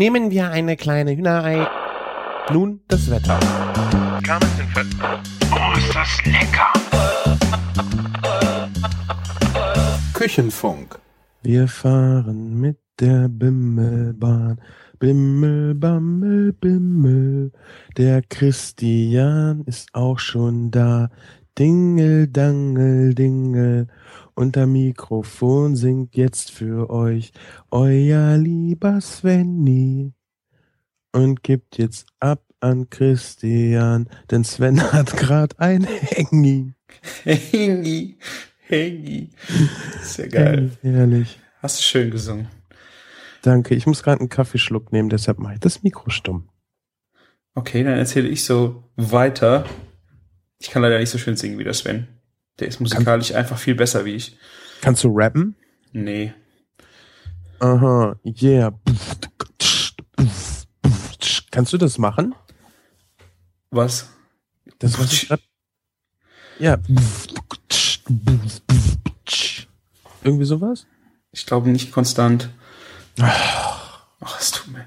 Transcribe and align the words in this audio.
Nehmen 0.00 0.30
wir 0.30 0.50
eine 0.50 0.78
kleine 0.78 1.14
Hühnerei. 1.14 1.68
Nun 2.50 2.80
das 2.88 3.10
Wetter. 3.10 3.38
Oh, 5.52 5.76
ist 5.76 5.94
das 5.94 6.24
lecker! 6.24 6.72
Küchenfunk. 10.14 10.98
Wir 11.42 11.68
fahren 11.68 12.58
mit 12.58 12.78
der 12.98 13.28
Bimmelbahn. 13.28 14.58
Bimmel, 14.98 15.74
Bammel, 15.74 16.54
Bimmel. 16.54 17.52
Der 17.98 18.22
Christian 18.22 19.64
ist 19.66 19.94
auch 19.94 20.18
schon 20.18 20.70
da. 20.70 21.10
Dingel, 21.60 22.26
Dangel, 22.26 23.14
Dingel. 23.14 23.86
Und 24.34 24.56
der 24.56 24.66
Mikrofon 24.66 25.76
singt 25.76 26.16
jetzt 26.16 26.50
für 26.50 26.88
euch 26.88 27.32
euer 27.70 28.38
lieber 28.38 29.02
Svenny. 29.02 30.14
Und 31.12 31.42
gibt 31.42 31.76
jetzt 31.76 32.06
ab 32.18 32.42
an 32.60 32.88
Christian, 32.88 34.08
denn 34.30 34.42
Sven 34.44 34.80
hat 34.92 35.14
grad 35.18 35.60
ein 35.60 35.84
Hängi. 35.84 36.72
Hengi. 37.24 38.16
Hengi. 38.60 39.30
Sehr 40.02 40.28
geil. 40.28 40.70
Herrlich. 40.80 41.38
Hast 41.60 41.78
du 41.78 41.82
schön 41.82 42.10
gesungen. 42.10 42.48
Danke. 43.42 43.74
Ich 43.74 43.86
muss 43.86 44.02
gerade 44.02 44.20
einen 44.20 44.30
Kaffeeschluck 44.30 44.92
nehmen, 44.92 45.10
deshalb 45.10 45.38
mache 45.38 45.54
ich 45.54 45.60
das 45.60 45.82
Mikro 45.82 46.08
stumm. 46.08 46.48
Okay, 47.54 47.84
dann 47.84 47.98
erzähle 47.98 48.28
ich 48.28 48.44
so 48.44 48.84
weiter. 48.96 49.66
Ich 50.60 50.70
kann 50.70 50.82
leider 50.82 50.98
nicht 50.98 51.08
so 51.10 51.16
schön 51.16 51.36
singen 51.36 51.58
wie 51.58 51.64
der 51.64 51.72
Sven. 51.72 52.06
Der 52.58 52.68
ist 52.68 52.80
musikalisch 52.80 53.32
einfach 53.32 53.58
viel 53.58 53.74
besser 53.74 54.04
wie 54.04 54.14
ich. 54.14 54.36
Kannst 54.82 55.02
du 55.02 55.08
rappen? 55.10 55.56
Nee. 55.92 56.34
Aha, 57.60 58.14
yeah. 58.40 58.78
Kannst 61.50 61.72
du 61.72 61.78
das 61.78 61.96
machen? 61.96 62.34
Was? 63.70 64.10
Das 64.78 64.98
was 64.98 65.12
ich 65.12 65.28
grad, 65.28 65.40
Ja. 66.58 66.76
Irgendwie 70.22 70.44
sowas? 70.44 70.86
Ich 71.32 71.46
glaube 71.46 71.70
nicht 71.70 71.90
konstant. 71.90 72.50
Ach, 73.18 74.38
es 74.38 74.50
tut 74.50 74.72
mir. 74.72 74.86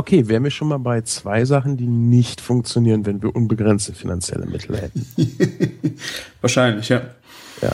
Okay, 0.00 0.28
wären 0.28 0.44
wir 0.44 0.50
schon 0.50 0.68
mal 0.68 0.78
bei 0.78 1.02
zwei 1.02 1.44
Sachen, 1.44 1.76
die 1.76 1.86
nicht 1.86 2.40
funktionieren, 2.40 3.04
wenn 3.04 3.20
wir 3.20 3.36
unbegrenzte 3.36 3.92
finanzielle 3.92 4.46
Mittel 4.46 4.80
hätten. 4.80 5.04
Wahrscheinlich, 6.40 6.88
ja. 6.88 7.02
Ja. 7.60 7.72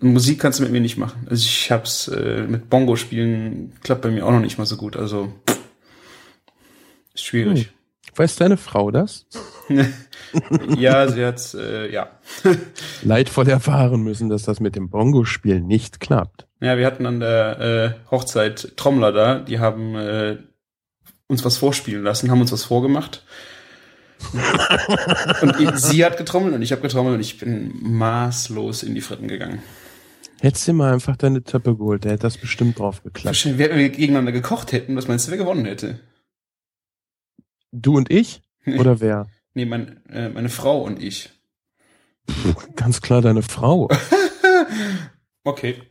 Musik 0.00 0.40
kannst 0.40 0.58
du 0.58 0.64
mit 0.64 0.72
mir 0.72 0.80
nicht 0.80 0.98
machen. 0.98 1.28
Also 1.30 1.44
ich 1.44 1.70
hab's 1.70 2.08
äh, 2.08 2.42
mit 2.42 2.70
Bongo 2.70 2.96
spielen, 2.96 3.72
klappt 3.84 4.02
bei 4.02 4.10
mir 4.10 4.26
auch 4.26 4.32
noch 4.32 4.40
nicht 4.40 4.58
mal 4.58 4.66
so 4.66 4.76
gut. 4.76 4.96
Also 4.96 5.32
ist 7.14 7.26
schwierig. 7.26 7.70
Weiß 8.16 8.34
deine 8.34 8.56
Frau 8.56 8.90
das? 8.90 9.26
ja, 10.76 11.06
sie 11.06 11.24
hat's, 11.24 11.54
äh, 11.54 11.88
ja. 11.92 12.08
Leidvoll 13.02 13.48
erfahren 13.48 14.02
müssen, 14.02 14.28
dass 14.28 14.42
das 14.42 14.58
mit 14.58 14.74
dem 14.74 14.90
Bongo-Spiel 14.90 15.60
nicht 15.60 16.00
klappt. 16.00 16.48
Ja, 16.60 16.76
wir 16.76 16.84
hatten 16.84 17.06
an 17.06 17.20
der 17.20 17.60
äh, 17.60 18.10
Hochzeit 18.10 18.76
Trommler 18.76 19.12
da, 19.12 19.38
die 19.38 19.60
haben 19.60 19.94
äh, 19.94 20.38
uns 21.30 21.44
was 21.44 21.56
vorspielen 21.56 22.02
lassen, 22.02 22.30
haben 22.30 22.40
uns 22.40 22.52
was 22.52 22.64
vorgemacht. 22.64 23.24
und 25.40 25.78
sie 25.78 26.04
hat 26.04 26.18
getrommelt 26.18 26.54
und 26.54 26.60
ich 26.62 26.72
habe 26.72 26.82
getrommelt 26.82 27.14
und 27.14 27.20
ich 27.20 27.38
bin 27.38 27.72
maßlos 27.80 28.82
in 28.82 28.94
die 28.94 29.00
Fritten 29.00 29.28
gegangen. 29.28 29.62
Hättest 30.40 30.68
du 30.68 30.72
mal 30.72 30.92
einfach 30.92 31.16
deine 31.16 31.42
Töppe 31.42 31.76
geholt, 31.76 32.04
der 32.04 32.12
hätte 32.12 32.22
das 32.22 32.36
bestimmt 32.36 32.78
drauf 32.78 33.02
geklappt. 33.02 33.46
Wenn 33.46 33.58
wir 33.58 33.88
gegeneinander 33.88 34.32
gekocht 34.32 34.72
hätten, 34.72 34.96
was 34.96 35.08
meinst 35.08 35.26
du, 35.26 35.30
wer 35.30 35.38
gewonnen 35.38 35.64
hätte? 35.64 36.00
Du 37.72 37.96
und 37.96 38.10
ich? 38.10 38.42
Oder 38.66 39.00
wer? 39.00 39.26
Nee, 39.54 39.64
mein, 39.64 40.04
äh, 40.06 40.28
meine 40.28 40.48
Frau 40.48 40.82
und 40.82 41.02
ich. 41.02 41.30
Ganz 42.76 43.00
klar 43.00 43.22
deine 43.22 43.42
Frau. 43.42 43.88
Okay. 45.42 45.82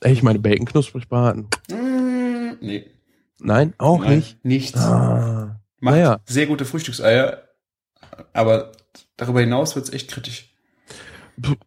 Ey, 0.00 0.12
ich 0.12 0.22
meine 0.22 0.38
Bacon 0.38 0.66
knusprig 0.66 1.08
braten. 1.08 1.48
Mm, 1.70 2.58
nee. 2.60 2.86
Nein, 3.40 3.74
auch 3.78 4.00
Nein, 4.00 4.16
nicht. 4.16 4.44
Nichts. 4.44 4.78
Ah. 4.80 5.60
Macht 5.80 5.94
naja. 5.96 6.20
sehr 6.26 6.46
gute 6.46 6.64
Frühstückseier, 6.64 7.42
aber 8.32 8.72
darüber 9.16 9.40
hinaus 9.40 9.76
wird's 9.76 9.90
echt 9.90 10.10
kritisch. 10.10 10.54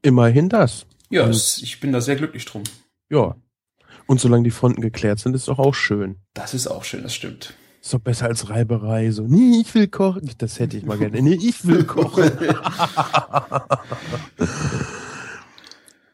Immerhin 0.02 0.50
das. 0.50 0.86
Ja, 1.10 1.28
es, 1.28 1.62
ich 1.62 1.80
bin 1.80 1.92
da 1.94 2.02
sehr 2.02 2.16
glücklich 2.16 2.46
drum. 2.46 2.64
Ja. 3.10 3.36
Und 4.06 4.20
solange 4.20 4.44
die 4.44 4.52
Fronten 4.52 4.82
geklärt 4.82 5.20
sind, 5.20 5.34
ist 5.36 5.48
doch 5.48 5.60
auch 5.60 5.74
schön. 5.74 6.18
Das 6.34 6.54
ist 6.54 6.68
auch 6.68 6.84
schön, 6.84 7.04
das 7.04 7.14
stimmt. 7.14 7.54
Ist 7.82 7.94
doch 7.94 8.00
besser 8.00 8.28
als 8.28 8.50
Reiberei. 8.50 9.10
So, 9.12 9.24
nee, 9.24 9.62
ich 9.62 9.74
will 9.74 9.88
kochen. 9.88 10.30
Das 10.38 10.60
hätte 10.60 10.78
ich 10.78 10.86
mal 10.86 10.98
gerne. 10.98 11.22
Nee, 11.22 11.40
ich 11.42 11.66
will 11.66 11.84
kochen. 11.84 12.30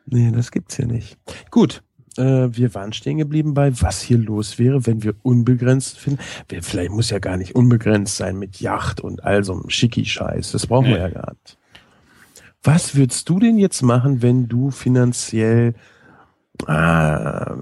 nee, 0.06 0.31
das 0.31 0.51
gibt's 0.51 0.75
hier 0.78 0.88
nicht. 0.88 1.17
Gut. 1.51 1.84
Äh, 2.17 2.55
wir 2.55 2.73
waren 2.73 2.94
stehen 2.94 3.17
geblieben 3.17 3.53
bei, 3.53 3.72
was 3.81 4.01
hier 4.01 4.17
los 4.17 4.59
wäre, 4.59 4.85
wenn 4.85 5.03
wir 5.03 5.16
unbegrenzt 5.23 5.97
finden. 6.00 6.19
Vielleicht 6.61 6.91
muss 6.91 7.09
ja 7.09 7.19
gar 7.19 7.38
nicht 7.38 7.55
unbegrenzt 7.55 8.17
sein 8.17 8.38
mit 8.38 8.59
Yacht 8.59 9.01
und 9.01 9.23
all 9.23 9.44
so 9.44 9.53
einem 9.53 9.69
Schicki-Scheiß. 9.69 10.51
Das 10.51 10.67
brauchen 10.67 10.88
wir 10.88 10.95
Nee. 10.95 11.00
ja 11.00 11.09
gar 11.09 11.31
nicht. 11.31 11.57
Was 12.63 12.95
würdest 12.95 13.29
du 13.29 13.39
denn 13.39 13.57
jetzt 13.57 13.81
machen, 13.81 14.22
wenn 14.22 14.47
du 14.47 14.72
finanziell 14.72 15.73
äh, 16.67 16.72
ja, 16.72 17.55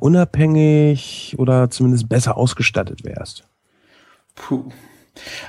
unabhängig 0.00 1.34
oder 1.38 1.70
zumindest 1.70 2.08
besser 2.08 2.36
ausgestattet 2.36 3.04
wärst? 3.04 3.44
Puh. 4.34 4.64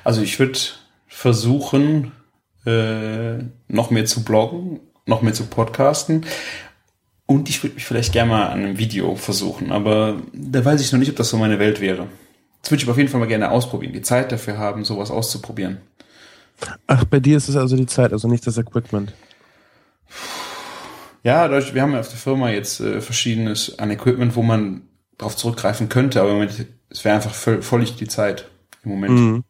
Also 0.04 0.22
ich 0.22 0.40
würde 0.40 0.60
versuchen, 1.08 2.12
äh, 2.66 3.40
noch 3.68 3.90
mehr 3.92 4.06
zu 4.06 4.24
bloggen, 4.24 4.80
noch 5.06 5.22
mehr 5.22 5.34
zu 5.34 5.46
podcasten. 5.48 6.26
Und 7.28 7.50
ich 7.50 7.62
würde 7.62 7.76
mich 7.76 7.86
vielleicht 7.86 8.14
gerne 8.14 8.32
mal 8.32 8.48
an 8.48 8.60
einem 8.64 8.78
Video 8.78 9.16
versuchen, 9.16 9.72
aber 9.72 10.22
da 10.34 10.64
weiß 10.64 10.82
ich 10.82 10.92
noch 10.94 11.00
nicht, 11.00 11.10
ob 11.12 11.18
das 11.18 11.30
so 11.30 11.38
meine 11.38 11.60
Welt 11.60 11.82
wäre. 11.82 12.08
Das 12.62 12.72
würde 12.72 12.80
ich 12.82 12.86
aber 12.86 12.94
auf 12.94 12.98
jeden 12.98 13.10
Fall 13.10 13.20
mal 13.20 13.28
gerne 13.28 13.52
ausprobieren, 13.52 13.94
die 13.94 14.02
Zeit 14.02 14.32
dafür 14.32 14.58
haben, 14.58 14.86
sowas 14.86 15.12
auszuprobieren. 15.12 15.78
Ach, 16.88 17.04
bei 17.04 17.20
dir 17.20 17.38
ist 17.38 17.50
es 17.50 17.56
also 17.56 17.76
die 17.76 17.86
Zeit, 17.86 18.14
also 18.14 18.28
nicht 18.28 18.48
das 18.48 18.58
Equipment. 18.58 19.14
Ja, 21.24 21.50
wir 21.74 21.82
haben 21.82 21.92
ja 21.92 22.00
auf 22.00 22.10
der 22.10 22.18
Firma 22.18 22.50
jetzt 22.50 22.80
äh, 22.80 23.02
verschiedenes 23.02 23.78
an 23.78 23.92
Equipment, 23.92 24.36
wo 24.36 24.42
man 24.44 24.84
darauf 25.18 25.36
zurückgreifen 25.36 25.90
könnte, 25.90 26.22
aber 26.22 26.48
es 26.90 27.04
wäre 27.04 27.16
einfach 27.16 27.34
voll, 27.34 27.62
völlig 27.62 27.96
die 27.98 28.08
Zeit 28.08 28.50
im 28.84 28.92
Moment, 28.92 29.14
Mhm. 29.20 29.44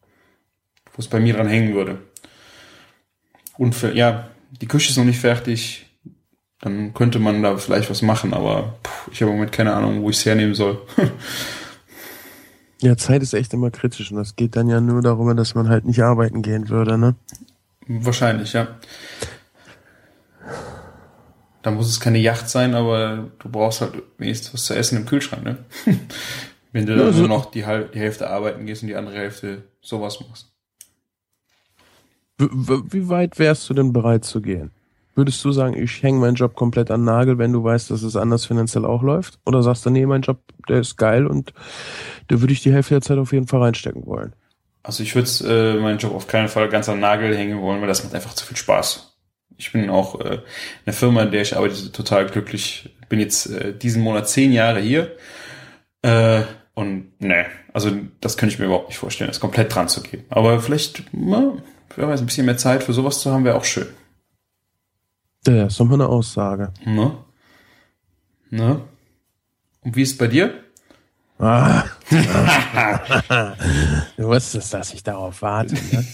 wo 0.94 0.98
es 0.98 1.06
bei 1.06 1.20
mir 1.20 1.34
dran 1.34 1.46
hängen 1.46 1.74
würde. 1.74 1.98
Und 3.56 3.74
für, 3.74 3.94
ja, 3.94 4.28
die 4.60 4.66
Küche 4.66 4.90
ist 4.90 4.96
noch 4.96 5.04
nicht 5.04 5.20
fertig, 5.20 5.87
dann 6.60 6.92
könnte 6.94 7.18
man 7.18 7.42
da 7.42 7.56
vielleicht 7.56 7.88
was 7.90 8.02
machen, 8.02 8.34
aber 8.34 8.78
puh, 8.82 9.10
ich 9.12 9.20
habe 9.22 9.30
im 9.30 9.36
Moment 9.36 9.52
keine 9.52 9.74
Ahnung, 9.74 10.02
wo 10.02 10.10
ich 10.10 10.16
es 10.16 10.26
hernehmen 10.26 10.54
soll. 10.54 10.80
Ja, 12.80 12.96
Zeit 12.96 13.22
ist 13.24 13.34
echt 13.34 13.52
immer 13.54 13.72
kritisch 13.72 14.12
und 14.12 14.18
das 14.18 14.36
geht 14.36 14.54
dann 14.54 14.68
ja 14.68 14.80
nur 14.80 15.02
darüber, 15.02 15.34
dass 15.34 15.56
man 15.56 15.68
halt 15.68 15.84
nicht 15.84 16.00
arbeiten 16.00 16.42
gehen 16.42 16.68
würde, 16.68 16.96
ne? 16.96 17.16
Wahrscheinlich, 17.88 18.52
ja. 18.52 18.68
Da 21.62 21.72
muss 21.72 21.88
es 21.88 21.98
keine 21.98 22.18
Yacht 22.18 22.48
sein, 22.48 22.76
aber 22.76 23.30
du 23.40 23.48
brauchst 23.48 23.80
halt 23.80 23.94
wenigstens 24.18 24.54
was 24.54 24.64
zu 24.66 24.76
essen 24.76 24.96
im 24.98 25.06
Kühlschrank, 25.06 25.42
ne? 25.42 25.64
Wenn 26.72 26.86
du 26.86 26.92
Ja, 26.96 27.06
dann 27.06 27.12
so- 27.14 27.18
nur 27.18 27.28
noch 27.28 27.46
die, 27.46 27.62
die 27.62 27.98
Hälfte 27.98 28.30
arbeiten 28.30 28.64
gehst 28.64 28.82
und 28.82 28.88
die 28.88 28.94
andere 28.94 29.16
Hälfte 29.16 29.64
sowas 29.80 30.20
machst. 30.20 30.52
Wie 32.38 33.08
weit 33.08 33.40
wärst 33.40 33.68
du 33.68 33.74
denn 33.74 33.92
bereit 33.92 34.24
zu 34.24 34.40
gehen? 34.40 34.70
Würdest 35.18 35.44
du 35.44 35.50
sagen, 35.50 35.76
ich 35.76 36.00
hänge 36.04 36.20
meinen 36.20 36.36
Job 36.36 36.54
komplett 36.54 36.92
an 36.92 37.02
Nagel, 37.02 37.38
wenn 37.38 37.52
du 37.52 37.64
weißt, 37.64 37.90
dass 37.90 38.04
es 38.04 38.14
anders 38.14 38.46
finanziell 38.46 38.84
auch 38.84 39.02
läuft? 39.02 39.40
Oder 39.44 39.64
sagst 39.64 39.84
du, 39.84 39.90
nee, 39.90 40.06
mein 40.06 40.22
Job, 40.22 40.38
der 40.68 40.78
ist 40.78 40.96
geil 40.96 41.26
und 41.26 41.52
da 42.28 42.40
würde 42.40 42.52
ich 42.52 42.62
die 42.62 42.72
Hälfte 42.72 42.94
der 42.94 43.00
Zeit 43.00 43.18
auf 43.18 43.32
jeden 43.32 43.48
Fall 43.48 43.60
reinstecken 43.60 44.06
wollen? 44.06 44.32
Also 44.84 45.02
ich 45.02 45.16
würde 45.16 45.28
äh, 45.44 45.80
meinen 45.80 45.98
Job 45.98 46.14
auf 46.14 46.28
keinen 46.28 46.46
Fall 46.46 46.68
ganz 46.68 46.88
am 46.88 47.00
Nagel 47.00 47.36
hängen 47.36 47.60
wollen, 47.60 47.80
weil 47.80 47.88
das 47.88 48.04
macht 48.04 48.14
einfach 48.14 48.32
zu 48.34 48.46
viel 48.46 48.56
Spaß. 48.56 49.18
Ich 49.56 49.72
bin 49.72 49.90
auch 49.90 50.20
äh, 50.20 50.34
in 50.34 50.40
der 50.86 50.94
Firma, 50.94 51.24
in 51.24 51.32
der 51.32 51.42
ich 51.42 51.56
arbeite, 51.56 51.90
total 51.90 52.26
glücklich. 52.26 52.94
Bin 53.08 53.18
jetzt 53.18 53.46
äh, 53.46 53.76
diesen 53.76 54.04
Monat 54.04 54.28
zehn 54.28 54.52
Jahre 54.52 54.78
hier. 54.78 55.16
Äh, 56.02 56.42
und 56.74 57.20
ne, 57.20 57.46
also 57.72 57.90
das 58.20 58.36
könnte 58.36 58.54
ich 58.54 58.60
mir 58.60 58.66
überhaupt 58.66 58.90
nicht 58.90 58.98
vorstellen, 58.98 59.30
das 59.30 59.40
komplett 59.40 59.74
dran 59.74 59.88
zu 59.88 60.00
gehen. 60.00 60.22
Aber 60.28 60.60
vielleicht, 60.60 61.02
na, 61.10 61.54
wer 61.96 62.06
weiß, 62.06 62.20
ein 62.20 62.26
bisschen 62.26 62.46
mehr 62.46 62.56
Zeit 62.56 62.84
für 62.84 62.92
sowas 62.92 63.18
zu 63.18 63.32
haben, 63.32 63.44
wäre 63.44 63.56
auch 63.56 63.64
schön. 63.64 63.88
Ja, 65.46 65.66
ist 65.66 65.78
doch 65.80 65.86
mal 65.86 65.94
eine 65.94 66.08
Aussage. 66.08 66.72
Ne? 66.84 67.16
Ne? 68.50 68.82
Und 69.80 69.96
wie 69.96 70.02
ist 70.02 70.12
es 70.12 70.18
bei 70.18 70.26
dir? 70.26 70.64
Ah. 71.38 71.84
du 74.16 74.26
wusstest, 74.26 74.74
dass 74.74 74.92
ich 74.92 75.02
darauf 75.02 75.42
warte. 75.42 75.74
Ne? 75.74 76.04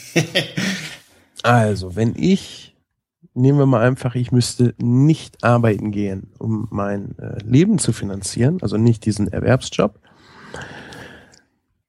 Also, 1.43 1.97
wenn 1.97 2.15
ich, 2.17 2.75
nehmen 3.35 3.59
wir 3.59 3.67
mal 3.67 3.87
einfach, 3.87 4.15
ich 4.15 4.33
müsste 4.33 4.75
nicht 4.79 5.45
arbeiten 5.45 5.91
gehen, 5.91 6.33
um 6.39 6.69
mein 6.71 7.19
äh, 7.19 7.39
Leben 7.45 7.79
zu 7.79 7.93
finanzieren, 7.93 8.59
also 8.63 8.77
nicht 8.77 9.05
diesen 9.05 9.29
Erwerbsjob, 9.29 9.99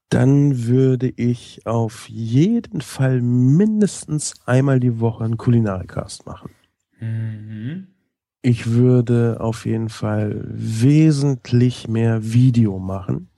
dann 0.09 0.65
würde 0.65 1.09
ich 1.15 1.65
auf 1.65 2.09
jeden 2.09 2.81
Fall 2.81 3.21
mindestens 3.21 4.33
einmal 4.45 4.79
die 4.79 4.99
Woche 4.99 5.23
einen 5.23 5.37
Kulinarikast 5.37 6.25
machen. 6.25 6.51
Mhm. 6.99 7.87
Ich 8.41 8.67
würde 8.67 9.37
auf 9.39 9.65
jeden 9.65 9.89
Fall 9.89 10.43
wesentlich 10.45 11.87
mehr 11.87 12.31
Video 12.31 12.77
machen. 12.77 13.29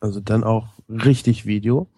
Also 0.00 0.20
dann 0.20 0.44
auch 0.44 0.68
richtig 0.88 1.44
Video. 1.44 1.88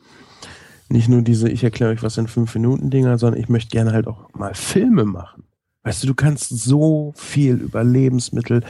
Nicht 0.88 1.08
nur 1.08 1.23
diese, 1.23 1.49
ich 1.49 1.62
erkläre 1.62 1.93
euch 1.93 2.02
was 2.02 2.19
in 2.19 2.26
fünf 2.26 2.55
Minuten 2.55 2.91
Dinger, 2.91 3.19
sondern 3.19 3.41
ich 3.41 3.49
möchte 3.49 3.70
gerne 3.70 3.93
halt 3.93 4.08
auch 4.08 4.35
mal 4.35 4.55
Filme 4.55 5.05
machen. 5.05 5.44
Weißt 5.85 6.02
du, 6.02 6.08
du 6.08 6.14
kannst 6.14 6.49
so 6.49 7.12
viel 7.17 7.55
über 7.55 7.85
Lebensmittel, 7.85 8.64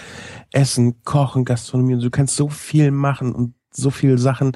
Essen, 0.53 1.03
Kochen, 1.05 1.45
Gastronomie, 1.45 1.95
und 1.95 2.03
du 2.03 2.11
kannst 2.11 2.37
so 2.37 2.49
viel 2.49 2.91
machen 2.91 3.35
und 3.35 3.55
so 3.73 3.91
viele 3.91 4.19
Sachen 4.19 4.53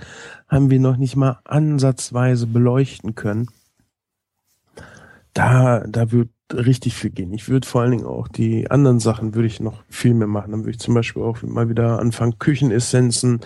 haben 0.48 0.70
wir 0.70 0.78
noch 0.78 0.96
nicht 0.96 1.16
mal 1.16 1.40
ansatzweise 1.44 2.46
beleuchten 2.46 3.14
können. 3.14 3.48
Da, 5.32 5.80
da 5.86 6.12
wird 6.12 6.28
richtig 6.52 6.94
viel 6.94 7.10
gehen. 7.10 7.32
Ich 7.32 7.48
würde 7.48 7.66
vor 7.66 7.80
allen 7.82 7.92
Dingen 7.92 8.06
auch 8.06 8.28
die 8.28 8.70
anderen 8.70 9.00
Sachen 9.00 9.34
würde 9.34 9.46
ich 9.48 9.60
noch 9.60 9.82
viel 9.88 10.14
mehr 10.14 10.26
machen. 10.28 10.50
Dann 10.52 10.60
würde 10.60 10.72
ich 10.72 10.78
zum 10.78 10.94
Beispiel 10.94 11.22
auch 11.22 11.42
mal 11.42 11.68
wieder 11.68 11.98
anfangen, 11.98 12.38
Küchenessenzen 12.38 13.40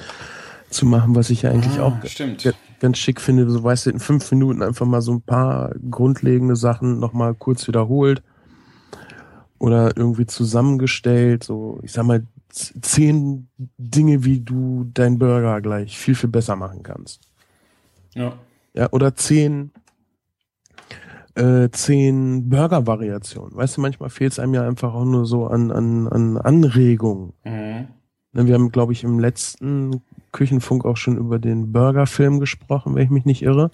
zu 0.70 0.84
machen, 0.84 1.14
was 1.14 1.30
ich 1.30 1.42
ja 1.42 1.50
eigentlich 1.50 1.78
Ah, 1.80 1.84
auch 1.84 2.04
stimmt. 2.06 2.46
ganz 2.80 2.98
schick 2.98 3.20
finde. 3.20 3.48
So 3.50 3.62
weißt 3.62 3.86
du, 3.86 3.90
in 3.90 4.00
fünf 4.00 4.30
Minuten 4.32 4.62
einfach 4.62 4.86
mal 4.86 5.00
so 5.00 5.12
ein 5.12 5.22
paar 5.22 5.72
grundlegende 5.90 6.56
Sachen 6.56 6.98
nochmal 6.98 7.34
kurz 7.34 7.66
wiederholt 7.68 8.22
oder 9.58 9.96
irgendwie 9.96 10.26
zusammengestellt. 10.26 11.44
So, 11.44 11.78
ich 11.82 11.92
sag 11.92 12.04
mal, 12.04 12.24
zehn 12.50 13.48
Dinge, 13.78 14.24
wie 14.24 14.40
du 14.40 14.90
deinen 14.92 15.18
Burger 15.18 15.60
gleich 15.60 15.96
viel, 15.96 16.14
viel 16.14 16.30
besser 16.30 16.56
machen 16.56 16.82
kannst. 16.82 17.20
Ja. 18.14 18.34
Ja, 18.74 18.88
oder 18.92 19.14
zehn, 19.14 19.70
äh, 21.38 21.70
zehn 21.70 22.48
Burger-Variationen. 22.48 23.56
Weißt 23.56 23.76
du, 23.76 23.80
manchmal 23.80 24.10
fehlt 24.10 24.32
es 24.32 24.38
einem 24.38 24.54
ja 24.54 24.66
einfach 24.66 24.92
auch 24.94 25.04
nur 25.04 25.24
so 25.26 25.46
an, 25.46 25.70
an, 25.70 26.08
an 26.08 26.36
Anregungen. 26.36 27.32
Mhm. 27.44 27.88
Ne, 28.32 28.46
Wir 28.46 28.54
haben, 28.54 28.70
glaube 28.72 28.92
ich, 28.92 29.04
im 29.04 29.18
letzten 29.18 30.02
Küchenfunk 30.32 30.84
auch 30.84 30.96
schon 30.96 31.16
über 31.16 31.38
den 31.38 31.72
Burger-Film 31.72 32.40
gesprochen, 32.40 32.94
wenn 32.94 33.04
ich 33.04 33.10
mich 33.10 33.24
nicht 33.24 33.42
irre. 33.42 33.70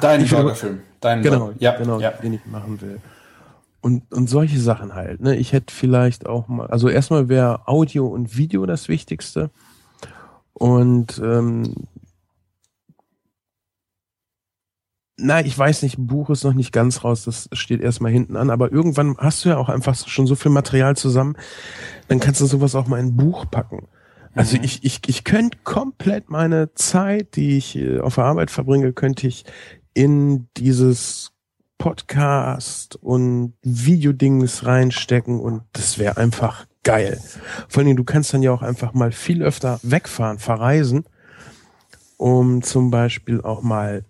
Dein 0.00 0.22
Ich 0.22 0.30
will- 0.30 0.38
Burgerfilm. 0.38 0.80
Dein 1.00 1.22
Genau, 1.22 1.38
Burger. 1.38 1.54
Ja, 1.60 1.76
genau, 1.76 2.00
ja. 2.00 2.10
den 2.10 2.34
ich 2.34 2.46
machen 2.46 2.80
will. 2.80 2.98
Und, 3.80 4.12
und 4.12 4.28
solche 4.28 4.58
Sachen 4.58 4.94
halt. 4.94 5.20
Ne? 5.20 5.36
Ich 5.36 5.52
hätte 5.52 5.72
vielleicht 5.72 6.26
auch 6.26 6.48
mal, 6.48 6.66
also 6.66 6.88
erstmal 6.88 7.28
wäre 7.28 7.68
Audio 7.68 8.06
und 8.08 8.36
Video 8.36 8.66
das 8.66 8.88
Wichtigste. 8.88 9.50
Und 10.54 11.20
ähm, 11.24 11.74
na, 15.20 15.44
ich 15.44 15.58
weiß 15.58 15.82
nicht, 15.82 15.96
Buch 15.98 16.30
ist 16.30 16.44
noch 16.44 16.54
nicht 16.54 16.72
ganz 16.72 17.02
raus, 17.04 17.24
das 17.24 17.48
steht 17.52 17.80
erstmal 17.80 18.12
hinten 18.12 18.36
an, 18.36 18.50
aber 18.50 18.70
irgendwann 18.72 19.16
hast 19.18 19.44
du 19.44 19.48
ja 19.48 19.56
auch 19.56 19.68
einfach 19.68 19.96
schon 20.06 20.26
so 20.26 20.36
viel 20.36 20.52
Material 20.52 20.96
zusammen, 20.96 21.36
dann 22.06 22.20
kannst 22.20 22.40
du 22.40 22.46
sowas 22.46 22.74
auch 22.74 22.86
mal 22.86 22.98
in 23.00 23.06
ein 23.06 23.16
Buch 23.16 23.46
packen. 23.50 23.88
Also 24.34 24.56
Mhm. 24.56 24.64
ich, 24.64 24.84
ich, 24.84 25.00
ich 25.08 25.24
könnte 25.24 25.58
komplett 25.64 26.30
meine 26.30 26.72
Zeit, 26.74 27.34
die 27.34 27.56
ich 27.56 27.76
äh, 27.76 27.98
auf 27.98 28.14
der 28.14 28.24
Arbeit 28.24 28.50
verbringe, 28.50 28.92
könnte 28.92 29.26
ich 29.26 29.44
in 29.94 30.48
dieses 30.56 31.32
Podcast 31.78 32.96
und 32.96 33.54
Videodings 33.62 34.66
reinstecken 34.66 35.40
und 35.40 35.62
das 35.72 35.98
wäre 35.98 36.16
einfach 36.16 36.66
geil. 36.84 37.20
Vor 37.68 37.80
allen 37.80 37.86
Dingen, 37.86 37.96
du 37.96 38.04
kannst 38.04 38.32
dann 38.32 38.42
ja 38.42 38.52
auch 38.52 38.62
einfach 38.62 38.94
mal 38.94 39.10
viel 39.12 39.42
öfter 39.42 39.80
wegfahren, 39.82 40.38
verreisen, 40.38 41.04
um 42.16 42.62
zum 42.62 42.90
Beispiel 42.90 43.40
auch 43.40 43.62
mal 43.62 44.04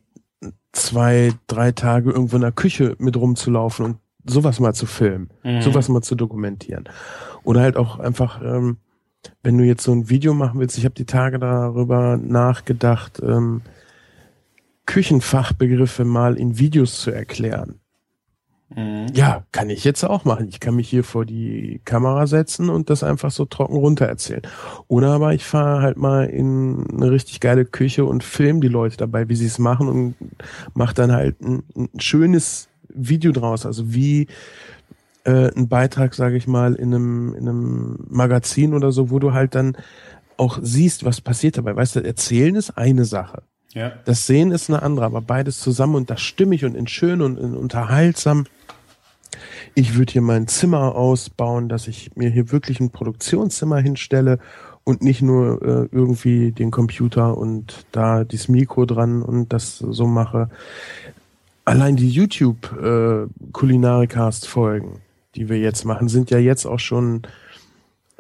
zwei, 0.78 1.32
drei 1.46 1.72
Tage 1.72 2.10
irgendwo 2.10 2.36
in 2.36 2.42
der 2.42 2.52
Küche 2.52 2.94
mit 2.98 3.16
rumzulaufen 3.16 3.84
und 3.84 3.96
sowas 4.24 4.60
mal 4.60 4.74
zu 4.74 4.86
filmen, 4.86 5.30
Mhm. 5.44 5.62
sowas 5.62 5.88
mal 5.88 6.02
zu 6.02 6.14
dokumentieren. 6.14 6.84
Oder 7.44 7.62
halt 7.62 7.76
auch 7.76 7.98
einfach, 7.98 8.40
ähm, 8.42 8.78
wenn 9.42 9.58
du 9.58 9.64
jetzt 9.64 9.82
so 9.84 9.92
ein 9.92 10.08
Video 10.10 10.34
machen 10.34 10.60
willst, 10.60 10.78
ich 10.78 10.84
habe 10.84 10.94
die 10.94 11.06
Tage 11.06 11.38
darüber 11.38 12.16
nachgedacht, 12.16 13.20
ähm, 13.22 13.62
Küchenfachbegriffe 14.86 16.04
mal 16.04 16.36
in 16.36 16.58
Videos 16.58 17.00
zu 17.00 17.10
erklären. 17.10 17.77
Mhm. 18.74 19.06
Ja, 19.14 19.44
kann 19.50 19.70
ich 19.70 19.84
jetzt 19.84 20.04
auch 20.04 20.24
machen. 20.24 20.48
Ich 20.48 20.60
kann 20.60 20.76
mich 20.76 20.88
hier 20.88 21.04
vor 21.04 21.24
die 21.24 21.80
Kamera 21.84 22.26
setzen 22.26 22.68
und 22.68 22.90
das 22.90 23.02
einfach 23.02 23.30
so 23.30 23.44
trocken 23.46 23.76
runter 23.76 24.06
erzählen. 24.06 24.42
Oder 24.88 25.12
aber 25.12 25.32
ich 25.34 25.44
fahre 25.44 25.82
halt 25.82 25.96
mal 25.96 26.26
in 26.26 26.86
eine 26.92 27.10
richtig 27.10 27.40
geile 27.40 27.64
Küche 27.64 28.04
und 28.04 28.22
film 28.22 28.60
die 28.60 28.68
Leute 28.68 28.98
dabei, 28.98 29.28
wie 29.28 29.36
sie 29.36 29.46
es 29.46 29.58
machen 29.58 29.88
und 29.88 30.14
mache 30.74 30.94
dann 30.94 31.12
halt 31.12 31.40
ein, 31.40 31.62
ein 31.76 31.88
schönes 31.98 32.68
Video 32.88 33.32
draus. 33.32 33.64
Also 33.64 33.94
wie 33.94 34.26
äh, 35.24 35.50
ein 35.56 35.68
Beitrag, 35.68 36.14
sage 36.14 36.36
ich 36.36 36.46
mal, 36.46 36.74
in 36.74 36.94
einem, 36.94 37.34
in 37.34 37.48
einem 37.48 38.06
Magazin 38.08 38.74
oder 38.74 38.92
so, 38.92 39.10
wo 39.10 39.18
du 39.18 39.32
halt 39.32 39.54
dann 39.54 39.76
auch 40.36 40.58
siehst, 40.62 41.04
was 41.04 41.20
passiert 41.20 41.56
dabei. 41.58 41.74
Weißt 41.74 41.96
du, 41.96 42.00
erzählen 42.00 42.54
ist 42.54 42.76
eine 42.76 43.04
Sache. 43.06 43.42
Ja. 43.74 43.92
Das 44.04 44.26
Sehen 44.26 44.50
ist 44.50 44.70
eine 44.70 44.82
andere, 44.82 45.06
aber 45.06 45.20
beides 45.20 45.60
zusammen 45.60 45.94
und 45.94 46.10
das 46.10 46.20
stimmig 46.20 46.64
und 46.64 46.74
in 46.74 46.86
schön 46.86 47.20
und 47.20 47.38
in 47.38 47.54
unterhaltsam. 47.54 48.46
Ich 49.74 49.96
würde 49.96 50.12
hier 50.12 50.22
mein 50.22 50.48
Zimmer 50.48 50.94
ausbauen, 50.94 51.68
dass 51.68 51.86
ich 51.86 52.16
mir 52.16 52.30
hier 52.30 52.50
wirklich 52.50 52.80
ein 52.80 52.90
Produktionszimmer 52.90 53.78
hinstelle 53.78 54.38
und 54.84 55.02
nicht 55.02 55.20
nur 55.20 55.60
äh, 55.62 55.88
irgendwie 55.92 56.50
den 56.50 56.70
Computer 56.70 57.36
und 57.36 57.84
da 57.92 58.24
das 58.24 58.48
Mikro 58.48 58.86
dran 58.86 59.22
und 59.22 59.52
das 59.52 59.78
so 59.78 60.06
mache. 60.06 60.48
Allein 61.66 61.96
die 61.96 62.08
YouTube 62.08 62.72
äh, 62.82 63.26
Kulinarikast 63.52 64.48
Folgen, 64.48 65.02
die 65.34 65.50
wir 65.50 65.58
jetzt 65.58 65.84
machen, 65.84 66.08
sind 66.08 66.30
ja 66.30 66.38
jetzt 66.38 66.64
auch 66.64 66.80
schon 66.80 67.22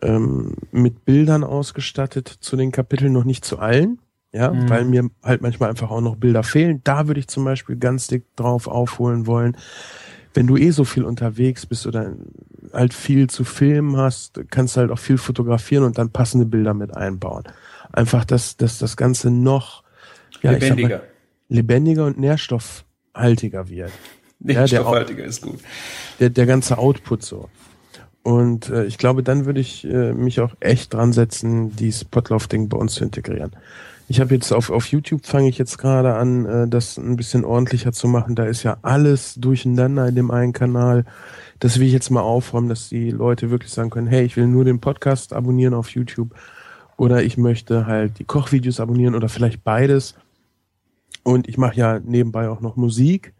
ähm, 0.02 0.56
mit 0.70 1.06
Bildern 1.06 1.42
ausgestattet 1.42 2.28
zu 2.28 2.56
den 2.56 2.70
Kapiteln, 2.70 3.14
noch 3.14 3.24
nicht 3.24 3.46
zu 3.46 3.58
allen. 3.58 3.98
Ja, 4.32 4.50
Mhm. 4.52 4.68
weil 4.68 4.84
mir 4.84 5.08
halt 5.22 5.40
manchmal 5.40 5.70
einfach 5.70 5.90
auch 5.90 6.00
noch 6.02 6.16
Bilder 6.16 6.42
fehlen. 6.42 6.80
Da 6.84 7.06
würde 7.06 7.20
ich 7.20 7.28
zum 7.28 7.44
Beispiel 7.44 7.76
ganz 7.76 8.08
dick 8.08 8.24
drauf 8.36 8.66
aufholen 8.68 9.26
wollen. 9.26 9.56
Wenn 10.34 10.46
du 10.46 10.56
eh 10.58 10.70
so 10.70 10.84
viel 10.84 11.04
unterwegs 11.04 11.64
bist 11.64 11.86
oder 11.86 12.12
halt 12.72 12.92
viel 12.92 13.28
zu 13.30 13.44
filmen 13.44 13.96
hast, 13.96 14.40
kannst 14.50 14.76
du 14.76 14.80
halt 14.82 14.90
auch 14.90 14.98
viel 14.98 15.16
fotografieren 15.16 15.84
und 15.84 15.96
dann 15.96 16.10
passende 16.10 16.44
Bilder 16.44 16.74
mit 16.74 16.94
einbauen. 16.94 17.44
Einfach, 17.90 18.26
dass, 18.26 18.56
dass 18.58 18.78
das 18.78 18.96
Ganze 18.98 19.30
noch 19.30 19.82
ja, 20.42 20.52
sag 20.52 20.60
mal, 20.60 20.66
Lebendiger. 20.68 21.02
lebendiger 21.48 22.04
und 22.04 22.18
nährstoffhaltiger 22.18 23.68
wird. 23.70 23.90
Nee, 24.40 24.52
Ja, 24.52 24.66
der 24.66 25.24
ist 25.24 25.42
gut. 25.42 25.58
Der, 26.20 26.30
der 26.30 26.46
ganze 26.46 26.78
Output 26.78 27.22
so. 27.24 27.48
Und 28.22 28.68
äh, 28.68 28.84
ich 28.84 28.98
glaube, 28.98 29.22
dann 29.22 29.46
würde 29.46 29.60
ich 29.60 29.84
äh, 29.84 30.12
mich 30.12 30.40
auch 30.40 30.54
echt 30.60 30.92
dran 30.92 31.12
setzen, 31.14 31.74
dieses 31.74 32.04
Potlauf-Ding 32.04 32.68
bei 32.68 32.76
uns 32.76 32.94
zu 32.94 33.04
integrieren. 33.04 33.52
Ich 34.10 34.20
habe 34.20 34.34
jetzt 34.34 34.52
auf, 34.52 34.70
auf 34.70 34.86
YouTube 34.86 35.26
fange 35.26 35.50
ich 35.50 35.58
jetzt 35.58 35.76
gerade 35.76 36.14
an, 36.14 36.46
äh, 36.46 36.66
das 36.66 36.96
ein 36.96 37.16
bisschen 37.16 37.44
ordentlicher 37.44 37.92
zu 37.92 38.08
machen. 38.08 38.34
Da 38.34 38.46
ist 38.46 38.62
ja 38.62 38.78
alles 38.80 39.34
durcheinander 39.34 40.08
in 40.08 40.14
dem 40.14 40.30
einen 40.30 40.54
Kanal. 40.54 41.04
Das 41.58 41.78
will 41.78 41.86
ich 41.86 41.92
jetzt 41.92 42.08
mal 42.08 42.22
aufräumen, 42.22 42.70
dass 42.70 42.88
die 42.88 43.10
Leute 43.10 43.50
wirklich 43.50 43.70
sagen 43.70 43.90
können, 43.90 44.06
hey, 44.06 44.24
ich 44.24 44.36
will 44.38 44.46
nur 44.46 44.64
den 44.64 44.80
Podcast 44.80 45.34
abonnieren 45.34 45.74
auf 45.74 45.90
YouTube 45.90 46.34
oder 46.96 47.22
ich 47.22 47.36
möchte 47.36 47.84
halt 47.84 48.18
die 48.18 48.24
Kochvideos 48.24 48.80
abonnieren 48.80 49.14
oder 49.14 49.28
vielleicht 49.28 49.62
beides. 49.62 50.14
Und 51.22 51.46
ich 51.46 51.58
mache 51.58 51.76
ja 51.76 51.98
nebenbei 51.98 52.48
auch 52.48 52.62
noch 52.62 52.76
Musik. 52.76 53.34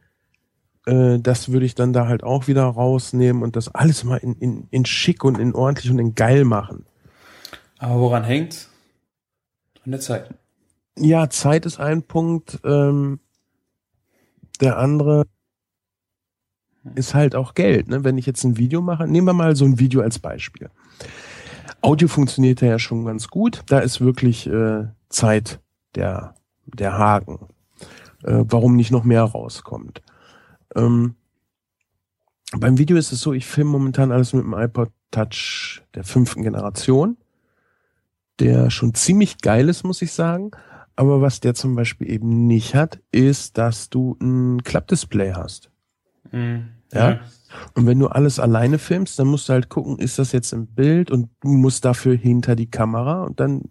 Äh, 0.84 1.18
das 1.18 1.50
würde 1.50 1.64
ich 1.64 1.76
dann 1.76 1.94
da 1.94 2.08
halt 2.08 2.22
auch 2.22 2.46
wieder 2.46 2.64
rausnehmen 2.64 3.42
und 3.42 3.56
das 3.56 3.74
alles 3.74 4.04
mal 4.04 4.18
in, 4.18 4.34
in, 4.34 4.66
in 4.70 4.84
schick 4.84 5.24
und 5.24 5.38
in 5.38 5.54
ordentlich 5.54 5.90
und 5.90 5.98
in 5.98 6.14
geil 6.14 6.44
machen. 6.44 6.84
Aber 7.78 8.00
woran 8.00 8.24
hängt's? 8.24 8.68
An 9.86 9.92
der 9.92 10.00
Zeit. 10.00 10.28
Ja, 11.00 11.30
Zeit 11.30 11.66
ist 11.66 11.78
ein 11.78 12.02
Punkt. 12.02 12.60
Ähm, 12.64 13.20
der 14.60 14.78
andere 14.78 15.26
ist 16.94 17.14
halt 17.14 17.34
auch 17.34 17.54
Geld. 17.54 17.88
Ne? 17.88 18.04
Wenn 18.04 18.18
ich 18.18 18.26
jetzt 18.26 18.44
ein 18.44 18.56
Video 18.56 18.80
mache, 18.80 19.06
nehmen 19.06 19.26
wir 19.26 19.32
mal 19.32 19.54
so 19.54 19.64
ein 19.64 19.78
Video 19.78 20.00
als 20.00 20.18
Beispiel. 20.18 20.70
Audio 21.80 22.08
funktioniert 22.08 22.60
ja 22.60 22.78
schon 22.78 23.04
ganz 23.04 23.28
gut. 23.28 23.62
Da 23.66 23.78
ist 23.78 24.00
wirklich 24.00 24.46
äh, 24.46 24.86
Zeit 25.08 25.60
der, 25.94 26.34
der 26.66 26.98
Haken. 26.98 27.48
Äh, 28.24 28.44
warum 28.48 28.74
nicht 28.74 28.90
noch 28.90 29.04
mehr 29.04 29.22
rauskommt. 29.22 30.02
Ähm, 30.74 31.14
beim 32.56 32.78
Video 32.78 32.96
ist 32.96 33.12
es 33.12 33.20
so, 33.20 33.32
ich 33.32 33.46
filme 33.46 33.70
momentan 33.70 34.10
alles 34.10 34.32
mit 34.32 34.42
dem 34.42 34.54
iPod 34.54 34.90
Touch 35.10 35.82
der 35.94 36.04
fünften 36.04 36.42
Generation, 36.42 37.16
der 38.40 38.70
schon 38.70 38.94
ziemlich 38.94 39.38
geil 39.38 39.68
ist, 39.68 39.84
muss 39.84 40.02
ich 40.02 40.12
sagen. 40.12 40.50
Aber 40.98 41.20
was 41.20 41.38
der 41.38 41.54
zum 41.54 41.76
Beispiel 41.76 42.10
eben 42.10 42.48
nicht 42.48 42.74
hat, 42.74 42.98
ist, 43.12 43.56
dass 43.56 43.88
du 43.88 44.16
ein 44.20 44.64
Klappdisplay 44.64 45.32
hast. 45.32 45.70
Mhm. 46.32 46.70
Ja. 46.92 47.20
Und 47.74 47.86
wenn 47.86 48.00
du 48.00 48.08
alles 48.08 48.40
alleine 48.40 48.80
filmst, 48.80 49.16
dann 49.16 49.28
musst 49.28 49.48
du 49.48 49.52
halt 49.52 49.68
gucken, 49.68 50.00
ist 50.00 50.18
das 50.18 50.32
jetzt 50.32 50.52
im 50.52 50.66
Bild 50.66 51.12
und 51.12 51.30
du 51.40 51.50
musst 51.50 51.84
dafür 51.84 52.16
hinter 52.16 52.56
die 52.56 52.68
Kamera 52.68 53.22
und 53.22 53.38
dann 53.38 53.62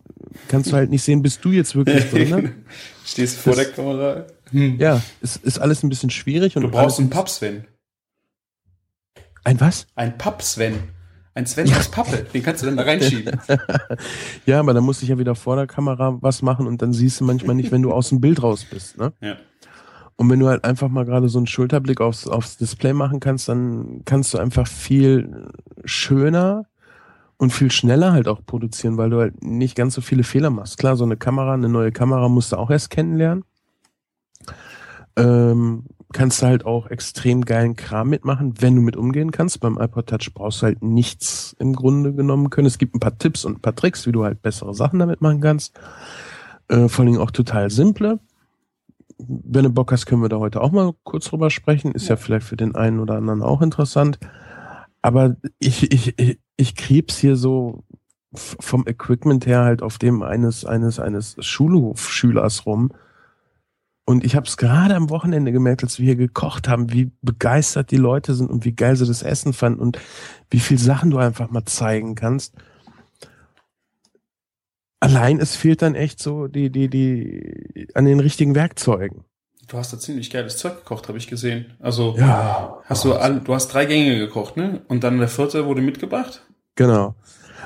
kannst 0.48 0.72
du 0.72 0.77
halt 0.77 0.89
nicht 0.89 1.03
sehen, 1.03 1.22
bist 1.22 1.43
du 1.43 1.51
jetzt 1.51 1.75
wirklich 1.75 2.10
drin. 2.10 2.29
Ne? 2.29 2.55
Stehst 3.05 3.39
vor 3.39 3.55
der 3.55 3.74
Kamera. 3.74 4.25
Hm. 4.51 4.79
Ja, 4.79 5.01
es 5.19 5.36
ist 5.36 5.60
alles 5.60 5.84
ein 5.84 5.89
bisschen 5.89 6.10
schwierig. 6.10 6.55
Und 6.55 6.63
Du 6.63 6.72
brauchst 6.72 6.98
einen 6.98 7.10
Papp-Sven. 7.10 7.67
Ein 9.43 9.60
was? 9.60 9.86
Ein 9.96 10.17
Papp-Sven. 10.17 10.75
Ein 11.38 11.46
Sven 11.46 11.72
aus 11.75 11.88
Pappe. 11.89 12.25
Den 12.34 12.41
kannst 12.41 12.63
du 12.63 12.65
dann 12.65 12.77
da 12.77 12.84
reinschieben. 12.86 13.39
Ja, 14.48 14.60
aber 14.60 14.74
dann 14.74 14.84
musst 14.84 15.03
ich 15.03 15.10
ja 15.10 15.20
wieder 15.20 15.36
vor 15.36 15.56
der 15.56 15.67
Kamera 15.67 16.17
was 16.20 16.41
machen 16.41 16.65
und 16.65 16.82
dann 16.82 16.94
siehst 16.94 17.20
du 17.20 17.25
manchmal 17.25 17.56
nicht, 17.56 17.72
wenn 17.72 17.84
du 17.84 17.94
aus 17.94 18.10
dem 18.10 18.20
Bild 18.20 18.41
raus 18.41 18.65
bist. 18.67 18.98
Ne? 18.98 19.13
Ja. 19.22 19.36
Und 20.15 20.32
wenn 20.32 20.39
du 20.39 20.48
halt 20.48 20.63
einfach 20.63 20.89
mal 20.89 21.06
gerade 21.06 21.29
so 21.29 21.38
einen 21.38 21.46
Schulterblick 21.46 22.01
aufs, 22.01 22.27
aufs 22.27 22.58
Display 22.58 22.91
machen 22.94 23.20
kannst, 23.20 23.50
dann 23.50 24.01
kannst 24.03 24.34
du 24.34 24.39
einfach 24.39 24.67
viel 24.67 25.51
schöner 25.86 26.65
und 27.38 27.53
viel 27.53 27.70
schneller 27.70 28.13
halt 28.13 28.27
auch 28.27 28.44
produzieren, 28.44 28.98
weil 28.98 29.12
du 29.12 29.20
halt 29.20 29.44
nicht 29.44 29.75
ganz 29.75 29.94
so 29.94 30.01
viele 30.01 30.24
Fehler 30.24 30.50
machst. 30.50 30.79
Klar, 30.79 30.96
so 30.96 31.03
eine 31.03 31.17
Kamera, 31.17 31.53
eine 31.53 31.70
neue 31.70 31.91
Kamera 31.91 32.29
musst 32.29 32.51
du 32.51 32.56
auch 32.56 32.72
erst 32.72 32.89
kennenlernen. 32.89 33.44
Ähm, 35.15 35.84
kannst 36.14 36.42
du 36.42 36.46
halt 36.46 36.66
auch 36.66 36.88
extrem 36.88 37.44
geilen 37.44 37.76
Kram 37.76 38.10
mitmachen, 38.10 38.62
wenn 38.62 38.76
du 38.76 38.82
mit 38.82 38.96
umgehen 38.96 39.32
kannst. 39.32 39.60
Beim 39.60 39.78
iPod 39.78 40.08
Touch 40.08 40.34
brauchst 40.34 40.62
du 40.62 40.68
halt 40.68 40.82
nichts 40.82 41.56
im 41.60 41.74
Grunde 41.74 42.14
genommen 42.14 42.50
können. 42.50 42.68
Es 42.68 42.78
gibt 42.78 42.96
ein 42.96 43.00
paar 43.00 43.18
Tipps 43.18 43.44
und 43.46 43.58
ein 43.58 43.62
paar 43.62 43.76
Tricks, 43.76 44.06
wie 44.08 44.12
du 44.12 44.24
halt 44.24 44.42
bessere 44.42 44.74
Sachen 44.74 45.00
damit 45.00 45.22
machen 45.22 45.42
kannst. 45.42 45.78
Äh, 46.70 46.88
vor 46.88 47.04
allen 47.04 47.14
Dingen 47.14 47.22
auch 47.22 47.32
total 47.32 47.70
simple. 47.70 48.20
Wenn 49.18 49.64
du 49.64 49.70
Bock 49.70 49.92
hast, 49.92 50.06
können 50.06 50.22
wir 50.22 50.30
da 50.30 50.38
heute 50.38 50.62
auch 50.62 50.72
mal 50.72 50.94
kurz 51.04 51.26
drüber 51.26 51.50
sprechen. 51.50 51.92
Ist 51.92 52.08
ja, 52.08 52.16
vielleicht 52.16 52.46
für 52.46 52.58
den 52.58 52.76
einen 52.76 53.00
oder 53.00 53.16
anderen 53.16 53.42
auch 53.42 53.62
interessant. 53.62 54.20
Aber 55.02 55.36
ich, 55.60 55.92
ich, 55.92 56.18
ich, 56.20 56.40
ich 56.56 56.76
krebs 56.76 57.18
hier 57.18 57.36
so 57.36 57.84
vom 58.34 58.86
Equipment 58.88 59.46
her 59.46 59.64
halt 59.64 59.82
auf 59.82 59.98
dem 59.98 60.22
eines, 60.22 60.66
eines, 60.66 61.00
eines 61.00 61.36
Schulhofschülers 61.40 62.66
rum. 62.66 62.92
Und 64.10 64.24
ich 64.24 64.38
habe 64.38 64.48
es 64.48 64.56
gerade 64.56 64.96
am 64.96 65.10
Wochenende 65.10 65.52
gemerkt, 65.52 65.84
als 65.84 66.00
wir 66.00 66.06
hier 66.06 66.16
gekocht 66.16 66.70
haben, 66.70 66.94
wie 66.94 67.12
begeistert 67.22 67.92
die 67.92 67.98
Leute 67.98 68.36
sind 68.36 68.50
und 68.50 68.64
wie 68.64 68.72
geil 68.72 68.96
sie 68.96 69.06
das 69.06 69.22
Essen 69.22 69.52
fanden 69.52 69.82
und 69.82 70.00
wie 70.50 70.62
viel 70.62 70.78
Sachen 70.78 71.10
du 71.12 71.18
einfach 71.18 71.50
mal 71.52 71.66
zeigen 71.66 72.16
kannst. 72.16 72.54
Allein 75.02 75.42
es 75.42 75.58
fehlt 75.58 75.82
dann 75.82 75.94
echt 75.94 76.22
so 76.22 76.48
die, 76.48 76.70
die, 76.70 76.90
die 76.90 77.90
an 77.96 78.06
den 78.06 78.22
richtigen 78.22 78.56
Werkzeugen. 78.56 79.26
Du 79.68 79.78
hast 79.78 79.92
da 79.92 80.00
ziemlich 80.00 80.30
geiles 80.30 80.56
Zeug 80.56 80.78
gekocht, 80.78 81.10
habe 81.10 81.18
ich 81.18 81.28
gesehen. 81.28 81.74
Also 81.82 82.16
Ja. 82.18 82.78
hast 82.86 83.04
du 83.04 83.14
all, 83.14 83.42
du 83.42 83.54
hast 83.54 83.68
drei 83.68 83.86
Gänge 83.86 84.18
gekocht, 84.18 84.56
ne? 84.56 84.84
Und 84.88 85.04
dann 85.04 85.18
der 85.18 85.28
vierte 85.28 85.66
wurde 85.66 85.82
mitgebracht? 85.82 86.46
Genau. 86.76 87.16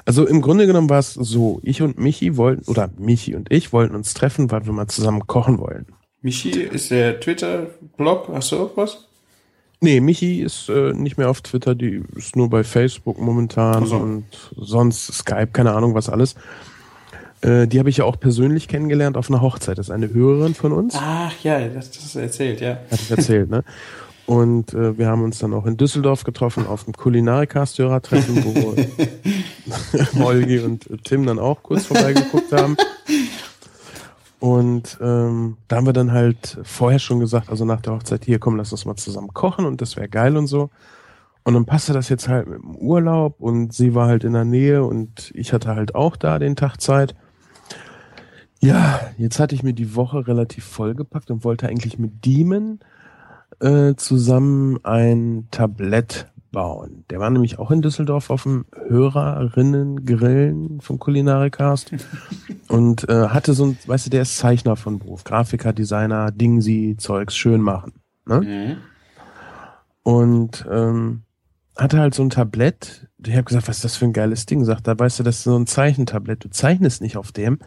Also 0.06 0.26
im 0.26 0.42
Grunde 0.42 0.66
genommen 0.66 0.90
war 0.90 0.98
es 0.98 1.14
so, 1.14 1.60
ich 1.62 1.84
und 1.84 2.00
Michi 2.00 2.36
wollten, 2.36 2.68
oder 2.68 2.90
Michi 2.98 3.36
und 3.36 3.52
ich 3.52 3.72
wollten 3.72 3.94
uns 3.94 4.16
treffen, 4.16 4.50
weil 4.50 4.66
wir 4.66 4.74
mal 4.74 4.88
zusammen 4.88 5.28
kochen 5.28 5.60
wollen. 5.60 5.86
Michi 6.22 6.52
ist 6.52 6.92
der 6.92 7.20
Twitter-Blog. 7.20 8.30
Hast 8.34 8.52
du 8.52 8.58
irgendwas? 8.58 9.08
Nee, 9.80 10.00
Michi 10.00 10.42
ist 10.42 10.70
äh, 10.70 10.94
nicht 10.94 11.18
mehr 11.18 11.30
auf 11.30 11.42
Twitter, 11.42 11.74
die 11.74 12.04
ist 12.16 12.36
nur 12.36 12.50
bei 12.52 12.64
Facebook 12.64 13.20
momentan 13.20 13.88
so. 13.88 13.96
und 13.96 14.26
sonst 14.56 15.12
Skype, 15.12 15.48
keine 15.48 15.74
Ahnung 15.74 15.96
was 15.96 16.08
alles. 16.08 16.36
Äh, 17.42 17.68
die 17.68 17.80
habe 17.80 17.90
ich 17.90 17.98
ja 17.98 18.06
auch 18.06 18.20
persönlich 18.20 18.68
kennengelernt 18.68 19.18
auf 19.18 19.32
einer 19.32 19.42
Hochzeit. 19.42 19.80
Das 19.80 19.88
ist 19.88 19.92
eine 19.92 20.14
Hörerin 20.14 20.54
von 20.54 20.72
uns, 20.72 20.94
Ach 20.96 21.34
ja, 21.42 21.68
das, 21.68 21.90
das 21.90 22.16
erzählt, 22.16 22.62
ja. 22.62 22.78
hatte 22.92 23.02
ich 23.02 23.12
erzählt, 23.12 23.50
ne? 23.50 23.64
Und 24.28 24.74
äh, 24.76 24.98
wir 25.00 25.08
haben 25.08 25.24
uns 25.24 25.40
dann 25.40 25.54
auch 25.54 25.66
in 25.66 25.78
Düsseldorf 25.78 26.24
getroffen 26.24 26.68
auf 26.68 26.84
dem 26.84 26.94
Kulinarikast-Hörer-Treffen, 26.94 28.46
wo 28.46 28.76
Holgi 30.24 30.60
und 30.60 30.86
Tim 31.04 31.26
dann 31.26 31.40
auch 31.40 31.64
kurz 31.64 31.88
vorbeigeguckt 31.88 32.54
haben. 32.54 32.78
Und 34.42 34.98
ähm, 35.02 35.58
da 35.68 35.76
haben 35.76 35.86
wir 35.86 35.94
dann 35.94 36.14
halt 36.14 36.58
vorher 36.64 36.98
schon 36.98 37.20
gesagt, 37.20 37.52
also 37.52 37.64
nach 37.64 37.80
der 37.80 37.94
Hochzeit, 37.94 38.26
hier 38.26 38.40
komm, 38.40 38.56
lass 38.56 38.72
uns 38.72 38.86
mal 38.86 38.96
zusammen 38.96 39.36
kochen 39.36 39.66
und 39.66 39.82
das 39.82 39.98
wäre 39.98 40.10
geil 40.10 40.36
und 40.36 40.48
so. 40.48 40.72
Und 41.44 41.54
dann 41.54 41.68
passte 41.68 41.94
das 41.94 42.10
jetzt 42.10 42.28
halt 42.28 42.48
mit 42.48 42.58
dem 42.58 42.76
Urlaub 42.76 43.40
und 43.40 43.72
sie 43.72 43.94
war 43.94 44.08
halt 44.08 44.24
in 44.24 44.34
der 44.34 44.44
Nähe 44.44 44.84
und 44.84 45.32
ich 45.36 45.54
hatte 45.54 45.76
halt 45.76 45.94
auch 45.94 46.16
da 46.16 46.40
den 46.40 46.56
Tag 46.56 46.82
Zeit. 46.82 47.14
Ja, 48.60 49.00
jetzt 49.20 49.40
hatte 49.40 49.54
ich 49.54 49.62
mir 49.62 49.74
die 49.74 49.96
Woche 49.96 50.28
relativ 50.28 50.66
vollgepackt 50.66 51.30
und 51.30 51.44
wollte 51.44 51.68
eigentlich 51.68 52.00
mit 52.00 52.26
Demon 52.26 52.80
äh, 53.60 53.94
zusammen 53.94 54.84
ein 54.84 55.50
Tablett 55.52 56.31
bauen. 56.52 57.06
Der 57.10 57.20
war 57.20 57.30
nämlich 57.30 57.60
auch 57.60 57.72
in 57.72 57.82
Düsseldorf 57.82 58.30
auf 58.30 58.44
dem 58.44 58.66
Hörerinnen-Grillen 58.88 60.82
vom 60.82 61.00
Kulinarikast 61.00 61.92
und 62.68 63.08
äh, 63.10 63.30
hatte 63.30 63.54
so 63.54 63.66
ein, 63.66 63.78
weißt 63.86 64.08
du, 64.08 64.10
der 64.10 64.24
ist 64.24 64.38
Zeichner 64.38 64.76
von 64.76 65.00
Beruf, 65.00 65.24
Grafiker, 65.24 65.74
Designer, 65.74 66.32
Dingsi, 66.32 66.96
Zeugs, 66.98 67.36
schön 67.36 67.62
machen. 67.62 67.94
Ne? 68.26 68.42
Mhm. 68.42 68.78
Und 70.04 70.66
ähm, 70.70 71.24
hatte 71.78 72.00
halt 72.00 72.14
so 72.14 72.24
ein 72.24 72.30
Tablett. 72.30 73.08
Ich 73.26 73.34
habe 73.34 73.44
gesagt, 73.44 73.68
was 73.68 73.78
ist 73.78 73.86
das 73.86 73.96
für 73.96 74.06
ein 74.06 74.14
geiles 74.14 74.46
Ding? 74.46 74.64
Sagt, 74.66 74.88
da 74.88 74.98
weißt 74.98 75.20
du, 75.20 75.24
das 75.24 75.38
ist 75.38 75.44
so 75.44 75.58
ein 75.58 75.68
Zeichentablett. 75.68 76.44
Du 76.44 76.50
zeichnest 76.50 77.02
nicht 77.02 77.18
auf 77.18 77.32
dem, 77.32 77.60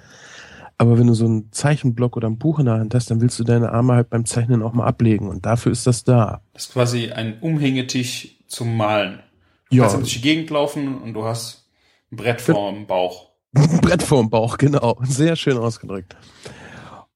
aber 0.77 0.99
wenn 0.99 1.07
du 1.07 1.15
so 1.15 1.27
einen 1.27 1.53
Zeichenblock 1.53 2.17
oder 2.17 2.29
ein 2.29 2.39
Buch 2.39 2.59
in 2.59 2.67
der 2.67 2.75
Hand 2.75 2.95
hast, 2.95 3.11
dann 3.11 3.21
willst 3.21 3.39
du 3.39 3.45
deine 3.45 3.71
Arme 3.71 3.95
halt 3.95 4.11
beim 4.11 4.27
Zeichnen 4.27 4.63
auch 4.63 4.73
mal 4.73 4.87
ablegen. 4.87 5.29
Und 5.29 5.47
dafür 5.47 5.73
ist 5.73 5.87
das 5.87 6.05
da. 6.05 6.43
Das 6.53 6.67
ist 6.67 6.73
quasi 6.73 7.11
ein 7.11 7.39
Umhängetisch 7.41 8.34
zum 8.47 8.77
Malen. 8.77 9.21
Du 9.71 9.77
Ja, 9.77 9.83
kannst 9.83 9.97
durch 9.99 10.13
die 10.15 10.21
Gegend 10.21 10.51
laufen 10.51 10.99
und 11.03 11.15
du 11.15 11.25
hast 11.25 11.69
ein 12.13 12.17
Brett 12.17 12.41
vorm 12.41 12.87
Bauch. 12.87 13.31
ein 13.55 13.81
Brett 13.81 14.03
vorm 14.03 14.31
Bauch, 14.31 14.59
genau. 14.59 14.99
Sehr 15.03 15.37
schön 15.37 15.57
ausgedrückt. 15.57 16.17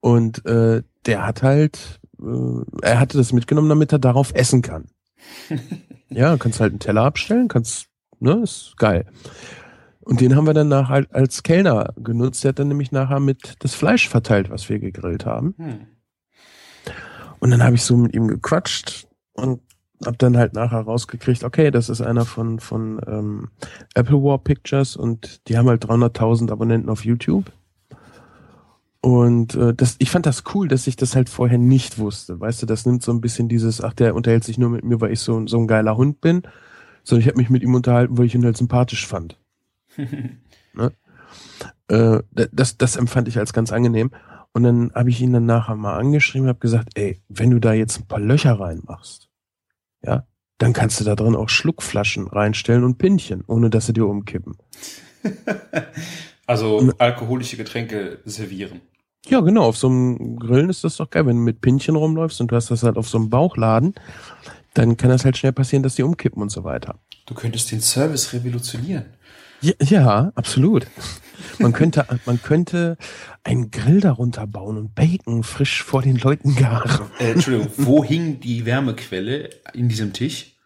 Und 0.00 0.44
äh, 0.46 0.82
der 1.06 1.26
hat 1.26 1.42
halt, 1.42 2.00
äh, 2.20 2.62
er 2.82 3.00
hatte 3.00 3.18
das 3.18 3.32
mitgenommen, 3.32 3.68
damit 3.68 3.92
er 3.92 3.98
darauf 3.98 4.32
essen 4.34 4.62
kann. 4.62 4.86
ja, 6.08 6.36
kannst 6.36 6.60
halt 6.60 6.72
einen 6.72 6.80
Teller 6.80 7.02
abstellen, 7.02 7.48
kannst, 7.48 7.86
ne, 8.20 8.40
ist 8.42 8.74
geil. 8.78 9.06
Und 10.00 10.20
den 10.22 10.36
haben 10.36 10.46
wir 10.46 10.54
dann 10.54 10.68
nach, 10.68 10.88
halt 10.88 11.12
als 11.14 11.42
Kellner 11.42 11.92
genutzt. 11.96 12.42
Der 12.42 12.50
hat 12.50 12.58
dann 12.58 12.68
nämlich 12.68 12.92
nachher 12.92 13.20
mit 13.20 13.56
das 13.58 13.74
Fleisch 13.74 14.08
verteilt, 14.08 14.48
was 14.48 14.68
wir 14.68 14.78
gegrillt 14.78 15.26
haben. 15.26 15.54
Hm. 15.58 15.86
Und 17.40 17.50
dann 17.50 17.62
habe 17.62 17.74
ich 17.76 17.82
so 17.82 17.96
mit 17.96 18.14
ihm 18.14 18.26
gequatscht 18.26 19.06
und 19.34 19.60
habe 20.04 20.16
dann 20.16 20.36
halt 20.36 20.54
nachher 20.54 20.80
rausgekriegt, 20.80 21.44
okay, 21.44 21.70
das 21.70 21.88
ist 21.88 22.00
einer 22.00 22.24
von 22.24 22.60
von 22.60 23.00
ähm, 23.06 23.48
Apple 23.94 24.22
War 24.22 24.38
Pictures 24.38 24.96
und 24.96 25.48
die 25.48 25.56
haben 25.56 25.68
halt 25.68 25.84
300.000 25.84 26.50
Abonnenten 26.50 26.88
auf 26.88 27.04
YouTube. 27.04 27.50
Und 29.00 29.54
äh, 29.54 29.74
das, 29.74 29.96
ich 29.98 30.10
fand 30.10 30.26
das 30.26 30.42
cool, 30.54 30.66
dass 30.68 30.86
ich 30.86 30.96
das 30.96 31.14
halt 31.14 31.28
vorher 31.28 31.58
nicht 31.58 31.98
wusste. 31.98 32.40
Weißt 32.40 32.62
du, 32.62 32.66
das 32.66 32.84
nimmt 32.84 33.02
so 33.02 33.12
ein 33.12 33.20
bisschen 33.20 33.48
dieses, 33.48 33.82
ach, 33.82 33.94
der 33.94 34.14
unterhält 34.14 34.44
sich 34.44 34.58
nur 34.58 34.70
mit 34.70 34.84
mir, 34.84 35.00
weil 35.00 35.12
ich 35.12 35.20
so, 35.20 35.46
so 35.46 35.58
ein 35.58 35.68
geiler 35.68 35.96
Hund 35.96 36.20
bin. 36.20 36.42
Sondern 37.04 37.22
ich 37.22 37.28
habe 37.28 37.38
mich 37.38 37.48
mit 37.48 37.62
ihm 37.62 37.74
unterhalten, 37.74 38.18
weil 38.18 38.26
ich 38.26 38.34
ihn 38.34 38.44
halt 38.44 38.56
sympathisch 38.56 39.06
fand. 39.06 39.38
ne? 39.96 40.92
äh, 41.88 42.22
das, 42.52 42.76
das 42.76 42.96
empfand 42.96 43.28
ich 43.28 43.38
als 43.38 43.52
ganz 43.52 43.72
angenehm. 43.72 44.10
Und 44.52 44.64
dann 44.64 44.92
habe 44.94 45.10
ich 45.10 45.20
ihn 45.20 45.32
dann 45.32 45.46
nachher 45.46 45.76
mal 45.76 45.96
angeschrieben 45.96 46.46
und 46.46 46.48
habe 46.48 46.58
gesagt, 46.58 46.90
ey, 46.94 47.20
wenn 47.28 47.50
du 47.50 47.60
da 47.60 47.72
jetzt 47.72 48.00
ein 48.00 48.06
paar 48.06 48.20
Löcher 48.20 48.58
reinmachst, 48.58 49.27
ja, 50.02 50.26
dann 50.58 50.72
kannst 50.72 51.00
du 51.00 51.04
da 51.04 51.14
drin 51.14 51.36
auch 51.36 51.48
Schluckflaschen 51.48 52.26
reinstellen 52.28 52.84
und 52.84 52.98
Pinchen, 52.98 53.44
ohne 53.46 53.70
dass 53.70 53.86
sie 53.86 53.92
dir 53.92 54.06
umkippen. 54.06 54.56
Also 56.48 56.94
alkoholische 56.96 57.58
Getränke 57.58 58.20
servieren. 58.24 58.80
Ja, 59.26 59.40
genau, 59.40 59.64
auf 59.64 59.76
so 59.76 59.88
einem 59.88 60.38
Grillen 60.38 60.70
ist 60.70 60.82
das 60.82 60.96
doch 60.96 61.10
geil, 61.10 61.26
wenn 61.26 61.36
du 61.36 61.42
mit 61.42 61.60
Pinchen 61.60 61.94
rumläufst 61.94 62.40
und 62.40 62.50
du 62.50 62.56
hast 62.56 62.70
das 62.70 62.82
halt 62.82 62.96
auf 62.96 63.06
so 63.06 63.18
einem 63.18 63.28
Bauchladen, 63.28 63.94
dann 64.72 64.96
kann 64.96 65.10
das 65.10 65.26
halt 65.26 65.36
schnell 65.36 65.52
passieren, 65.52 65.82
dass 65.82 65.96
die 65.96 66.02
umkippen 66.02 66.40
und 66.40 66.48
so 66.48 66.64
weiter. 66.64 66.98
Du 67.26 67.34
könntest 67.34 67.70
den 67.70 67.82
Service 67.82 68.32
revolutionieren. 68.32 69.04
Ja, 69.60 69.72
ja 69.80 70.32
absolut. 70.34 70.86
Man 71.58 71.72
könnte, 71.72 72.06
man 72.26 72.40
könnte 72.40 72.96
einen 73.42 73.70
Grill 73.70 74.00
darunter 74.00 74.46
bauen 74.46 74.76
und 74.76 74.94
Bacon 74.94 75.42
frisch 75.42 75.82
vor 75.82 76.02
den 76.02 76.16
Leuten 76.16 76.54
garen. 76.54 77.06
Äh, 77.18 77.32
Entschuldigung, 77.32 77.72
wo 77.76 78.04
hing 78.04 78.40
die 78.40 78.64
Wärmequelle 78.66 79.50
in 79.74 79.88
diesem 79.88 80.12
Tisch? 80.12 80.56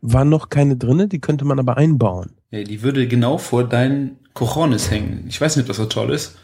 Waren 0.00 0.28
noch 0.28 0.48
keine 0.48 0.76
drinne, 0.76 1.08
die 1.08 1.20
könnte 1.20 1.44
man 1.44 1.58
aber 1.58 1.76
einbauen. 1.76 2.32
Ja, 2.50 2.62
die 2.62 2.82
würde 2.82 3.08
genau 3.08 3.38
vor 3.38 3.64
deinen 3.64 4.18
Cojones 4.34 4.90
hängen. 4.90 5.24
Ich 5.28 5.40
weiß 5.40 5.56
nicht, 5.56 5.64
ob 5.64 5.68
das 5.68 5.76
so 5.76 5.86
toll 5.86 6.12
ist. 6.12 6.36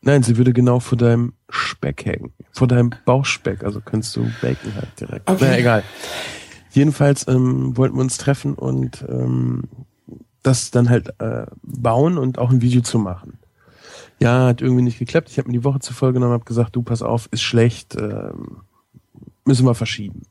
Nein, 0.00 0.22
sie 0.22 0.36
würde 0.36 0.52
genau 0.52 0.80
vor 0.80 0.98
deinem 0.98 1.32
Speck 1.48 2.04
hängen. 2.04 2.32
Vor 2.52 2.68
deinem 2.68 2.90
Bauchspeck. 3.06 3.64
Also 3.64 3.80
könntest 3.80 4.14
du 4.16 4.30
Bacon 4.42 4.74
halt 4.74 5.00
direkt. 5.00 5.30
Okay. 5.30 5.46
Na, 5.48 5.58
egal. 5.58 5.82
Jedenfalls 6.72 7.26
ähm, 7.28 7.76
wollten 7.76 7.96
wir 7.96 8.02
uns 8.02 8.18
treffen 8.18 8.54
und 8.54 9.04
ähm, 9.08 9.62
das 10.44 10.70
dann 10.70 10.88
halt 10.88 11.20
äh, 11.20 11.46
bauen 11.62 12.18
und 12.18 12.38
auch 12.38 12.50
ein 12.50 12.62
Video 12.62 12.82
zu 12.82 12.98
machen. 12.98 13.38
Ja, 14.20 14.46
hat 14.46 14.62
irgendwie 14.62 14.82
nicht 14.82 14.98
geklappt. 14.98 15.28
Ich 15.30 15.38
habe 15.38 15.48
mir 15.48 15.54
die 15.54 15.64
Woche 15.64 15.80
zuvor 15.80 16.12
genommen, 16.12 16.32
habe 16.32 16.44
gesagt, 16.44 16.76
du 16.76 16.82
pass 16.82 17.02
auf, 17.02 17.28
ist 17.32 17.42
schlecht, 17.42 17.96
ähm, 17.96 18.58
müssen 19.44 19.66
wir 19.66 19.74
verschieben. 19.74 20.22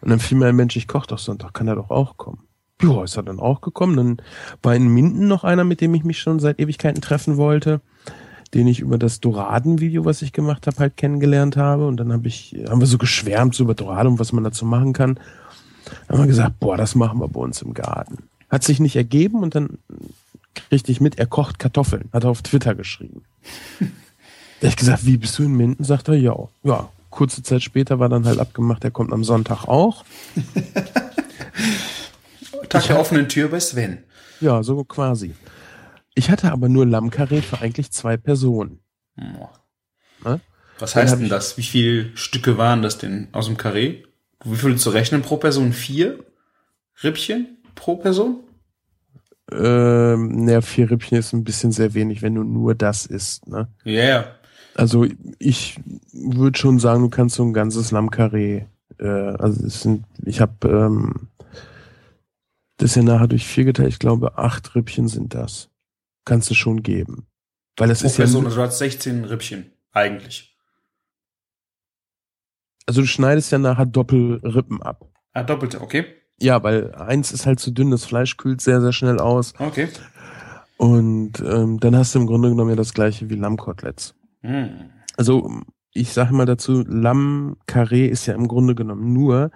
Und 0.00 0.10
dann 0.10 0.20
fiel 0.20 0.38
mir 0.38 0.46
ein 0.46 0.56
Mensch, 0.56 0.76
ich 0.76 0.88
koche 0.88 1.08
doch 1.08 1.18
Sonntag, 1.18 1.52
kann 1.52 1.68
er 1.68 1.74
doch 1.74 1.90
auch 1.90 2.16
kommen. 2.16 2.44
Ja, 2.82 3.04
ist 3.04 3.16
er 3.16 3.22
dann 3.22 3.40
auch 3.40 3.60
gekommen. 3.60 3.96
Dann 3.96 4.22
war 4.62 4.74
in 4.74 4.88
Minden 4.88 5.28
noch 5.28 5.44
einer, 5.44 5.64
mit 5.64 5.80
dem 5.80 5.94
ich 5.94 6.04
mich 6.04 6.20
schon 6.20 6.38
seit 6.38 6.58
Ewigkeiten 6.58 7.02
treffen 7.02 7.36
wollte, 7.36 7.80
den 8.54 8.66
ich 8.66 8.80
über 8.80 8.96
das 8.96 9.20
Doraden-Video, 9.20 10.04
was 10.04 10.22
ich 10.22 10.32
gemacht 10.32 10.66
habe, 10.66 10.78
halt 10.78 10.96
kennengelernt 10.96 11.56
habe. 11.56 11.86
Und 11.86 11.98
dann 11.98 12.12
hab 12.12 12.24
ich, 12.24 12.56
haben 12.68 12.80
wir 12.80 12.86
so 12.86 12.96
geschwärmt 12.96 13.54
so 13.54 13.64
über 13.64 13.74
Doraden 13.74 14.12
und 14.12 14.18
was 14.18 14.32
man 14.32 14.44
dazu 14.44 14.64
machen 14.64 14.92
kann. 14.92 15.18
Dann 16.08 16.18
haben 16.18 16.24
wir 16.24 16.28
gesagt, 16.28 16.58
boah, 16.60 16.76
das 16.76 16.94
machen 16.94 17.20
wir 17.20 17.28
bei 17.28 17.40
uns 17.40 17.60
im 17.60 17.74
Garten. 17.74 18.29
Hat 18.50 18.64
sich 18.64 18.80
nicht 18.80 18.96
ergeben 18.96 19.42
und 19.42 19.54
dann 19.54 19.78
kriegte 20.54 20.92
ich 20.92 21.00
mit, 21.00 21.18
er 21.18 21.26
kocht 21.26 21.58
Kartoffeln, 21.58 22.08
hat 22.12 22.24
er 22.24 22.30
auf 22.30 22.42
Twitter 22.42 22.74
geschrieben. 22.74 23.22
da 24.60 24.68
ich 24.68 24.76
gesagt, 24.76 25.06
wie 25.06 25.16
bist 25.16 25.38
du 25.38 25.44
in 25.44 25.56
Minden? 25.56 25.84
Sagt 25.84 26.08
er, 26.08 26.14
ja. 26.14 26.36
Ja, 26.62 26.90
kurze 27.10 27.42
Zeit 27.42 27.62
später 27.62 27.98
war 27.98 28.08
dann 28.08 28.26
halt 28.26 28.38
abgemacht, 28.38 28.84
er 28.84 28.90
kommt 28.90 29.12
am 29.12 29.24
Sonntag 29.24 29.66
auch. 29.66 30.04
Tag 32.68 32.86
der 32.86 33.00
offenen 33.00 33.28
Tür 33.28 33.48
bei 33.48 33.60
Sven. 33.60 34.04
Ja, 34.40 34.62
so 34.62 34.84
quasi. 34.84 35.34
Ich 36.14 36.30
hatte 36.30 36.52
aber 36.52 36.68
nur 36.68 36.86
Lammkarree 36.86 37.42
für 37.42 37.60
eigentlich 37.60 37.90
zwei 37.90 38.16
Personen. 38.16 38.80
Ne? 39.16 40.40
Was 40.78 40.96
heißt 40.96 41.18
denn 41.18 41.28
das? 41.28 41.56
Wie 41.56 41.62
viele 41.62 42.16
Stücke 42.16 42.58
waren 42.58 42.82
das 42.82 42.98
denn 42.98 43.28
aus 43.32 43.46
dem 43.46 43.56
Karree? 43.56 44.02
Wie 44.44 44.56
viel 44.56 44.76
zu 44.76 44.90
rechnen 44.90 45.22
pro 45.22 45.36
Person? 45.36 45.72
Vier 45.72 46.24
Rippchen 47.02 47.58
pro 47.80 47.96
Person? 47.96 48.44
Ähm, 49.50 50.44
naja, 50.44 50.60
vier 50.60 50.90
Rippchen 50.90 51.18
ist 51.18 51.32
ein 51.32 51.42
bisschen 51.42 51.72
sehr 51.72 51.94
wenig, 51.94 52.22
wenn 52.22 52.34
du 52.34 52.44
nur 52.44 52.74
das 52.74 53.06
isst, 53.06 53.48
ne? 53.48 53.68
Ja, 53.84 53.92
yeah. 53.92 54.34
Also 54.74 55.06
ich 55.38 55.80
würde 56.12 56.56
schon 56.58 56.78
sagen, 56.78 57.02
du 57.02 57.08
kannst 57.08 57.34
so 57.34 57.42
ein 57.42 57.52
ganzes 57.52 57.90
Lammkarree, 57.90 58.66
äh, 58.98 59.06
also 59.06 59.66
es 59.66 59.82
sind, 59.82 60.04
ich 60.24 60.40
habe 60.40 60.68
ähm, 60.68 61.28
das 62.76 62.94
ja 62.94 63.02
nachher 63.02 63.26
durch 63.26 63.46
vier 63.46 63.64
geteilt, 63.64 63.88
ich 63.88 63.98
glaube, 63.98 64.38
acht 64.38 64.74
Rippchen 64.76 65.08
sind 65.08 65.34
das. 65.34 65.70
Kannst 66.24 66.48
du 66.50 66.54
schon 66.54 66.82
geben. 66.82 67.26
Weil 67.76 67.88
das 67.88 68.00
Pro 68.00 68.08
ist 68.08 68.16
Person, 68.16 68.42
ja. 68.42 68.48
Also 68.48 68.60
du 68.60 68.66
hast 68.66 68.78
16 68.78 69.24
Rippchen, 69.24 69.72
eigentlich. 69.90 70.56
Also 72.86 73.00
du 73.00 73.06
schneidest 73.06 73.50
ja 73.50 73.58
nachher 73.58 73.86
Doppelrippen 73.86 74.82
ab. 74.82 75.10
Ah, 75.32 75.42
doppelte, 75.42 75.80
okay. 75.80 76.19
Ja, 76.40 76.62
weil 76.62 76.94
eins 76.94 77.32
ist 77.32 77.46
halt 77.46 77.60
zu 77.60 77.70
dünn, 77.70 77.90
das 77.90 78.04
Fleisch 78.04 78.36
kühlt 78.36 78.60
sehr, 78.60 78.80
sehr 78.80 78.92
schnell 78.92 79.18
aus. 79.18 79.52
Okay. 79.58 79.88
Und 80.76 81.40
ähm, 81.40 81.78
dann 81.80 81.94
hast 81.94 82.14
du 82.14 82.20
im 82.20 82.26
Grunde 82.26 82.48
genommen 82.48 82.70
ja 82.70 82.76
das 82.76 82.94
gleiche 82.94 83.28
wie 83.28 83.34
Lammkoteletts. 83.34 84.14
Hm. 84.40 84.90
Also 85.18 85.60
ich 85.92 86.12
sage 86.12 86.32
mal 86.32 86.46
dazu, 86.46 86.82
Lammkarree 86.86 88.06
ist 88.06 88.24
ja 88.26 88.34
im 88.34 88.48
Grunde 88.48 88.74
genommen 88.74 89.12
nur 89.12 89.50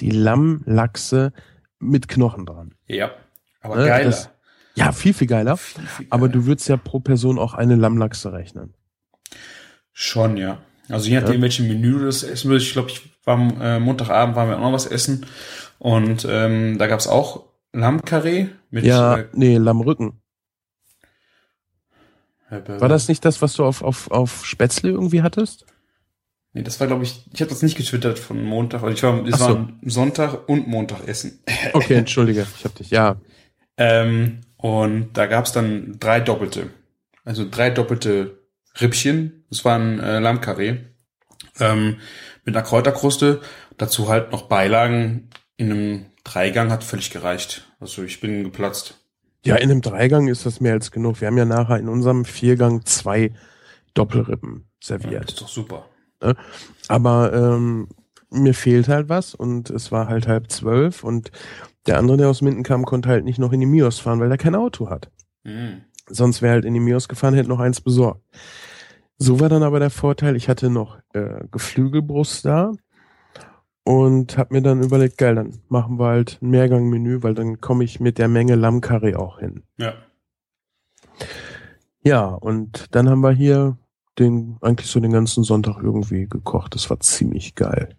die 0.00 0.10
Lammlachse 0.10 1.32
mit 1.78 2.08
Knochen 2.08 2.46
dran. 2.46 2.74
Ja, 2.86 3.10
aber 3.60 3.76
Ne, 3.76 3.86
geiler. 3.86 4.04
das- 4.06 4.30
Ja, 4.76 4.92
viel, 4.92 5.12
viel 5.12 5.26
geiler. 5.26 5.56
Viel, 5.58 5.84
viel 5.84 6.06
Aber 6.08 6.28
geiler. 6.28 6.40
du 6.40 6.46
würdest 6.46 6.68
ja 6.68 6.78
pro 6.78 7.00
Person 7.00 7.38
auch 7.38 7.52
eine 7.52 7.74
Lammlachse 7.74 8.32
rechnen. 8.32 8.72
Schon, 9.92 10.36
ja. 10.38 10.58
Also 10.90 11.08
je 11.08 11.20
nachdem, 11.20 11.36
Ja. 11.36 11.42
welches 11.42 11.66
Menü 11.66 11.92
du 11.98 12.04
das 12.06 12.22
essen 12.22 12.50
willst. 12.50 12.66
Ich 12.66 12.72
glaube, 12.72 12.90
ich 12.90 13.02
war 13.24 13.34
am 13.34 13.60
äh, 13.60 13.78
Montagabend 13.80 14.36
waren 14.36 14.48
wir 14.48 14.56
auch 14.56 14.62
noch 14.62 14.72
was 14.72 14.86
essen. 14.86 15.26
Und 15.78 16.26
ähm, 16.28 16.78
da 16.78 16.86
gab's 16.86 17.06
auch 17.06 17.44
Lammkarree 17.72 18.48
mit 18.70 18.84
Ja, 18.84 19.18
äh, 19.18 19.28
nee, 19.32 19.56
Lammrücken. 19.56 20.20
War 22.50 22.88
das 22.88 23.06
nicht 23.06 23.24
das, 23.24 23.40
was 23.42 23.52
du 23.54 23.64
auf, 23.64 23.82
auf, 23.82 24.10
auf 24.10 24.44
Spätzle 24.44 24.90
irgendwie 24.90 25.22
hattest? 25.22 25.66
Nee, 26.52 26.64
das 26.64 26.80
war, 26.80 26.88
glaube 26.88 27.04
ich, 27.04 27.24
ich 27.32 27.40
habe 27.40 27.48
das 27.50 27.62
nicht 27.62 27.76
getwittert 27.76 28.18
von 28.18 28.42
Montag. 28.42 28.82
Also 28.82 28.92
ich 28.92 29.02
war, 29.04 29.24
es 29.24 29.38
so. 29.38 29.44
war 29.54 29.68
Sonntag 29.84 30.48
und 30.48 30.66
Montag 30.66 31.06
essen. 31.06 31.38
Okay, 31.74 31.94
entschuldige, 31.94 32.44
ich 32.58 32.64
hab 32.64 32.74
dich. 32.74 32.90
Ja, 32.90 33.16
Ähm, 33.76 34.40
und 34.56 35.10
da 35.12 35.26
gab's 35.26 35.52
dann 35.52 35.96
drei 36.00 36.18
doppelte. 36.20 36.70
Also 37.24 37.46
drei 37.48 37.70
doppelte 37.70 38.39
Rippchen. 38.80 39.44
Das 39.50 39.64
waren 39.64 39.98
äh, 40.00 40.18
Lammkarree. 40.20 40.78
Ähm, 41.58 41.96
mit 42.44 42.56
einer 42.56 42.64
Kräuterkruste. 42.64 43.40
Dazu 43.76 44.08
halt 44.08 44.30
noch 44.32 44.42
Beilagen 44.42 45.30
in 45.56 45.70
einem 45.72 46.06
Dreigang 46.24 46.70
hat 46.70 46.84
völlig 46.84 47.10
gereicht. 47.10 47.66
Also 47.80 48.02
ich 48.02 48.20
bin 48.20 48.44
geplatzt. 48.44 48.98
ja, 49.44 49.56
in 49.56 49.70
einem 49.70 49.80
Dreigang 49.80 50.28
ist 50.28 50.46
das 50.46 50.60
mehr 50.60 50.74
als 50.74 50.90
genug. 50.90 51.20
Wir 51.20 51.28
haben 51.28 51.38
ja 51.38 51.44
nachher 51.44 51.78
in 51.78 51.88
unserem 51.88 52.24
Viergang 52.24 52.84
zwei 52.84 53.32
Doppelrippen 53.94 54.64
Ja, 54.82 54.86
serviert. 54.86 55.30
ist 55.30 55.40
doch 55.40 55.48
super. 55.48 55.86
Aber 56.88 57.32
ähm, 57.32 57.88
mir 58.30 58.54
fehlt 58.54 58.88
halt 58.88 59.08
was 59.08 59.34
und 59.34 59.70
es 59.70 59.90
war 59.90 60.08
halt 60.08 60.28
halb 60.28 60.50
zwölf 60.52 61.02
und 61.02 61.30
der 61.86 61.98
andere, 61.98 62.18
der 62.18 62.28
aus 62.28 62.42
Minden 62.42 62.62
kam, 62.62 62.84
konnte 62.84 63.08
halt 63.08 63.24
nicht 63.24 63.38
noch 63.38 63.52
in 63.52 63.60
die 63.60 63.66
Mios 63.66 63.98
fahren, 63.98 64.20
weil 64.20 64.30
er 64.30 64.36
kein 64.38 64.54
Auto 64.54 64.90
hat. 64.90 65.10
Mhm. 65.44 65.82
Sonst 66.08 66.42
wäre 66.42 66.52
halt 66.54 66.64
in 66.64 66.74
die 66.74 66.80
Mios 66.80 67.08
gefahren, 67.08 67.34
hätte 67.34 67.48
noch 67.48 67.60
eins 67.60 67.80
besorgt. 67.80 68.22
So 69.22 69.38
war 69.38 69.50
dann 69.50 69.62
aber 69.62 69.80
der 69.80 69.90
Vorteil, 69.90 70.34
ich 70.34 70.48
hatte 70.48 70.70
noch 70.70 70.98
äh, 71.12 71.44
Geflügelbrust 71.50 72.46
da 72.46 72.72
und 73.84 74.38
habe 74.38 74.54
mir 74.54 74.62
dann 74.62 74.82
überlegt, 74.82 75.18
geil, 75.18 75.34
dann 75.34 75.60
machen 75.68 75.98
wir 75.98 76.06
halt 76.06 76.38
ein 76.40 76.48
Mehrgangmenü, 76.48 77.22
weil 77.22 77.34
dann 77.34 77.60
komme 77.60 77.84
ich 77.84 78.00
mit 78.00 78.16
der 78.16 78.28
Menge 78.28 78.54
Lammkarree 78.54 79.16
auch 79.16 79.38
hin. 79.38 79.62
Ja. 79.76 79.92
Ja, 82.02 82.28
und 82.28 82.86
dann 82.92 83.10
haben 83.10 83.20
wir 83.20 83.32
hier 83.32 83.76
den 84.18 84.56
eigentlich 84.62 84.88
so 84.90 85.00
den 85.00 85.12
ganzen 85.12 85.44
Sonntag 85.44 85.82
irgendwie 85.82 86.26
gekocht. 86.26 86.74
Das 86.74 86.88
war 86.88 86.98
ziemlich 87.00 87.54
geil. 87.54 87.96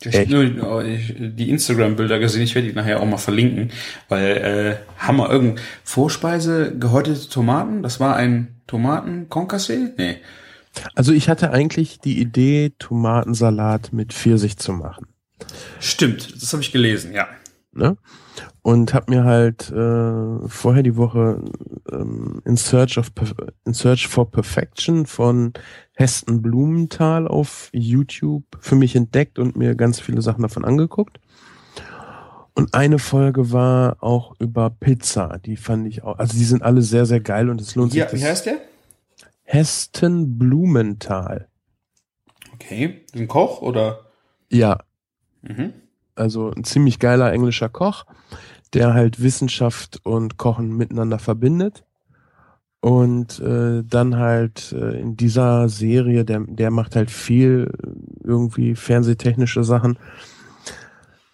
Ich 0.00 0.16
habe 0.16 0.28
nur 0.28 0.84
ich- 0.84 1.14
die 1.18 1.50
Instagram-Bilder 1.50 2.18
gesehen, 2.18 2.42
ich 2.42 2.54
werde 2.56 2.68
die 2.68 2.74
nachher 2.74 3.00
auch 3.00 3.06
mal 3.06 3.16
verlinken, 3.18 3.70
weil 4.08 4.36
äh, 4.36 4.76
Hammer, 4.98 5.30
irgend 5.30 5.60
Vorspeise, 5.84 6.76
gehäutete 6.78 7.28
Tomaten, 7.28 7.82
das 7.82 8.00
war 8.00 8.16
ein 8.16 8.60
Tomaten-Concassé? 8.66 9.92
Nee. 9.96 10.16
Also 10.94 11.12
ich 11.12 11.28
hatte 11.28 11.50
eigentlich 11.50 11.98
die 12.00 12.20
Idee, 12.20 12.72
Tomatensalat 12.78 13.92
mit 13.92 14.12
Pfirsich 14.12 14.56
zu 14.58 14.72
machen. 14.72 15.06
Stimmt, 15.80 16.40
das 16.42 16.52
habe 16.52 16.62
ich 16.62 16.72
gelesen, 16.72 17.12
ja. 17.12 17.26
ne? 17.72 17.96
Und 18.62 18.92
habe 18.92 19.10
mir 19.10 19.24
halt 19.24 19.70
äh, 19.70 20.48
vorher 20.48 20.82
die 20.82 20.96
Woche 20.96 21.42
ähm, 21.90 22.42
in 22.44 22.56
Search 22.56 22.98
of 22.98 23.08
Perf- 23.14 23.52
in 23.64 23.72
Search 23.72 24.06
for 24.08 24.30
Perfection 24.30 25.06
von 25.06 25.52
Heston 25.94 26.42
Blumenthal 26.42 27.26
auf 27.28 27.70
YouTube 27.72 28.44
für 28.60 28.74
mich 28.74 28.94
entdeckt 28.94 29.38
und 29.38 29.56
mir 29.56 29.74
ganz 29.74 30.00
viele 30.00 30.20
Sachen 30.22 30.42
davon 30.42 30.64
angeguckt. 30.64 31.18
Und 32.54 32.74
eine 32.74 32.98
Folge 32.98 33.52
war 33.52 33.96
auch 34.02 34.34
über 34.40 34.68
Pizza, 34.70 35.38
die 35.44 35.56
fand 35.56 35.86
ich 35.86 36.02
auch, 36.02 36.18
also 36.18 36.36
die 36.36 36.44
sind 36.44 36.62
alle 36.62 36.82
sehr 36.82 37.06
sehr 37.06 37.20
geil 37.20 37.48
und 37.50 37.60
es 37.60 37.74
lohnt 37.76 37.94
Ja, 37.94 38.08
sich. 38.08 38.18
wie 38.18 38.22
das- 38.22 38.30
heißt 38.30 38.46
der? 38.46 38.56
Heston 39.50 40.38
Blumenthal. 40.38 41.48
Okay, 42.52 43.06
ein 43.14 43.28
Koch 43.28 43.62
oder? 43.62 44.00
Ja, 44.50 44.78
Mhm. 45.40 45.72
also 46.16 46.50
ein 46.50 46.64
ziemlich 46.64 46.98
geiler 46.98 47.32
englischer 47.32 47.70
Koch, 47.70 48.04
der 48.74 48.92
halt 48.92 49.22
Wissenschaft 49.22 50.00
und 50.04 50.36
Kochen 50.36 50.76
miteinander 50.76 51.18
verbindet. 51.18 51.84
Und 52.80 53.40
äh, 53.40 53.82
dann 53.84 54.16
halt 54.16 54.72
äh, 54.72 55.00
in 55.00 55.16
dieser 55.16 55.70
Serie, 55.70 56.26
der, 56.26 56.40
der 56.40 56.70
macht 56.70 56.94
halt 56.94 57.10
viel 57.10 57.72
äh, 57.82 57.88
irgendwie 58.24 58.74
fernsehtechnische 58.74 59.64
Sachen, 59.64 59.98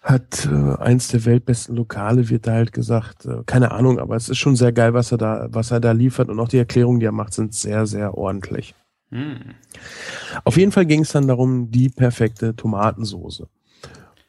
hat 0.05 0.45
äh, 0.45 0.75
eins 0.77 1.07
der 1.07 1.25
weltbesten 1.25 1.75
Lokale, 1.75 2.29
wird 2.29 2.45
da 2.45 2.53
halt 2.53 2.71
gesagt, 2.71 3.25
äh, 3.25 3.41
keine 3.45 3.71
Ahnung, 3.71 3.99
aber 3.99 4.15
es 4.15 4.29
ist 4.29 4.37
schon 4.37 4.55
sehr 4.55 4.71
geil, 4.71 4.93
was 4.93 5.11
er 5.11 5.17
da, 5.17 5.47
was 5.49 5.71
er 5.71 5.79
da 5.79 5.91
liefert 5.91 6.29
und 6.29 6.39
auch 6.39 6.47
die 6.47 6.59
Erklärungen, 6.59 6.99
die 6.99 7.07
er 7.07 7.11
macht, 7.11 7.33
sind 7.33 7.55
sehr, 7.55 7.87
sehr 7.87 8.15
ordentlich. 8.15 8.75
Hm. 9.09 9.55
Auf 10.43 10.57
jeden 10.57 10.71
Fall 10.71 10.85
ging 10.85 11.01
es 11.01 11.11
dann 11.11 11.27
darum, 11.27 11.71
die 11.71 11.89
perfekte 11.89 12.55
Tomatensoße. 12.55 13.47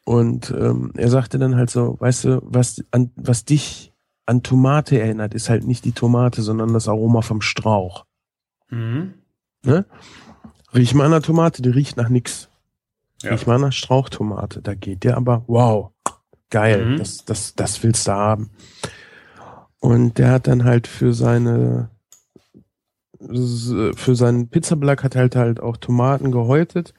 Und 0.05 0.51
ähm, 0.51 0.93
er 0.97 1.11
sagte 1.11 1.39
dann 1.39 1.57
halt 1.57 1.69
so, 1.69 1.97
weißt 2.01 2.25
du, 2.25 2.41
was, 2.43 2.83
an, 2.91 3.11
was 3.17 3.45
dich 3.45 3.93
an 4.25 4.43
Tomate 4.43 4.99
erinnert, 4.99 5.35
ist 5.35 5.51
halt 5.51 5.67
nicht 5.67 5.85
die 5.85 5.93
Tomate, 5.93 6.41
sondern 6.43 6.73
das 6.73 6.89
Aroma 6.89 7.21
vom 7.21 7.43
Strauch. 7.43 8.07
Mhm. 8.71 9.15
Ne? 9.63 9.85
Riech 10.75 10.95
mal 10.95 11.05
an 11.05 11.11
der 11.11 11.23
Tomate, 11.23 11.61
die 11.61 11.71
riecht 11.71 11.97
nach 11.97 12.09
nix. 12.09 12.49
Ja. 13.23 13.33
An 13.33 13.63
der 13.63 13.73
Strauchtomate, 13.73 14.61
da 14.63 14.75
geht 14.75 15.05
der 15.05 15.17
aber, 15.17 15.45
wow, 15.47 15.91
geil, 16.51 16.85
Mhm. 16.85 16.99
das, 16.99 17.25
das, 17.25 17.55
das 17.55 17.83
willst 17.83 18.07
du 18.07 18.13
haben. 18.13 18.51
Und 19.81 20.19
der 20.19 20.31
hat 20.33 20.47
dann 20.47 20.65
halt 20.65 20.87
für 20.87 21.13
seine 21.15 21.91
für 23.19 24.15
seinen 24.15 24.49
Pizzabelag 24.51 25.03
hat 25.03 25.15
er 25.15 25.23
halt 25.23 25.37
halt 25.37 25.61
auch 25.61 25.79
Tomaten 25.79 26.31
gehäutet, 26.33 26.93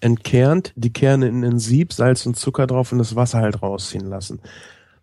entkernt, 0.00 0.72
die 0.76 0.92
Kerne 0.92 1.26
in 1.28 1.44
ein 1.44 1.58
Sieb, 1.58 1.92
Salz 1.92 2.24
und 2.26 2.36
Zucker 2.36 2.66
drauf 2.68 2.92
und 2.92 2.98
das 2.98 3.16
Wasser 3.16 3.40
halt 3.40 3.60
rausziehen 3.60 4.06
lassen. 4.06 4.40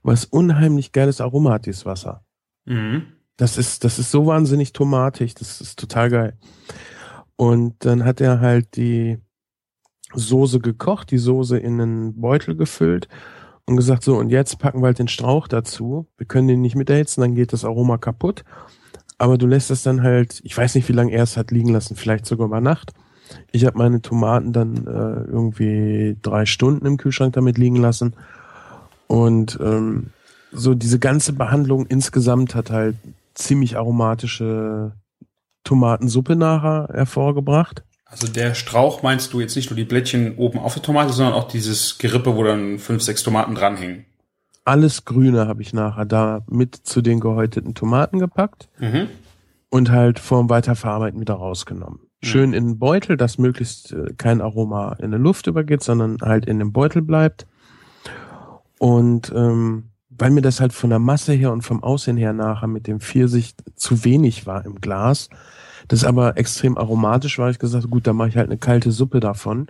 Was 0.01 0.25
unheimlich 0.25 0.93
geiles 0.93 1.19
Aroma 1.19 1.51
hat, 1.51 1.65
dieses 1.65 1.85
Wasser. 1.85 2.23
Mhm. 2.65 3.03
Das 3.35 3.57
ist, 3.57 3.83
das 3.83 3.99
ist 3.99 4.11
so 4.11 4.25
wahnsinnig 4.27 4.71
tomatig, 4.73 5.35
das 5.35 5.59
ist 5.61 5.77
total 5.77 6.09
geil. 6.09 6.37
Und 7.35 7.85
dann 7.85 8.05
hat 8.05 8.21
er 8.21 8.39
halt 8.39 8.75
die 8.77 9.19
Soße 10.13 10.59
gekocht, 10.59 11.11
die 11.11 11.17
Soße 11.17 11.57
in 11.57 11.79
einen 11.79 12.21
Beutel 12.21 12.55
gefüllt 12.55 13.07
und 13.65 13.75
gesagt, 13.75 14.03
so, 14.03 14.17
und 14.17 14.29
jetzt 14.29 14.57
packen 14.59 14.81
wir 14.81 14.87
halt 14.87 14.99
den 14.99 15.07
Strauch 15.07 15.47
dazu. 15.47 16.07
Wir 16.17 16.25
können 16.25 16.47
den 16.47 16.61
nicht 16.61 16.75
miterhitzen, 16.75 17.21
dann 17.21 17.35
geht 17.35 17.53
das 17.53 17.65
Aroma 17.65 17.97
kaputt. 17.97 18.43
Aber 19.17 19.37
du 19.37 19.45
lässt 19.45 19.69
es 19.69 19.83
dann 19.83 20.01
halt, 20.01 20.41
ich 20.43 20.57
weiß 20.57 20.75
nicht, 20.75 20.87
wie 20.89 20.93
lange 20.93 21.11
er 21.11 21.23
es 21.23 21.37
hat 21.37 21.51
liegen 21.51 21.69
lassen, 21.69 21.95
vielleicht 21.95 22.25
sogar 22.25 22.47
über 22.47 22.61
Nacht. 22.61 22.93
Ich 23.51 23.65
habe 23.65 23.77
meine 23.77 24.01
Tomaten 24.01 24.53
dann 24.53 24.87
äh, 24.87 25.29
irgendwie 25.29 26.17
drei 26.21 26.45
Stunden 26.45 26.85
im 26.85 26.97
Kühlschrank 26.97 27.33
damit 27.33 27.57
liegen 27.57 27.75
lassen. 27.75 28.15
Und 29.07 29.59
ähm, 29.61 30.11
so 30.51 30.73
diese 30.73 30.99
ganze 30.99 31.33
Behandlung 31.33 31.85
insgesamt 31.85 32.55
hat 32.55 32.71
halt 32.71 32.95
ziemlich 33.35 33.77
aromatische 33.77 34.93
Tomatensuppe 35.63 36.35
nachher 36.35 36.89
hervorgebracht. 36.93 37.83
Also 38.11 38.27
der 38.27 38.55
Strauch 38.55 39.03
meinst 39.03 39.33
du 39.33 39.39
jetzt 39.39 39.55
nicht 39.55 39.69
nur 39.69 39.77
die 39.77 39.83
Blättchen 39.85 40.35
oben 40.37 40.57
auf 40.59 40.73
der 40.73 40.81
Tomate, 40.83 41.13
sondern 41.13 41.35
auch 41.35 41.47
dieses 41.47 41.97
Gerippe, 41.99 42.35
wo 42.35 42.43
dann 42.43 42.79
fünf, 42.79 43.03
sechs 43.03 43.21
Tomaten 43.21 43.53
dranhängen. 43.53 44.05
Alles 44.65 45.05
Grüne 45.05 45.47
habe 45.47 45.61
ich 45.61 45.73
nachher 45.73 46.05
da 46.05 46.41
mit 46.49 46.75
zu 46.75 47.01
den 47.01 47.19
gehäuteten 47.19 47.75
Tomaten 47.75 48.19
gepackt 48.19 48.67
Mhm. 48.79 49.07
und 49.69 49.91
halt 49.91 50.17
vorm 50.19 50.49
Weiterverarbeiten 50.49 51.19
wieder 51.21 51.35
rausgenommen. 51.35 51.99
Schön 52.21 52.51
in 52.53 52.65
den 52.67 52.79
Beutel, 52.79 53.15
dass 53.15 53.37
möglichst 53.37 53.93
äh, 53.93 54.13
kein 54.17 54.41
Aroma 54.41 54.93
in 54.99 55.11
der 55.11 55.19
Luft 55.19 55.47
übergeht, 55.47 55.81
sondern 55.83 56.17
halt 56.21 56.45
in 56.45 56.59
dem 56.59 56.73
Beutel 56.73 57.01
bleibt. 57.01 57.47
Und 58.77 59.31
ähm, 59.35 59.85
weil 60.09 60.31
mir 60.31 60.41
das 60.41 60.59
halt 60.59 60.73
von 60.73 60.89
der 60.89 60.99
Masse 60.99 61.31
her 61.33 61.51
und 61.53 61.61
vom 61.61 61.81
Aussehen 61.81 62.17
her 62.17 62.33
nachher 62.33 62.67
mit 62.67 62.87
dem 62.87 62.99
Pfirsich 62.99 63.55
zu 63.75 64.03
wenig 64.03 64.45
war 64.47 64.65
im 64.65 64.81
Glas, 64.81 65.29
das 65.89 66.03
aber 66.03 66.37
extrem 66.37 66.77
aromatisch 66.77 67.39
war, 67.39 67.49
ich 67.49 67.59
gesagt, 67.59 67.89
gut, 67.89 68.07
dann 68.07 68.15
mache 68.15 68.29
ich 68.29 68.37
halt 68.37 68.47
eine 68.47 68.59
kalte 68.59 68.91
Suppe 68.91 69.19
davon. 69.19 69.67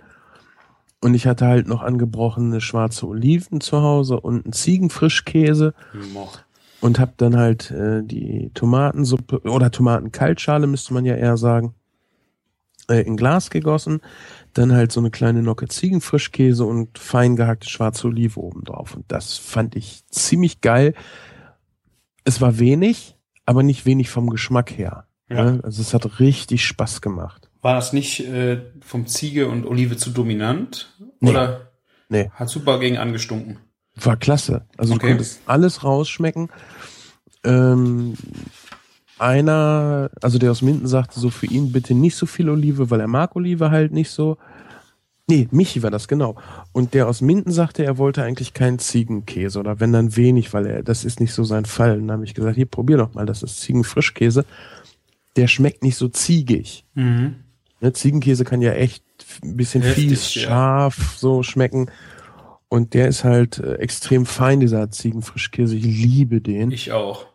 Und 1.00 1.14
ich 1.14 1.26
hatte 1.26 1.46
halt 1.46 1.66
noch 1.66 1.82
angebrochene 1.82 2.60
schwarze 2.60 3.08
Oliven 3.08 3.62
zu 3.62 3.80
Hause 3.80 4.20
und 4.20 4.44
einen 4.44 4.52
Ziegenfrischkäse 4.52 5.72
Moch. 6.12 6.38
und 6.82 6.98
habe 6.98 7.12
dann 7.16 7.36
halt 7.36 7.70
äh, 7.70 8.02
die 8.04 8.50
Tomatensuppe 8.52 9.40
oder 9.50 9.70
Tomatenkaltschale 9.70 10.66
müsste 10.66 10.92
man 10.92 11.06
ja 11.06 11.14
eher 11.14 11.38
sagen 11.38 11.74
äh, 12.90 13.00
in 13.00 13.16
Glas 13.16 13.48
gegossen, 13.48 14.02
dann 14.52 14.72
halt 14.72 14.92
so 14.92 15.00
eine 15.00 15.10
kleine 15.10 15.42
Nocke 15.42 15.68
Ziegenfrischkäse 15.68 16.66
und 16.66 16.98
fein 16.98 17.34
gehackte 17.34 17.70
schwarze 17.70 18.08
Olive 18.08 18.38
oben 18.38 18.64
drauf 18.64 18.94
und 18.94 19.06
das 19.08 19.38
fand 19.38 19.76
ich 19.76 20.04
ziemlich 20.10 20.60
geil. 20.60 20.92
Es 22.24 22.42
war 22.42 22.58
wenig, 22.58 23.16
aber 23.46 23.62
nicht 23.62 23.86
wenig 23.86 24.10
vom 24.10 24.28
Geschmack 24.28 24.70
her. 24.76 25.06
Ja. 25.30 25.44
Ne? 25.52 25.60
Also 25.62 25.80
es 25.82 25.94
hat 25.94 26.18
richtig 26.20 26.64
Spaß 26.66 27.00
gemacht. 27.00 27.48
War 27.62 27.74
das 27.74 27.92
nicht 27.92 28.20
äh, 28.26 28.60
vom 28.80 29.06
Ziege 29.06 29.48
und 29.48 29.66
Olive 29.66 29.96
zu 29.96 30.10
dominant? 30.10 30.94
Nee. 31.20 31.30
Oder 31.30 31.70
Nee. 32.08 32.30
hat 32.34 32.48
super 32.48 32.80
gegen 32.80 32.98
angestunken? 32.98 33.58
War 33.94 34.16
klasse. 34.16 34.66
Also 34.76 34.94
Okay. 34.94 35.02
du 35.02 35.08
konntest 35.12 35.40
alles 35.46 35.84
rausschmecken. 35.84 36.48
Ähm, 37.44 38.14
einer, 39.18 40.10
also 40.22 40.38
der 40.38 40.50
aus 40.50 40.62
Minden 40.62 40.86
sagte 40.86 41.20
so 41.20 41.30
für 41.30 41.46
ihn 41.46 41.72
bitte 41.72 41.94
nicht 41.94 42.16
so 42.16 42.26
viel 42.26 42.48
Olive, 42.48 42.90
weil 42.90 43.00
er 43.00 43.06
mag 43.08 43.36
Olive 43.36 43.70
halt 43.70 43.92
nicht 43.92 44.10
so. 44.10 44.38
Nee, 45.28 45.46
Michi 45.52 45.82
war 45.84 45.90
das, 45.92 46.08
genau. 46.08 46.36
Und 46.72 46.92
der 46.94 47.06
aus 47.06 47.20
Minden 47.20 47.52
sagte, 47.52 47.84
er 47.84 47.98
wollte 47.98 48.24
eigentlich 48.24 48.52
keinen 48.54 48.80
Ziegenkäse 48.80 49.60
oder 49.60 49.78
wenn 49.78 49.92
dann 49.92 50.16
wenig, 50.16 50.52
weil 50.52 50.66
er, 50.66 50.82
das 50.82 51.04
ist 51.04 51.20
nicht 51.20 51.32
so 51.32 51.44
sein 51.44 51.66
Fall. 51.66 51.98
Und 51.98 52.08
dann 52.08 52.16
habe 52.16 52.24
ich 52.24 52.34
gesagt, 52.34 52.56
hier, 52.56 52.66
probier 52.66 52.96
doch 52.96 53.14
mal, 53.14 53.26
das 53.26 53.42
ist 53.44 53.60
Ziegenfrischkäse. 53.60 54.44
Der 55.36 55.46
schmeckt 55.46 55.82
nicht 55.82 55.96
so 55.96 56.08
ziegig. 56.08 56.84
Mhm. 56.94 57.36
Ne, 57.80 57.92
Ziegenkäse 57.92 58.44
kann 58.44 58.60
ja 58.62 58.72
echt 58.72 59.04
ein 59.42 59.56
bisschen 59.56 59.82
Heftig, 59.82 60.08
fies, 60.08 60.34
ja. 60.34 60.42
scharf 60.42 61.14
so 61.16 61.42
schmecken. 61.42 61.90
Und 62.68 62.94
der 62.94 63.08
ist 63.08 63.24
halt 63.24 63.58
äh, 63.58 63.74
extrem 63.76 64.26
fein, 64.26 64.60
dieser 64.60 64.90
Ziegenfrischkäse. 64.90 65.76
Ich 65.76 65.84
liebe 65.84 66.40
den. 66.40 66.70
Ich 66.70 66.92
auch. 66.92 67.26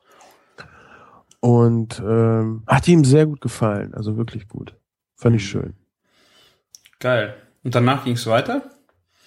Und 1.40 2.02
ähm, 2.06 2.64
hat 2.68 2.88
ihm 2.88 3.04
sehr 3.06 3.26
gut 3.26 3.42
gefallen. 3.42 3.94
Also 3.94 4.18
wirklich 4.18 4.48
gut. 4.48 4.76
Fand 5.16 5.36
ich 5.36 5.44
Mhm. 5.44 5.48
schön. 5.48 5.74
Geil. 7.00 7.36
Und 7.64 7.76
danach 7.76 8.04
ging 8.04 8.14
es 8.14 8.26
weiter? 8.28 8.64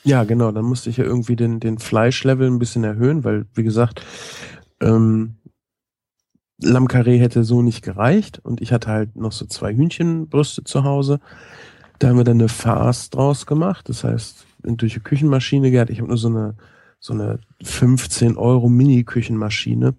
Ja, 0.04 0.24
genau. 0.24 0.52
Dann 0.52 0.64
musste 0.64 0.90
ich 0.90 0.96
ja 0.96 1.04
irgendwie 1.04 1.36
den, 1.36 1.60
den 1.60 1.78
Fleischlevel 1.78 2.46
ein 2.48 2.58
bisschen 2.58 2.84
erhöhen, 2.84 3.24
weil, 3.24 3.46
wie 3.54 3.64
gesagt, 3.64 4.02
ähm, 4.80 5.36
Lammkarree 6.60 7.18
hätte 7.18 7.44
so 7.44 7.62
nicht 7.62 7.82
gereicht. 7.82 8.40
Und 8.42 8.60
ich 8.60 8.72
hatte 8.72 8.88
halt 8.88 9.16
noch 9.16 9.32
so 9.32 9.46
zwei 9.46 9.74
Hühnchenbrüste 9.74 10.64
zu 10.64 10.84
Hause. 10.84 11.20
Da 11.98 12.08
haben 12.08 12.16
wir 12.16 12.24
dann 12.24 12.38
eine 12.38 12.48
Farce 12.48 13.10
draus 13.10 13.46
gemacht. 13.46 13.88
Das 13.88 14.04
heißt, 14.04 14.46
durch 14.62 14.94
die 14.94 15.00
Küchenmaschine 15.00 15.70
gehabt. 15.70 15.90
Ich 15.90 15.98
habe 15.98 16.08
nur 16.08 16.18
so 16.18 16.28
eine, 16.28 16.54
so 17.00 17.12
eine 17.12 17.40
15 17.62 18.36
Euro 18.36 18.68
Mini-Küchenmaschine. 18.68 19.94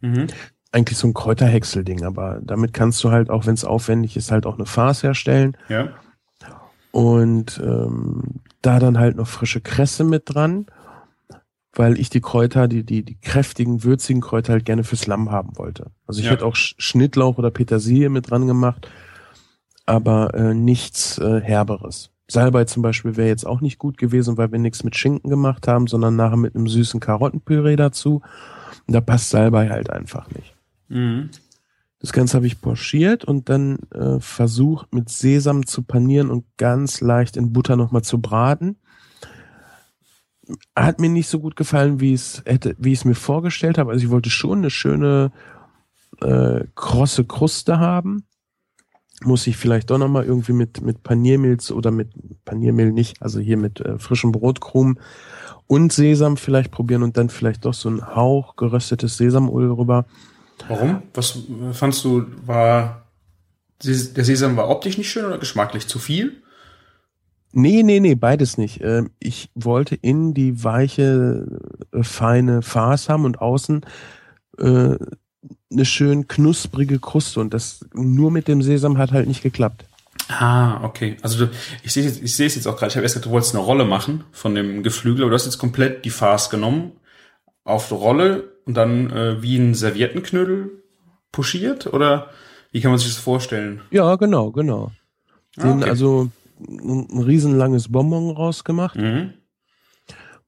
Mhm. 0.00 0.26
Eigentlich 0.70 0.98
so 0.98 1.06
ein 1.06 1.14
Kräuterhäcksel-Ding, 1.14 2.04
aber 2.04 2.40
damit 2.42 2.72
kannst 2.72 3.04
du 3.04 3.10
halt, 3.10 3.28
auch 3.28 3.46
wenn 3.46 3.54
es 3.54 3.64
aufwendig 3.64 4.16
ist, 4.16 4.32
halt 4.32 4.46
auch 4.46 4.56
eine 4.56 4.66
Farce 4.66 5.02
herstellen. 5.02 5.56
Ja. 5.68 5.90
Und 6.92 7.60
ähm, 7.62 8.40
da 8.62 8.78
dann 8.78 8.98
halt 8.98 9.16
noch 9.16 9.26
frische 9.26 9.60
Kresse 9.60 10.04
mit 10.04 10.22
dran, 10.26 10.66
weil 11.74 11.98
ich 11.98 12.10
die 12.10 12.20
Kräuter, 12.20 12.68
die, 12.68 12.84
die, 12.84 13.02
die 13.02 13.16
kräftigen, 13.20 13.82
würzigen 13.84 14.20
Kräuter 14.20 14.52
halt 14.52 14.64
gerne 14.64 14.84
fürs 14.84 15.06
Lamm 15.06 15.30
haben 15.30 15.56
wollte. 15.56 15.90
Also 16.06 16.20
ich 16.20 16.26
Ja. 16.26 16.32
hätte 16.32 16.44
auch 16.44 16.54
Sch- 16.54 16.74
Schnittlauch 16.78 17.38
oder 17.38 17.50
Petersilie 17.50 18.10
mit 18.10 18.30
dran 18.30 18.46
gemacht, 18.46 18.88
aber 19.86 20.34
äh, 20.34 20.54
nichts 20.54 21.18
äh, 21.18 21.40
Herberes. 21.40 22.10
Salbei 22.28 22.64
zum 22.64 22.82
Beispiel 22.82 23.16
wäre 23.16 23.28
jetzt 23.28 23.46
auch 23.46 23.60
nicht 23.60 23.78
gut 23.78 23.98
gewesen, 23.98 24.36
weil 24.38 24.52
wir 24.52 24.58
nichts 24.58 24.84
mit 24.84 24.96
Schinken 24.96 25.28
gemacht 25.28 25.66
haben, 25.68 25.86
sondern 25.86 26.16
nachher 26.16 26.36
mit 26.36 26.54
einem 26.54 26.68
süßen 26.68 27.00
Karottenpüree 27.00 27.76
dazu. 27.76 28.22
Und 28.86 28.94
da 28.94 29.00
passt 29.00 29.30
Salbei 29.30 29.68
halt 29.68 29.90
einfach 29.90 30.28
nicht. 30.30 30.54
Mhm. 30.88 31.30
Das 32.00 32.12
Ganze 32.12 32.36
habe 32.36 32.46
ich 32.46 32.60
pochiert 32.60 33.24
und 33.24 33.48
dann 33.48 33.78
äh, 33.94 34.18
versucht 34.18 34.92
mit 34.94 35.08
Sesam 35.08 35.66
zu 35.66 35.82
panieren 35.82 36.30
und 36.30 36.44
ganz 36.56 37.00
leicht 37.00 37.36
in 37.36 37.52
Butter 37.52 37.76
nochmal 37.76 38.02
zu 38.02 38.20
braten. 38.20 38.76
Hat 40.74 41.00
mir 41.00 41.08
nicht 41.08 41.28
so 41.28 41.38
gut 41.38 41.56
gefallen, 41.56 42.00
wie 42.00 42.12
es 42.12 42.42
hätte, 42.44 42.74
wie 42.78 42.92
ich 42.92 43.00
es 43.00 43.04
mir 43.04 43.14
vorgestellt 43.14 43.78
habe. 43.78 43.92
Also 43.92 44.04
ich 44.04 44.10
wollte 44.10 44.30
schon 44.30 44.58
eine 44.58 44.70
schöne 44.70 45.32
äh, 46.20 46.64
krosse 46.74 47.24
Kruste 47.24 47.78
haben. 47.78 48.24
Muss 49.24 49.46
ich 49.46 49.56
vielleicht 49.56 49.90
doch 49.90 49.98
nochmal 49.98 50.24
irgendwie 50.24 50.52
mit, 50.52 50.80
mit 50.80 51.04
Paniermehl 51.04 51.58
zu- 51.58 51.76
oder 51.76 51.92
mit 51.92 52.10
Paniermehl 52.44 52.90
nicht, 52.90 53.22
also 53.22 53.38
hier 53.38 53.56
mit 53.56 53.80
äh, 53.80 53.98
frischem 53.98 54.32
Brotkrumen 54.32 54.98
und 55.68 55.92
Sesam 55.92 56.36
vielleicht 56.36 56.72
probieren 56.72 57.04
und 57.04 57.16
dann 57.16 57.28
vielleicht 57.28 57.64
doch 57.64 57.74
so 57.74 57.88
ein 57.88 58.14
Hauch 58.14 58.56
geröstetes 58.56 59.16
Sesamöl 59.16 59.70
rüber. 59.70 60.06
Warum? 60.66 61.02
Was 61.14 61.36
äh, 61.36 61.72
fandst 61.72 62.04
du, 62.04 62.26
war 62.44 63.02
der 63.84 64.24
Sesam 64.24 64.56
war 64.56 64.68
optisch 64.68 64.98
nicht 64.98 65.10
schön 65.10 65.24
oder 65.24 65.38
geschmacklich 65.38 65.88
zu 65.88 65.98
viel? 65.98 66.42
Nee, 67.52 67.82
nee, 67.82 68.00
nee, 68.00 68.14
beides 68.14 68.58
nicht. 68.58 68.80
Ähm, 68.82 69.10
Ich 69.18 69.50
wollte 69.54 69.94
innen 69.94 70.34
die 70.34 70.64
weiche, 70.64 71.46
äh, 71.92 72.02
feine 72.02 72.62
Farce 72.62 73.08
haben 73.08 73.24
und 73.24 73.40
außen 73.40 73.84
äh, 74.58 74.96
eine 75.70 75.84
schön 75.84 76.28
knusprige 76.28 76.98
Kruste 76.98 77.40
und 77.40 77.54
das 77.54 77.84
nur 77.94 78.30
mit 78.30 78.48
dem 78.48 78.62
Sesam 78.62 78.98
hat 78.98 79.12
halt 79.12 79.26
nicht 79.28 79.42
geklappt. 79.42 79.84
Ah, 80.28 80.82
okay. 80.84 81.16
Also 81.22 81.46
du, 81.46 81.52
ich 81.82 81.92
sehe 81.92 82.06
ich 82.06 82.36
sehe 82.36 82.46
es 82.46 82.54
jetzt 82.54 82.66
auch 82.66 82.76
gerade. 82.76 82.90
Ich 82.90 82.96
habe 82.96 83.04
erst 83.04 83.14
gedacht, 83.14 83.26
du 83.26 83.32
wolltest 83.32 83.54
eine 83.54 83.64
Rolle 83.64 83.84
machen 83.84 84.24
von 84.32 84.54
dem 84.54 84.82
Geflügel, 84.82 85.22
aber 85.22 85.30
du 85.30 85.34
hast 85.34 85.44
jetzt 85.46 85.58
komplett 85.58 86.04
die 86.04 86.10
Farce 86.10 86.48
genommen 86.50 86.92
auf 87.64 87.88
die 87.88 87.94
Rolle 87.94 88.52
und 88.64 88.74
dann 88.74 89.10
äh, 89.10 89.42
wie 89.42 89.56
ein 89.56 89.74
Serviettenknödel 89.74 90.70
puschiert 91.32 91.86
oder 91.92 92.30
wie 92.70 92.80
kann 92.80 92.90
man 92.90 92.98
sich 92.98 93.08
das 93.08 93.18
vorstellen? 93.18 93.82
Ja, 93.90 94.14
genau, 94.16 94.50
genau. 94.52 94.92
Ah, 95.58 95.62
Den 95.62 95.80
okay. 95.82 95.90
also 95.90 96.28
ein, 96.68 97.18
riesenlanges 97.18 97.90
Bonbon 97.90 98.30
rausgemacht, 98.30 98.96
Mhm. 98.96 99.34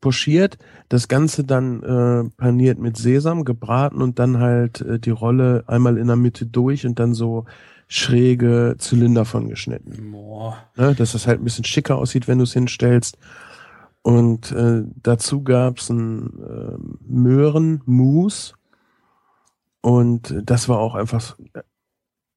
pochiert, 0.00 0.58
das 0.88 1.08
Ganze 1.08 1.44
dann 1.44 1.82
äh, 1.82 2.30
paniert 2.36 2.78
mit 2.78 2.96
Sesam, 2.96 3.44
gebraten 3.44 4.02
und 4.02 4.18
dann 4.18 4.38
halt 4.38 4.80
äh, 4.82 4.98
die 4.98 5.10
Rolle 5.10 5.64
einmal 5.66 5.96
in 5.98 6.06
der 6.08 6.16
Mitte 6.16 6.46
durch 6.46 6.86
und 6.86 6.98
dann 6.98 7.14
so 7.14 7.46
schräge 7.88 8.76
Zylinder 8.78 9.24
von 9.24 9.48
geschnitten. 9.48 10.12
Boah. 10.12 10.56
ne, 10.76 10.94
dass 10.94 11.12
das 11.12 11.26
halt 11.26 11.40
ein 11.40 11.44
bisschen 11.44 11.64
schicker 11.64 11.96
aussieht, 11.96 12.28
wenn 12.28 12.38
du 12.38 12.44
es 12.44 12.52
hinstellst. 12.52 13.18
Und 14.02 14.52
äh, 14.52 14.82
dazu 15.02 15.42
gab's 15.42 15.88
ein 15.88 16.26
äh, 16.42 16.76
Möhrenmus 17.06 18.54
und 19.80 20.34
das 20.44 20.68
war 20.68 20.78
auch 20.78 20.94
einfach 20.94 21.36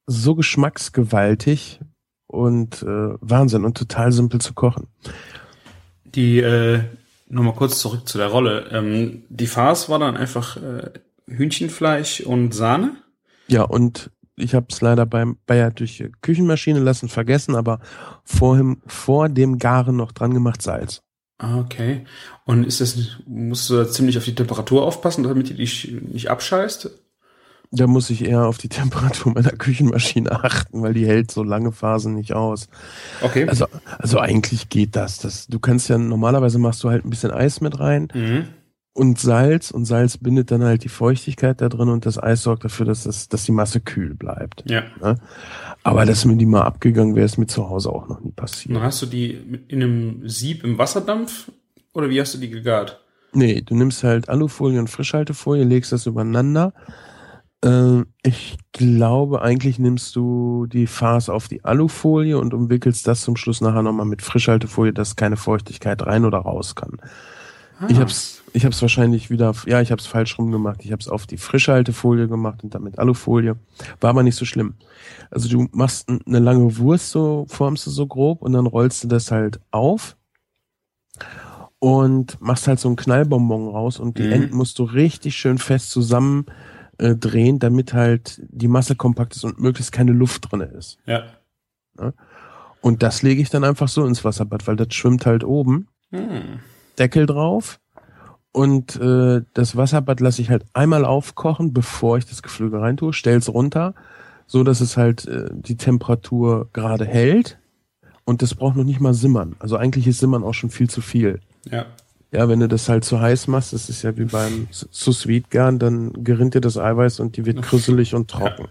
so 0.06 0.36
geschmacksgewaltig 0.36 1.82
und 2.28 2.84
äh, 2.84 3.16
Wahnsinn 3.22 3.66
und 3.66 3.78
total 3.78 4.12
simpel 4.12 4.40
zu 4.42 4.54
kochen. 4.54 4.88
Die, 6.04 6.40
äh, 6.40 6.82
nochmal 7.30 7.54
kurz 7.56 7.80
zurück 7.80 8.08
zu 8.08 8.18
der 8.18 8.28
Rolle. 8.28 8.70
Ähm, 8.72 9.24
die 9.30 9.48
Farce 9.48 9.90
war 9.90 10.00
dann 10.00 10.18
einfach 10.18 10.58
äh, 10.58 10.92
Hühnchenfleisch 11.28 12.22
und 12.22 12.54
Sahne? 12.54 12.98
Ja, 13.48 13.64
und 13.64 14.12
ich 14.36 14.54
habe 14.54 14.68
es 14.70 14.82
leider 14.82 15.06
beim 15.06 15.38
Bayer 15.46 15.72
durch 15.72 16.04
Küchenmaschine 16.22 16.80
lassen 16.80 17.10
vergessen, 17.10 17.56
aber 17.56 17.80
vorhin, 18.24 18.82
vor 18.86 19.30
dem 19.30 19.58
Garen 19.58 19.96
noch 19.96 20.12
dran 20.12 20.34
gemacht 20.34 20.62
Salz. 20.62 21.02
Ah, 21.40 21.60
okay. 21.60 22.06
Und 22.46 22.66
ist 22.66 22.82
das, 22.82 23.18
musst 23.26 23.70
du 23.70 23.76
da 23.76 23.88
ziemlich 23.88 24.18
auf 24.18 24.26
die 24.26 24.36
Temperatur 24.36 24.84
aufpassen, 24.84 25.24
damit 25.24 25.50
die 25.50 25.56
dich 25.56 25.92
nicht 26.02 26.30
abscheißt? 26.30 26.90
Da 27.72 27.86
muss 27.86 28.10
ich 28.10 28.24
eher 28.24 28.46
auf 28.46 28.58
die 28.58 28.70
Temperatur 28.80 29.34
meiner 29.34 29.52
Küchenmaschine 29.52 30.32
achten, 30.32 30.82
weil 30.82 30.94
die 30.94 31.06
hält 31.06 31.32
so 31.32 31.44
lange 31.44 31.72
Phasen 31.72 32.14
nicht 32.16 32.34
aus. 32.34 32.70
Okay. 33.22 33.48
Also, 33.48 33.66
also 34.00 34.20
eigentlich 34.20 34.70
geht 34.70 34.96
das. 34.96 35.18
das. 35.20 35.48
Du 35.48 35.60
kannst 35.60 35.90
ja, 35.90 35.98
normalerweise 35.98 36.60
machst 36.60 36.84
du 36.84 36.90
halt 36.90 37.06
ein 37.06 37.10
bisschen 37.10 37.32
Eis 37.32 37.60
mit 37.62 37.80
rein 37.80 38.08
Mhm. 38.14 38.48
und 38.94 39.20
Salz 39.20 39.70
und 39.72 39.86
Salz 39.86 40.18
bindet 40.18 40.50
dann 40.50 40.64
halt 40.64 40.84
die 40.86 40.90
Feuchtigkeit 40.90 41.60
da 41.62 41.68
drin 41.70 41.90
und 41.90 42.06
das 42.06 42.18
Eis 42.22 42.42
sorgt 42.44 42.64
dafür, 42.64 42.86
dass, 42.86 43.04
das, 43.04 43.28
dass 43.28 43.44
die 43.44 43.52
Masse 43.52 43.80
kühl 43.82 44.14
bleibt. 44.16 44.64
Ja. 44.70 44.84
Aber 45.84 46.06
dass 46.06 46.24
mir 46.26 46.36
die 46.38 46.46
mal 46.46 46.62
abgegangen 46.64 47.16
wäre, 47.16 47.26
ist 47.26 47.38
mir 47.38 47.48
zu 47.48 47.70
Hause 47.70 47.90
auch 47.92 48.08
noch 48.08 48.22
nie 48.22 48.28
Und 48.28 48.36
passiert. 48.38 48.76
dann 48.76 48.84
hast 48.84 49.02
du 49.02 49.06
die 49.08 49.32
in 49.68 49.84
einem 49.84 50.28
Sieb 50.30 50.64
im 50.64 50.78
Wasserdampf? 50.78 51.52
Oder 51.94 52.10
wie 52.10 52.20
hast 52.22 52.34
du 52.34 52.38
die 52.38 52.50
gegart? 52.50 53.02
Nee, 53.34 53.62
du 53.62 53.76
nimmst 53.76 54.04
halt 54.04 54.30
Alufolie 54.30 54.80
und 54.80 54.90
Frischhaltefolie, 54.90 55.64
legst 55.66 55.92
das 55.92 56.06
übereinander. 56.06 56.74
Äh, 57.64 58.04
ich 58.24 58.58
glaube, 58.72 59.42
eigentlich 59.42 59.80
nimmst 59.80 60.16
du 60.16 60.68
die 60.68 60.88
Farce 60.88 61.30
auf 61.30 61.48
die 61.48 61.64
Alufolie 61.66 62.38
und 62.38 62.54
umwickelst 62.54 63.08
das 63.08 63.22
zum 63.22 63.36
Schluss 63.36 63.62
nachher 63.62 63.82
nochmal 63.82 64.06
mit 64.06 64.22
Frischhaltefolie, 64.22 64.94
dass 64.94 65.16
keine 65.16 65.38
Feuchtigkeit 65.38 66.06
rein 66.06 66.26
oder 66.26 66.40
raus 66.40 66.76
kann. 66.76 66.98
Ah. 67.80 67.88
Ich 67.90 68.00
hab's, 68.00 68.44
ich 68.54 68.66
hab's 68.66 68.82
wahrscheinlich 68.82 69.30
wieder, 69.30 69.54
ja, 69.66 69.82
ich 69.82 69.92
hab's 69.92 70.08
falsch 70.08 70.38
rum 70.38 70.52
gemacht. 70.52 70.82
Ich 70.84 70.92
hab's 70.92 71.08
auf 71.08 71.28
die 71.28 71.38
Frischhaltefolie 71.38 72.28
gemacht 72.28 72.64
und 72.64 72.74
dann 72.74 72.84
mit 72.84 72.98
Alufolie. 73.00 73.56
War 74.02 74.12
aber 74.12 74.24
nicht 74.24 74.36
so 74.36 74.46
schlimm. 74.46 74.76
Also 75.32 75.48
du 75.50 75.68
machst 75.72 76.10
eine 76.10 76.40
lange 76.40 76.78
Wurst, 76.78 77.12
so 77.12 77.46
formst 77.50 77.86
du 77.86 77.92
so 77.92 78.08
grob 78.08 78.42
und 78.42 78.54
dann 78.54 78.66
rollst 78.66 79.04
du 79.04 79.08
das 79.08 79.32
halt 79.32 79.60
auf 79.72 80.16
und 81.80 82.40
machst 82.42 82.68
halt 82.68 82.80
so 82.80 82.88
einen 82.90 82.96
Knallbonbon 82.96 83.68
raus 83.70 84.00
und 84.00 84.18
die 84.18 84.24
Mhm. 84.24 84.32
Enden 84.32 84.56
musst 84.58 84.80
du 84.80 84.84
richtig 84.84 85.36
schön 85.36 85.58
fest 85.58 85.92
zusammen 85.92 86.46
äh, 86.98 87.16
drehen, 87.16 87.60
damit 87.60 87.94
halt 87.94 88.42
die 88.50 88.68
Masse 88.68 88.96
kompakt 88.96 89.36
ist 89.36 89.44
und 89.44 89.60
möglichst 89.60 89.92
keine 89.92 90.12
Luft 90.12 90.52
drinne 90.52 90.66
ist. 90.66 90.98
Ja. 91.06 91.24
Und 92.82 93.04
das 93.04 93.22
lege 93.22 93.42
ich 93.42 93.50
dann 93.50 93.64
einfach 93.64 93.88
so 93.88 94.06
ins 94.06 94.24
Wasserbad, 94.24 94.68
weil 94.68 94.76
das 94.76 94.94
schwimmt 94.94 95.26
halt 95.26 95.44
oben. 95.44 95.88
Hm. 96.12 96.60
Deckel 96.98 97.26
drauf 97.26 97.80
und 98.52 98.96
äh, 98.96 99.44
das 99.54 99.76
Wasserbad 99.76 100.20
lasse 100.20 100.42
ich 100.42 100.50
halt 100.50 100.66
einmal 100.74 101.06
aufkochen, 101.06 101.74
bevor 101.74 102.18
ich 102.18 102.26
das 102.26 102.42
Geflügel 102.42 102.80
reintue, 102.80 103.14
stell's 103.14 103.50
runter, 103.50 103.94
so 104.48 104.64
dass 104.64 104.82
es 104.82 104.98
halt 104.98 105.28
äh, 105.28 105.50
die 105.52 105.78
Temperatur 105.78 106.70
gerade 106.74 107.06
hält 107.06 107.60
und 108.26 108.42
das 108.42 108.56
braucht 108.56 108.76
noch 108.76 108.84
nicht 108.84 109.00
mal 109.00 109.14
simmern. 109.14 109.56
Also 109.60 109.78
eigentlich 109.78 110.08
ist 110.08 110.20
simmern 110.20 110.44
auch 110.44 110.54
schon 110.54 110.72
viel 110.72 110.90
zu 110.90 111.02
viel. 111.02 111.40
Ja. 111.70 111.86
Ja, 112.32 112.50
wenn 112.50 112.60
du 112.60 112.68
das 112.68 112.90
halt 112.90 113.06
zu 113.06 113.22
heiß 113.22 113.48
machst, 113.48 113.72
das 113.72 113.90
ist 113.90 114.02
ja 114.02 114.18
wie 114.18 114.26
beim 114.26 114.68
sous 114.72 115.28
vide 115.28 115.48
garen 115.50 115.80
dann 115.80 116.12
gerinnt 116.24 116.56
dir 116.56 116.62
das 116.62 116.78
Eiweiß 116.78 117.22
und 117.22 117.38
die 117.38 117.46
wird 117.46 117.62
krüsselig 117.62 118.16
und 118.16 118.30
trocken. 118.30 118.68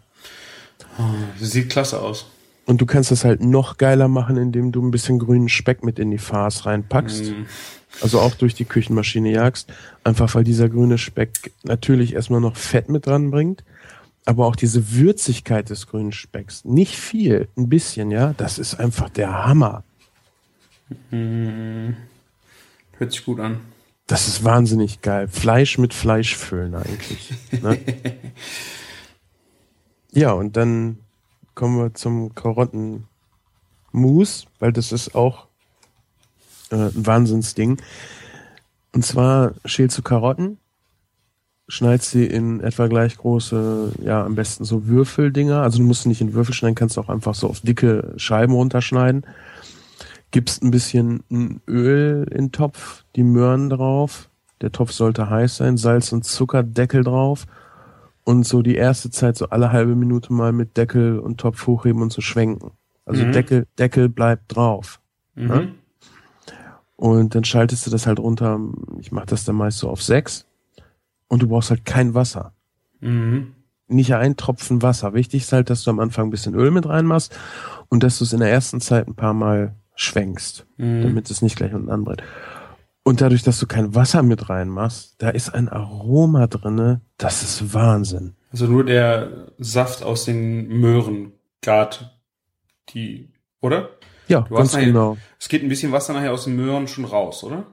Oh, 0.98 1.02
das 1.40 1.52
sieht 1.52 1.70
klasse 1.70 2.00
aus. 2.00 2.26
Und 2.66 2.80
du 2.80 2.86
kannst 2.86 3.12
das 3.12 3.24
halt 3.24 3.40
noch 3.42 3.78
geiler 3.78 4.08
machen, 4.08 4.36
indem 4.36 4.72
du 4.72 4.84
ein 4.84 4.90
bisschen 4.90 5.18
grünen 5.18 5.48
Speck 5.48 5.84
mit 5.84 5.98
in 5.98 6.10
die 6.10 6.18
Farce 6.18 6.66
reinpackst. 6.66 7.26
Hm. 7.26 7.46
also 8.02 8.20
auch 8.20 8.34
durch 8.34 8.54
die 8.54 8.64
Küchenmaschine 8.64 9.30
jagst, 9.30 9.72
einfach 10.04 10.34
weil 10.34 10.44
dieser 10.44 10.68
grüne 10.68 10.98
Speck 10.98 11.52
natürlich 11.62 12.14
erstmal 12.14 12.40
noch 12.40 12.56
Fett 12.56 12.90
mit 12.90 13.06
dran 13.06 13.30
bringt, 13.30 13.64
aber 14.26 14.46
auch 14.46 14.56
diese 14.56 14.92
Würzigkeit 14.92 15.70
des 15.70 15.86
grünen 15.86 16.12
Specks, 16.12 16.64
nicht 16.64 16.96
viel, 16.96 17.48
ein 17.56 17.68
bisschen, 17.68 18.10
ja, 18.10 18.34
das 18.36 18.58
ist 18.58 18.74
einfach 18.74 19.08
der 19.08 19.46
Hammer. 19.46 19.84
Hm. 21.10 21.96
Hört 22.98 23.12
sich 23.12 23.24
gut 23.24 23.40
an. 23.40 23.61
Das 24.06 24.28
ist 24.28 24.44
wahnsinnig 24.44 25.00
geil. 25.02 25.28
Fleisch 25.28 25.78
mit 25.78 25.92
Fleisch 25.92 26.37
füllen 26.37 26.74
eigentlich. 26.74 27.35
Ne? 27.50 27.78
ja, 30.12 30.32
und 30.32 30.56
dann 30.56 30.98
kommen 31.54 31.78
wir 31.78 31.94
zum 31.94 32.35
Karottenmus, 32.35 33.06
weil 34.61 34.72
das 34.72 34.92
ist 34.92 35.14
auch 35.16 35.48
äh, 36.70 36.76
ein 36.76 37.06
Wahnsinnsding. 37.06 37.80
Und 38.92 39.04
zwar 39.04 39.54
schälst 39.64 39.98
du 39.98 40.02
Karotten, 40.02 40.59
schneidest 41.68 42.12
sie 42.12 42.24
in 42.24 42.61
etwa 42.61 42.87
gleich 42.87 43.16
große, 43.16 43.92
ja, 44.02 44.24
am 44.24 44.37
besten 44.37 44.64
so 44.64 44.87
Würfeldinger. 44.87 45.62
Also 45.62 45.78
du 45.78 45.85
musst 45.85 46.04
sie 46.04 46.09
nicht 46.09 46.20
in 46.20 46.32
Würfel 46.32 46.54
schneiden, 46.54 46.76
kannst 46.76 46.96
auch 46.96 47.09
einfach 47.09 47.35
so 47.35 47.48
auf 47.48 47.61
dicke 47.61 48.14
Scheiben 48.16 48.54
runterschneiden. 48.54 49.26
Gibst 50.37 50.62
ein 50.62 50.70
bisschen 50.70 51.22
ein 51.31 51.62
Öl 51.66 52.27
in 52.31 52.37
den 52.37 52.53
Topf, 52.53 53.05
die 53.16 53.22
Möhren 53.22 53.70
drauf. 53.70 54.29
Der 54.61 54.70
Topf 54.70 54.92
sollte 54.92 55.31
heiß 55.31 55.57
sein, 55.57 55.79
Salz 55.79 56.12
und 56.12 56.27
Zucker, 56.27 56.62
Deckel 56.62 57.03
drauf. 57.03 57.46
Und 58.22 58.44
so 58.46 58.61
die 58.61 58.75
erste 58.75 59.09
Zeit 59.09 59.38
so 59.38 59.49
alle 59.49 59.72
halbe 59.72 59.94
Minute 59.94 60.35
mal 60.35 60.53
mit 60.53 60.77
Deckel 60.77 61.18
und 61.20 61.38
Topf 61.40 61.66
hochheben 61.66 62.03
und 62.03 62.12
so 62.12 62.20
schwenken. 62.20 62.72
Also 63.07 63.25
Mhm. 63.25 63.33
Deckel, 63.33 63.66
Deckel 63.79 64.11
bleibt 64.11 64.55
drauf. 64.55 65.01
Mhm. 65.37 65.49
Ja? 65.49 65.62
Und 66.96 67.35
dann 67.35 67.44
schaltest 67.44 67.87
du 67.87 67.90
das 67.90 68.07
halt 68.07 68.18
runter. 68.18 68.61
Ich 68.99 69.12
mache 69.12 69.27
das 69.27 69.46
dann 69.46 69.57
meist 69.57 69.79
so 69.79 69.88
auf 69.88 70.03
sechs. 70.03 70.44
Und 71.29 71.40
du 71.42 71.49
brauchst 71.49 71.70
halt 71.70 71.87
kein 71.87 72.12
Wasser. 72.12 72.53
Mhm. 73.01 73.55
Nicht 73.88 74.14
ein 74.14 74.37
Tropfen 74.37 74.83
Wasser. 74.83 75.14
Wichtig 75.14 75.44
ist 75.44 75.53
halt, 75.55 75.70
dass 75.70 75.83
du 75.83 75.90
am 75.90 75.99
Anfang 75.99 76.27
ein 76.27 76.31
bisschen 76.31 76.55
Öl 76.55 76.70
mit 76.72 76.87
reinmachst 76.87 77.35
und 77.88 78.03
dass 78.03 78.18
du 78.18 78.25
es 78.25 78.35
in 78.35 78.40
der 78.40 78.51
ersten 78.51 78.83
Zeit 78.83 79.09
ein 79.09 79.14
paar 79.14 79.33
Mal 79.33 79.75
schwenkst, 79.96 80.66
Mhm. 80.76 81.02
damit 81.02 81.30
es 81.30 81.42
nicht 81.42 81.56
gleich 81.56 81.74
unten 81.74 81.90
anbrennt. 81.90 82.22
Und 83.02 83.20
dadurch, 83.20 83.42
dass 83.42 83.59
du 83.61 83.66
kein 83.66 83.94
Wasser 83.94 84.22
mit 84.22 84.48
reinmachst, 84.48 85.14
da 85.18 85.30
ist 85.30 85.50
ein 85.54 85.68
Aroma 85.68 86.46
drinne, 86.48 87.00
das 87.18 87.42
ist 87.42 87.72
Wahnsinn. 87.74 88.35
Also 88.52 88.66
nur 88.66 88.85
der 88.85 89.48
Saft 89.59 90.02
aus 90.02 90.24
den 90.24 90.68
Möhren 90.68 91.32
gart 91.62 92.18
die, 92.90 93.32
oder? 93.61 93.90
Ja, 94.28 94.40
Du 94.42 94.54
ganz 94.54 94.72
nachher- 94.72 94.87
genau. 94.87 95.16
Es 95.38 95.48
geht 95.48 95.62
ein 95.62 95.68
bisschen 95.68 95.92
Wasser 95.92 96.12
nachher 96.14 96.32
aus 96.32 96.44
den 96.44 96.56
Möhren 96.56 96.88
schon 96.88 97.04
raus, 97.04 97.44
oder? 97.44 97.66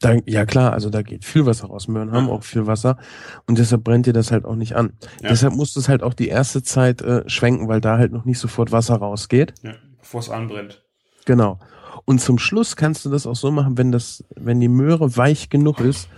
Da, 0.00 0.14
ja 0.26 0.44
klar, 0.44 0.72
also 0.72 0.90
da 0.90 1.02
geht 1.02 1.24
viel 1.24 1.46
Wasser 1.46 1.66
raus. 1.68 1.88
Möhren 1.88 2.12
haben 2.12 2.26
Ja. 2.26 2.32
auch 2.32 2.42
viel 2.44 2.66
Wasser 2.66 2.98
und 3.46 3.58
deshalb 3.58 3.82
brennt 3.82 4.06
dir 4.06 4.12
das 4.12 4.30
halt 4.30 4.44
auch 4.44 4.54
nicht 4.54 4.76
an. 4.76 4.92
Ja. 5.22 5.30
Deshalb 5.30 5.54
musst 5.54 5.74
du 5.74 5.80
es 5.80 5.88
halt 5.88 6.02
auch 6.02 6.14
die 6.14 6.28
erste 6.28 6.62
Zeit 6.62 7.00
äh, 7.02 7.28
schwenken, 7.28 7.66
weil 7.68 7.80
da 7.80 7.96
halt 7.98 8.12
noch 8.12 8.24
nicht 8.26 8.38
sofort 8.38 8.70
Wasser 8.72 8.96
rausgeht. 8.96 9.54
Ja. 9.62 9.72
Bevor 9.98 10.20
es 10.20 10.30
anbrennt. 10.30 10.84
Genau. 11.26 11.58
Und 12.06 12.20
zum 12.20 12.38
Schluss 12.38 12.76
kannst 12.76 13.04
du 13.04 13.10
das 13.10 13.26
auch 13.26 13.36
so 13.36 13.50
machen, 13.50 13.76
wenn 13.76 13.92
das, 13.92 14.24
wenn 14.34 14.60
die 14.60 14.68
Möhre 14.68 15.16
weich 15.16 15.50
genug 15.50 15.80
ist, 15.80 16.08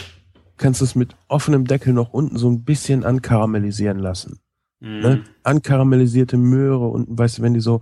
kannst 0.59 0.81
du 0.81 0.85
es 0.85 0.94
mit 0.94 1.16
offenem 1.27 1.66
Deckel 1.66 1.92
noch 1.92 2.12
unten 2.12 2.37
so 2.37 2.49
ein 2.49 2.62
bisschen 2.62 3.05
ankaramellisieren 3.05 3.99
lassen. 3.99 4.38
Mhm. 4.81 5.01
Ne? 5.01 5.25
Ankaramellisierte 5.42 6.37
Möhre 6.37 6.87
unten, 6.87 7.18
weißt 7.18 7.38
du, 7.38 7.42
wenn 7.42 7.55
die 7.55 7.61
so, 7.61 7.81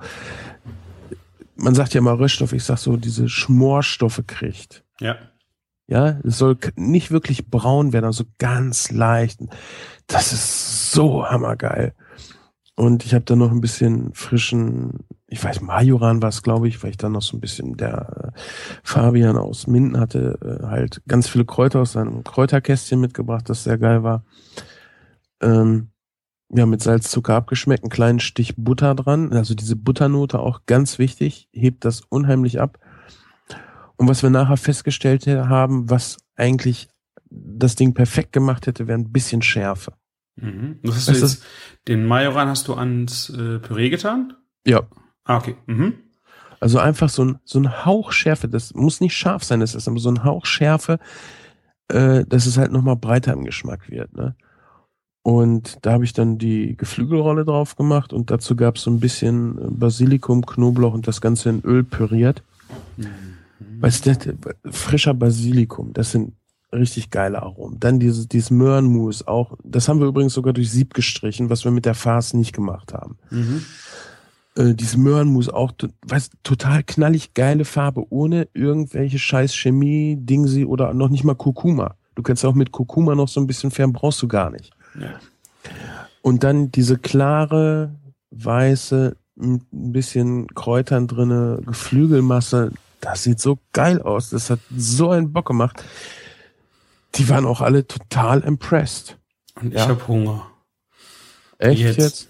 man 1.56 1.74
sagt 1.74 1.94
ja 1.94 2.00
mal 2.00 2.14
Röststoff, 2.14 2.52
ich 2.52 2.64
sag 2.64 2.78
so, 2.78 2.96
diese 2.96 3.28
Schmorstoffe 3.28 4.22
kriegt. 4.26 4.84
Ja. 5.00 5.16
Ja, 5.88 6.18
es 6.24 6.38
soll 6.38 6.58
nicht 6.74 7.12
wirklich 7.12 7.48
braun 7.48 7.92
werden, 7.92 8.06
also 8.06 8.24
ganz 8.38 8.90
leicht. 8.90 9.40
Das 10.08 10.32
ist 10.32 10.90
so 10.90 11.24
hammergeil. 11.24 11.94
Und 12.76 13.06
ich 13.06 13.14
habe 13.14 13.24
da 13.24 13.36
noch 13.36 13.50
ein 13.50 13.62
bisschen 13.62 14.12
frischen, 14.12 15.06
ich 15.28 15.42
weiß, 15.42 15.62
Majoran 15.62 16.20
war 16.20 16.28
es, 16.28 16.42
glaube 16.42 16.68
ich, 16.68 16.82
weil 16.82 16.90
ich 16.90 16.98
dann 16.98 17.12
noch 17.12 17.22
so 17.22 17.34
ein 17.36 17.40
bisschen 17.40 17.78
der 17.78 18.34
äh, 18.34 18.40
Fabian 18.82 19.38
aus 19.38 19.66
Minden 19.66 19.98
hatte 19.98 20.38
äh, 20.42 20.66
halt 20.66 21.00
ganz 21.08 21.26
viele 21.26 21.46
Kräuter 21.46 21.80
aus 21.80 21.92
seinem 21.92 22.22
Kräuterkästchen 22.22 23.00
mitgebracht, 23.00 23.48
das 23.48 23.64
sehr 23.64 23.78
geil 23.78 24.02
war. 24.02 24.24
Ähm, 25.40 25.88
ja, 26.50 26.66
mit 26.66 26.82
Salz, 26.82 27.10
Zucker 27.10 27.34
abgeschmeckt, 27.34 27.82
einen 27.82 27.90
kleinen 27.90 28.20
Stich 28.20 28.54
Butter 28.56 28.94
dran. 28.94 29.32
Also 29.32 29.54
diese 29.54 29.74
Butternote 29.74 30.38
auch 30.38 30.60
ganz 30.66 30.98
wichtig, 30.98 31.48
hebt 31.52 31.84
das 31.86 32.02
unheimlich 32.02 32.60
ab. 32.60 32.78
Und 33.96 34.06
was 34.06 34.22
wir 34.22 34.30
nachher 34.30 34.58
festgestellt 34.58 35.26
haben, 35.26 35.88
was 35.88 36.18
eigentlich 36.36 36.88
das 37.30 37.74
Ding 37.74 37.94
perfekt 37.94 38.32
gemacht 38.32 38.66
hätte, 38.66 38.86
wäre 38.86 38.98
ein 38.98 39.12
bisschen 39.12 39.40
Schärfe. 39.40 39.94
Mhm. 40.36 40.78
Was 40.82 40.96
hast 40.96 41.08
Weißt 41.08 41.20
du 41.22 41.26
jetzt, 41.26 41.42
den 41.88 42.04
Majoran 42.06 42.48
hast 42.48 42.68
du 42.68 42.74
ans 42.74 43.30
äh, 43.30 43.58
Püree 43.58 43.88
getan? 43.90 44.34
Ja. 44.66 44.82
Ah, 45.24 45.38
okay. 45.38 45.56
Mhm. 45.66 45.94
Also 46.60 46.78
einfach 46.78 47.08
so 47.08 47.24
ein, 47.24 47.38
so 47.44 47.58
ein 47.58 47.84
Hauch 47.84 48.12
Schärfe, 48.12 48.48
das 48.48 48.74
muss 48.74 49.00
nicht 49.00 49.14
scharf 49.16 49.44
sein, 49.44 49.60
das 49.60 49.74
ist 49.74 49.88
aber 49.88 49.98
so 49.98 50.08
ein 50.10 50.24
Hauch 50.24 50.46
Schärfe, 50.46 50.98
äh, 51.88 52.24
dass 52.26 52.46
es 52.46 52.56
halt 52.58 52.72
nochmal 52.72 52.96
breiter 52.96 53.32
im 53.32 53.44
Geschmack 53.44 53.90
wird. 53.90 54.14
Ne? 54.16 54.34
Und 55.22 55.78
da 55.82 55.92
habe 55.92 56.04
ich 56.04 56.12
dann 56.12 56.38
die 56.38 56.76
Geflügelrolle 56.76 57.44
drauf 57.44 57.76
gemacht 57.76 58.12
und 58.12 58.30
dazu 58.30 58.56
gab 58.56 58.76
es 58.76 58.82
so 58.82 58.90
ein 58.90 59.00
bisschen 59.00 59.58
äh, 59.58 59.66
Basilikum, 59.70 60.46
Knoblauch 60.46 60.94
und 60.94 61.06
das 61.08 61.20
Ganze 61.20 61.50
in 61.50 61.60
Öl 61.64 61.82
püriert. 61.84 62.42
Weißt 63.80 64.06
du, 64.06 64.14
das- 64.14 64.76
frischer 64.76 65.14
Basilikum, 65.14 65.92
das 65.92 66.12
sind 66.12 66.32
richtig 66.76 67.10
geile 67.10 67.42
Aromen. 67.42 67.80
Dann 67.80 67.98
dieses, 67.98 68.28
dieses 68.28 68.50
Möhrenmus 68.50 69.26
auch, 69.26 69.56
das 69.64 69.88
haben 69.88 70.00
wir 70.00 70.06
übrigens 70.06 70.34
sogar 70.34 70.52
durch 70.52 70.70
Sieb 70.70 70.94
gestrichen, 70.94 71.50
was 71.50 71.64
wir 71.64 71.70
mit 71.70 71.84
der 71.84 71.94
Farce 71.94 72.34
nicht 72.34 72.52
gemacht 72.52 72.92
haben. 72.94 73.18
Mhm. 73.30 73.64
Äh, 74.56 74.74
diese 74.74 74.98
Möhrenmus 74.98 75.48
auch, 75.48 75.72
weißt, 76.06 76.32
total 76.42 76.82
knallig 76.82 77.34
geile 77.34 77.64
Farbe, 77.64 78.06
ohne 78.10 78.48
irgendwelche 78.54 79.18
scheiß 79.18 79.54
Chemie, 79.54 80.16
Dingsi 80.18 80.64
oder 80.64 80.94
noch 80.94 81.08
nicht 81.08 81.24
mal 81.24 81.34
Kurkuma. 81.34 81.96
Du 82.14 82.22
kannst 82.22 82.44
auch 82.44 82.54
mit 82.54 82.72
Kurkuma 82.72 83.14
noch 83.14 83.28
so 83.28 83.40
ein 83.40 83.46
bisschen 83.46 83.70
fern, 83.70 83.92
brauchst 83.92 84.22
du 84.22 84.28
gar 84.28 84.50
nicht. 84.50 84.72
Ja. 84.98 85.20
Und 86.22 86.42
dann 86.42 86.72
diese 86.72 86.98
klare, 86.98 87.94
weiße, 88.30 89.16
mit 89.36 89.62
ein 89.72 89.92
bisschen 89.92 90.46
Kräutern 90.48 91.06
drinne, 91.06 91.60
Geflügelmasse, 91.64 92.72
das 93.00 93.22
sieht 93.22 93.40
so 93.40 93.58
geil 93.72 94.00
aus. 94.02 94.30
Das 94.30 94.50
hat 94.50 94.58
so 94.76 95.10
einen 95.10 95.32
Bock 95.32 95.46
gemacht. 95.46 95.84
Die 97.16 97.28
waren 97.28 97.46
auch 97.46 97.60
alle 97.60 97.86
total 97.86 98.40
impressed. 98.40 99.18
Und 99.60 99.68
ich 99.72 99.80
ja. 99.80 99.88
habe 99.88 100.06
Hunger. 100.08 100.46
Echt 101.58 101.80
jetzt? 101.80 101.98
jetzt? 101.98 102.28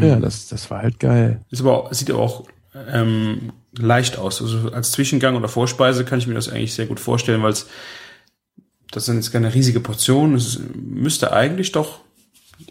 ja, 0.00 0.16
das, 0.16 0.48
das 0.48 0.70
war 0.70 0.82
halt 0.82 0.98
geil. 0.98 1.44
Ist 1.50 1.60
aber 1.60 1.88
sieht 1.92 2.10
aber 2.10 2.20
auch 2.20 2.44
ähm, 2.90 3.52
leicht 3.76 4.18
aus. 4.18 4.40
Also 4.40 4.70
als 4.72 4.92
Zwischengang 4.92 5.36
oder 5.36 5.48
Vorspeise 5.48 6.04
kann 6.04 6.18
ich 6.18 6.26
mir 6.26 6.34
das 6.34 6.48
eigentlich 6.48 6.74
sehr 6.74 6.86
gut 6.86 7.00
vorstellen, 7.00 7.42
weil 7.42 7.52
es 7.52 7.66
das 8.90 9.04
sind 9.04 9.16
jetzt 9.16 9.30
keine 9.30 9.54
riesige 9.54 9.80
Portion. 9.80 10.34
Es 10.34 10.60
müsste 10.74 11.32
eigentlich 11.32 11.72
doch 11.72 12.00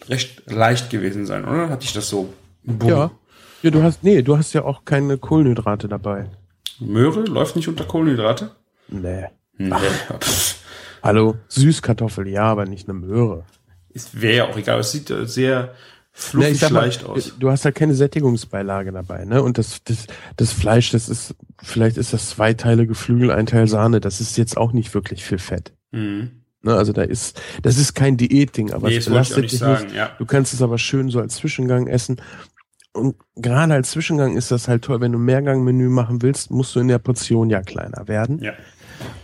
recht 0.09 0.49
leicht 0.51 0.89
gewesen 0.89 1.25
sein, 1.25 1.45
oder? 1.45 1.69
Hatte 1.69 1.85
ich 1.85 1.93
das 1.93 2.09
so? 2.09 2.33
Boom. 2.63 2.89
Ja. 2.89 3.11
Ja, 3.61 3.71
du 3.71 3.83
hast, 3.83 4.03
nee, 4.03 4.21
du 4.21 4.37
hast 4.37 4.53
ja 4.53 4.63
auch 4.63 4.85
keine 4.85 5.17
Kohlenhydrate 5.17 5.89
dabei. 5.89 6.29
Möhre 6.79 7.21
läuft 7.21 7.55
nicht 7.55 7.67
unter 7.67 7.85
Kohlenhydrate? 7.85 8.51
Nee. 8.87 9.25
nee. 9.57 9.73
Hallo, 11.03 11.35
Süßkartoffel, 11.47 12.27
ja, 12.27 12.43
aber 12.43 12.65
nicht 12.65 12.89
eine 12.89 12.97
Möhre. 12.97 13.45
Es 13.93 14.21
wäre 14.21 14.37
ja 14.37 14.47
auch 14.47 14.57
egal, 14.57 14.79
es 14.79 14.91
sieht 14.91 15.13
sehr 15.23 15.73
fluffig 16.11 16.61
nee, 16.61 16.67
leicht 16.69 17.03
mal, 17.03 17.11
aus. 17.11 17.33
Du 17.39 17.49
hast 17.49 17.65
ja 17.65 17.71
keine 17.71 17.95
Sättigungsbeilage 17.95 18.91
dabei, 18.91 19.25
ne? 19.25 19.41
Und 19.41 19.57
das, 19.57 19.83
das, 19.83 20.07
das 20.35 20.51
Fleisch, 20.51 20.91
das 20.91 21.09
ist, 21.09 21.35
vielleicht 21.61 21.97
ist 21.97 22.13
das 22.13 22.29
zwei 22.29 22.53
Teile 22.53 22.87
Geflügel, 22.87 23.31
ein 23.31 23.45
Teil 23.45 23.67
Sahne, 23.67 23.99
das 23.99 24.21
ist 24.21 24.37
jetzt 24.37 24.57
auch 24.57 24.73
nicht 24.73 24.93
wirklich 24.93 25.23
viel 25.23 25.39
Fett. 25.39 25.73
Mhm. 25.91 26.31
Ne, 26.61 26.73
also 26.73 26.91
da 26.91 27.03
ist, 27.03 27.41
das 27.61 27.77
ist 27.77 27.93
kein 27.95 28.17
Diätding, 28.17 28.73
aber 28.73 28.89
nee, 28.89 28.97
es 28.97 29.05
belastet 29.05 29.45
dich 29.45 29.57
sagen, 29.59 29.85
nicht. 29.85 29.95
Ja. 29.95 30.11
Du 30.17 30.25
kannst 30.25 30.53
es 30.53 30.61
aber 30.61 30.77
schön 30.77 31.09
so 31.09 31.21
als 31.21 31.35
Zwischengang 31.35 31.87
essen. 31.87 32.21
Und 32.93 33.15
gerade 33.35 33.73
als 33.73 33.91
Zwischengang 33.91 34.35
ist 34.35 34.51
das 34.51 34.67
halt 34.67 34.83
toll, 34.83 34.99
wenn 34.99 35.11
du 35.11 35.19
Mehrgangmenü 35.19 35.89
machen 35.89 36.21
willst, 36.21 36.51
musst 36.51 36.75
du 36.75 36.79
in 36.79 36.87
der 36.87 36.97
Portion 36.99 37.49
ja 37.49 37.61
kleiner 37.61 38.07
werden. 38.07 38.39
Ja. 38.39 38.53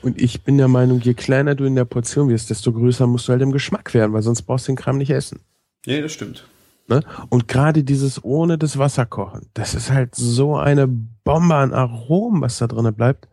Und 0.01 0.21
ich 0.21 0.43
bin 0.43 0.57
der 0.57 0.67
Meinung, 0.67 1.01
je 1.01 1.13
kleiner 1.13 1.55
du 1.55 1.65
in 1.65 1.75
der 1.75 1.85
Portion 1.85 2.29
wirst, 2.29 2.49
desto 2.49 2.71
größer 2.71 3.07
musst 3.07 3.27
du 3.27 3.33
halt 3.33 3.41
im 3.41 3.51
Geschmack 3.51 3.93
werden, 3.93 4.13
weil 4.13 4.21
sonst 4.21 4.43
brauchst 4.43 4.67
du 4.67 4.71
den 4.71 4.77
Kram 4.77 4.97
nicht 4.97 5.09
essen. 5.09 5.39
Nee, 5.85 6.01
das 6.01 6.13
stimmt. 6.13 6.47
Ne? 6.87 7.01
Und 7.29 7.47
gerade 7.47 7.83
dieses 7.83 8.23
ohne 8.23 8.57
das 8.57 8.77
Wasser 8.77 9.05
kochen, 9.05 9.49
das 9.53 9.73
ist 9.73 9.91
halt 9.91 10.13
so 10.15 10.55
eine 10.55 10.87
Bombe 10.87 11.55
an 11.55 11.73
Aromen, 11.73 12.41
was 12.41 12.59
da 12.59 12.67
drinnen 12.67 12.93
bleibt. 12.93 13.27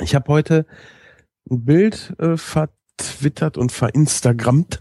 Ich 0.00 0.14
habe 0.14 0.28
heute 0.28 0.66
ein 1.50 1.64
Bild 1.64 2.14
äh, 2.18 2.36
vertwittert 2.36 3.58
und 3.58 3.70
verinstagrammt 3.70 4.80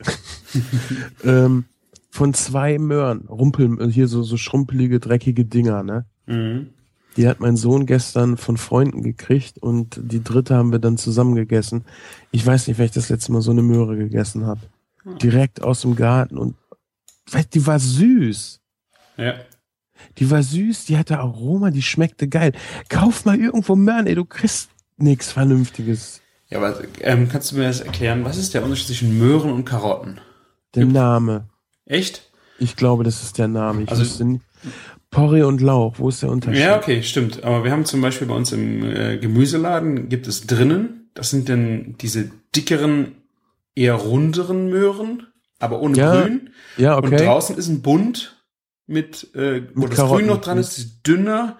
ähm, 1.25 1.65
von 2.13 2.35
zwei 2.35 2.77
Möhren, 2.77 3.25
Rumpel, 3.27 3.89
hier 3.91 4.07
so, 4.07 4.21
so 4.21 4.37
schrumpelige, 4.37 4.99
dreckige 4.99 5.45
Dinger, 5.45 5.81
ne? 5.81 6.05
Mhm. 6.27 6.69
Die 7.17 7.27
hat 7.27 7.39
mein 7.39 7.57
Sohn 7.57 7.87
gestern 7.87 8.37
von 8.37 8.57
Freunden 8.57 9.01
gekriegt 9.01 9.57
und 9.57 9.99
die 9.99 10.23
dritte 10.23 10.53
haben 10.53 10.71
wir 10.71 10.77
dann 10.77 10.97
zusammen 10.97 11.33
gegessen. 11.33 11.85
Ich 12.29 12.45
weiß 12.45 12.67
nicht, 12.67 12.77
wenn 12.77 12.85
ich 12.85 12.91
das 12.91 13.09
letzte 13.09 13.31
Mal 13.31 13.41
so 13.41 13.49
eine 13.49 13.63
Möhre 13.63 13.97
gegessen 13.97 14.45
habe. 14.45 14.61
Hm. 15.01 15.17
Direkt 15.17 15.63
aus 15.63 15.81
dem 15.81 15.95
Garten 15.95 16.37
und 16.37 16.55
die 17.51 17.65
war 17.65 17.79
süß. 17.79 18.61
Ja. 19.17 19.33
Die 20.19 20.29
war 20.29 20.43
süß, 20.43 20.85
die 20.85 20.99
hatte 20.99 21.17
Aroma, 21.17 21.71
die 21.71 21.81
schmeckte 21.81 22.27
geil. 22.27 22.51
Kauf 22.89 23.25
mal 23.25 23.39
irgendwo 23.39 23.75
Möhren, 23.75 24.05
ey, 24.05 24.13
du 24.13 24.25
kriegst 24.25 24.69
nichts 24.97 25.31
Vernünftiges. 25.31 26.21
Ja, 26.49 26.59
aber 26.59 26.79
ähm, 27.01 27.27
kannst 27.27 27.51
du 27.51 27.55
mir 27.55 27.63
das 27.63 27.81
erklären? 27.81 28.23
Was 28.23 28.37
ist 28.37 28.53
der 28.53 28.63
Unterschied 28.63 28.87
zwischen 28.87 29.17
Möhren 29.17 29.51
und 29.51 29.65
Karotten? 29.65 30.19
Der 30.75 30.85
Name. 30.85 31.49
Echt? 31.93 32.29
Ich 32.59 32.75
glaube, 32.75 33.03
das 33.03 33.23
ist 33.23 33.37
der 33.37 33.47
Name. 33.47 33.83
Ich 33.83 33.89
also, 33.89 34.39
Porree 35.11 35.43
und 35.43 35.61
Lauch, 35.61 35.99
wo 35.99 36.09
ist 36.09 36.23
der 36.23 36.31
Unterschied? 36.31 36.61
Ja, 36.61 36.77
okay, 36.77 37.03
stimmt. 37.03 37.43
Aber 37.43 37.63
wir 37.63 37.71
haben 37.71 37.85
zum 37.85 38.01
Beispiel 38.01 38.27
bei 38.27 38.33
uns 38.33 38.51
im 38.51 38.83
äh, 38.83 39.17
Gemüseladen 39.17 40.09
gibt 40.09 40.27
es 40.27 40.47
drinnen, 40.47 41.11
das 41.13 41.29
sind 41.29 41.49
dann 41.49 41.95
diese 42.01 42.31
dickeren, 42.55 43.15
eher 43.75 43.93
runderen 43.93 44.69
Möhren, 44.69 45.27
aber 45.59 45.81
ohne 45.81 45.95
ja, 45.97 46.21
Grün. 46.21 46.49
Ja, 46.77 46.97
okay. 46.97 47.11
Und 47.11 47.19
draußen 47.19 47.57
ist 47.57 47.67
ein 47.67 47.83
Bunt 47.83 48.43
mit, 48.87 49.29
äh, 49.35 49.61
mit 49.61 49.71
wo 49.75 49.87
das 49.87 49.99
Grün 49.99 50.25
noch 50.25 50.41
dran 50.41 50.57
ist, 50.57 50.77
ist 50.79 51.03
dünner. 51.05 51.57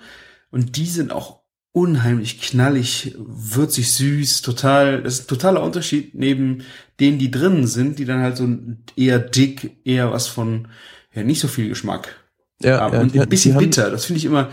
Und 0.50 0.78
die 0.78 0.88
sind 0.88 1.12
auch 1.12 1.43
unheimlich 1.74 2.40
knallig, 2.40 3.16
würzig, 3.18 3.92
süß, 3.94 4.44
total, 4.44 5.02
das 5.02 5.16
ist 5.16 5.22
ein 5.24 5.28
totaler 5.28 5.64
Unterschied 5.64 6.14
neben 6.14 6.64
denen, 7.00 7.18
die 7.18 7.32
drinnen 7.32 7.68
sind, 7.68 8.00
die 8.00 8.06
dann 8.06 8.22
halt 8.22 8.38
so 8.38 8.48
eher 8.96 9.20
dick, 9.20 9.78
eher 9.84 10.12
was 10.12 10.28
von, 10.28 10.68
ja, 11.14 11.24
nicht 11.24 11.40
so 11.40 11.48
viel 11.48 11.70
Geschmack 11.70 12.16
ja, 12.62 12.80
haben. 12.80 12.94
Ja, 12.94 13.02
und 13.02 13.18
ein 13.18 13.30
bisschen 13.30 13.58
bitter. 13.58 13.90
Das 13.90 14.06
finde 14.06 14.20
ich 14.20 14.26
immer, 14.26 14.50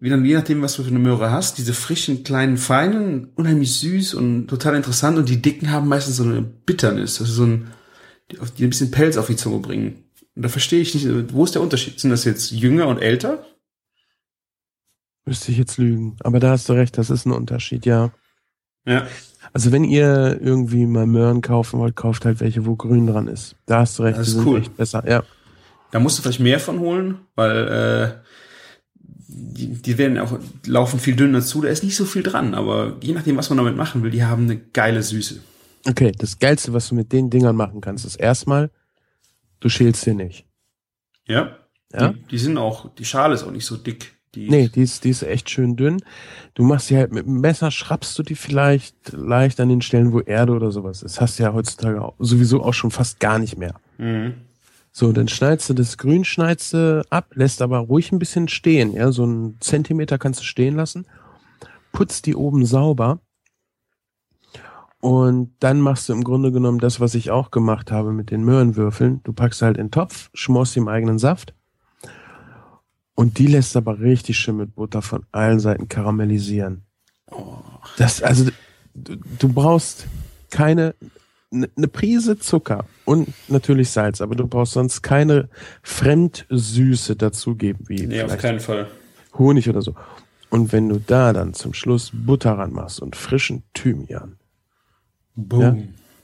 wie 0.00 0.08
dann, 0.08 0.24
je 0.24 0.34
nachdem, 0.34 0.62
was 0.62 0.76
du 0.76 0.82
für 0.82 0.88
eine 0.88 0.98
Möhre 0.98 1.30
hast, 1.30 1.58
diese 1.58 1.74
frischen, 1.74 2.24
kleinen, 2.24 2.56
feinen, 2.56 3.28
unheimlich 3.34 3.76
süß 3.76 4.14
und 4.14 4.48
total 4.48 4.74
interessant. 4.74 5.18
Und 5.18 5.28
die 5.28 5.40
dicken 5.40 5.70
haben 5.70 5.88
meistens 5.88 6.16
so 6.16 6.24
eine 6.24 6.42
Bitternis. 6.42 7.20
Also 7.20 7.32
so 7.32 7.44
ein, 7.44 7.68
die, 8.30 8.38
die 8.58 8.64
ein 8.64 8.70
bisschen 8.70 8.90
Pelz 8.90 9.16
auf 9.16 9.26
die 9.26 9.36
Zunge 9.36 9.60
bringen. 9.60 10.04
Und 10.34 10.42
da 10.42 10.48
verstehe 10.48 10.80
ich 10.80 10.94
nicht, 10.94 11.06
wo 11.32 11.44
ist 11.44 11.54
der 11.54 11.62
Unterschied? 11.62 11.98
Sind 11.98 12.10
das 12.10 12.24
jetzt 12.24 12.50
jünger 12.50 12.88
und 12.88 12.98
älter? 12.98 13.46
Müsste 15.26 15.50
ich 15.50 15.58
jetzt 15.58 15.76
lügen. 15.76 16.16
Aber 16.20 16.38
da 16.40 16.50
hast 16.50 16.68
du 16.68 16.72
recht, 16.72 16.96
das 16.96 17.10
ist 17.10 17.26
ein 17.26 17.32
Unterschied, 17.32 17.84
ja. 17.84 18.12
Ja. 18.86 19.06
Also 19.52 19.72
wenn 19.72 19.84
ihr 19.84 20.40
irgendwie 20.40 20.86
mal 20.86 21.06
Möhren 21.06 21.40
kaufen 21.40 21.80
wollt, 21.80 21.96
kauft 21.96 22.24
halt 22.24 22.40
welche, 22.40 22.64
wo 22.64 22.76
grün 22.76 23.06
dran 23.08 23.26
ist. 23.26 23.56
Da 23.66 23.80
hast 23.80 23.98
du 23.98 24.04
recht, 24.04 24.18
das 24.18 24.28
ist 24.28 24.34
die 24.34 24.38
sind 24.40 24.48
cool. 24.48 24.60
echt 24.60 24.76
besser, 24.76 25.08
ja. 25.08 25.24
Da 25.90 25.98
musst 25.98 26.18
du 26.18 26.22
vielleicht 26.22 26.40
mehr 26.40 26.60
von 26.60 26.78
holen, 26.78 27.18
weil 27.34 27.68
äh, 27.68 28.26
die, 29.28 29.82
die 29.82 29.98
werden 29.98 30.18
auch 30.18 30.38
laufen 30.64 31.00
viel 31.00 31.16
dünner 31.16 31.40
zu. 31.40 31.60
Da 31.60 31.68
ist 31.68 31.82
nicht 31.82 31.96
so 31.96 32.04
viel 32.04 32.22
dran, 32.22 32.54
aber 32.54 32.96
je 33.02 33.12
nachdem, 33.12 33.36
was 33.36 33.50
man 33.50 33.58
damit 33.58 33.76
machen 33.76 34.02
will, 34.02 34.10
die 34.10 34.24
haben 34.24 34.44
eine 34.44 34.58
geile 34.58 35.02
Süße. 35.02 35.40
Okay, 35.88 36.12
das 36.16 36.38
Geilste, 36.38 36.72
was 36.72 36.88
du 36.88 36.94
mit 36.94 37.12
den 37.12 37.30
Dingern 37.30 37.56
machen 37.56 37.80
kannst, 37.80 38.04
ist 38.04 38.16
erstmal, 38.16 38.70
du 39.60 39.68
schälst 39.68 40.02
sie 40.02 40.14
nicht. 40.14 40.46
Ja. 41.26 41.56
Ja. 41.92 42.08
Die, 42.08 42.22
die 42.22 42.38
sind 42.38 42.58
auch, 42.58 42.94
die 42.94 43.04
Schale 43.04 43.34
ist 43.34 43.44
auch 43.44 43.52
nicht 43.52 43.66
so 43.66 43.76
dick. 43.76 44.15
Die 44.36 44.50
nee, 44.50 44.68
die 44.68 44.82
ist, 44.82 45.04
die 45.04 45.10
ist 45.10 45.22
echt 45.22 45.48
schön 45.50 45.76
dünn. 45.76 46.02
Du 46.54 46.62
machst 46.62 46.88
sie 46.88 46.96
halt 46.96 47.10
mit 47.10 47.26
dem 47.26 47.40
Messer, 47.40 47.70
schrappst 47.70 48.18
du 48.18 48.22
die 48.22 48.34
vielleicht 48.34 49.12
leicht 49.12 49.58
an 49.60 49.70
den 49.70 49.80
Stellen, 49.80 50.12
wo 50.12 50.20
Erde 50.20 50.52
oder 50.52 50.70
sowas 50.70 51.02
ist. 51.02 51.20
Hast 51.20 51.38
du 51.38 51.42
ja 51.42 51.54
heutzutage 51.54 52.12
sowieso 52.18 52.62
auch 52.62 52.74
schon 52.74 52.90
fast 52.90 53.18
gar 53.18 53.38
nicht 53.38 53.56
mehr. 53.56 53.74
Mhm. 53.96 54.34
So, 54.92 55.12
dann 55.12 55.28
schneidest 55.28 55.68
du 55.70 55.74
das 55.74 55.98
Grün 55.98 56.24
schneidest 56.24 56.74
du 56.74 57.04
ab, 57.10 57.30
lässt 57.34 57.60
aber 57.60 57.78
ruhig 57.78 58.12
ein 58.12 58.18
bisschen 58.18 58.48
stehen, 58.48 58.92
ja, 58.92 59.12
so 59.12 59.24
einen 59.24 59.56
Zentimeter 59.60 60.16
kannst 60.16 60.40
du 60.40 60.44
stehen 60.44 60.74
lassen, 60.74 61.06
putzt 61.92 62.24
die 62.24 62.34
oben 62.34 62.64
sauber 62.64 63.20
und 65.00 65.52
dann 65.60 65.80
machst 65.80 66.08
du 66.08 66.14
im 66.14 66.24
Grunde 66.24 66.50
genommen 66.50 66.78
das, 66.78 66.98
was 66.98 67.14
ich 67.14 67.30
auch 67.30 67.50
gemacht 67.50 67.92
habe 67.92 68.12
mit 68.12 68.30
den 68.30 68.42
Möhrenwürfeln. 68.42 69.20
Du 69.24 69.32
packst 69.32 69.60
halt 69.60 69.76
in 69.76 69.86
den 69.86 69.90
Topf, 69.90 70.30
schmorst 70.32 70.72
sie 70.72 70.80
im 70.80 70.88
eigenen 70.88 71.18
Saft 71.18 71.54
und 73.16 73.38
die 73.38 73.48
lässt 73.48 73.76
aber 73.76 73.98
richtig 73.98 74.38
schön 74.38 74.58
mit 74.58 74.76
Butter 74.76 75.02
von 75.02 75.26
allen 75.32 75.58
Seiten 75.58 75.88
karamellisieren. 75.88 76.84
Oh. 77.32 77.56
Das, 77.96 78.22
also, 78.22 78.50
du, 78.94 79.16
du 79.38 79.48
brauchst 79.48 80.06
keine 80.50 80.94
eine 81.52 81.88
Prise 81.88 82.38
Zucker 82.38 82.84
und 83.04 83.28
natürlich 83.48 83.90
Salz, 83.90 84.20
aber 84.20 84.34
du 84.34 84.46
brauchst 84.46 84.72
sonst 84.72 85.02
keine 85.02 85.48
Fremdsüße 85.82 87.16
dazugeben, 87.16 87.88
wie 87.88 88.06
nee, 88.06 88.22
auf 88.22 88.36
keinen 88.36 88.60
Fall. 88.60 88.88
Honig 89.38 89.68
oder 89.68 89.80
so. 89.80 89.94
Und 90.50 90.72
wenn 90.72 90.88
du 90.88 90.98
da 90.98 91.32
dann 91.32 91.54
zum 91.54 91.72
Schluss 91.72 92.10
Butter 92.12 92.58
ranmachst 92.58 93.00
und 93.00 93.16
frischen 93.16 93.62
Thymian. 93.74 94.36
Boom. 95.34 95.60
Ja, 95.60 95.76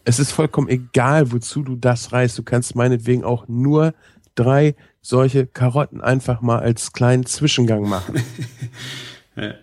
es 0.04 0.18
ist 0.18 0.32
vollkommen 0.32 0.68
egal, 0.68 1.32
wozu 1.32 1.62
du 1.62 1.76
das 1.76 2.12
reißt. 2.12 2.36
Du 2.38 2.42
kannst 2.42 2.74
meinetwegen 2.74 3.24
auch 3.24 3.46
nur 3.46 3.94
drei 4.34 4.74
solche 5.02 5.46
Karotten 5.46 6.00
einfach 6.00 6.40
mal 6.40 6.60
als 6.60 6.92
kleinen 6.92 7.26
Zwischengang 7.26 7.88
machen. 7.88 8.22
ja. 9.36 9.54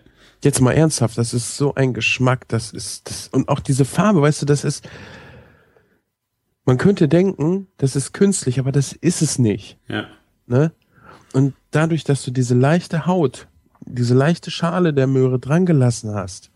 Jetzt 0.42 0.60
mal 0.60 0.72
ernsthaft, 0.72 1.18
das 1.18 1.34
ist 1.34 1.56
so 1.56 1.74
ein 1.74 1.92
Geschmack, 1.92 2.48
das 2.48 2.72
ist 2.72 3.10
das 3.10 3.28
und 3.28 3.48
auch 3.48 3.60
diese 3.60 3.84
Farbe, 3.84 4.22
weißt 4.22 4.42
du, 4.42 4.46
das 4.46 4.64
ist 4.64 4.88
man 6.64 6.78
könnte 6.78 7.08
denken, 7.08 7.66
das 7.78 7.96
ist 7.96 8.12
künstlich, 8.12 8.58
aber 8.60 8.70
das 8.70 8.92
ist 8.92 9.22
es 9.22 9.38
nicht. 9.38 9.76
Ja. 9.88 10.06
Ne? 10.46 10.72
Und 11.32 11.54
dadurch, 11.70 12.04
dass 12.04 12.22
du 12.22 12.30
diese 12.30 12.54
leichte 12.54 13.06
Haut, 13.06 13.48
diese 13.86 14.14
leichte 14.14 14.50
Schale 14.50 14.92
der 14.92 15.06
Möhre 15.06 15.38
dran 15.38 15.66
gelassen 15.66 16.14
hast, 16.14 16.50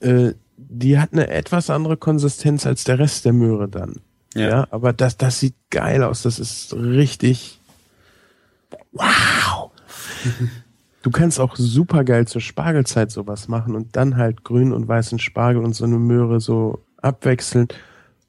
äh, 0.00 0.34
die 0.56 0.98
hat 0.98 1.12
eine 1.12 1.28
etwas 1.28 1.70
andere 1.70 1.96
Konsistenz 1.96 2.66
als 2.66 2.84
der 2.84 2.98
Rest 2.98 3.24
der 3.24 3.32
Möhre 3.32 3.68
dann. 3.68 4.00
Ja. 4.34 4.48
ja. 4.48 4.66
aber 4.70 4.92
das, 4.92 5.16
das 5.16 5.40
sieht 5.40 5.54
geil 5.70 6.02
aus. 6.02 6.22
Das 6.22 6.38
ist 6.38 6.74
richtig. 6.74 7.60
Wow! 8.92 9.70
du 11.02 11.10
kannst 11.10 11.40
auch 11.40 11.56
super 11.56 12.04
geil 12.04 12.26
zur 12.26 12.40
Spargelzeit 12.40 13.10
sowas 13.10 13.48
machen 13.48 13.74
und 13.74 13.96
dann 13.96 14.16
halt 14.16 14.44
grün 14.44 14.72
und 14.72 14.86
weißen 14.88 15.18
Spargel 15.18 15.62
und 15.62 15.74
so 15.74 15.84
eine 15.84 15.98
Möhre 15.98 16.40
so 16.40 16.84
abwechseln. 16.96 17.68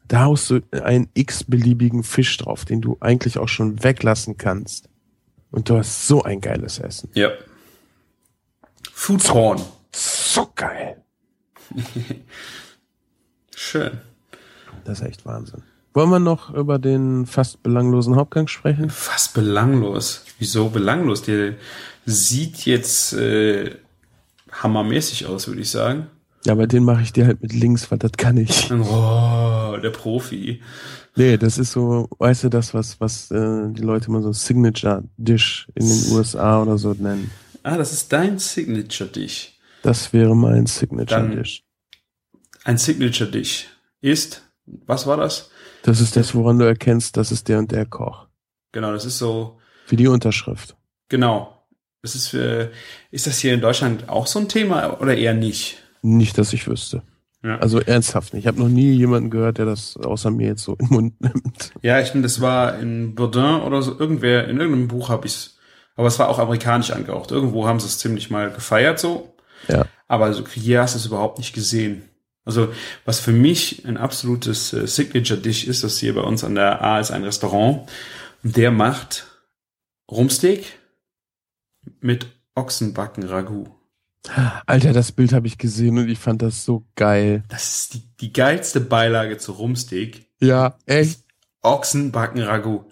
Da 0.07 0.25
haust 0.25 0.49
du 0.51 0.61
einen 0.71 1.09
x-beliebigen 1.15 2.03
Fisch 2.03 2.37
drauf, 2.37 2.65
den 2.65 2.81
du 2.81 2.97
eigentlich 2.99 3.39
auch 3.39 3.47
schon 3.47 3.83
weglassen 3.83 4.37
kannst. 4.37 4.89
Und 5.51 5.69
du 5.69 5.77
hast 5.77 6.07
so 6.07 6.21
ein 6.21 6.41
geiles 6.41 6.79
Essen. 6.79 7.09
Ja. 7.13 7.31
Foodporn. 8.91 9.57
So, 9.91 10.43
so 10.43 10.51
geil. 10.53 11.01
Schön. 13.55 13.99
Das 14.83 14.99
ist 14.99 15.07
echt 15.07 15.25
Wahnsinn. 15.25 15.63
Wollen 15.95 16.09
wir 16.09 16.19
noch 16.19 16.53
über 16.53 16.77
den 16.77 17.25
fast 17.25 17.63
belanglosen 17.63 18.17
Hauptgang 18.17 18.49
sprechen? 18.49 18.89
Fast 18.89 19.33
belanglos. 19.33 20.25
Wieso 20.39 20.67
belanglos? 20.67 21.21
Der 21.21 21.53
sieht 22.05 22.65
jetzt 22.65 23.13
äh, 23.13 23.77
hammermäßig 24.51 25.25
aus, 25.25 25.47
würde 25.47 25.61
ich 25.61 25.71
sagen. 25.71 26.07
Ja, 26.45 26.51
aber 26.51 26.67
den 26.67 26.83
mache 26.83 27.01
ich 27.01 27.13
dir 27.13 27.25
halt 27.25 27.41
mit 27.41 27.53
links, 27.53 27.89
weil 27.89 27.97
das 27.97 28.11
kann 28.11 28.35
ich. 28.35 28.69
Oh, 28.71 29.77
der 29.81 29.89
Profi. 29.91 30.61
Nee, 31.15 31.37
das 31.37 31.57
ist 31.57 31.71
so, 31.71 32.09
weißt 32.19 32.43
du, 32.43 32.49
das, 32.49 32.73
was, 32.73 32.99
was 32.99 33.31
äh, 33.31 33.69
die 33.69 33.81
Leute 33.81 34.07
immer 34.09 34.21
so 34.21 34.33
Signature 34.33 35.05
Dish 35.15 35.69
in 35.75 35.87
den 35.87 36.11
USA 36.11 36.61
oder 36.61 36.77
so 36.77 36.91
nennen. 36.91 37.31
Ah, 37.63 37.77
das 37.77 37.93
ist 37.93 38.11
dein 38.11 38.37
Signature 38.37 39.09
Dish. 39.09 39.53
Das 39.81 40.11
wäre 40.11 40.35
mein 40.35 40.65
Signature 40.65 41.21
Dann 41.21 41.37
Dish. 41.37 41.63
Ein 42.65 42.77
Signature 42.77 43.31
Dish 43.31 43.67
ist, 44.01 44.41
was 44.65 45.07
war 45.07 45.15
das? 45.15 45.51
Das 45.85 46.01
ist 46.01 46.15
das, 46.15 46.33
woran 46.33 46.57
du 46.57 46.65
erkennst, 46.65 47.15
das 47.15 47.31
ist 47.31 47.47
der 47.47 47.59
und 47.59 47.71
der 47.71 47.85
Koch. 47.85 48.25
Genau, 48.71 48.91
das 48.91 49.05
ist 49.05 49.19
so. 49.19 49.59
Wie 49.87 49.95
die 49.95 50.07
Unterschrift. 50.07 50.75
Genau. 51.09 51.63
Das 52.01 52.15
ist, 52.15 52.29
für, 52.29 52.71
ist 53.11 53.27
das 53.27 53.37
hier 53.37 53.53
in 53.53 53.61
Deutschland 53.61 54.09
auch 54.09 54.25
so 54.25 54.39
ein 54.39 54.49
Thema 54.49 54.99
oder 54.99 55.15
eher 55.15 55.35
nicht? 55.35 55.77
Nicht, 56.01 56.39
dass 56.39 56.53
ich 56.53 56.67
wüsste. 56.67 57.03
Ja. 57.43 57.59
Also 57.59 57.79
ernsthaft 57.79 58.33
nicht. 58.33 58.45
Ich 58.45 58.47
habe 58.47 58.59
noch 58.59 58.67
nie 58.67 58.93
jemanden 58.93 59.29
gehört, 59.29 59.59
der 59.59 59.65
das 59.65 59.95
außer 59.95 60.31
mir 60.31 60.47
jetzt 60.47 60.63
so 60.63 60.71
in 60.73 60.87
den 60.87 60.89
Mund 60.89 61.21
nimmt. 61.21 61.71
Ja, 61.83 61.99
ich 61.99 62.09
finde, 62.09 62.25
das 62.25 62.41
war 62.41 62.79
in 62.79 63.13
Bourdain 63.13 63.61
oder 63.61 63.83
so, 63.83 63.99
irgendwer, 63.99 64.47
in 64.47 64.57
irgendeinem 64.57 64.87
Buch 64.87 65.09
habe 65.09 65.27
ich 65.27 65.33
es, 65.33 65.57
aber 65.95 66.07
es 66.07 66.17
war 66.17 66.29
auch 66.29 66.39
amerikanisch 66.39 66.89
angehaucht. 66.89 67.29
Irgendwo 67.29 67.67
haben 67.67 67.79
sie 67.79 67.85
es 67.85 67.99
ziemlich 67.99 68.31
mal 68.31 68.49
gefeiert 68.49 68.97
so. 68.97 69.35
Ja. 69.67 69.85
Aber 70.07 70.33
so 70.33 70.47
hier 70.47 70.81
hast 70.81 70.95
du 70.95 70.97
es 70.97 71.05
überhaupt 71.05 71.37
nicht 71.37 71.53
gesehen. 71.53 72.09
Also 72.45 72.71
was 73.03 73.19
für 73.19 73.31
mich 73.31 73.85
ein 73.85 73.97
absolutes 73.97 74.71
äh, 74.71 74.87
Signature-Dish 74.87 75.65
ist, 75.65 75.83
das 75.83 75.97
hier 75.97 76.13
bei 76.13 76.21
uns 76.21 76.43
an 76.43 76.55
der 76.55 76.81
A 76.81 76.99
ist 76.99 77.11
ein 77.11 77.23
Restaurant 77.23 77.89
und 78.43 78.55
der 78.55 78.71
macht 78.71 79.25
Rumsteak 80.09 80.77
mit 81.99 82.27
Ochsenbacken-Ragout. 82.53 83.71
Alter, 84.65 84.93
das 84.93 85.11
Bild 85.11 85.33
habe 85.33 85.47
ich 85.47 85.57
gesehen 85.57 85.97
und 85.97 86.09
ich 86.09 86.17
fand 86.19 86.41
das 86.41 86.65
so 86.65 86.85
geil. 86.95 87.43
Das 87.49 87.79
ist 87.79 87.93
die, 87.93 88.03
die 88.21 88.33
geilste 88.33 88.79
Beilage 88.79 89.37
zu 89.37 89.51
Rumsteak. 89.51 90.27
Ja, 90.39 90.77
echt. 90.85 91.21
Ochsenbacken-Ragout. 91.61 92.85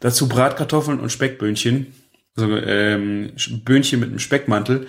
Dazu 0.00 0.28
Bratkartoffeln 0.28 1.00
und 1.00 1.10
Speckböhnchen. 1.10 1.94
Also 2.36 2.56
ähm, 2.56 3.32
Böhnchen 3.64 4.00
mit 4.00 4.08
einem 4.08 4.18
Speckmantel. 4.18 4.86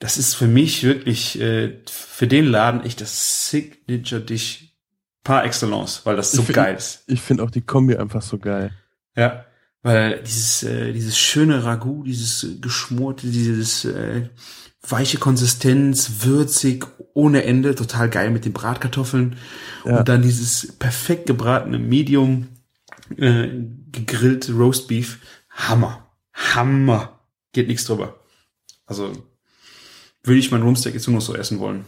Das 0.00 0.18
ist 0.18 0.34
für 0.34 0.46
mich 0.48 0.82
wirklich 0.82 1.40
äh, 1.40 1.78
für 1.88 2.26
den 2.26 2.46
Laden 2.46 2.82
echt 2.84 3.00
das 3.00 3.48
Signature-Dish 3.50 4.74
par 5.22 5.44
excellence, 5.44 6.00
weil 6.04 6.16
das 6.16 6.32
so 6.32 6.42
find, 6.42 6.56
geil 6.56 6.74
ist. 6.74 7.04
Ich 7.06 7.20
finde 7.20 7.44
auch 7.44 7.50
die 7.50 7.60
Kombi 7.60 7.96
einfach 7.96 8.22
so 8.22 8.38
geil. 8.38 8.72
Ja, 9.14 9.44
weil 9.82 10.22
dieses 10.22 10.62
äh, 10.62 10.92
dieses 10.92 11.18
schöne 11.18 11.64
Ragout, 11.64 12.04
dieses 12.04 12.46
geschmorte, 12.60 13.26
dieses 13.28 13.84
äh, 13.84 14.28
weiche 14.88 15.18
Konsistenz, 15.18 16.10
würzig 16.22 16.86
ohne 17.12 17.44
Ende, 17.44 17.74
total 17.74 18.08
geil 18.08 18.30
mit 18.30 18.46
den 18.46 18.54
Bratkartoffeln 18.54 19.36
Ja. 19.84 19.98
und 19.98 20.08
dann 20.08 20.22
dieses 20.22 20.72
perfekt 20.78 21.26
gebratene 21.26 21.78
Medium 21.78 22.48
äh, 23.18 23.48
gegrillte 23.92 24.54
Roastbeef, 24.54 25.18
Hammer, 25.50 26.06
Hammer, 26.32 27.20
geht 27.52 27.68
nichts 27.68 27.84
drüber. 27.84 28.20
Also 28.86 29.12
würde 30.22 30.38
ich 30.38 30.50
mein 30.50 30.62
Rumsteak 30.62 30.94
jetzt 30.94 31.06
nur 31.06 31.16
noch 31.16 31.22
so 31.24 31.34
essen 31.34 31.58
wollen. 31.58 31.84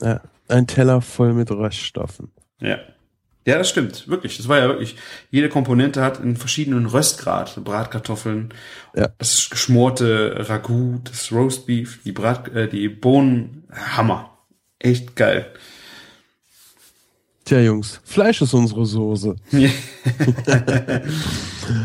Ja, 0.00 0.20
ein 0.48 0.66
Teller 0.66 1.00
voll 1.00 1.32
mit 1.32 1.50
Röststoffen. 1.50 2.30
Ja. 2.60 2.78
Ja, 3.46 3.58
das 3.58 3.68
stimmt. 3.68 4.08
Wirklich. 4.08 4.36
Das 4.38 4.48
war 4.48 4.58
ja 4.58 4.66
wirklich, 4.66 4.96
jede 5.30 5.48
Komponente 5.48 6.02
hat 6.02 6.20
einen 6.20 6.36
verschiedenen 6.36 6.86
Röstgrad. 6.86 7.62
Bratkartoffeln, 7.64 8.52
Ja. 8.96 9.08
das 9.18 9.48
geschmorte 9.50 10.48
Ragout, 10.48 11.02
das 11.04 11.30
Roastbeef, 11.30 12.00
die 12.04 12.10
Brat, 12.12 12.48
äh, 12.48 12.68
die 12.68 12.88
Bohnen. 12.88 13.64
Hammer. 13.70 14.36
Echt 14.80 15.14
geil. 15.16 15.46
Tja, 17.44 17.60
Jungs, 17.60 18.00
Fleisch 18.04 18.42
ist 18.42 18.54
unsere 18.54 18.84
Soße. 18.84 19.36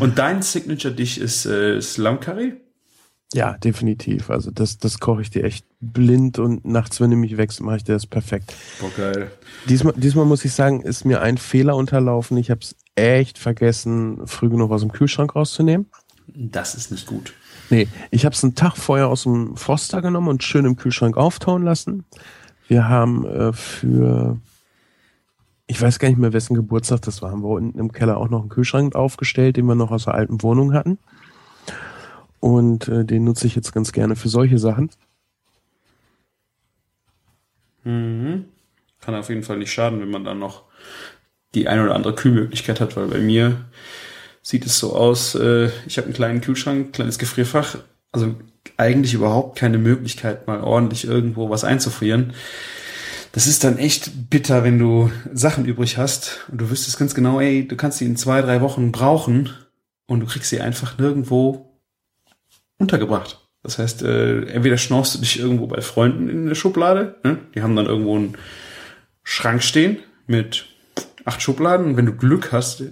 Und 0.00 0.18
dein 0.18 0.42
Signature-Dish 0.42 1.18
ist 1.18 1.46
äh, 1.46 1.80
Slum 1.80 2.18
Curry? 2.18 2.54
Ja, 3.34 3.56
definitiv. 3.58 4.30
Also 4.30 4.50
das, 4.50 4.78
das 4.78 4.98
koche 4.98 5.22
ich 5.22 5.30
dir 5.30 5.44
echt 5.44 5.64
blind 5.80 6.38
und 6.38 6.64
nachts, 6.64 7.00
wenn 7.00 7.10
du 7.10 7.16
mich 7.16 7.36
wächst, 7.36 7.60
mache 7.60 7.78
ich 7.78 7.84
dir 7.84 7.94
das 7.94 8.06
perfekt. 8.06 8.54
Boah, 8.80 8.90
geil. 8.96 9.30
Diesmal, 9.68 9.94
diesmal 9.96 10.26
muss 10.26 10.44
ich 10.44 10.52
sagen, 10.52 10.82
ist 10.82 11.04
mir 11.04 11.22
ein 11.22 11.38
Fehler 11.38 11.76
unterlaufen. 11.76 12.36
Ich 12.36 12.50
habe 12.50 12.60
es 12.60 12.76
echt 12.94 13.38
vergessen, 13.38 14.26
früh 14.26 14.50
genug 14.50 14.70
aus 14.70 14.82
dem 14.82 14.92
Kühlschrank 14.92 15.34
rauszunehmen. 15.34 15.86
Das 16.26 16.74
ist 16.74 16.90
nicht 16.90 17.06
gut. 17.06 17.32
Nee, 17.70 17.88
ich 18.10 18.24
habe 18.26 18.34
es 18.34 18.44
einen 18.44 18.54
Tag 18.54 18.76
vorher 18.76 19.08
aus 19.08 19.22
dem 19.22 19.56
Froster 19.56 20.02
genommen 20.02 20.28
und 20.28 20.42
schön 20.44 20.66
im 20.66 20.76
Kühlschrank 20.76 21.16
auftauen 21.16 21.62
lassen. 21.62 22.04
Wir 22.68 22.88
haben 22.88 23.24
äh, 23.24 23.52
für, 23.52 24.36
ich 25.66 25.80
weiß 25.80 25.98
gar 25.98 26.08
nicht 26.08 26.18
mehr, 26.18 26.32
wessen 26.32 26.54
Geburtstag 26.54 27.02
das 27.02 27.22
war, 27.22 27.30
haben 27.30 27.42
wir 27.42 27.48
unten 27.48 27.78
im 27.78 27.92
Keller 27.92 28.18
auch 28.18 28.28
noch 28.28 28.40
einen 28.40 28.50
Kühlschrank 28.50 28.94
aufgestellt, 28.94 29.56
den 29.56 29.66
wir 29.66 29.74
noch 29.74 29.90
aus 29.90 30.04
der 30.04 30.14
alten 30.14 30.42
Wohnung 30.42 30.74
hatten. 30.74 30.98
Und 32.42 32.88
äh, 32.88 33.04
den 33.04 33.22
nutze 33.22 33.46
ich 33.46 33.54
jetzt 33.54 33.72
ganz 33.72 33.92
gerne 33.92 34.16
für 34.16 34.28
solche 34.28 34.58
Sachen. 34.58 34.90
Mhm. 37.84 38.46
Kann 39.00 39.14
auf 39.14 39.28
jeden 39.28 39.44
Fall 39.44 39.58
nicht 39.58 39.72
schaden, 39.72 40.00
wenn 40.00 40.10
man 40.10 40.24
dann 40.24 40.40
noch 40.40 40.64
die 41.54 41.68
eine 41.68 41.84
oder 41.84 41.94
andere 41.94 42.16
Kühlmöglichkeit 42.16 42.80
hat, 42.80 42.96
weil 42.96 43.06
bei 43.06 43.20
mir 43.20 43.64
sieht 44.42 44.66
es 44.66 44.76
so 44.80 44.96
aus, 44.96 45.36
äh, 45.36 45.70
ich 45.86 45.98
habe 45.98 46.06
einen 46.06 46.14
kleinen 46.14 46.40
Kühlschrank, 46.40 46.92
kleines 46.92 47.20
Gefrierfach, 47.20 47.78
also 48.10 48.34
eigentlich 48.76 49.14
überhaupt 49.14 49.56
keine 49.56 49.78
Möglichkeit, 49.78 50.48
mal 50.48 50.62
ordentlich 50.62 51.04
irgendwo 51.04 51.48
was 51.48 51.62
einzufrieren. 51.62 52.32
Das 53.30 53.46
ist 53.46 53.62
dann 53.62 53.78
echt 53.78 54.30
bitter, 54.30 54.64
wenn 54.64 54.80
du 54.80 55.12
Sachen 55.32 55.64
übrig 55.64 55.96
hast 55.96 56.40
und 56.50 56.60
du 56.60 56.70
wüsstest 56.70 56.98
ganz 56.98 57.14
genau, 57.14 57.38
ey, 57.38 57.68
du 57.68 57.76
kannst 57.76 57.98
sie 57.98 58.06
in 58.06 58.16
zwei, 58.16 58.42
drei 58.42 58.60
Wochen 58.62 58.90
brauchen 58.90 59.50
und 60.06 60.18
du 60.18 60.26
kriegst 60.26 60.50
sie 60.50 60.60
einfach 60.60 60.98
nirgendwo 60.98 61.71
untergebracht. 62.82 63.40
Das 63.62 63.78
heißt, 63.78 64.02
äh, 64.02 64.42
entweder 64.46 64.76
schnorst 64.76 65.14
du 65.14 65.20
dich 65.20 65.38
irgendwo 65.38 65.66
bei 65.68 65.80
Freunden 65.80 66.28
in 66.28 66.46
der 66.46 66.56
Schublade, 66.56 67.16
ne? 67.22 67.38
die 67.54 67.62
haben 67.62 67.76
dann 67.76 67.86
irgendwo 67.86 68.16
einen 68.16 68.36
Schrank 69.22 69.62
stehen 69.62 69.98
mit 70.26 70.66
acht 71.24 71.40
Schubladen 71.40 71.86
und 71.86 71.96
wenn 71.96 72.06
du 72.06 72.12
Glück 72.12 72.50
hast, 72.52 72.82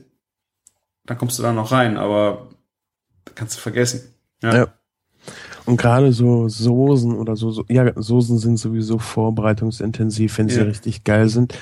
dann 1.07 1.19
kommst 1.19 1.39
du 1.39 1.43
da 1.43 1.53
noch 1.53 1.73
rein, 1.73 1.97
aber 1.97 2.51
kannst 3.35 3.57
du 3.57 3.61
vergessen. 3.61 4.15
Ja. 4.43 4.55
Ja. 4.55 4.69
Und 5.67 5.77
gerade 5.77 6.13
so 6.13 6.49
Soßen 6.49 7.15
oder 7.17 7.35
so, 7.37 7.51
so, 7.51 7.65
ja, 7.69 7.93
Soßen 8.01 8.39
sind 8.39 8.57
sowieso 8.57 8.99
vorbereitungsintensiv, 8.99 10.39
wenn 10.39 10.49
sie 10.49 10.61
Ja. 10.61 10.65
richtig 10.65 11.05
geil 11.05 11.29
sind. 11.29 11.59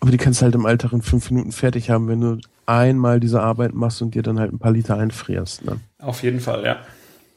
Aber 0.00 0.10
die 0.10 0.16
kannst 0.18 0.40
du 0.40 0.44
halt 0.44 0.54
im 0.54 0.66
Alltag 0.66 0.92
in 0.92 1.02
fünf 1.02 1.30
Minuten 1.30 1.52
fertig 1.52 1.90
haben, 1.90 2.08
wenn 2.08 2.20
du 2.20 2.38
einmal 2.66 3.20
diese 3.20 3.40
Arbeit 3.42 3.74
machst 3.74 4.02
und 4.02 4.14
dir 4.14 4.22
dann 4.22 4.38
halt 4.38 4.52
ein 4.52 4.58
paar 4.58 4.72
Liter 4.72 4.96
einfrierst. 4.96 5.64
Ne? 5.64 5.80
Auf 5.98 6.22
jeden 6.22 6.40
Fall, 6.40 6.64
ja. 6.64 6.78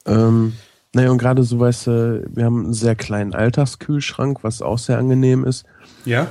Ähm, 0.06 0.54
naja, 0.94 1.10
und 1.10 1.18
gerade 1.18 1.42
so, 1.42 1.60
weißt 1.60 1.86
du, 1.88 2.26
wir 2.28 2.44
haben 2.44 2.64
einen 2.64 2.72
sehr 2.72 2.94
kleinen 2.94 3.34
Alltagskühlschrank, 3.34 4.42
was 4.42 4.62
auch 4.62 4.78
sehr 4.78 4.98
angenehm 4.98 5.44
ist. 5.44 5.64
Ja? 6.04 6.28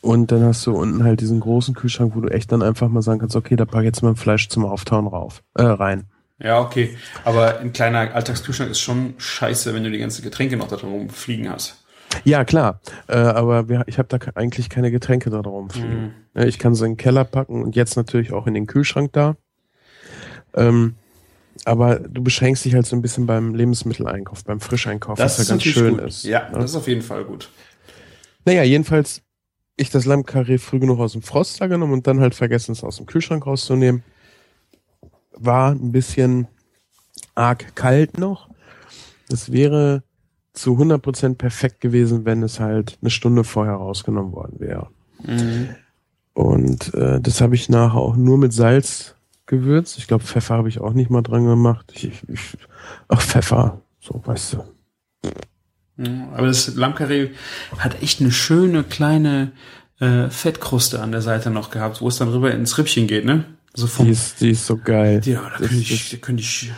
Und 0.00 0.32
dann 0.32 0.42
hast 0.42 0.66
du 0.66 0.72
unten 0.72 1.04
halt 1.04 1.20
diesen 1.20 1.40
großen 1.40 1.74
Kühlschrank, 1.74 2.16
wo 2.16 2.20
du 2.20 2.28
echt 2.28 2.50
dann 2.50 2.62
einfach 2.62 2.88
mal 2.88 3.02
sagen 3.02 3.20
kannst, 3.20 3.36
okay, 3.36 3.54
da 3.54 3.64
pack 3.64 3.82
ich 3.82 3.86
jetzt 3.86 4.02
mein 4.02 4.16
Fleisch 4.16 4.48
zum 4.48 4.64
Auftauen 4.64 5.06
rauf, 5.06 5.42
äh, 5.54 5.62
rein. 5.62 6.04
Ja, 6.38 6.60
okay. 6.60 6.96
Aber 7.24 7.60
ein 7.60 7.72
kleiner 7.72 8.14
Alltagskühlschrank 8.14 8.70
ist 8.70 8.80
schon 8.80 9.14
scheiße, 9.18 9.74
wenn 9.74 9.84
du 9.84 9.90
die 9.90 9.98
ganzen 9.98 10.22
Getränke 10.22 10.56
noch 10.56 10.68
da 10.68 10.76
drum 10.76 11.08
fliegen 11.08 11.48
hast. 11.48 11.84
Ja, 12.24 12.44
klar. 12.44 12.80
Äh, 13.06 13.18
aber 13.18 13.68
wir, 13.68 13.84
ich 13.86 13.98
habe 13.98 14.08
da 14.08 14.18
eigentlich 14.34 14.68
keine 14.68 14.90
Getränke 14.90 15.30
da 15.30 15.40
drum 15.40 15.70
fliegen. 15.70 16.14
Ja, 16.34 16.44
Ich 16.44 16.58
kann 16.58 16.74
sie 16.74 16.84
in 16.84 16.92
den 16.92 16.96
Keller 16.96 17.24
packen 17.24 17.62
und 17.62 17.76
jetzt 17.76 17.96
natürlich 17.96 18.32
auch 18.32 18.46
in 18.46 18.54
den 18.54 18.66
Kühlschrank 18.66 19.12
da. 19.12 19.36
Ähm, 20.54 20.96
aber 21.64 21.98
du 21.98 22.22
beschränkst 22.22 22.64
dich 22.64 22.74
halt 22.74 22.86
so 22.86 22.96
ein 22.96 23.02
bisschen 23.02 23.26
beim 23.26 23.54
Lebensmitteleinkauf, 23.54 24.44
beim 24.44 24.60
Frischeinkauf, 24.60 25.18
was 25.18 25.38
ja 25.38 25.44
ganz 25.44 25.62
schön 25.62 25.96
gut. 25.96 26.08
ist. 26.08 26.24
Ja, 26.24 26.48
ne? 26.50 26.58
das 26.58 26.70
ist 26.70 26.76
auf 26.76 26.88
jeden 26.88 27.02
Fall 27.02 27.24
gut. 27.24 27.50
Naja, 28.44 28.62
jedenfalls 28.62 29.22
ich 29.76 29.90
das 29.90 30.04
Lammkarree 30.04 30.58
früh 30.58 30.78
genug 30.78 31.00
aus 31.00 31.12
dem 31.12 31.22
Froster 31.22 31.68
genommen 31.68 31.92
und 31.92 32.06
dann 32.06 32.20
halt 32.20 32.34
vergessen, 32.34 32.72
es 32.72 32.84
aus 32.84 32.96
dem 32.96 33.06
Kühlschrank 33.06 33.46
rauszunehmen. 33.46 34.02
War 35.32 35.72
ein 35.72 35.92
bisschen 35.92 36.46
arg 37.34 37.74
kalt 37.74 38.18
noch. 38.18 38.48
Es 39.30 39.50
wäre 39.50 40.02
zu 40.52 40.76
100% 40.76 41.36
perfekt 41.36 41.80
gewesen, 41.80 42.24
wenn 42.24 42.42
es 42.42 42.60
halt 42.60 42.98
eine 43.00 43.10
Stunde 43.10 43.44
vorher 43.44 43.74
rausgenommen 43.74 44.32
worden 44.32 44.60
wäre. 44.60 44.88
Mhm. 45.24 45.70
Und 46.34 46.94
äh, 46.94 47.20
das 47.20 47.40
habe 47.40 47.54
ich 47.54 47.68
nachher 47.68 47.98
auch 47.98 48.16
nur 48.16 48.38
mit 48.38 48.52
Salz 48.52 49.14
gewürzt. 49.46 49.98
Ich 49.98 50.06
glaube, 50.06 50.24
Pfeffer 50.24 50.54
habe 50.54 50.68
ich 50.68 50.80
auch 50.80 50.92
nicht 50.92 51.10
mal 51.10 51.22
dran 51.22 51.46
gemacht. 51.46 51.92
Ich, 51.94 52.06
ich, 52.28 52.40
ach, 53.08 53.20
Pfeffer, 53.20 53.82
so 54.00 54.20
weißt 54.24 54.54
du. 54.54 54.64
Aber 56.34 56.46
das 56.46 56.74
Lammkarree 56.74 57.30
hat 57.78 58.02
echt 58.02 58.20
eine 58.20 58.32
schöne 58.32 58.82
kleine 58.82 59.52
äh, 60.00 60.30
Fettkruste 60.30 61.00
an 61.00 61.12
der 61.12 61.22
Seite 61.22 61.50
noch 61.50 61.70
gehabt, 61.70 62.00
wo 62.00 62.08
es 62.08 62.16
dann 62.16 62.28
rüber 62.28 62.52
ins 62.52 62.76
Rippchen 62.78 63.06
geht, 63.06 63.24
ne? 63.24 63.44
So 63.74 63.86
vom, 63.86 64.06
die, 64.06 64.12
ist, 64.12 64.40
die 64.40 64.50
ist 64.50 64.66
so 64.66 64.76
geil. 64.76 65.20
Ja, 65.24 65.50
da 65.50 65.56
könnte 65.56 65.74
ich, 65.76 66.10
da 66.10 66.16
könnte 66.16 66.42
ich 66.42 66.72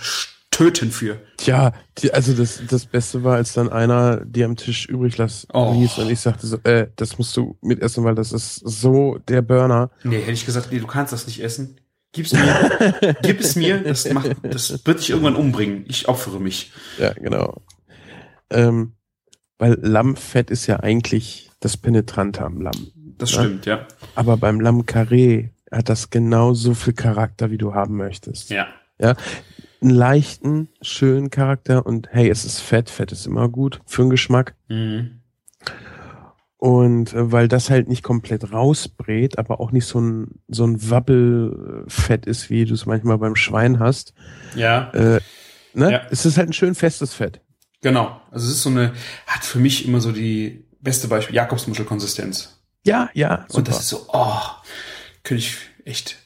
töten 0.51 0.93
für. 0.93 1.19
Tja, 1.37 1.73
die, 1.99 2.13
also 2.15 2.33
das, 2.33 2.63
das 2.69 2.87
Beste 2.87 3.25
war, 3.25 3.37
als 3.37 3.55
dann 3.55 3.71
einer 3.71 4.25
die 4.25 4.45
am 4.45 4.57
Tisch 4.57 4.87
übrig 4.87 5.17
lassen 5.17 5.49
oh. 5.53 5.75
ließ 5.77 5.99
und 5.99 6.11
ich 6.11 6.21
sagte 6.21 6.47
so, 6.47 6.59
äh, 6.63 6.89
das 6.95 7.19
musst 7.19 7.37
du 7.37 7.57
mitessen, 7.61 8.05
weil 8.05 8.15
das 8.15 8.33
ist 8.33 8.57
so 8.57 9.19
der 9.27 9.43
Burner. 9.43 9.91
Nee, 10.05 10.21
hätte 10.21 10.33
ich 10.33 10.47
gesagt, 10.47 10.71
nee, 10.71 10.79
du 10.79 10.87
kannst 10.87 11.13
das 11.13 11.27
nicht 11.27 11.43
essen. 11.43 11.81
Gib's 12.15 12.33
mir, 12.33 13.17
gib 13.23 13.41
es 13.41 13.57
mir, 13.57 13.79
das 13.83 14.09
macht, 14.11 14.37
das 14.43 14.87
wird 14.87 15.01
dich 15.01 15.11
irgendwann 15.11 15.35
umbringen. 15.35 15.85
Ich 15.89 16.09
opfere 16.09 16.41
mich. 16.41 16.73
Ja, 16.99 17.13
genau. 17.13 17.63
Ähm, 18.51 18.93
weil 19.59 19.77
Lammfett 19.81 20.51
ist 20.51 20.67
ja 20.67 20.81
eigentlich 20.81 21.51
das 21.61 21.77
Penetrante 21.77 22.45
am 22.45 22.61
Lamm. 22.61 22.93
Das 23.19 23.33
ne? 23.33 23.39
stimmt, 23.39 23.67
ja. 23.67 23.87
Aber 24.15 24.37
beim 24.37 24.61
Lamm 24.61 24.83
Carré 24.83 25.51
hat 25.73 25.89
das 25.89 26.11
genau 26.11 26.55
so 26.55 26.75
viel 26.75 26.93
Charakter, 26.93 27.51
wie 27.51 27.59
du 27.59 27.75
haben 27.75 27.97
möchtest. 27.97 28.51
Ja. 28.51 28.69
Ja. 28.99 29.17
Einen 29.81 29.91
leichten, 29.91 30.69
schönen 30.83 31.31
Charakter 31.31 31.85
und 31.85 32.09
hey, 32.11 32.31
es 32.31 32.45
ist 32.45 32.61
Fett. 32.61 32.91
Fett 32.91 33.13
ist 33.13 33.27
immer 33.27 33.49
gut 33.49 33.81
für 33.87 34.03
den 34.03 34.11
Geschmack. 34.11 34.55
Mhm. 34.69 35.21
Und 36.65 37.13
äh, 37.13 37.31
weil 37.31 37.47
das 37.47 37.69
halt 37.69 37.89
nicht 37.89 38.03
komplett 38.03 38.51
rausbrät, 38.51 39.37
aber 39.37 39.61
auch 39.61 39.71
nicht 39.71 39.85
so 39.85 40.01
ein, 40.01 40.41
so 40.49 40.65
ein 40.65 40.89
Wabbelfett 40.89 42.25
ist, 42.25 42.49
wie 42.49 42.65
du 42.65 42.73
es 42.73 42.87
manchmal 42.87 43.19
beim 43.19 43.37
Schwein 43.37 43.81
hast. 43.81 44.15
Ja. 44.55 44.91
Äh, 44.95 45.21
ne? 45.75 45.93
Ja. 45.93 46.03
Es 46.11 46.25
ist 46.25 46.39
halt 46.39 46.49
ein 46.49 46.55
schön 46.55 46.75
festes 46.75 47.13
Fett. 47.13 47.43
Genau. 47.83 48.19
Also 48.31 48.47
es 48.47 48.55
ist 48.55 48.63
so 48.63 48.71
eine, 48.71 48.95
hat 49.27 49.45
für 49.45 49.59
mich 49.59 49.87
immer 49.87 50.01
so 50.01 50.11
die 50.11 50.65
beste 50.81 51.07
Beispiel, 51.07 51.37
Jakobsmuschelkonsistenz. 51.37 52.59
Ja, 52.87 53.11
ja. 53.13 53.45
Super. 53.49 53.59
Und 53.59 53.69
das 53.69 53.81
ist 53.81 53.89
so, 53.91 54.07
oh, 54.15 54.41
könnte 55.23 55.43
ich 55.43 55.59
echt 55.85 56.17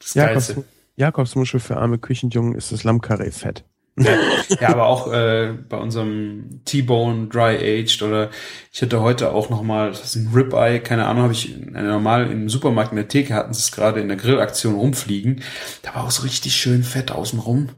das 0.00 0.12
Jakobs, 0.12 0.48
Geilste. 0.48 0.64
Jakobsmuschel 0.96 1.60
für 1.60 1.78
arme 1.78 1.96
Küchenjungen 1.96 2.54
ist 2.56 2.72
das 2.72 2.84
Lammkarree-Fett. 2.84 3.64
Ja, 3.98 4.12
ja, 4.60 4.68
aber 4.68 4.86
auch 4.86 5.12
äh, 5.12 5.52
bei 5.68 5.76
unserem 5.76 6.60
T-Bone 6.64 7.28
Dry 7.28 7.56
Aged 7.56 8.02
oder 8.02 8.30
ich 8.72 8.82
hatte 8.82 9.00
heute 9.00 9.32
auch 9.32 9.50
noch 9.50 9.62
mal, 9.62 9.90
das 9.90 10.04
ist 10.04 10.16
ein 10.16 10.30
Ribeye, 10.34 10.80
keine 10.80 11.06
Ahnung, 11.06 11.24
habe 11.24 11.32
ich 11.32 11.54
äh, 11.54 11.82
normal 11.82 12.30
im 12.30 12.48
Supermarkt 12.48 12.92
in 12.92 12.96
der 12.96 13.08
Theke 13.08 13.34
hatten 13.34 13.52
sie 13.52 13.60
es 13.60 13.72
gerade 13.72 14.00
in 14.00 14.08
der 14.08 14.16
Grillaktion 14.16 14.74
rumfliegen. 14.74 15.42
Da 15.82 15.94
war 15.94 16.04
auch 16.04 16.10
so 16.10 16.22
richtig 16.22 16.54
schön 16.54 16.82
Fett 16.82 17.10
außenrum. 17.10 17.70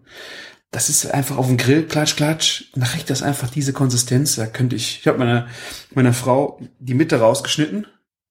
Das 0.70 0.88
ist 0.88 1.12
einfach 1.12 1.36
auf 1.36 1.48
dem 1.48 1.56
Grill, 1.56 1.84
klatsch, 1.84 2.14
klatsch. 2.14 2.66
Und 2.74 2.82
da 2.82 2.86
kriegt 2.86 3.10
das 3.10 3.22
einfach 3.22 3.50
diese 3.50 3.72
Konsistenz. 3.72 4.36
Da 4.36 4.46
könnte 4.46 4.76
ich, 4.76 5.00
ich 5.00 5.08
habe 5.08 5.18
meiner 5.18 5.48
meiner 5.92 6.12
Frau 6.12 6.60
die 6.78 6.94
Mitte 6.94 7.18
rausgeschnitten 7.18 7.86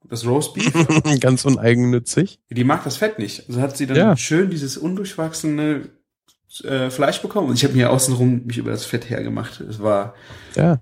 das 0.09 0.25
Roastbeef. 0.25 0.71
Ganz 1.19 1.45
uneigennützig. 1.45 2.39
Die 2.49 2.63
mag 2.63 2.83
das 2.83 2.97
Fett 2.97 3.19
nicht. 3.19 3.47
Also 3.47 3.61
hat 3.61 3.77
sie 3.77 3.85
dann 3.85 3.97
ja. 3.97 4.17
schön 4.17 4.49
dieses 4.49 4.77
undurchwachsene 4.77 5.89
äh, 6.63 6.89
Fleisch 6.89 7.21
bekommen 7.21 7.49
und 7.49 7.55
ich 7.55 7.63
habe 7.63 7.73
mir 7.73 7.91
außenrum 7.91 8.45
mich 8.45 8.57
über 8.57 8.71
das 8.71 8.85
Fett 8.85 9.09
hergemacht. 9.09 9.61
Es 9.61 9.81
war 9.81 10.13
ja. 10.55 10.79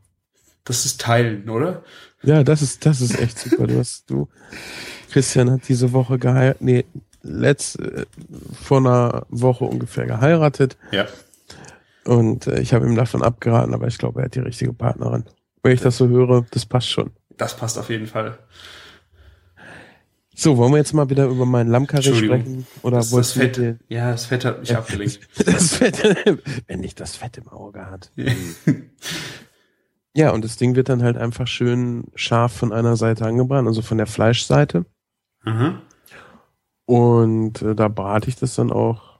Das 0.66 0.86
ist 0.86 1.00
Teilen, 1.00 1.50
oder? 1.50 1.84
Ja, 2.24 2.44
das 2.44 2.62
ist 2.62 2.86
das 2.86 3.00
ist 3.00 3.20
echt 3.20 3.40
super. 3.40 3.68
Du 3.68 3.80
hast 3.80 4.10
du 4.10 4.28
Christian 5.12 5.50
hat 5.50 5.62
diese 5.70 5.94
Woche 5.94 6.20
geheiratet, 6.20 6.62
nee, 6.62 6.86
letzt 7.22 7.80
äh, 7.80 8.06
vor 8.62 8.78
einer 8.80 9.26
Woche 9.30 9.66
ungefähr 9.66 10.06
geheiratet. 10.06 10.78
Ja. 10.92 11.08
Und 12.06 12.48
äh, 12.48 12.60
ich 12.60 12.74
habe 12.74 12.86
ihm 12.86 12.96
davon 12.96 13.22
abgeraten, 13.22 13.74
aber 13.74 13.88
ich 13.88 13.98
glaube, 13.98 14.22
er 14.22 14.26
hat 14.26 14.36
die 14.36 14.40
richtige 14.40 14.74
Partnerin. 14.74 15.26
Wenn 15.64 15.74
ich 15.74 15.82
das 15.82 15.98
so 15.98 16.08
höre, 16.08 16.46
das 16.52 16.66
passt 16.66 16.90
schon. 16.90 17.12
Das 17.38 17.56
passt 17.56 17.78
auf 17.78 17.90
jeden 17.90 18.08
Fall. 18.08 18.38
So, 20.40 20.56
wollen 20.56 20.72
wir 20.72 20.78
jetzt 20.78 20.94
mal 20.94 21.10
wieder 21.10 21.26
über 21.26 21.48
meinen 21.48 21.72
Lammkarree 21.72 22.14
sprechen? 22.14 22.68
Oder 22.84 22.98
das, 22.98 23.10
das 23.10 23.32
Fett. 23.32 23.80
Ja, 23.90 24.12
das 24.12 24.28
Fett 24.28 24.46
hat 24.46 24.60
mich 24.60 24.70
ja, 24.70 24.78
abgelenkt. 24.78 25.20
Das 25.44 25.74
Fett, 25.74 26.04
wenn 26.68 26.80
nicht 26.80 27.00
das 27.00 27.16
Fett 27.16 27.40
im 27.40 27.48
Auge 27.48 27.90
hat. 27.90 28.12
ja, 30.14 30.30
und 30.30 30.46
das 30.46 30.58
Ding 30.58 30.76
wird 30.76 30.90
dann 30.90 31.02
halt 31.02 31.18
einfach 31.18 31.48
schön 31.48 32.04
scharf 32.14 32.54
von 32.54 32.72
einer 32.72 32.96
Seite 32.98 33.26
angebrannt, 33.26 33.68
also 33.68 33.82
von 33.82 33.98
der 33.98 34.06
Fleischseite. 34.06 34.86
Mhm. 35.44 35.82
Und 36.86 37.64
äh, 37.64 37.74
da 37.74 37.88
brate 37.88 38.30
ich 38.30 38.36
das 38.36 38.54
dann 38.54 38.72
auch 38.72 39.20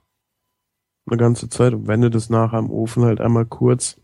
eine 1.04 1.16
ganze 1.16 1.48
Zeit 1.48 1.74
und 1.74 1.88
wende 1.88 2.10
das 2.10 2.30
nachher 2.30 2.60
im 2.60 2.70
Ofen 2.70 3.04
halt 3.04 3.20
einmal 3.20 3.44
kurz. 3.44 4.00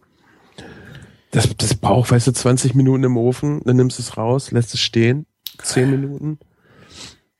Das, 1.31 1.49
das 1.57 1.77
braucht, 1.77 2.11
weißt 2.11 2.27
du, 2.27 2.33
20 2.33 2.75
Minuten 2.75 3.05
im 3.05 3.17
Ofen, 3.17 3.61
dann 3.65 3.77
nimmst 3.77 3.99
du 4.01 4.03
es 4.03 4.17
raus, 4.17 4.51
lässt 4.51 4.75
es 4.75 4.81
stehen, 4.81 5.27
10 5.63 5.91
Minuten 5.93 6.41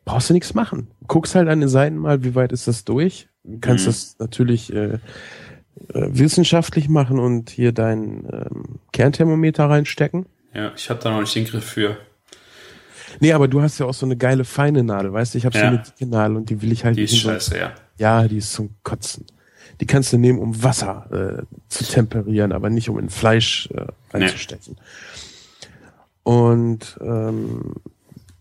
brauchst 0.05 0.31
du 0.31 0.35
nichts 0.35 0.55
machen. 0.55 0.89
Guckst 1.07 1.35
halt 1.35 1.49
an 1.49 1.61
den 1.61 1.69
Seiten 1.69 1.97
mal, 1.97 2.25
wie 2.25 2.35
weit 2.35 2.53
ist 2.53 2.69
das 2.69 2.85
durch. 2.85 3.29
Du 3.45 3.59
kannst 3.61 3.85
mhm. 3.85 3.89
das 3.89 4.17
natürlich 4.19 4.73
äh, 4.73 4.95
äh, 4.95 4.99
wissenschaftlich 5.93 6.89
machen 6.89 7.19
und 7.19 7.51
hier 7.51 7.73
dein 7.73 8.27
ähm, 8.33 8.81
Kernthermometer 8.93 9.69
reinstecken. 9.69 10.27
Ja, 10.55 10.73
ich 10.77 10.89
habe 10.89 11.01
da 11.03 11.11
noch 11.11 11.21
nicht 11.21 11.35
den 11.35 11.45
Griff 11.45 11.65
für. 11.65 11.97
Nee, 13.21 13.33
aber 13.33 13.49
du 13.49 13.63
hast 13.63 13.79
ja 13.79 13.87
auch 13.87 13.95
so 13.95 14.07
eine 14.07 14.17
geile 14.17 14.45
feine 14.45 14.83
Nadel, 14.83 15.13
weißt 15.13 15.35
du? 15.35 15.39
Ich 15.39 15.47
habe 15.47 15.57
ja. 15.57 15.63
so 15.63 15.67
eine 15.67 15.79
dicke 15.79 16.07
Nadel 16.07 16.37
und 16.37 16.51
die 16.51 16.63
will 16.63 16.73
ich 16.73 16.85
halt 16.85 16.97
Die 16.97 17.05
ist 17.05 17.17
scheiße, 17.17 17.51
so, 17.51 17.57
ja. 17.57 17.73
Ja, 17.99 18.27
die 18.27 18.39
ist 18.39 18.53
zum 18.53 18.71
Kotzen. 18.83 19.27
Die 19.81 19.87
kannst 19.87 20.13
du 20.13 20.19
nehmen, 20.19 20.39
um 20.39 20.63
Wasser 20.63 21.07
äh, 21.41 21.43
zu 21.69 21.85
temperieren, 21.85 22.53
aber 22.53 22.71
nicht 22.71 22.89
um 22.89 22.99
in 22.99 23.11
Fleisch 23.11 23.69
äh, 23.75 23.87
reinzustechen. 24.13 24.77
Nee. 24.77 24.83
Und 26.23 26.99
ähm, 27.01 27.75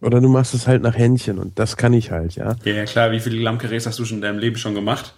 oder 0.03 0.21
du 0.21 0.27
machst 0.27 0.53
es 0.53 0.67
halt 0.67 0.83
nach 0.83 0.97
Händchen 0.97 1.39
und 1.39 1.57
das 1.57 1.77
kann 1.77 1.93
ich 1.93 2.11
halt, 2.11 2.35
ja. 2.35 2.55
Ja, 2.63 2.73
ja 2.73 2.85
klar. 2.85 3.11
Wie 3.11 3.19
viele 3.19 3.41
Lammkarrees 3.41 3.87
hast 3.87 3.99
du 3.99 4.05
schon 4.05 4.17
in 4.17 4.21
deinem 4.21 4.39
Leben 4.39 4.57
schon 4.57 4.75
gemacht? 4.75 5.15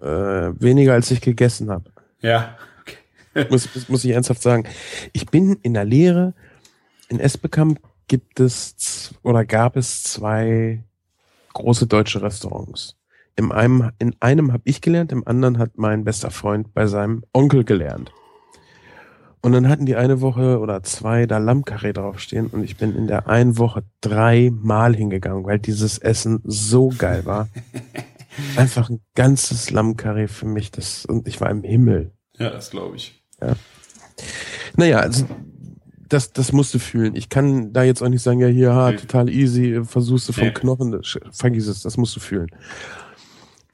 Äh, 0.00 0.06
weniger 0.06 0.94
als 0.94 1.10
ich 1.10 1.20
gegessen 1.20 1.70
habe. 1.70 1.90
Ja. 2.20 2.56
Okay. 2.80 3.46
muss, 3.50 3.68
muss 3.88 4.04
ich 4.04 4.12
ernsthaft 4.12 4.42
sagen. 4.42 4.64
Ich 5.12 5.26
bin 5.26 5.58
in 5.62 5.74
der 5.74 5.84
Lehre. 5.84 6.34
In 7.08 7.20
Esbekamp 7.20 7.80
gibt 8.08 8.40
es 8.40 9.14
oder 9.22 9.44
gab 9.44 9.76
es 9.76 10.02
zwei 10.02 10.82
große 11.52 11.86
deutsche 11.86 12.22
Restaurants. 12.22 12.96
In 13.36 13.52
einem, 13.52 13.90
in 13.98 14.16
einem 14.20 14.52
habe 14.52 14.62
ich 14.64 14.80
gelernt, 14.80 15.12
im 15.12 15.26
anderen 15.26 15.58
hat 15.58 15.72
mein 15.76 16.04
bester 16.04 16.30
Freund 16.30 16.72
bei 16.72 16.86
seinem 16.86 17.22
Onkel 17.32 17.64
gelernt. 17.64 18.10
Und 19.46 19.52
dann 19.52 19.68
hatten 19.68 19.86
die 19.86 19.94
eine 19.94 20.20
Woche 20.22 20.58
oder 20.58 20.82
zwei 20.82 21.26
da 21.26 21.38
Lammkarree 21.38 21.92
draufstehen 21.92 22.48
und 22.48 22.64
ich 22.64 22.78
bin 22.78 22.96
in 22.96 23.06
der 23.06 23.28
einen 23.28 23.58
Woche 23.58 23.84
dreimal 24.00 24.96
hingegangen, 24.96 25.44
weil 25.44 25.60
dieses 25.60 25.98
Essen 25.98 26.40
so 26.42 26.88
geil 26.88 27.24
war. 27.26 27.48
Einfach 28.56 28.90
ein 28.90 28.98
ganzes 29.14 29.70
Lammkarree 29.70 30.26
für 30.26 30.46
mich, 30.46 30.72
das, 30.72 31.06
und 31.06 31.28
ich 31.28 31.40
war 31.40 31.48
im 31.48 31.62
Himmel. 31.62 32.10
Ja, 32.36 32.50
das 32.50 32.70
glaube 32.70 32.96
ich. 32.96 33.22
Ja. 33.40 33.54
Naja, 34.74 34.98
also, 34.98 35.26
das, 36.08 36.32
das 36.32 36.50
musst 36.50 36.74
du 36.74 36.80
fühlen. 36.80 37.14
Ich 37.14 37.28
kann 37.28 37.72
da 37.72 37.84
jetzt 37.84 38.02
auch 38.02 38.08
nicht 38.08 38.22
sagen, 38.22 38.40
ja, 38.40 38.48
hier, 38.48 38.74
ha, 38.74 38.90
total 38.94 39.28
easy, 39.28 39.80
versuchst 39.84 40.28
du 40.28 40.32
vom 40.32 40.48
nee. 40.48 40.54
Knochen, 40.54 41.00
vergiss 41.30 41.68
es, 41.68 41.82
das 41.82 41.96
musst 41.96 42.16
du 42.16 42.18
fühlen. 42.18 42.48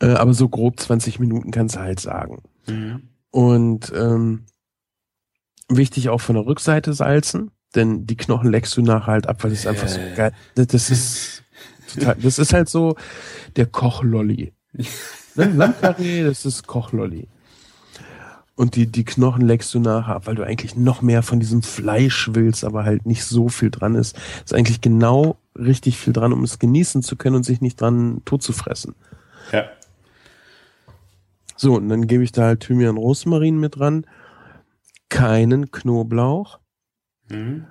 Äh, 0.03 0.09
aber 0.09 0.35
so 0.35 0.51
grob 0.51 0.79
20 0.79 1.19
Minuten 1.19 1.51
kannst 1.51 1.77
du 1.77 1.81
halt 1.81 1.99
sagen. 1.99 2.43
Mhm. 2.67 3.09
Und 3.31 3.91
ähm, 3.97 4.45
Wichtig 5.69 6.09
auch 6.09 6.21
von 6.21 6.35
der 6.35 6.47
Rückseite 6.47 6.93
salzen, 6.93 7.51
denn 7.75 8.07
die 8.07 8.17
Knochen 8.17 8.51
leckst 8.51 8.77
du 8.77 8.83
nachher 8.83 9.13
halt 9.13 9.29
ab, 9.29 9.43
weil 9.43 9.51
das 9.51 9.61
ist 9.61 9.67
einfach 9.67 9.89
so 9.89 10.01
geil. 10.17 10.33
Das 10.55 10.91
ist 10.91 11.43
total, 11.95 12.17
das 12.21 12.39
ist 12.39 12.53
halt 12.53 12.69
so 12.69 12.97
der 13.57 13.67
Kochlolli. 13.67 14.53
ne? 15.35 15.45
Lammkarree, 15.55 16.25
das 16.25 16.45
ist 16.45 16.67
Kochlolli. 16.67 17.29
Und 18.55 18.77
die, 18.77 18.87
die 18.87 19.05
Knochen 19.05 19.47
leckst 19.47 19.73
du 19.75 19.81
nachher 19.81 20.17
ab, 20.17 20.27
weil 20.27 20.35
du 20.35 20.45
eigentlich 20.45 20.77
noch 20.77 21.01
mehr 21.01 21.23
von 21.23 21.41
diesem 21.41 21.63
Fleisch 21.63 22.31
willst, 22.33 22.65
aber 22.65 22.85
halt 22.85 23.07
nicht 23.07 23.25
so 23.25 23.49
viel 23.49 23.71
dran 23.71 23.95
ist. 23.95 24.17
Ist 24.45 24.55
eigentlich 24.55 24.81
genau 24.81 25.37
richtig 25.57 25.97
viel 25.97 26.13
dran, 26.13 26.33
um 26.33 26.45
es 26.45 26.59
genießen 26.59 27.03
zu 27.03 27.17
können 27.17 27.37
und 27.37 27.45
sich 27.45 27.61
nicht 27.61 27.81
dran 27.81 28.21
tot 28.25 28.43
zu 28.43 28.53
fressen. 28.53 28.95
Ja. 29.53 29.65
So, 31.57 31.75
und 31.77 31.89
dann 31.89 32.07
gebe 32.07 32.25
ich 32.25 32.33
da 32.33 32.43
halt 32.43 32.61
Thymian 32.61 32.97
Rosmarin 32.97 33.59
mit 33.59 33.79
dran 33.79 34.07
keinen 35.13 35.71
Knoblauch. 35.71 36.59
Mhm. 37.31 37.67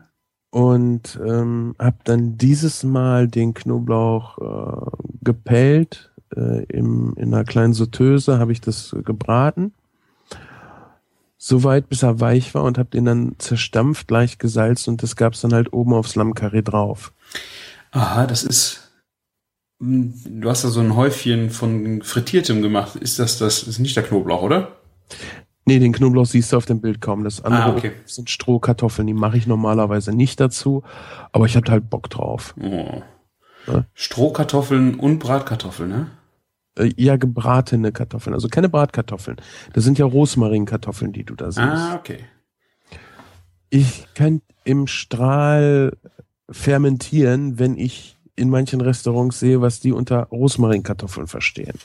und 0.49 1.19
ähm, 1.25 1.75
habe 1.77 1.97
dann 2.05 2.37
dieses 2.37 2.83
Mal 2.83 3.27
den 3.27 3.53
Knoblauch 3.53 4.37
äh, 4.39 4.91
gepellt. 5.23 6.11
Äh, 6.35 6.63
im, 6.65 7.13
in 7.17 7.33
einer 7.33 7.43
kleinen 7.43 7.73
Sauteuse 7.73 8.39
habe 8.39 8.51
ich 8.53 8.61
das 8.61 8.95
gebraten. 9.03 9.73
Soweit, 11.37 11.89
bis 11.89 12.03
er 12.03 12.19
weich 12.19 12.53
war 12.53 12.63
und 12.63 12.77
habe 12.77 12.89
den 12.91 13.05
dann 13.05 13.35
zerstampft, 13.39 14.09
leicht 14.11 14.39
gesalzen 14.39 14.91
und 14.91 15.03
das 15.03 15.15
gab's 15.15 15.41
dann 15.41 15.53
halt 15.53 15.73
oben 15.73 15.93
aufs 15.93 16.15
Lammkarree 16.15 16.61
drauf. 16.61 17.13
Aha, 17.91 18.27
das 18.27 18.43
ist. 18.43 18.91
hm, 19.79 20.13
Du 20.41 20.49
hast 20.49 20.63
da 20.63 20.69
so 20.69 20.79
ein 20.81 20.95
Häufchen 20.95 21.49
von 21.49 22.01
Frittiertem 22.03 22.61
gemacht. 22.61 22.95
Ist 22.95 23.19
das 23.19 23.37
das? 23.39 23.63
Ist 23.63 23.79
nicht 23.79 23.95
der 23.95 24.03
Knoblauch, 24.03 24.43
oder? 24.43 24.77
Nee, 25.65 25.79
den 25.79 25.93
Knoblauch 25.93 26.25
siehst 26.25 26.51
du 26.51 26.57
auf 26.57 26.65
dem 26.65 26.81
Bild 26.81 27.01
kaum. 27.01 27.23
Das 27.23 27.41
andere 27.43 27.63
Ah, 27.63 27.75
okay. 27.75 27.91
sind 28.05 28.29
Strohkartoffeln, 28.29 29.05
die 29.07 29.13
mache 29.13 29.37
ich 29.37 29.45
normalerweise 29.47 30.11
nicht 30.11 30.39
dazu, 30.39 30.83
aber 31.31 31.45
ich 31.45 31.55
hatte 31.55 31.71
halt 31.71 31.89
Bock 31.89 32.09
drauf. 32.09 32.55
Oh. 32.59 33.01
Ja. 33.67 33.85
Strohkartoffeln 33.93 34.95
und 34.95 35.19
Bratkartoffeln, 35.19 35.89
ne? 35.89 36.07
Äh, 36.77 36.91
ja, 36.97 37.15
gebratene 37.17 37.91
Kartoffeln, 37.91 38.33
also 38.33 38.47
keine 38.47 38.69
Bratkartoffeln. 38.69 39.37
Das 39.73 39.83
sind 39.83 39.99
ja 39.99 40.05
Rosmarinkartoffeln, 40.05 41.13
die 41.13 41.23
du 41.25 41.35
da 41.35 41.51
siehst. 41.51 41.59
Ah, 41.59 41.95
okay. 41.95 42.19
Ich 43.69 44.07
kann 44.15 44.41
im 44.63 44.87
Strahl 44.87 45.95
fermentieren, 46.49 47.59
wenn 47.59 47.77
ich 47.77 48.17
in 48.35 48.49
manchen 48.49 48.81
Restaurants 48.81 49.39
sehe, 49.39 49.61
was 49.61 49.79
die 49.79 49.91
unter 49.91 50.23
Rosmarinkartoffeln 50.23 51.27
verstehen. 51.27 51.77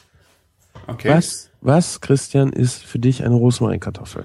Okay. 0.86 1.10
Was, 1.10 1.50
was, 1.60 2.00
Christian, 2.00 2.52
ist 2.52 2.82
für 2.82 2.98
dich 2.98 3.24
eine 3.24 3.34
Rosmarinkartoffel? 3.34 4.24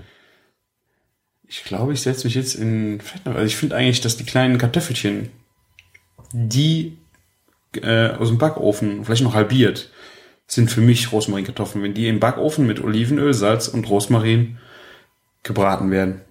Ich 1.47 1.63
glaube, 1.63 1.93
ich 1.93 2.01
setze 2.01 2.25
mich 2.27 2.35
jetzt 2.35 2.55
in 2.55 3.01
Fett. 3.01 3.21
Also 3.25 3.41
ich 3.41 3.57
finde 3.57 3.75
eigentlich, 3.75 4.01
dass 4.01 4.17
die 4.17 4.23
kleinen 4.23 4.57
Kartoffelchen, 4.57 5.29
die 6.31 6.97
äh, 7.81 8.09
aus 8.11 8.29
dem 8.29 8.37
Backofen, 8.37 9.03
vielleicht 9.03 9.23
noch 9.23 9.33
halbiert, 9.33 9.89
sind 10.47 10.69
für 10.69 10.81
mich 10.81 11.11
Rosmarinkartoffeln. 11.11 11.83
Wenn 11.83 11.93
die 11.93 12.07
im 12.07 12.19
Backofen 12.19 12.67
mit 12.67 12.81
Olivenöl, 12.81 13.33
Salz 13.33 13.67
und 13.67 13.89
Rosmarin 13.89 14.59
gebraten 15.43 15.91
werden. 15.91 16.21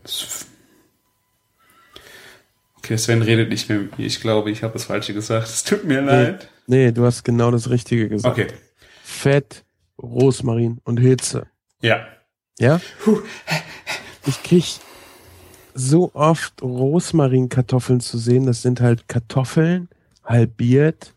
Okay, 2.79 2.97
Sven 2.97 3.23
redet 3.23 3.51
nicht 3.51 3.69
mehr 3.69 3.79
mit 3.79 3.99
mir. 3.99 4.07
Ich 4.07 4.21
glaube, 4.21 4.51
ich 4.51 4.63
habe 4.63 4.73
das 4.73 4.85
Falsche 4.85 5.13
gesagt. 5.13 5.49
Es 5.49 5.65
tut 5.65 5.85
mir 5.85 6.01
leid. 6.01 6.49
Nee, 6.67 6.93
du 6.93 7.05
hast 7.05 7.25
genau 7.25 7.51
das 7.51 7.69
Richtige 7.69 8.09
gesagt. 8.09 8.39
Okay. 8.39 8.49
Fett, 9.03 9.65
Rosmarin 10.03 10.79
und 10.85 10.99
Hitze. 10.99 11.47
Ja. 11.83 12.01
Ja? 12.59 12.81
Ich 14.27 14.43
krieg 14.43 14.65
so 15.75 16.11
oft 16.15 16.63
Rosmarinkartoffeln 16.63 18.01
zu 18.01 18.19
sehen. 18.19 18.47
Das 18.47 18.63
sind 18.63 18.81
halt 18.81 19.09
Kartoffeln, 19.09 19.89
halbiert, 20.25 21.15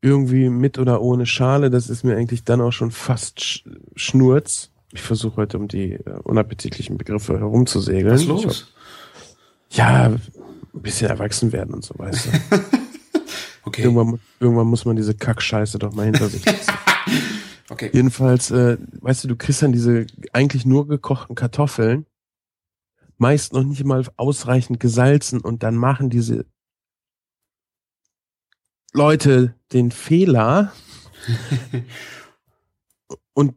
irgendwie 0.00 0.48
mit 0.48 0.78
oder 0.78 1.00
ohne 1.02 1.26
Schale. 1.26 1.70
Das 1.70 1.88
ist 1.88 2.04
mir 2.04 2.16
eigentlich 2.16 2.44
dann 2.44 2.60
auch 2.60 2.72
schon 2.72 2.90
fast 2.90 3.40
sch 3.42 3.64
Schnurz. 3.96 4.70
Ich 4.92 5.02
versuche 5.02 5.36
heute 5.36 5.58
um 5.58 5.66
die 5.68 5.94
äh, 5.94 6.10
unappetitlichen 6.22 6.96
Begriffe 6.98 7.38
herumzusegeln. 7.38 8.14
Was 8.14 8.20
ist 8.22 8.28
los? 8.28 8.46
hab- 8.46 9.76
ja, 9.76 10.04
ein 10.06 10.20
bisschen 10.74 11.08
erwachsen 11.10 11.52
werden 11.52 11.74
und 11.74 11.84
so, 11.84 11.94
weißt 11.98 12.26
du. 12.26 12.30
Okay. 13.64 13.82
irgendwann, 13.82 14.20
irgendwann 14.38 14.68
muss 14.68 14.84
man 14.84 14.94
diese 14.94 15.12
Kackscheiße 15.12 15.80
doch 15.80 15.92
mal 15.92 16.04
hinter 16.04 16.28
sich 16.28 16.44
lassen. 16.46 16.72
Okay. 17.68 17.90
Jedenfalls, 17.92 18.50
äh, 18.50 18.78
weißt 19.00 19.24
du, 19.24 19.28
du 19.28 19.36
kriegst 19.36 19.62
dann 19.62 19.72
diese 19.72 20.06
eigentlich 20.32 20.64
nur 20.64 20.86
gekochten 20.86 21.34
Kartoffeln, 21.34 22.06
meist 23.18 23.52
noch 23.52 23.64
nicht 23.64 23.84
mal 23.84 24.04
ausreichend 24.16 24.78
gesalzen 24.78 25.40
und 25.40 25.62
dann 25.62 25.76
machen 25.76 26.10
diese 26.10 26.46
Leute 28.92 29.54
den 29.72 29.90
Fehler 29.90 30.72
und 33.34 33.54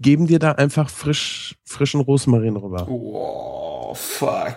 geben 0.00 0.26
dir 0.26 0.38
da 0.38 0.52
einfach 0.52 0.90
frisch, 0.90 1.56
frischen 1.64 2.00
Rosmarin 2.00 2.56
rüber. 2.56 2.88
Oh, 2.88 3.94
fuck. 3.94 4.56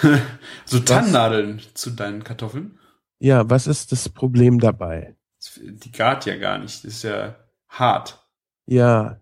so 0.64 0.80
Tannennadeln 0.80 1.60
zu 1.74 1.90
deinen 1.90 2.24
Kartoffeln? 2.24 2.78
Ja, 3.18 3.48
was 3.48 3.66
ist 3.66 3.92
das 3.92 4.08
Problem 4.08 4.58
dabei? 4.58 5.14
Die 5.58 5.92
gart 5.92 6.24
ja 6.26 6.36
gar 6.36 6.58
nicht. 6.58 6.84
Das 6.84 6.94
ist 6.94 7.02
ja 7.02 7.36
hart. 7.78 8.26
Ja, 8.66 9.20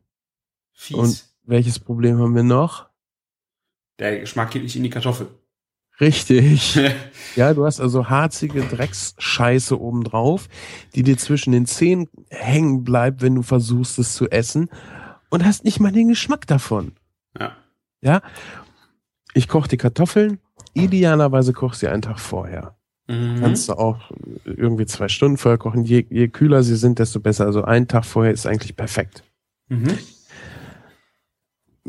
Fies. 0.72 0.96
Und- 0.96 1.24
welches 1.44 1.80
Problem 1.80 2.18
haben 2.18 2.34
wir 2.36 2.44
noch? 2.44 2.88
Der 3.98 4.20
Geschmack 4.20 4.52
geht 4.52 4.62
nicht 4.62 4.76
in 4.76 4.84
die 4.84 4.90
Kartoffel. 4.90 5.28
Richtig. 6.00 6.78
Ja, 7.34 7.54
du 7.54 7.64
hast 7.64 7.80
also 7.80 8.10
harzige 8.10 8.60
Drecksscheiße 8.62 9.80
obendrauf, 9.80 10.48
die 10.94 11.02
dir 11.02 11.16
zwischen 11.16 11.50
den 11.52 11.64
Zähnen 11.64 12.08
hängen 12.28 12.84
bleibt, 12.84 13.22
wenn 13.22 13.34
du 13.34 13.40
versuchst, 13.42 13.98
es 13.98 14.12
zu 14.14 14.28
essen 14.28 14.68
und 15.30 15.42
hast 15.46 15.64
nicht 15.64 15.80
mal 15.80 15.92
den 15.92 16.08
Geschmack 16.08 16.46
davon. 16.46 16.92
ja. 17.40 17.56
Ja? 18.02 18.20
Ich 19.32 19.48
koche 19.48 19.68
die 19.68 19.78
Kartoffeln. 19.78 20.40
Idealerweise 20.74 21.54
koch 21.54 21.72
sie 21.72 21.88
einen 21.88 22.02
Tag 22.02 22.20
vorher. 22.20 22.76
Mhm. 23.08 23.40
Kannst 23.40 23.68
du 23.68 23.74
auch 23.74 24.10
irgendwie 24.44 24.86
zwei 24.86 25.08
Stunden 25.08 25.36
vorher 25.36 25.58
kochen. 25.58 25.84
Je, 25.84 26.06
je 26.08 26.28
kühler 26.28 26.62
sie 26.62 26.76
sind, 26.76 26.98
desto 26.98 27.20
besser. 27.20 27.46
Also 27.46 27.62
einen 27.62 27.88
Tag 27.88 28.04
vorher 28.04 28.32
ist 28.32 28.46
eigentlich 28.46 28.76
perfekt. 28.76 29.24
Mhm. 29.68 29.98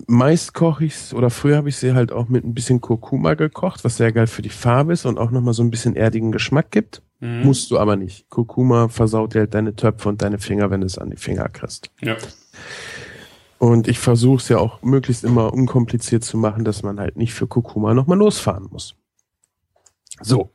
Meist 0.08 0.54
koche 0.54 0.86
ich's 0.86 1.14
oder 1.14 1.30
früher 1.30 1.58
habe 1.58 1.70
ich 1.70 1.78
sie 1.78 1.94
halt 1.94 2.12
auch 2.12 2.28
mit 2.28 2.44
ein 2.44 2.56
bisschen 2.56 2.82
Kurkuma 2.82 3.36
gekocht, 3.36 3.84
was 3.84 3.98
sehr 3.98 4.12
geil 4.12 4.26
für 4.26 4.42
die 4.42 4.50
Farbe 4.50 4.94
ist 4.94 5.06
und 5.06 5.20
auch 5.20 5.30
nochmal 5.30 5.54
so 5.54 5.62
ein 5.62 5.70
bisschen 5.70 5.96
erdigen 5.96 6.32
Geschmack 6.32 6.72
gibt. 6.72 7.04
Mhm. 7.20 7.44
Musst 7.44 7.70
du 7.70 7.78
aber 7.78 7.96
nicht. 7.96 8.28
Kurkuma 8.30 8.88
versaut 8.88 9.36
dir 9.36 9.42
halt 9.42 9.54
deine 9.54 9.76
Töpfe 9.76 10.10
und 10.10 10.22
deine 10.24 10.40
Finger, 10.40 10.72
wenn 10.72 10.82
du 10.82 10.88
es 10.88 10.98
an 10.98 11.12
die 11.12 11.18
Finger 11.18 11.48
kriegst. 11.48 11.92
Ja. 12.02 12.18
Und 13.60 13.88
ich 13.88 14.00
versuche 14.00 14.38
es 14.38 14.50
ja 14.50 14.58
auch 14.58 14.82
möglichst 14.82 15.24
immer 15.24 15.54
unkompliziert 15.54 16.24
zu 16.24 16.38
machen, 16.38 16.66
dass 16.66 16.84
man 16.84 17.00
halt 17.00 17.16
nicht 17.16 17.34
für 17.34 17.48
Kurkuma 17.48 17.94
nochmal 17.94 18.18
losfahren 18.18 18.68
muss. 18.70 18.96
So. 20.22 20.50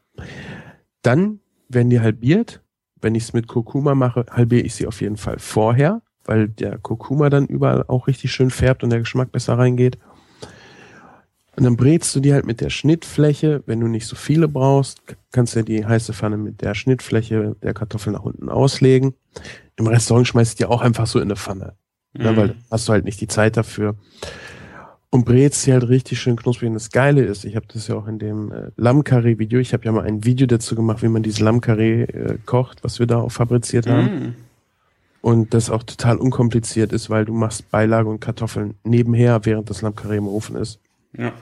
Dann 1.03 1.41
werden 1.69 1.91
die 1.91 2.01
halbiert. 2.01 2.63
Wenn 3.01 3.15
ich 3.15 3.25
es 3.25 3.33
mit 3.33 3.47
Kurkuma 3.47 3.95
mache, 3.95 4.27
halbiere 4.31 4.63
ich 4.63 4.75
sie 4.75 4.87
auf 4.87 5.01
jeden 5.01 5.17
Fall 5.17 5.39
vorher, 5.39 6.03
weil 6.25 6.49
der 6.49 6.79
Kurkuma 6.79 7.31
dann 7.31 7.47
überall 7.47 7.85
auch 7.87 8.09
richtig 8.09 8.33
schön 8.33 8.51
färbt 8.51 8.83
und 8.83 8.91
der 8.91 8.99
Geschmack 9.01 9.31
besser 9.31 9.57
reingeht. 9.57 9.99
Und 11.57 11.65
dann 11.65 11.77
brätst 11.77 12.15
du 12.15 12.21
die 12.21 12.33
halt 12.33 12.47
mit 12.47 12.61
der 12.61 12.71
Schnittfläche. 12.71 13.63
Wenn 13.67 13.81
du 13.81 13.89
nicht 13.89 14.07
so 14.07 14.15
viele 14.17 14.47
brauchst, 14.49 15.03
kannst 15.33 15.55
du 15.55 15.61
ja 15.61 15.65
die 15.65 15.85
heiße 15.87 16.13
Pfanne 16.13 16.37
mit 16.37 16.61
der 16.63 16.75
Schnittfläche 16.75 17.57
der 17.63 17.75
Kartoffeln 17.75 18.15
nach 18.15 18.23
unten 18.23 18.49
auslegen. 18.49 19.15
Im 19.77 19.87
Restaurant 19.89 20.27
schmeißt 20.29 20.55
du 20.59 20.65
die 20.65 20.71
auch 20.71 20.83
einfach 20.83 21.07
so 21.07 21.19
in 21.19 21.25
eine 21.25 21.37
Pfanne. 21.37 21.75
Ne, 22.15 22.33
Mhm. 22.33 22.37
weil 22.37 22.55
hast 22.71 22.89
du 22.89 22.93
halt 22.93 23.05
nicht 23.05 23.21
die 23.21 23.27
Zeit 23.29 23.57
dafür. 23.57 23.97
Und 25.11 25.25
brätst 25.25 25.63
sie 25.63 25.73
halt 25.73 25.89
richtig 25.89 26.21
schön 26.21 26.37
knusprig. 26.37 26.69
Und 26.69 26.75
das 26.75 26.91
Geile 26.91 27.23
ist, 27.23 27.45
ich 27.45 27.57
habe 27.57 27.67
das 27.73 27.89
ja 27.89 27.95
auch 27.95 28.07
in 28.07 28.19
dem 28.19 28.53
äh, 28.53 28.71
Lammkarree-Video, 28.77 29.59
ich 29.59 29.73
habe 29.73 29.85
ja 29.85 29.93
mal 29.93 30.05
ein 30.05 30.25
Video 30.25 30.47
dazu 30.47 30.75
gemacht, 30.75 31.03
wie 31.03 31.09
man 31.09 31.23
dieses 31.23 31.41
Lammkarree 31.41 32.03
äh, 32.03 32.39
kocht, 32.45 32.85
was 32.85 32.99
wir 32.99 33.07
da 33.07 33.19
auch 33.19 33.33
fabriziert 33.33 33.87
haben. 33.87 34.05
Mhm. 34.05 34.35
Und 35.23 35.55
das 35.55 35.71
auch 35.71 35.83
total 35.83 36.19
unkompliziert 36.19 36.93
ist, 36.93 37.09
weil 37.09 37.25
du 37.25 37.33
machst 37.33 37.71
Beilage 37.71 38.09
und 38.09 38.21
Kartoffeln 38.21 38.75
nebenher, 38.85 39.45
während 39.45 39.71
das 39.71 39.81
Lammkarree 39.81 40.19
im 40.19 40.29
Ofen 40.29 40.57
ist. 40.57 40.79
Ja. 41.17 41.33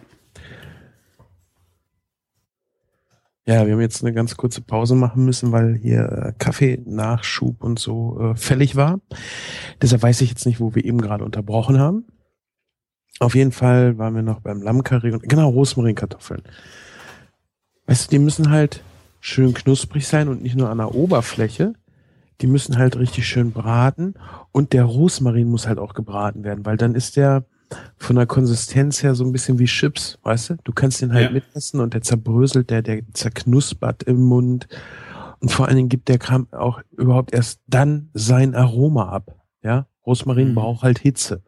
Ja, 3.48 3.64
wir 3.64 3.74
haben 3.74 3.80
jetzt 3.80 4.02
eine 4.02 4.12
ganz 4.12 4.36
kurze 4.36 4.60
Pause 4.60 4.96
machen 4.96 5.24
müssen, 5.24 5.52
weil 5.52 5.76
hier 5.76 6.00
äh, 6.00 6.32
Kaffee-Nachschub 6.36 7.62
und 7.62 7.78
so 7.78 8.18
äh, 8.20 8.36
fällig 8.36 8.74
war. 8.74 9.00
Deshalb 9.80 10.02
weiß 10.02 10.20
ich 10.20 10.30
jetzt 10.30 10.46
nicht, 10.46 10.58
wo 10.58 10.74
wir 10.74 10.84
eben 10.84 11.00
gerade 11.00 11.24
unterbrochen 11.24 11.78
haben. 11.78 12.04
Auf 13.18 13.34
jeden 13.34 13.52
Fall 13.52 13.96
waren 13.98 14.14
wir 14.14 14.22
noch 14.22 14.40
beim 14.40 14.60
Lammkarree 14.62 15.12
und 15.12 15.22
genau, 15.28 15.48
Rosmarinkartoffeln. 15.50 16.42
Weißt 17.86 18.06
du, 18.06 18.10
die 18.10 18.18
müssen 18.18 18.50
halt 18.50 18.82
schön 19.20 19.54
knusprig 19.54 20.06
sein 20.06 20.28
und 20.28 20.42
nicht 20.42 20.56
nur 20.56 20.68
an 20.70 20.78
der 20.78 20.94
Oberfläche. 20.94 21.72
Die 22.42 22.46
müssen 22.46 22.76
halt 22.76 22.96
richtig 22.98 23.26
schön 23.26 23.52
braten 23.52 24.14
und 24.52 24.72
der 24.74 24.84
Rosmarin 24.84 25.48
muss 25.48 25.66
halt 25.66 25.78
auch 25.78 25.94
gebraten 25.94 26.44
werden, 26.44 26.66
weil 26.66 26.76
dann 26.76 26.94
ist 26.94 27.16
der 27.16 27.44
von 27.96 28.16
der 28.16 28.26
Konsistenz 28.26 29.02
her 29.02 29.14
so 29.14 29.24
ein 29.24 29.32
bisschen 29.32 29.58
wie 29.58 29.64
Chips, 29.64 30.18
weißt 30.22 30.50
du? 30.50 30.56
Du 30.62 30.72
kannst 30.72 31.00
den 31.00 31.12
halt 31.14 31.24
Ja. 31.28 31.30
mitessen 31.32 31.80
und 31.80 31.94
der 31.94 32.02
zerbröselt, 32.02 32.70
der, 32.70 32.82
der 32.82 33.00
zerknuspert 33.12 34.02
im 34.04 34.22
Mund. 34.22 34.68
Und 35.40 35.50
vor 35.50 35.66
allen 35.66 35.76
Dingen 35.76 35.88
gibt 35.88 36.08
der 36.08 36.18
Kram 36.18 36.46
auch 36.52 36.80
überhaupt 36.96 37.32
erst 37.32 37.60
dann 37.66 38.10
sein 38.14 38.54
Aroma 38.54 39.08
ab. 39.08 39.34
Ja, 39.62 39.86
Rosmarin 40.06 40.50
Mhm. 40.50 40.54
braucht 40.54 40.82
halt 40.82 40.98
Hitze. 40.98 41.42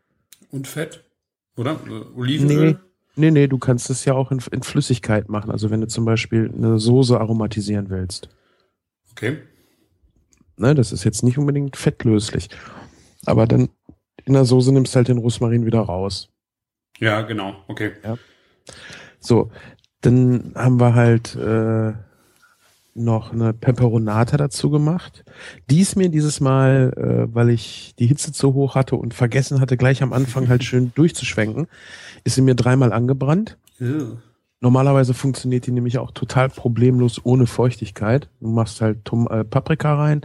Und 0.51 0.67
Fett? 0.67 1.05
Oder? 1.59 1.73
Äh, 1.87 2.19
Olivenöl? 2.19 2.81
Nee, 3.17 3.33
nee, 3.33 3.49
du 3.49 3.59
kannst 3.59 3.91
es 3.91 4.05
ja 4.05 4.15
auch 4.15 4.31
in, 4.31 4.41
in 4.53 4.63
Flüssigkeit 4.63 5.29
machen. 5.29 5.51
Also 5.51 5.71
wenn 5.71 5.81
du 5.81 5.89
zum 5.89 6.05
Beispiel 6.05 6.53
eine 6.55 6.79
Soße 6.79 7.19
aromatisieren 7.19 7.91
willst. 7.91 8.29
Okay. 9.11 9.39
Ne, 10.57 10.75
das 10.75 10.93
ist 10.93 11.05
jetzt 11.05 11.25
nicht 11.25 11.37
unbedingt 11.37 11.77
fettlöslich. 11.77 12.49
Aber 13.27 13.47
dann 13.47 13.69
in 14.25 14.35
der 14.35 14.45
Soße 14.45 14.73
nimmst 14.73 14.95
du 14.95 14.97
halt 14.97 15.09
den 15.09 15.19
Rosmarin 15.19 15.67
wieder 15.67 15.81
raus. 15.81 16.29
Ja, 16.99 17.23
genau. 17.23 17.57
Okay. 17.67 17.93
So, 19.19 19.51
dann 20.01 20.53
haben 20.55 20.79
wir 20.79 20.95
halt 20.95 21.35
äh, 21.35 21.95
noch 22.99 23.33
eine 23.33 23.53
Peperonata 23.53 24.37
dazu 24.37 24.71
gemacht. 24.71 25.25
Die 25.71 25.81
ist 25.81 25.97
mir 25.97 26.09
dieses 26.09 26.41
Mal, 26.41 26.93
äh, 26.97 27.35
weil 27.35 27.51
ich 27.51 27.95
die 27.99 28.07
Hitze 28.07 28.33
zu 28.33 28.55
hoch 28.55 28.75
hatte 28.75 28.97
und 28.97 29.15
vergessen 29.15 29.61
hatte, 29.61 29.77
gleich 29.77 30.03
am 30.03 30.13
Anfang 30.13 30.49
halt 30.49 30.65
schön 30.65 30.93
durchzuschwenken, 30.97 31.67
ist 32.25 32.35
sie 32.35 32.43
mir 32.43 32.55
dreimal 32.55 32.93
angebrannt. 32.93 33.57
Ew. 33.81 34.17
Normalerweise 34.61 35.15
funktioniert 35.15 35.67
die 35.67 35.73
nämlich 35.73 35.99
auch 35.99 36.11
total 36.11 36.49
problemlos 36.49 37.25
ohne 37.25 37.47
Feuchtigkeit. 37.47 38.29
Du 38.41 38.49
machst 38.49 38.81
halt 38.81 39.05
Tom 39.05 39.29
äh, 39.29 39.45
Paprika 39.45 39.95
rein. 39.95 40.23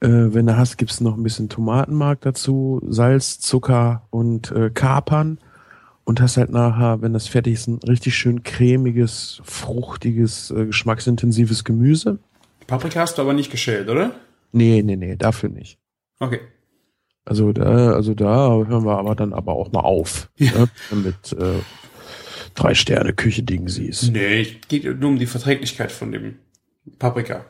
Äh, 0.00 0.08
wenn 0.08 0.46
du 0.46 0.56
hast, 0.56 0.78
gibst 0.78 1.00
du 1.00 1.04
noch 1.04 1.16
ein 1.16 1.22
bisschen 1.22 1.48
Tomatenmark 1.48 2.22
dazu, 2.22 2.80
Salz, 2.88 3.38
Zucker 3.38 4.06
und 4.10 4.50
äh, 4.52 4.70
Kapern. 4.70 5.38
Und 6.08 6.20
hast 6.20 6.36
halt 6.36 6.50
nachher, 6.50 7.02
wenn 7.02 7.12
das 7.12 7.26
fertig 7.26 7.54
ist, 7.54 7.66
ein 7.66 7.80
richtig 7.80 8.14
schön 8.14 8.44
cremiges, 8.44 9.40
fruchtiges, 9.42 10.52
äh, 10.52 10.66
geschmacksintensives 10.66 11.64
Gemüse. 11.64 12.20
Paprika 12.68 13.00
hast 13.00 13.18
du 13.18 13.22
aber 13.22 13.32
nicht 13.32 13.50
geschält, 13.50 13.88
oder? 13.88 14.14
Nee, 14.52 14.82
nee, 14.84 14.94
nee, 14.94 15.16
dafür 15.16 15.48
nicht. 15.48 15.80
Okay. 16.20 16.40
Also 17.24 17.52
da, 17.52 17.92
also 17.92 18.14
da 18.14 18.50
hören 18.50 18.84
wir 18.84 18.96
aber 18.96 19.16
dann 19.16 19.32
aber 19.32 19.54
auch 19.54 19.72
mal 19.72 19.80
auf. 19.80 20.30
Ja. 20.38 20.52
Ne? 20.52 20.68
Mit 20.92 21.32
äh, 21.32 21.60
drei 22.54 22.74
Sterne 22.74 23.12
Küche 23.12 23.42
Ding 23.42 23.68
siehst. 23.68 24.12
Nee, 24.12 24.46
geht 24.68 24.84
nur 24.84 25.10
um 25.10 25.18
die 25.18 25.26
Verträglichkeit 25.26 25.90
von 25.90 26.12
dem 26.12 26.36
Paprika. 27.00 27.44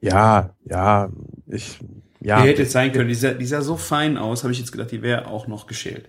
Ja, 0.00 0.56
ja, 0.64 1.10
ich, 1.46 1.78
ja. 2.20 2.42
Die 2.42 2.48
hätte 2.48 2.62
jetzt 2.62 2.72
sein 2.72 2.90
können, 2.90 3.08
die 3.08 3.14
sah, 3.14 3.34
die 3.34 3.46
sah 3.46 3.62
so 3.62 3.76
fein 3.76 4.16
aus, 4.16 4.42
habe 4.42 4.52
ich 4.52 4.58
jetzt 4.58 4.72
gedacht, 4.72 4.90
die 4.90 5.02
wäre 5.02 5.28
auch 5.28 5.46
noch 5.46 5.68
geschält. 5.68 6.08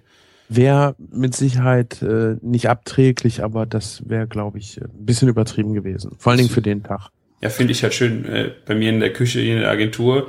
Wäre 0.54 0.96
mit 0.98 1.34
Sicherheit 1.34 2.02
äh, 2.02 2.36
nicht 2.42 2.68
abträglich, 2.68 3.42
aber 3.42 3.66
das 3.66 4.04
wäre, 4.10 4.28
glaube 4.28 4.58
ich, 4.58 4.82
ein 4.82 5.06
bisschen 5.06 5.30
übertrieben 5.30 5.74
gewesen. 5.74 6.12
Vor 6.20 6.32
allen 6.32 6.40
Dingen 6.40 6.50
für 6.50 6.62
den 6.62 6.84
Tag. 6.84 7.10
Ja, 7.42 7.48
finde 7.50 7.72
ich 7.72 7.84
halt 7.84 7.94
schön. 7.94 8.26
Äh, 8.26 8.52
bei 8.66 8.76
mir 8.76 8.90
in 8.90 9.00
der 9.00 9.14
Küche, 9.14 9.40
in 9.40 9.60
der 9.60 9.70
Agentur, 9.70 10.28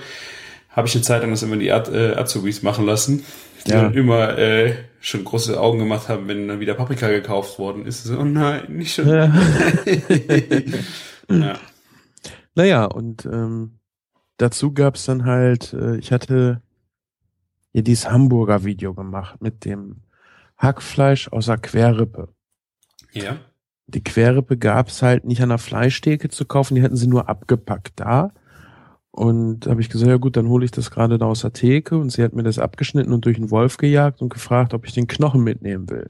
habe 0.69 0.87
ich 0.87 0.95
eine 0.95 1.03
Zeit 1.03 1.23
lang 1.23 1.31
das 1.33 1.43
immer 1.43 1.57
die 1.57 1.73
Az 1.73 1.89
äh, 1.89 2.15
Azubis 2.15 2.63
machen 2.63 2.87
lassen, 2.87 3.25
die 3.67 3.73
Ja. 3.73 3.83
dann 3.83 3.95
immer 3.95 4.39
äh, 4.39 4.75
schon 5.01 5.25
große 5.25 5.61
Augen 5.61 5.81
gemacht 5.81 6.09
haben, 6.09 6.29
wenn 6.29 6.47
dann 6.47 6.61
wieder 6.61 6.75
Paprika 6.75 7.09
gekauft 7.09 7.59
worden 7.59 7.85
ist. 7.85 8.05
So, 8.05 8.17
oh 8.19 8.25
nein, 8.25 8.63
nicht 8.69 8.95
schon. 8.95 9.09
Ja. 9.09 9.25
ja. 11.29 11.55
Naja, 12.55 12.85
und 12.85 13.27
ähm, 13.27 13.79
dazu 14.37 14.73
gab's 14.73 15.05
dann 15.07 15.25
halt, 15.25 15.73
äh, 15.73 15.97
ich 15.97 16.13
hatte 16.13 16.63
ja 17.73 17.83
dieses 17.83 18.09
Hamburger 18.09 18.65
Video 18.65 18.95
gemacht 18.95 19.43
mit 19.43 19.65
dem 19.65 19.97
Hackfleisch 20.63 21.29
aus 21.29 21.47
der 21.47 21.59
Querrippe. 21.59 22.29
ja. 23.13 23.39
Die 23.89 24.03
Querrippe 24.03 24.57
gab's 24.57 25.03
halt 25.03 25.25
nicht 25.25 25.43
an 25.43 25.51
der 25.51 25.59
Fleischtheke 25.59 26.29
zu 26.29 26.47
kaufen, 26.47 26.77
die 26.77 26.83
hätten 26.83 26.97
sie 26.97 27.09
nur 27.09 27.29
abgepackt 27.29 27.95
da. 27.97 28.33
Und 29.11 29.61
da 29.61 29.71
habe 29.73 29.83
ich 29.83 29.91
gesagt, 29.91 30.09
ja 30.09 30.17
gut, 30.17 30.37
dann 30.37 30.49
hole 30.49 30.65
ich 30.65 30.71
das 30.71 30.91
gerade 30.91 31.19
da 31.19 31.27
aus 31.27 31.43
der 31.43 31.53
Theke 31.53 31.99
und 31.99 32.11
sie 32.11 32.23
hat 32.23 32.33
mir 32.33 32.45
das 32.45 32.59
abgeschnitten 32.59 33.13
und 33.13 33.27
durch 33.27 33.37
den 33.37 33.51
Wolf 33.51 33.77
gejagt 33.77 34.23
und 34.23 34.33
gefragt, 34.33 34.73
ob 34.73 34.87
ich 34.87 34.95
den 34.95 35.09
Knochen 35.09 35.43
mitnehmen 35.43 35.91
will. 35.91 36.09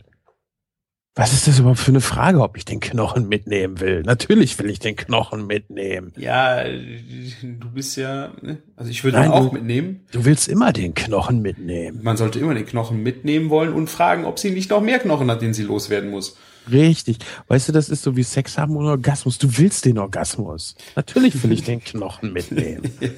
Was 1.14 1.34
ist 1.34 1.46
das 1.46 1.58
überhaupt 1.58 1.78
für 1.78 1.90
eine 1.90 2.00
Frage, 2.00 2.40
ob 2.40 2.56
ich 2.56 2.64
den 2.64 2.80
Knochen 2.80 3.28
mitnehmen 3.28 3.80
will? 3.80 4.00
Natürlich 4.02 4.58
will 4.58 4.70
ich 4.70 4.78
den 4.78 4.96
Knochen 4.96 5.46
mitnehmen. 5.46 6.10
Ja, 6.16 6.64
du 6.64 7.70
bist 7.70 7.98
ja, 7.98 8.32
ne? 8.40 8.62
also 8.76 8.90
ich 8.90 9.04
würde 9.04 9.18
Nein, 9.18 9.26
ihn 9.28 9.32
auch 9.32 9.48
du- 9.48 9.52
mitnehmen. 9.54 10.00
Du 10.10 10.24
willst 10.24 10.48
immer 10.48 10.72
den 10.72 10.94
Knochen 10.94 11.42
mitnehmen. 11.42 12.00
Man 12.02 12.16
sollte 12.16 12.38
immer 12.38 12.54
den 12.54 12.64
Knochen 12.64 13.02
mitnehmen 13.02 13.50
wollen 13.50 13.74
und 13.74 13.90
fragen, 13.90 14.24
ob 14.24 14.38
sie 14.38 14.52
nicht 14.52 14.70
noch 14.70 14.80
mehr 14.80 15.00
Knochen 15.00 15.30
hat, 15.30 15.42
den 15.42 15.52
sie 15.52 15.64
loswerden 15.64 16.10
muss. 16.10 16.38
Richtig. 16.70 17.18
Weißt 17.48 17.68
du, 17.68 17.72
das 17.72 17.90
ist 17.90 18.02
so 18.04 18.16
wie 18.16 18.22
Sex 18.22 18.56
haben 18.56 18.74
ohne 18.76 18.88
Orgasmus. 18.88 19.36
Du 19.36 19.58
willst 19.58 19.84
den 19.84 19.98
Orgasmus. 19.98 20.76
Natürlich 20.96 21.42
will 21.42 21.52
ich 21.52 21.62
den 21.64 21.80
Knochen 21.84 22.32
mitnehmen. 22.32 22.90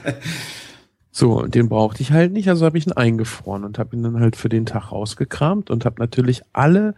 So, 1.16 1.42
und 1.42 1.54
den 1.54 1.68
brauchte 1.68 2.02
ich 2.02 2.10
halt 2.10 2.32
nicht, 2.32 2.48
also 2.48 2.66
habe 2.66 2.76
ich 2.76 2.88
ihn 2.88 2.92
eingefroren 2.92 3.62
und 3.62 3.78
habe 3.78 3.94
ihn 3.94 4.02
dann 4.02 4.18
halt 4.18 4.34
für 4.34 4.48
den 4.48 4.66
Tag 4.66 4.90
rausgekramt 4.90 5.70
und 5.70 5.84
habe 5.84 6.00
natürlich 6.00 6.42
alle 6.52 6.96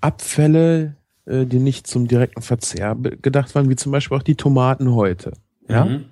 Abfälle, 0.00 0.96
äh, 1.26 1.46
die 1.46 1.58
nicht 1.58 1.86
zum 1.86 2.08
direkten 2.08 2.42
Verzehr 2.42 2.94
gedacht 2.94 3.54
waren, 3.54 3.68
wie 3.68 3.76
zum 3.76 3.92
Beispiel 3.92 4.16
auch 4.16 4.22
die 4.22 4.36
Tomaten 4.36 4.94
heute. 4.94 5.32
Ja, 5.68 5.84
Mhm. 5.84 6.04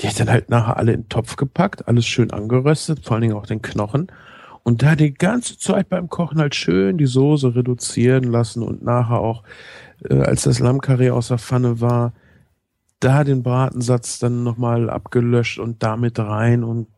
die 0.00 0.06
ich 0.06 0.14
dann 0.14 0.30
halt 0.30 0.48
nachher 0.50 0.76
alle 0.76 0.92
in 0.92 1.02
den 1.02 1.08
Topf 1.08 1.36
gepackt, 1.36 1.86
alles 1.88 2.06
schön 2.06 2.30
angeröstet, 2.32 3.04
vor 3.04 3.14
allen 3.14 3.22
Dingen 3.22 3.34
auch 3.36 3.46
den 3.46 3.62
Knochen. 3.62 4.08
Und 4.62 4.82
da 4.82 4.94
die 4.96 5.14
ganze 5.14 5.58
Zeit 5.58 5.88
beim 5.88 6.08
Kochen 6.08 6.38
halt 6.38 6.54
schön 6.54 6.98
die 6.98 7.06
Soße 7.06 7.54
reduzieren 7.54 8.24
lassen 8.24 8.62
und 8.62 8.82
nachher 8.82 9.18
auch, 9.20 9.42
äh, 10.08 10.14
als 10.20 10.42
das 10.42 10.58
Lammkarree 10.60 11.10
aus 11.10 11.28
der 11.28 11.38
Pfanne 11.38 11.80
war, 11.80 12.12
da 13.00 13.24
den 13.24 13.42
Bratensatz 13.42 14.18
dann 14.18 14.42
nochmal 14.42 14.90
abgelöscht 14.90 15.58
und 15.58 15.82
damit 15.82 16.18
rein 16.18 16.64
und 16.64 16.88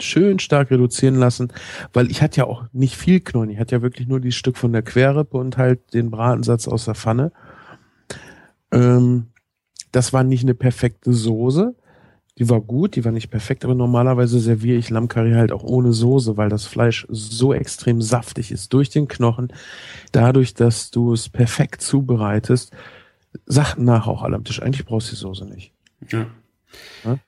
schön 0.00 0.38
stark 0.38 0.70
reduzieren 0.70 1.16
lassen, 1.16 1.52
weil 1.92 2.10
ich 2.10 2.22
hatte 2.22 2.38
ja 2.38 2.44
auch 2.46 2.64
nicht 2.72 2.96
viel 2.96 3.20
Knochen. 3.20 3.50
Ich 3.50 3.58
hatte 3.58 3.76
ja 3.76 3.82
wirklich 3.82 4.08
nur 4.08 4.20
die 4.20 4.32
Stück 4.32 4.56
von 4.56 4.72
der 4.72 4.82
Querrippe 4.82 5.36
und 5.36 5.56
halt 5.56 5.94
den 5.94 6.10
Bratensatz 6.10 6.68
aus 6.68 6.84
der 6.84 6.94
Pfanne. 6.94 7.32
Ähm, 8.70 9.28
das 9.92 10.12
war 10.12 10.24
nicht 10.24 10.42
eine 10.42 10.54
perfekte 10.54 11.12
Soße. 11.12 11.74
Die 12.38 12.48
war 12.48 12.62
gut, 12.62 12.96
die 12.96 13.04
war 13.04 13.12
nicht 13.12 13.30
perfekt, 13.30 13.62
aber 13.64 13.74
normalerweise 13.74 14.40
serviere 14.40 14.78
ich 14.78 14.88
Lammkarree 14.88 15.34
halt 15.34 15.52
auch 15.52 15.62
ohne 15.62 15.92
Soße, 15.92 16.38
weil 16.38 16.48
das 16.48 16.64
Fleisch 16.64 17.06
so 17.10 17.52
extrem 17.52 18.00
saftig 18.00 18.50
ist 18.50 18.72
durch 18.72 18.88
den 18.88 19.06
Knochen. 19.06 19.52
Dadurch, 20.12 20.54
dass 20.54 20.90
du 20.90 21.12
es 21.12 21.28
perfekt 21.28 21.82
zubereitest, 21.82 22.72
sagten 23.44 23.84
nach 23.84 24.06
auch 24.06 24.22
alle 24.22 24.36
am 24.36 24.44
Tisch, 24.44 24.62
eigentlich 24.62 24.86
brauchst 24.86 25.08
du 25.08 25.14
die 25.14 25.20
Soße 25.20 25.44
nicht. 25.44 25.72
Ja. 26.10 26.26
Ja? 27.04 27.18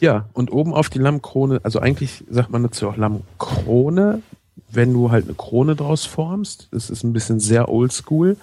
Ja, 0.00 0.26
und 0.32 0.52
oben 0.52 0.74
auf 0.74 0.88
die 0.88 0.98
Lammkrone, 0.98 1.60
also 1.62 1.80
eigentlich 1.80 2.24
sagt 2.30 2.50
man 2.50 2.62
dazu 2.62 2.88
auch 2.88 2.96
Lammkrone, 2.96 4.22
wenn 4.70 4.92
du 4.92 5.10
halt 5.10 5.24
eine 5.26 5.34
Krone 5.34 5.76
draus 5.76 6.04
formst. 6.04 6.68
Das 6.72 6.90
ist 6.90 7.02
ein 7.04 7.12
bisschen 7.12 7.40
sehr 7.40 7.68
oldschool. 7.68 8.36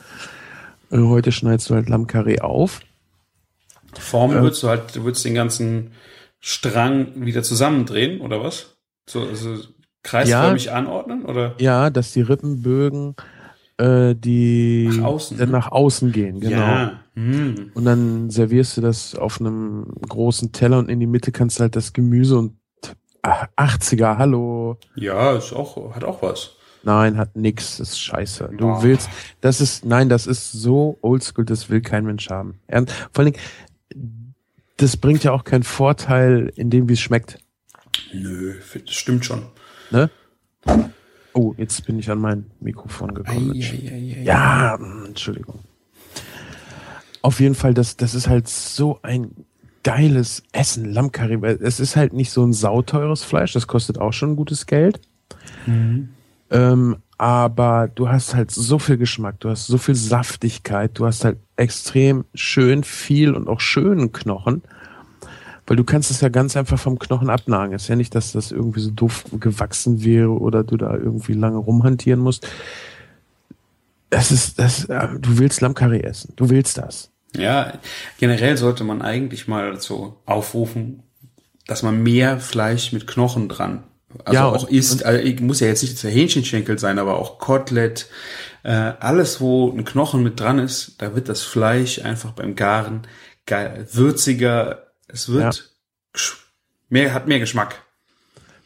Äh, 0.91 0.97
Heute 0.99 1.31
schneidest 1.31 1.69
du 1.69 1.75
halt 1.75 1.89
Lammkarree 1.89 2.39
auf. 2.39 2.81
Formen 3.93 4.35
Ja. 4.35 4.41
würdest 4.41 4.63
du 4.63 4.67
halt, 4.69 4.95
du 4.95 5.03
würdest 5.03 5.23
den 5.25 5.35
ganzen 5.35 5.91
Strang 6.39 7.07
wieder 7.15 7.43
zusammendrehen, 7.43 8.21
oder 8.21 8.43
was? 8.43 8.75
So, 9.09 9.21
also 9.21 9.57
kreisförmig 10.03 10.71
anordnen, 10.71 11.25
oder? 11.25 11.55
Ja, 11.59 11.89
dass 11.89 12.11
die 12.11 12.21
Rippenbögen, 12.21 13.15
äh, 13.77 14.15
die 14.15 14.89
Nach 14.91 15.05
außen, 15.05 15.37
dann 15.37 15.49
ne? 15.49 15.57
nach 15.57 15.71
außen 15.71 16.11
gehen, 16.11 16.39
genau. 16.39 16.57
Ja. 16.57 16.99
Hm. 17.15 17.71
Und 17.73 17.85
dann 17.85 18.29
servierst 18.29 18.77
du 18.77 18.81
das 18.81 19.15
auf 19.15 19.39
einem 19.39 19.87
großen 20.07 20.51
Teller 20.51 20.79
und 20.79 20.89
in 20.89 20.99
die 20.99 21.07
Mitte 21.07 21.31
kannst 21.31 21.59
du 21.59 21.61
halt 21.61 21.75
das 21.75 21.93
Gemüse 21.93 22.37
und 22.37 22.57
ach, 23.21 23.47
80er, 23.57 24.17
hallo. 24.17 24.77
Ja, 24.95 25.35
ist 25.35 25.53
auch, 25.53 25.95
hat 25.95 26.03
auch 26.03 26.21
was. 26.21 26.51
Nein, 26.83 27.17
hat 27.17 27.35
nix, 27.35 27.79
ist 27.79 27.99
scheiße. 27.99 28.49
Du 28.51 28.67
Boah. 28.67 28.83
willst, 28.83 29.09
das 29.41 29.59
ist, 29.59 29.85
nein, 29.85 30.07
das 30.07 30.27
ist 30.27 30.51
so 30.51 30.99
oldschool, 31.01 31.43
das 31.43 31.69
will 31.69 31.81
kein 31.81 32.05
Mensch 32.05 32.29
haben. 32.29 32.59
Ernst, 32.67 32.93
vor 33.11 33.23
allen 33.23 33.33
Dingen, 33.33 34.35
das 34.77 34.97
bringt 34.97 35.23
ja 35.23 35.31
auch 35.31 35.45
keinen 35.45 35.63
Vorteil 35.63 36.51
in 36.55 36.69
dem, 36.69 36.87
wie 36.87 36.93
es 36.93 36.99
schmeckt. 36.99 37.39
Nö, 38.13 38.55
das 38.85 38.93
stimmt 38.93 39.25
schon. 39.25 39.47
Ne? 39.89 40.11
Oh, 41.33 41.55
jetzt 41.57 41.85
bin 41.85 41.97
ich 41.97 42.09
an 42.11 42.19
mein 42.19 42.51
Mikrofon 42.59 43.15
gekommen. 43.15 43.49
Mensch. 43.49 43.73
Eieieiei. 43.73 44.23
Ja, 44.23 44.77
mm, 44.79 45.05
Entschuldigung. 45.07 45.59
Auf 47.25 47.39
jeden 47.39 47.55
Fall, 47.55 47.73
das, 47.73 47.97
das 47.97 48.13
ist 48.13 48.29
halt 48.29 48.47
so 48.47 48.99
ein 49.01 49.31
geiles 49.81 50.43
Essen, 50.51 50.85
Lammkarree. 50.85 51.41
weil 51.41 51.57
Es 51.59 51.79
ist 51.79 51.95
halt 51.95 52.13
nicht 52.13 52.29
so 52.29 52.45
ein 52.45 52.53
sauteures 52.53 53.23
Fleisch, 53.23 53.51
das 53.51 53.65
kostet 53.65 53.97
auch 53.97 54.13
schon 54.13 54.35
gutes 54.35 54.67
Geld. 54.67 55.01
Ähm, 56.51 56.97
aber 57.17 57.87
du 57.87 58.09
hast 58.09 58.35
halt 58.35 58.51
so 58.51 58.77
viel 58.77 58.97
Geschmack, 58.97 59.39
du 59.39 59.49
hast 59.49 59.65
so 59.65 59.79
viel 59.79 59.95
Saftigkeit, 59.95 60.91
du 60.99 61.07
hast 61.07 61.25
halt 61.25 61.39
extrem 61.55 62.25
schön 62.35 62.83
viel 62.83 63.33
und 63.33 63.47
auch 63.47 63.59
schönen 63.59 64.11
Knochen. 64.11 64.61
Weil 65.65 65.77
du 65.77 65.83
kannst 65.83 66.11
es 66.11 66.21
ja 66.21 66.29
ganz 66.29 66.55
einfach 66.55 66.77
vom 66.77 66.99
Knochen 66.99 67.31
abnagen. 67.31 67.73
Es 67.73 67.83
ist 67.83 67.87
ja 67.87 67.95
nicht, 67.95 68.13
dass 68.13 68.33
das 68.33 68.51
irgendwie 68.51 68.81
so 68.81 68.91
doof 68.91 69.25
gewachsen 69.39 70.03
wäre 70.03 70.29
oder 70.29 70.63
du 70.63 70.77
da 70.77 70.95
irgendwie 70.95 71.33
lange 71.33 71.57
rumhantieren 71.57 72.19
musst. 72.19 72.47
Das 74.11 74.31
ist, 74.31 74.59
das, 74.59 74.85
äh, 74.85 75.07
du 75.19 75.39
willst 75.39 75.61
Lammkarree 75.61 76.01
essen. 76.01 76.33
Du 76.35 76.51
willst 76.51 76.77
das. 76.77 77.09
Ja, 77.37 77.73
generell 78.17 78.57
sollte 78.57 78.83
man 78.83 79.01
eigentlich 79.01 79.47
mal 79.47 79.71
dazu 79.71 80.17
aufrufen, 80.25 81.03
dass 81.67 81.83
man 81.83 82.01
mehr 82.03 82.39
Fleisch 82.39 82.91
mit 82.91 83.07
Knochen 83.07 83.49
dran. 83.49 83.83
Also 84.23 84.33
Ja, 84.35 84.45
auch 84.47 84.67
isst, 84.69 85.03
also 85.05 85.43
muss 85.43 85.59
ja 85.59 85.67
jetzt 85.67 85.81
nicht 85.83 86.01
der 86.01 86.11
Hähnchenschenkel 86.11 86.79
sein, 86.79 86.99
aber 86.99 87.17
auch 87.19 87.37
Kotelett, 87.39 88.07
äh, 88.63 88.71
alles, 88.71 89.41
wo 89.41 89.69
ein 89.71 89.83
Knochen 89.83 90.23
mit 90.23 90.39
dran 90.39 90.57
ist, 90.59 90.95
da 90.99 91.15
wird 91.15 91.27
das 91.27 91.41
Fleisch 91.41 91.99
einfach 91.99 92.31
beim 92.31 92.55
Garen 92.55 93.01
geil, 93.45 93.87
würziger, 93.91 94.87
es 95.07 95.29
wird 95.29 95.71
gesch- 96.15 96.37
mehr, 96.89 97.13
hat 97.13 97.27
mehr 97.27 97.39
Geschmack. 97.39 97.81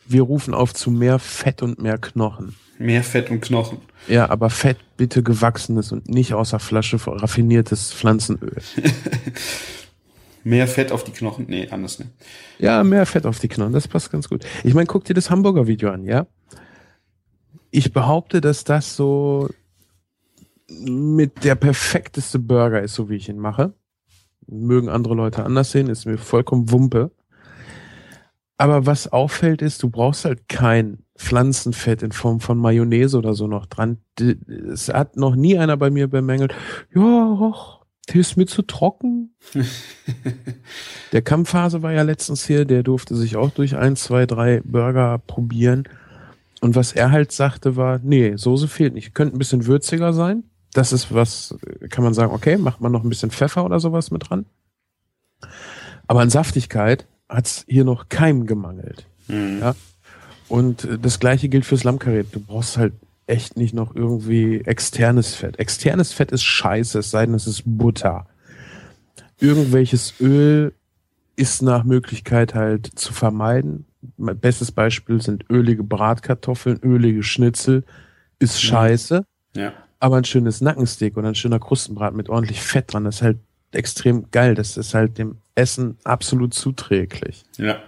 Wir 0.05 0.21
rufen 0.21 0.53
auf 0.53 0.73
zu 0.73 0.91
mehr 0.91 1.19
Fett 1.19 1.61
und 1.61 1.81
mehr 1.81 1.97
Knochen. 1.97 2.55
Mehr 2.79 3.03
Fett 3.03 3.29
und 3.29 3.41
Knochen. 3.41 3.79
Ja, 4.07 4.29
aber 4.29 4.49
Fett 4.49 4.77
bitte 4.95 5.21
gewachsenes 5.21 5.91
und 5.91 6.07
nicht 6.07 6.33
aus 6.33 6.51
der 6.51 6.59
Flasche 6.59 6.97
raffiniertes 7.05 7.93
Pflanzenöl. 7.93 8.55
Mehr 10.45 10.65
Fett 10.65 10.93
auf 10.93 11.03
die 11.03 11.11
Knochen? 11.11 11.45
Nee, 11.49 11.67
anders, 11.69 11.99
ne? 11.99 12.05
Ja, 12.57 12.81
mehr 12.85 13.05
Fett 13.05 13.25
auf 13.25 13.39
die 13.39 13.49
Knochen, 13.49 13.73
das 13.73 13.89
passt 13.89 14.09
ganz 14.09 14.29
gut. 14.29 14.45
Ich 14.63 14.73
meine, 14.73 14.87
guck 14.87 15.03
dir 15.03 15.13
das 15.13 15.29
Hamburger 15.29 15.67
Video 15.67 15.91
an, 15.91 16.05
ja? 16.05 16.27
Ich 17.71 17.91
behaupte, 17.91 18.39
dass 18.39 18.63
das 18.63 18.95
so 18.95 19.49
mit 20.69 21.43
der 21.43 21.55
perfekteste 21.55 22.39
Burger 22.39 22.81
ist, 22.81 22.95
so 22.95 23.09
wie 23.09 23.17
ich 23.17 23.27
ihn 23.27 23.37
mache. 23.37 23.73
Mögen 24.47 24.87
andere 24.87 25.13
Leute 25.13 25.43
anders 25.43 25.71
sehen, 25.71 25.89
ist 25.89 26.05
mir 26.05 26.17
vollkommen 26.17 26.71
Wumpe. 26.71 27.11
Aber 28.59 28.85
was 28.85 29.07
auffällt 29.07 29.61
ist, 29.61 29.81
du 29.83 29.89
brauchst 29.89 30.25
halt 30.25 30.49
kein 30.49 30.97
Pflanzenfett 31.17 32.03
in 32.03 32.11
Form 32.11 32.41
von 32.41 32.57
Mayonnaise 32.57 33.17
oder 33.17 33.33
so 33.33 33.47
noch 33.47 33.65
dran. 33.67 33.99
Es 34.19 34.89
hat 34.89 35.15
noch 35.15 35.37
nie 35.37 35.57
einer 35.57 35.77
bei 35.77 35.89
mir 35.89 36.09
bemängelt, 36.09 36.53
ja, 36.93 37.01
och, 37.01 37.85
der 38.09 38.17
ist 38.17 38.35
mir 38.35 38.47
zu 38.47 38.61
trocken. 38.63 39.33
der 41.13 41.21
Kampfphase 41.21 41.83
war 41.83 41.93
ja 41.93 42.01
letztens 42.01 42.45
hier, 42.45 42.65
der 42.65 42.83
durfte 42.83 43.15
sich 43.15 43.37
auch 43.37 43.51
durch 43.51 43.77
ein, 43.77 43.95
zwei, 43.95 44.25
drei 44.25 44.59
Burger 44.65 45.19
probieren. 45.25 45.87
Und 46.59 46.75
was 46.75 46.91
er 46.91 47.11
halt 47.11 47.31
sagte 47.31 47.77
war, 47.77 48.01
nee, 48.03 48.35
Soße 48.35 48.67
fehlt 48.67 48.93
nicht. 48.93 49.15
Könnte 49.15 49.37
ein 49.37 49.39
bisschen 49.39 49.67
würziger 49.67 50.11
sein. 50.11 50.43
Das 50.73 50.91
ist 50.91 51.13
was, 51.13 51.55
kann 51.89 52.03
man 52.03 52.13
sagen, 52.13 52.33
okay, 52.33 52.57
macht 52.57 52.81
man 52.81 52.91
noch 52.91 53.05
ein 53.05 53.09
bisschen 53.09 53.31
Pfeffer 53.31 53.63
oder 53.63 53.79
sowas 53.79 54.11
mit 54.11 54.29
dran. 54.29 54.45
Aber 56.07 56.19
an 56.19 56.29
Saftigkeit 56.29 57.07
hat's 57.29 57.63
hier 57.67 57.85
noch 57.85 58.09
keinem 58.09 58.45
gemangelt. 58.45 59.05
Mhm. 59.27 59.59
Ja? 59.61 59.75
Und 60.49 60.87
das 61.01 61.19
gleiche 61.19 61.47
gilt 61.47 61.65
fürs 61.65 61.83
Lammkarät. 61.83 62.27
Du 62.31 62.39
brauchst 62.39 62.77
halt 62.77 62.93
echt 63.27 63.55
nicht 63.55 63.73
noch 63.73 63.95
irgendwie 63.95 64.61
externes 64.61 65.35
Fett. 65.35 65.59
Externes 65.59 66.11
Fett 66.11 66.31
ist 66.31 66.43
scheiße, 66.43 66.99
es 66.99 67.11
sei 67.11 67.25
denn, 67.25 67.35
es 67.35 67.45
ist 67.45 67.61
Butter. 67.65 68.25
Irgendwelches 69.39 70.15
Öl 70.19 70.73
ist 71.35 71.61
nach 71.61 71.83
Möglichkeit 71.83 72.55
halt 72.55 72.87
zu 72.95 73.13
vermeiden. 73.13 73.85
Mein 74.17 74.39
bestes 74.39 74.71
Beispiel 74.71 75.21
sind 75.21 75.45
ölige 75.49 75.83
Bratkartoffeln, 75.83 76.79
ölige 76.83 77.23
Schnitzel. 77.23 77.83
Ist 78.39 78.55
mhm. 78.55 78.67
scheiße. 78.67 79.25
Ja. 79.55 79.73
Aber 79.99 80.17
ein 80.17 80.25
schönes 80.25 80.61
Nackensteak 80.61 81.15
oder 81.15 81.27
ein 81.27 81.35
schöner 81.35 81.59
Krustenbrat 81.59 82.15
mit 82.15 82.29
ordentlich 82.29 82.61
Fett 82.61 82.91
dran, 82.91 83.03
das 83.03 83.17
ist 83.17 83.21
halt 83.21 83.37
extrem 83.71 84.31
geil. 84.31 84.55
Das 84.55 84.75
ist 84.75 84.93
halt 84.93 85.17
dem 85.17 85.37
Essen 85.59 85.97
absolut 86.03 86.53
zuträglich. 86.53 87.43
Ja. 87.57 87.81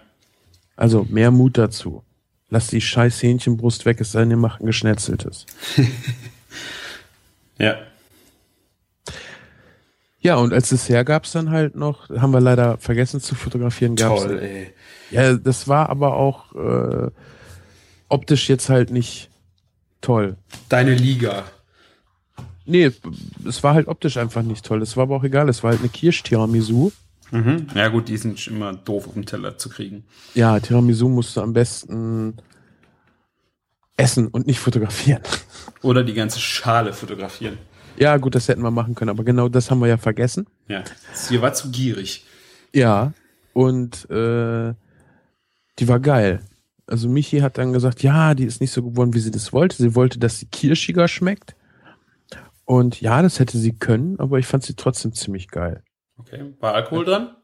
Also 0.76 1.05
mehr 1.09 1.32
Mut 1.32 1.57
dazu. 1.57 2.03
Lass 2.49 2.67
die 2.67 2.82
scheiß 2.82 3.24
Hähnchenbrust 3.24 3.86
weg, 3.86 4.01
es 4.01 4.11
sei 4.11 4.22
denn, 4.22 4.32
ihr 4.32 4.38
macht 4.38 4.61
ein 4.61 4.65
geschnetzeltes. 4.65 5.45
ja. 7.57 7.78
Ja, 10.19 10.36
und 10.36 10.53
als 10.53 10.69
Dessert 10.69 11.07
gab's 11.07 11.32
dann 11.32 11.49
halt 11.49 11.76
noch, 11.76 12.09
haben 12.09 12.32
wir 12.32 12.41
leider 12.41 12.78
vergessen 12.78 13.22
zu 13.22 13.36
fotografieren, 13.36 13.95
gab's. 13.95 14.24
Toll, 14.24 14.39
ey. 14.39 14.74
Ja, 15.09 15.34
das 15.34 15.67
war 15.67 15.89
aber 15.89 16.15
auch 16.15 16.53
äh, 16.55 17.09
optisch 18.09 18.49
jetzt 18.49 18.69
halt 18.69 18.91
nicht 18.91 19.30
toll. 20.01 20.36
Deine 20.69 20.93
Liga. 20.93 21.45
Nee, 22.65 22.91
es 23.47 23.63
war 23.63 23.74
halt 23.74 23.88
optisch 23.88 24.17
einfach 24.17 24.43
nicht 24.43 24.65
toll. 24.65 24.82
Es 24.82 24.95
war 24.95 25.03
aber 25.03 25.15
auch 25.15 25.24
egal. 25.24 25.49
Es 25.49 25.63
war 25.63 25.72
halt 25.72 25.80
eine 25.80 25.89
Kirsch-Tiramisu. 25.89 26.91
Mhm. 27.32 27.68
Ja 27.76 27.88
gut, 27.88 28.10
die 28.10 28.18
sind 28.18 28.46
immer 28.48 28.74
doof 28.74 29.08
auf 29.08 29.14
dem 29.14 29.26
Teller 29.26 29.58
zu 29.58 29.70
kriegen. 29.70 30.04
Ja, 30.34 30.60
Tiramisu 30.60 31.08
musst 31.10 31.36
du 31.36 31.42
am 31.42 31.54
besten 31.54 32.36
essen 33.98 34.28
und 34.28 34.48
nicht 34.48 34.60
fotografieren. 34.60 35.22
Oder 35.82 36.04
die 36.04 36.14
ganze 36.14 36.40
Schale 36.40 36.94
fotografieren. 36.94 37.58
Ja, 37.98 38.18
gut, 38.18 38.36
das 38.36 38.48
hätten 38.48 38.62
wir 38.62 38.72
machen 38.72 38.96
können, 38.96 39.10
aber 39.10 39.24
genau 39.24 39.50
das 39.50 39.70
haben 39.70 39.80
wir 39.80 39.88
ja 39.88 39.98
vergessen. 39.98 40.48
Ja, 40.68 40.84
sie 41.14 41.42
war 41.42 41.54
zu 41.54 41.72
gierig. 41.72 42.26
Ja, 42.74 43.14
und 43.54 44.10
äh, 44.10 44.74
die 45.80 45.88
war 45.88 46.00
geil. 46.00 46.42
Also 46.88 47.08
Michi 47.10 47.40
hat 47.40 47.58
dann 47.58 47.74
gesagt, 47.74 48.04
ja, 48.04 48.34
die 48.34 48.46
ist 48.46 48.60
nicht 48.60 48.72
so 48.72 48.84
geworden, 48.84 49.14
wie 49.14 49.20
sie 49.20 49.32
das 49.32 49.54
wollte. 49.54 49.78
Sie 49.78 49.96
wollte, 49.96 50.20
dass 50.20 50.40
sie 50.40 50.46
kirschiger 50.48 51.08
schmeckt. 51.08 51.56
Und 52.66 53.02
ja, 53.02 53.22
das 53.22 53.40
hätte 53.40 53.58
sie 53.58 53.74
können, 53.74 54.20
aber 54.20 54.40
ich 54.40 54.48
fand 54.48 54.64
sie 54.64 54.76
trotzdem 54.76 55.14
ziemlich 55.14 55.50
geil. 55.50 55.84
Okay. 56.22 56.53
War 56.59 56.74
Alkohol 56.74 57.05
dran? 57.05 57.36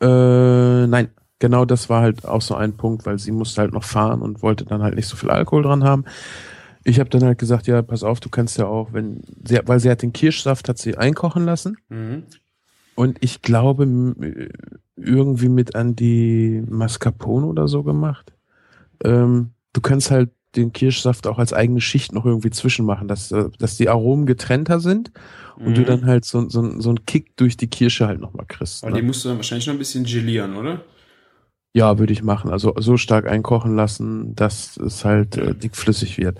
Äh, 0.00 0.86
nein. 0.86 1.10
Genau 1.40 1.64
das 1.64 1.88
war 1.88 2.02
halt 2.02 2.26
auch 2.26 2.42
so 2.42 2.56
ein 2.56 2.76
Punkt, 2.76 3.06
weil 3.06 3.18
sie 3.20 3.30
musste 3.30 3.60
halt 3.60 3.72
noch 3.72 3.84
fahren 3.84 4.22
und 4.22 4.42
wollte 4.42 4.64
dann 4.64 4.82
halt 4.82 4.96
nicht 4.96 5.06
so 5.06 5.16
viel 5.16 5.30
Alkohol 5.30 5.62
dran 5.62 5.84
haben. 5.84 6.04
Ich 6.82 6.98
habe 6.98 7.10
dann 7.10 7.22
halt 7.22 7.38
gesagt, 7.38 7.68
ja, 7.68 7.80
pass 7.82 8.02
auf, 8.02 8.18
du 8.18 8.28
kannst 8.28 8.58
ja 8.58 8.66
auch, 8.66 8.92
wenn 8.92 9.22
sie, 9.44 9.60
weil 9.64 9.78
sie 9.78 9.88
hat 9.88 10.02
den 10.02 10.12
Kirschsaft 10.12 10.68
hat 10.68 10.78
sie 10.78 10.96
einkochen 10.96 11.44
lassen. 11.44 11.76
Mhm. 11.90 12.24
Und 12.96 13.18
ich 13.20 13.42
glaube 13.42 13.84
irgendwie 14.96 15.48
mit 15.48 15.76
an 15.76 15.94
die 15.94 16.64
Mascarpone 16.68 17.46
oder 17.46 17.68
so 17.68 17.84
gemacht. 17.84 18.32
Ähm, 19.04 19.50
du 19.72 19.80
kannst 19.80 20.10
halt 20.10 20.30
den 20.56 20.72
Kirschsaft 20.72 21.28
auch 21.28 21.38
als 21.38 21.52
eigene 21.52 21.80
Schicht 21.80 22.12
noch 22.12 22.26
irgendwie 22.26 22.50
zwischenmachen, 22.50 23.06
dass, 23.06 23.32
dass 23.58 23.76
die 23.76 23.88
Aromen 23.88 24.26
getrennter 24.26 24.80
sind 24.80 25.12
und 25.58 25.70
mhm. 25.70 25.74
du 25.74 25.84
dann 25.84 26.06
halt 26.06 26.24
so, 26.24 26.48
so, 26.48 26.80
so 26.80 26.88
einen 26.90 27.04
Kick 27.04 27.36
durch 27.36 27.56
die 27.56 27.68
Kirsche 27.68 28.06
halt 28.06 28.20
nochmal 28.20 28.46
kriegst. 28.46 28.84
Aber 28.84 28.92
ne? 28.92 29.00
die 29.00 29.06
musst 29.06 29.24
du 29.24 29.28
dann 29.28 29.38
wahrscheinlich 29.38 29.66
noch 29.66 29.74
ein 29.74 29.78
bisschen 29.78 30.04
gelieren, 30.04 30.56
oder? 30.56 30.82
Ja, 31.74 31.98
würde 31.98 32.12
ich 32.12 32.22
machen. 32.22 32.50
Also 32.50 32.74
so 32.78 32.96
stark 32.96 33.26
einkochen 33.26 33.76
lassen, 33.76 34.34
dass 34.34 34.76
es 34.76 35.04
halt 35.04 35.36
äh, 35.36 35.54
dickflüssig 35.54 36.18
wird. 36.18 36.38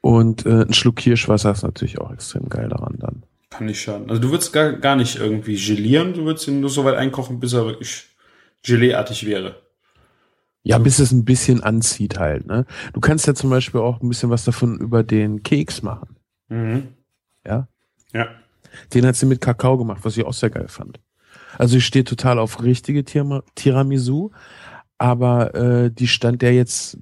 Und 0.00 0.46
äh, 0.46 0.64
ein 0.64 0.72
Schluck 0.72 0.96
Kirschwasser 0.96 1.52
ist 1.52 1.62
natürlich 1.62 1.98
auch 2.00 2.12
extrem 2.12 2.48
geil 2.48 2.68
daran 2.68 2.96
dann. 2.98 3.22
Kann 3.50 3.66
nicht 3.66 3.80
schaden. 3.80 4.10
Also 4.10 4.20
du 4.20 4.30
würdest 4.30 4.52
gar, 4.52 4.72
gar 4.72 4.96
nicht 4.96 5.16
irgendwie 5.16 5.56
gelieren, 5.56 6.14
du 6.14 6.24
würdest 6.24 6.48
ihn 6.48 6.60
nur 6.60 6.70
so 6.70 6.84
weit 6.84 6.96
einkochen, 6.96 7.40
bis 7.40 7.52
er 7.52 7.66
wirklich 7.66 8.06
geleeartig 8.62 9.26
wäre. 9.26 9.56
Ja, 10.62 10.78
bis 10.78 10.98
es 10.98 11.12
ein 11.12 11.24
bisschen 11.24 11.62
anzieht 11.62 12.18
halt. 12.18 12.46
Ne? 12.46 12.66
Du 12.92 13.00
kannst 13.00 13.26
ja 13.26 13.34
zum 13.34 13.48
Beispiel 13.48 13.80
auch 13.80 14.02
ein 14.02 14.08
bisschen 14.08 14.28
was 14.28 14.44
davon 14.44 14.78
über 14.78 15.02
den 15.02 15.42
Keks 15.42 15.82
machen. 15.82 16.16
Mhm. 16.48 16.88
Ja? 17.46 17.68
Ja. 18.12 18.28
Den 18.94 19.06
hat 19.06 19.16
sie 19.16 19.26
mit 19.26 19.40
Kakao 19.40 19.78
gemacht, 19.78 20.00
was 20.02 20.16
ich 20.16 20.24
auch 20.24 20.32
sehr 20.32 20.50
geil 20.50 20.68
fand. 20.68 21.00
Also 21.56 21.76
ich 21.76 21.86
stehe 21.86 22.04
total 22.04 22.38
auf 22.38 22.62
richtige 22.62 23.04
Tiramisu, 23.04 24.30
aber 24.98 25.54
äh, 25.54 25.90
die 25.90 26.06
stand 26.06 26.42
der 26.42 26.54
jetzt 26.54 26.98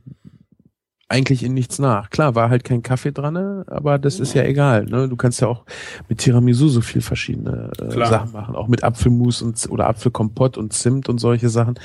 eigentlich 1.09 1.45
in 1.45 1.55
nichts 1.55 1.79
nach. 1.79 2.11
Klar, 2.11 2.35
war 2.35 2.51
halt 2.51 2.65
kein 2.65 2.83
Kaffee 2.83 3.13
dran, 3.13 3.37
aber 3.69 3.99
das 3.99 4.19
ist 4.19 4.35
ja 4.35 4.43
egal. 4.43 4.87
Ne? 4.87 5.09
Du 5.09 5.17
kannst 5.17 5.41
ja 5.41 5.47
auch 5.47 5.65
mit 6.09 6.19
Tiramisu 6.19 6.69
so 6.69 6.81
viel 6.81 7.03
verschiedene 7.03 7.71
äh, 7.79 8.07
Sachen 8.07 8.33
machen, 8.33 8.57
auch 8.57 8.67
mit 8.67 8.83
Apfelmus 8.83 9.43
und 9.43 9.69
oder 9.71 9.89
Apfelkompott 9.89 10.59
und 10.59 10.73
Zimt 10.73 11.09
und 11.09 11.19
solche 11.19 11.49
Sachen 11.49 11.79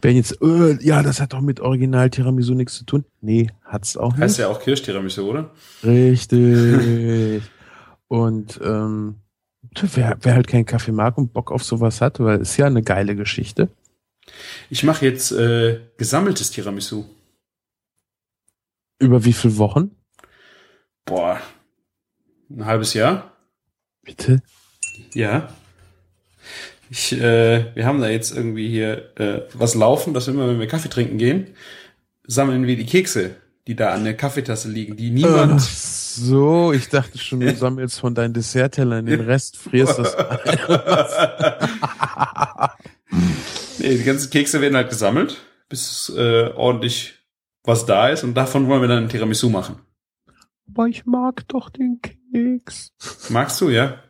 wenn 0.00 0.16
jetzt, 0.16 0.40
äh, 0.42 0.78
ja, 0.80 1.02
das 1.02 1.20
hat 1.20 1.32
doch 1.32 1.40
mit 1.40 1.60
Original 1.60 2.10
Tiramisu 2.10 2.54
nichts 2.54 2.74
zu 2.74 2.84
tun. 2.84 3.04
Nee, 3.20 3.48
hat's 3.64 3.96
auch 3.96 4.12
nicht. 4.12 4.20
Heißt 4.20 4.38
ja 4.38 4.48
auch 4.48 4.60
Kirsch-Tiramisu, 4.60 5.28
oder? 5.28 5.50
Richtig. 5.82 7.42
Und 8.08 8.58
ähm, 8.62 9.16
wer, 9.80 10.16
wer 10.20 10.34
halt 10.34 10.48
keinen 10.48 10.66
Kaffee 10.66 10.92
mag 10.92 11.16
und 11.18 11.32
Bock 11.32 11.52
auf 11.52 11.62
sowas 11.62 12.00
hat, 12.00 12.20
weil 12.20 12.40
ist 12.40 12.56
ja 12.56 12.66
eine 12.66 12.82
geile 12.82 13.14
Geschichte. 13.14 13.68
Ich 14.70 14.82
mache 14.82 15.06
jetzt 15.06 15.32
äh, 15.32 15.80
gesammeltes 15.96 16.50
Tiramisu. 16.50 17.04
Über 18.98 19.24
wie 19.24 19.32
viele 19.32 19.56
Wochen? 19.58 19.92
Boah, 21.04 21.40
ein 22.50 22.64
halbes 22.66 22.94
Jahr. 22.94 23.32
Bitte? 24.02 24.42
Ja. 25.14 25.48
Ich, 26.90 27.12
äh, 27.12 27.74
wir 27.74 27.86
haben 27.86 28.00
da 28.00 28.08
jetzt 28.08 28.34
irgendwie 28.34 28.68
hier 28.68 29.18
äh, 29.18 29.42
was 29.52 29.74
laufen, 29.74 30.14
dass 30.14 30.28
immer, 30.28 30.48
wenn 30.48 30.58
wir 30.58 30.66
Kaffee 30.66 30.88
trinken 30.88 31.18
gehen, 31.18 31.48
sammeln 32.26 32.66
wir 32.66 32.76
die 32.76 32.86
Kekse, 32.86 33.36
die 33.66 33.76
da 33.76 33.92
an 33.92 34.04
der 34.04 34.16
Kaffeetasse 34.16 34.70
liegen, 34.70 34.96
die 34.96 35.10
niemand. 35.10 35.60
So, 36.20 36.72
ich 36.72 36.88
dachte 36.88 37.16
schon, 37.18 37.40
du 37.40 37.54
sammelst 37.54 38.00
von 38.00 38.14
deinen 38.14 38.34
Desserttellern 38.34 39.06
den 39.06 39.20
Rest, 39.20 39.56
frierst 39.56 39.98
das. 39.98 40.16
nee, 43.78 43.96
die 43.96 44.04
ganzen 44.04 44.30
Kekse 44.30 44.60
werden 44.60 44.76
halt 44.76 44.90
gesammelt, 44.90 45.36
bis 45.68 46.12
äh, 46.16 46.50
ordentlich 46.56 47.14
was 47.62 47.86
da 47.86 48.08
ist 48.08 48.24
und 48.24 48.34
davon 48.34 48.66
wollen 48.66 48.80
wir 48.80 48.88
dann 48.88 49.04
ein 49.04 49.08
Tiramisu 49.08 49.48
machen. 49.48 49.78
Aber 50.68 50.88
ich 50.88 51.06
mag 51.06 51.46
doch 51.48 51.70
den 51.70 52.00
Keks. 52.02 52.90
Magst 53.28 53.60
du, 53.60 53.68
ja? 53.68 54.02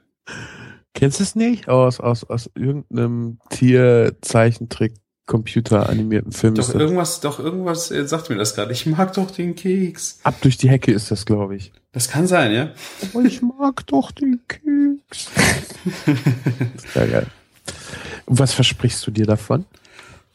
Kennst 0.94 1.20
du 1.20 1.24
es 1.24 1.34
nicht? 1.34 1.68
Aus, 1.68 2.00
aus, 2.00 2.24
aus 2.24 2.50
irgendeinem 2.54 3.38
Tier-Zeichentrick 3.50 4.94
Computer 5.28 5.88
animierten 5.90 6.32
Film. 6.32 6.54
Doch 6.54 6.74
irgendwas, 6.74 7.20
doch 7.20 7.38
irgendwas 7.38 7.90
äh, 7.90 8.08
sagt 8.08 8.30
mir 8.30 8.36
das 8.36 8.54
gerade. 8.54 8.72
Ich 8.72 8.86
mag 8.86 9.12
doch 9.12 9.30
den 9.30 9.54
Keks. 9.54 10.20
Ab 10.24 10.36
durch 10.40 10.56
die 10.56 10.70
Hecke 10.70 10.90
ist 10.90 11.10
das, 11.10 11.26
glaube 11.26 11.54
ich. 11.54 11.70
Das 11.92 12.08
kann 12.08 12.26
sein, 12.26 12.50
ja. 12.52 12.72
Aber 13.02 13.24
ich 13.24 13.42
mag 13.42 13.86
doch 13.86 14.10
den 14.10 14.40
Keks. 14.48 15.30
Sehr 16.94 17.06
geil. 17.06 17.26
Und 18.24 18.38
was 18.38 18.54
versprichst 18.54 19.06
du 19.06 19.10
dir 19.10 19.26
davon? 19.26 19.66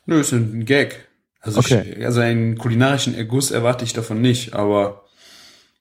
Nö, 0.06 0.20
ist 0.20 0.32
ein 0.32 0.64
Gag. 0.64 1.08
Also, 1.42 1.60
okay. 1.60 1.96
ich, 1.98 2.06
also 2.06 2.22
einen 2.22 2.58
kulinarischen 2.58 3.16
Erguss 3.16 3.50
erwarte 3.50 3.84
ich 3.84 3.94
davon 3.94 4.22
nicht, 4.22 4.54
aber 4.54 5.06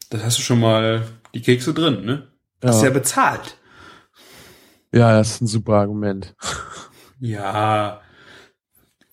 das 0.08 0.24
hast 0.24 0.38
du 0.38 0.42
schon 0.42 0.58
mal 0.58 1.06
die 1.34 1.42
Kekse 1.42 1.74
drin, 1.74 2.04
ne? 2.04 2.28
Das 2.60 2.76
ja. 2.76 2.78
ist 2.78 2.84
ja 2.84 2.90
bezahlt. 2.90 3.58
Ja, 4.90 5.12
das 5.12 5.32
ist 5.32 5.42
ein 5.42 5.46
super 5.46 5.74
Argument. 5.74 6.34
Ja, 7.20 8.00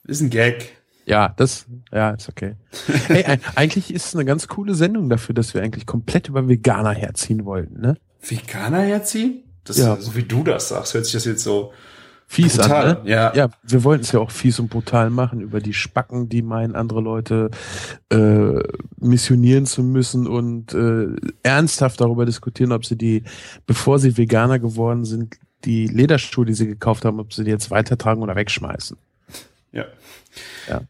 ist 0.09 0.21
ein 0.21 0.29
Gag. 0.29 0.77
Ja, 1.05 1.33
das, 1.37 1.65
ja, 1.91 2.11
ist 2.11 2.29
okay. 2.29 2.55
hey, 3.07 3.39
eigentlich 3.55 3.93
ist 3.93 4.07
es 4.07 4.15
eine 4.15 4.25
ganz 4.25 4.47
coole 4.47 4.75
Sendung 4.75 5.09
dafür, 5.09 5.33
dass 5.33 5.53
wir 5.53 5.63
eigentlich 5.63 5.87
komplett 5.87 6.29
über 6.29 6.47
Veganer 6.47 6.91
herziehen 6.91 7.45
wollten, 7.45 7.81
ne? 7.81 7.97
Veganer 8.21 8.81
herziehen? 8.81 9.43
Das, 9.63 9.77
ja. 9.77 9.95
So 9.95 10.15
wie 10.15 10.23
du 10.23 10.43
das 10.43 10.69
sagst, 10.69 10.93
hört 10.93 11.05
sich 11.05 11.13
das 11.13 11.25
jetzt 11.25 11.43
so 11.43 11.73
fies 12.27 12.57
brutal. 12.57 12.97
an, 12.97 13.03
ne? 13.03 13.09
Ja. 13.09 13.33
ja, 13.33 13.49
wir 13.63 13.83
wollten 13.83 14.03
es 14.03 14.11
ja 14.11 14.19
auch 14.19 14.29
fies 14.29 14.59
und 14.59 14.69
brutal 14.69 15.09
machen 15.09 15.41
über 15.41 15.61
die 15.61 15.73
Spacken, 15.73 16.29
die 16.29 16.43
meinen, 16.43 16.75
andere 16.75 17.01
Leute 17.01 17.49
äh, 18.11 18.59
missionieren 18.99 19.65
zu 19.65 19.81
müssen 19.81 20.27
und 20.27 20.75
äh, 20.75 21.07
ernsthaft 21.41 22.01
darüber 22.01 22.27
diskutieren, 22.27 22.71
ob 22.71 22.85
sie 22.85 22.97
die, 22.97 23.23
bevor 23.65 23.97
sie 23.97 24.15
Veganer 24.15 24.59
geworden 24.59 25.05
sind, 25.05 25.37
die 25.65 25.87
Lederschuhe, 25.87 26.45
die 26.45 26.53
sie 26.53 26.67
gekauft 26.67 27.03
haben, 27.03 27.19
ob 27.19 27.33
sie 27.33 27.43
die 27.43 27.51
jetzt 27.51 27.71
weitertragen 27.71 28.21
oder 28.21 28.35
wegschmeißen. 28.35 28.95
Ja. 29.71 29.85
Ja. 30.67 30.81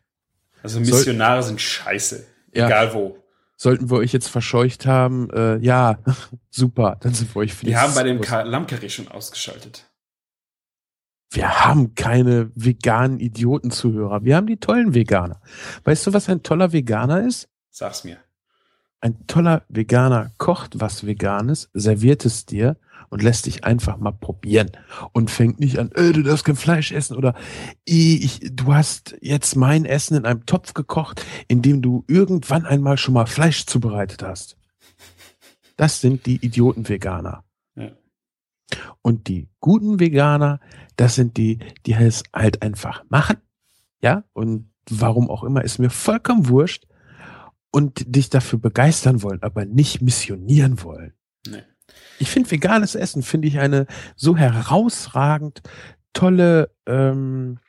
Also 0.63 0.79
Missionare 0.79 1.41
Soll, 1.41 1.49
sind 1.49 1.61
scheiße. 1.61 2.25
Ja. 2.53 2.67
Egal 2.67 2.93
wo. 2.93 3.17
Sollten 3.55 3.89
wir 3.89 3.97
euch 3.97 4.13
jetzt 4.13 4.29
verscheucht 4.29 4.85
haben, 4.85 5.29
äh, 5.31 5.57
ja, 5.57 5.99
super, 6.49 6.97
dann 7.01 7.13
sind 7.13 7.33
wir 7.35 7.41
euch 7.41 7.53
für 7.53 7.65
Wir 7.65 7.81
haben 7.81 7.93
bei 7.93 8.03
dem 8.03 8.21
Lamkeri 8.21 8.89
schon 8.89 9.07
ausgeschaltet. 9.09 9.85
Wir 11.31 11.65
haben 11.65 11.93
keine 11.93 12.51
veganen 12.55 13.19
Idioten-Zuhörer. 13.19 14.23
Wir 14.23 14.35
haben 14.35 14.47
die 14.47 14.57
tollen 14.57 14.95
Veganer. 14.95 15.41
Weißt 15.83 16.07
du, 16.07 16.13
was 16.13 16.27
ein 16.27 16.41
toller 16.41 16.71
Veganer 16.73 17.25
ist? 17.27 17.49
Sag's 17.69 18.03
mir. 18.03 18.17
Ein 18.99 19.27
toller 19.27 19.63
Veganer 19.69 20.31
kocht 20.37 20.79
was 20.79 21.05
Veganes, 21.05 21.69
serviert 21.73 22.25
es 22.25 22.45
dir 22.45 22.77
und 23.09 23.23
lässt 23.23 23.45
dich 23.45 23.63
einfach 23.63 23.97
mal 23.97 24.11
probieren 24.11 24.71
und 25.13 25.31
fängt 25.31 25.59
nicht 25.59 25.79
an, 25.79 25.91
äh, 25.93 26.11
du 26.11 26.23
darfst 26.23 26.45
kein 26.45 26.55
Fleisch 26.55 26.91
essen 26.91 27.17
oder 27.17 27.35
ich, 27.85 28.39
du 28.51 28.73
hast 28.73 29.15
jetzt 29.21 29.55
mein 29.55 29.85
Essen 29.85 30.17
in 30.17 30.25
einem 30.25 30.45
Topf 30.45 30.73
gekocht, 30.73 31.25
in 31.47 31.61
dem 31.61 31.81
du 31.81 32.03
irgendwann 32.07 32.65
einmal 32.65 32.97
schon 32.97 33.13
mal 33.13 33.25
Fleisch 33.25 33.65
zubereitet 33.65 34.23
hast. 34.23 34.57
Das 35.75 36.01
sind 36.01 36.25
die 36.25 36.43
Idioten-Veganer. 36.45 37.43
Ja. 37.75 37.91
Und 39.01 39.27
die 39.27 39.47
guten 39.59 39.99
Veganer, 39.99 40.59
das 40.97 41.15
sind 41.15 41.37
die, 41.37 41.59
die 41.85 41.93
es 41.93 42.23
halt 42.33 42.61
einfach 42.61 43.03
machen. 43.09 43.37
Ja, 44.01 44.23
und 44.33 44.69
warum 44.89 45.29
auch 45.29 45.43
immer, 45.43 45.63
ist 45.63 45.79
mir 45.79 45.89
vollkommen 45.89 46.49
wurscht 46.49 46.85
und 47.71 48.03
dich 48.15 48.29
dafür 48.29 48.59
begeistern 48.59 49.21
wollen, 49.21 49.41
aber 49.41 49.65
nicht 49.65 50.01
missionieren 50.01 50.83
wollen. 50.83 51.13
Ich 52.19 52.29
finde 52.29 52.51
veganes 52.51 52.95
Essen, 52.95 53.23
finde 53.23 53.47
ich 53.47 53.59
eine 53.59 53.87
so 54.15 54.37
herausragend 54.37 55.61
tolle 56.13 56.69
ähm, 56.85 57.59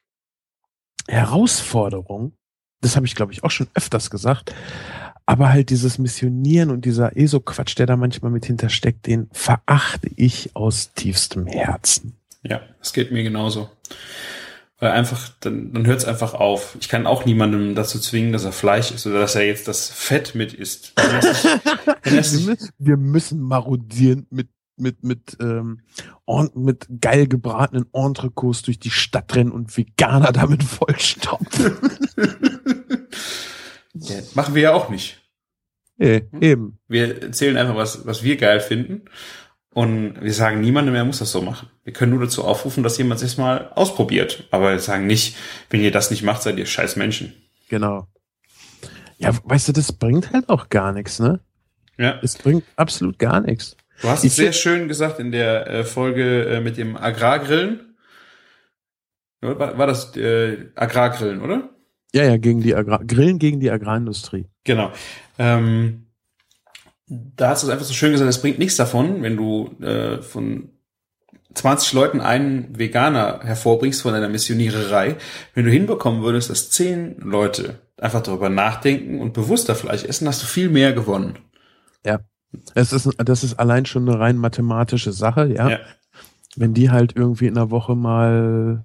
Herausforderung. 1.09 2.33
Das 2.81 2.97
habe 2.97 3.07
ich, 3.07 3.15
glaube 3.15 3.33
ich, 3.33 3.45
auch 3.45 3.51
schon 3.51 3.69
öfters 3.75 4.11
gesagt. 4.11 4.55
Aber 5.27 5.51
halt 5.51 5.71
dieses 5.71 5.99
Missionieren 5.99 6.71
und 6.71 6.85
dieser 6.85 7.17
ESO-Quatsch, 7.17 7.79
der 7.79 7.87
da 7.87 7.97
manchmal 7.97 8.33
mit 8.33 8.47
hintersteckt, 8.47 9.07
den 9.07 9.29
verachte 9.33 10.11
ich 10.17 10.57
aus 10.57 10.93
tiefstem 10.95 11.47
Herzen. 11.47 12.17
Ja, 12.43 12.61
es 12.81 12.93
geht 12.93 13.13
mir 13.13 13.23
genauso. 13.23 13.71
Weil 14.81 14.93
einfach, 14.93 15.29
dann, 15.41 15.75
dann 15.75 15.87
hört 15.87 15.99
es 15.99 16.07
einfach 16.07 16.33
auf. 16.33 16.75
Ich 16.81 16.89
kann 16.89 17.07
auch 17.07 17.27
niemandem 17.27 17.75
dazu 17.75 18.01
zwingen, 18.01 18.33
dass 18.33 18.45
er 18.45 18.53
Fleisch 18.53 18.91
isst 18.91 19.07
oder 19.07 19.21
dass 19.21 19.35
er 19.35 19.47
jetzt 19.47 19.69
das 19.69 19.91
Fett 19.91 20.35
mit 20.35 20.55
isst. 20.55 20.95
wir, 22.79 22.97
müssen 22.97 23.41
marodieren 23.43 24.27
mit 24.31 24.49
mit 24.79 25.05
mit 25.05 25.37
ähm, 25.41 25.83
mit 26.55 26.87
geil 27.03 27.27
gebratenen 27.29 27.85
Entrecôts 27.93 28.65
durch 28.65 28.79
die 28.79 28.91
Stadt 28.91 29.37
rennen 29.37 29.53
und 29.53 29.77
Veganer 29.77 30.33
damit 30.33 30.65
vollstopfen. 30.65 31.77
ja, 33.93 34.17
machen 34.35 34.55
wir 34.55 34.63
ja 34.63 34.73
auch 34.73 34.89
nicht. 34.89 35.21
Nee, 35.99 36.23
eben. 36.41 36.79
Wir 36.89 37.21
erzählen 37.21 37.59
einfach 37.59 37.77
was, 37.77 38.07
was 38.07 38.23
wir 38.23 38.39
geil 38.39 38.61
finden 38.61 39.03
und 39.73 40.21
wir 40.21 40.33
sagen, 40.33 40.61
niemandem 40.61 40.95
mehr 40.95 41.05
muss 41.05 41.21
das 41.21 41.31
so 41.31 41.43
machen. 41.43 41.69
Wir 41.85 41.93
können 41.93 42.13
nur 42.13 42.21
dazu 42.21 42.45
aufrufen, 42.45 42.83
dass 42.83 42.99
jemand 42.99 43.23
es 43.23 43.37
mal 43.37 43.71
ausprobiert. 43.75 44.49
Aber 44.51 44.73
wir 44.73 44.79
sagen 44.81 45.07
nicht, 45.07 45.37
wenn 45.71 45.81
ihr 45.81 45.93
das 45.93 46.11
nicht 46.11 46.23
macht, 46.23 46.43
seid 46.43 46.59
ihr 46.59 46.67
scheiß 46.67 46.97
Menschen. 46.97 47.35
Genau. 47.69 48.09
Ja, 49.19 49.33
weißt 49.45 49.69
du, 49.69 49.73
das 49.73 49.93
bringt 49.93 50.33
halt 50.33 50.49
auch 50.49 50.71
gar 50.71 50.93
nichts, 50.93 51.21
ne? 51.21 51.41
Ja. 51.99 52.19
Es 52.23 52.39
bringt 52.39 52.65
absolut 52.77 53.19
gar 53.19 53.41
nichts. 53.41 53.77
Du 54.01 54.09
hast 54.09 54.25
es 54.25 54.35
sehr 54.35 54.53
schön 54.53 54.89
gesagt 54.89 55.21
in 55.21 55.31
der 55.31 55.67
äh, 55.67 55.85
Folge 55.85 56.47
äh, 56.47 56.61
mit 56.61 56.79
dem 56.79 56.97
Agrargrillen. 56.97 57.97
War, 59.43 59.77
war 59.79 59.87
das 59.87 60.17
äh, 60.17 60.71
Agrargrillen, 60.75 61.43
oder? 61.43 61.71
Ja, 62.13 62.25
ja, 62.25 62.39
gegen 62.39 62.61
die 62.61 62.75
Agrar 62.75 63.05
Grillen 63.05 63.39
gegen 63.39 63.61
die 63.61 63.71
Agrarindustrie. 63.71 64.47
Genau. 64.65 64.91
Ähm, 65.39 66.07
da 67.11 67.49
hast 67.51 67.63
du 67.63 67.67
es 67.67 67.73
einfach 67.73 67.85
so 67.85 67.93
schön 67.93 68.13
gesagt, 68.13 68.31
es 68.31 68.41
bringt 68.41 68.61
nichts 68.61 68.77
davon, 68.77 69.23
wenn 69.23 69.37
du 69.37 69.75
äh, 69.83 70.23
von 70.23 70.71
20 71.55 71.93
Leuten 71.93 72.21
einen 72.21 72.79
Veganer 72.79 73.41
hervorbringst 73.43 74.03
von 74.03 74.13
deiner 74.13 74.29
Missioniererei, 74.29 75.17
wenn 75.55 75.65
du 75.65 75.73
hinbekommen 75.73 76.23
würdest, 76.23 76.51
dass 76.51 76.71
10 76.71 77.19
Leute 77.19 77.81
einfach 77.97 78.23
darüber 78.23 78.49
nachdenken 78.49 79.21
und 79.21 79.33
bewusster 79.33 79.75
Fleisch 79.75 80.05
essen, 80.05 80.29
hast 80.29 80.43
du 80.43 80.47
viel 80.47 80.69
mehr 80.69 80.93
gewonnen. 80.93 81.39
Ja. 82.07 82.21
Es 82.75 82.93
ist, 82.93 83.09
das 83.19 83.45
ist 83.45 83.55
allein 83.59 83.87
schon 83.87 84.09
eine 84.09 84.19
rein 84.19 84.37
mathematische 84.37 85.13
Sache, 85.13 85.53
ja. 85.53 85.69
ja. 85.69 85.79
Wenn 86.57 86.75
die 86.75 86.91
halt 86.91 87.15
irgendwie 87.17 87.47
in 87.47 87.55
der 87.55 87.71
Woche 87.71 87.95
mal, 87.97 88.85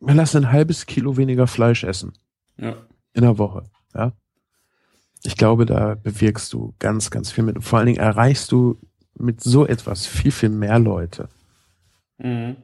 lassen 0.00 0.44
ein 0.44 0.52
halbes 0.52 0.86
Kilo 0.86 1.16
weniger 1.16 1.46
Fleisch 1.46 1.84
essen. 1.84 2.12
Ja. 2.56 2.76
In 3.12 3.22
der 3.22 3.38
Woche, 3.38 3.64
ja 3.94 4.12
ich 5.26 5.36
glaube, 5.36 5.66
da 5.66 5.96
bewirkst 6.02 6.52
du 6.52 6.74
ganz, 6.78 7.10
ganz 7.10 7.32
viel 7.32 7.44
mit. 7.44 7.62
Vor 7.64 7.78
allen 7.78 7.86
Dingen 7.86 7.98
erreichst 7.98 8.52
du 8.52 8.78
mit 9.18 9.42
so 9.42 9.66
etwas 9.66 10.06
viel, 10.06 10.32
viel 10.32 10.50
mehr 10.50 10.78
Leute. 10.78 11.28
Mhm. 12.18 12.56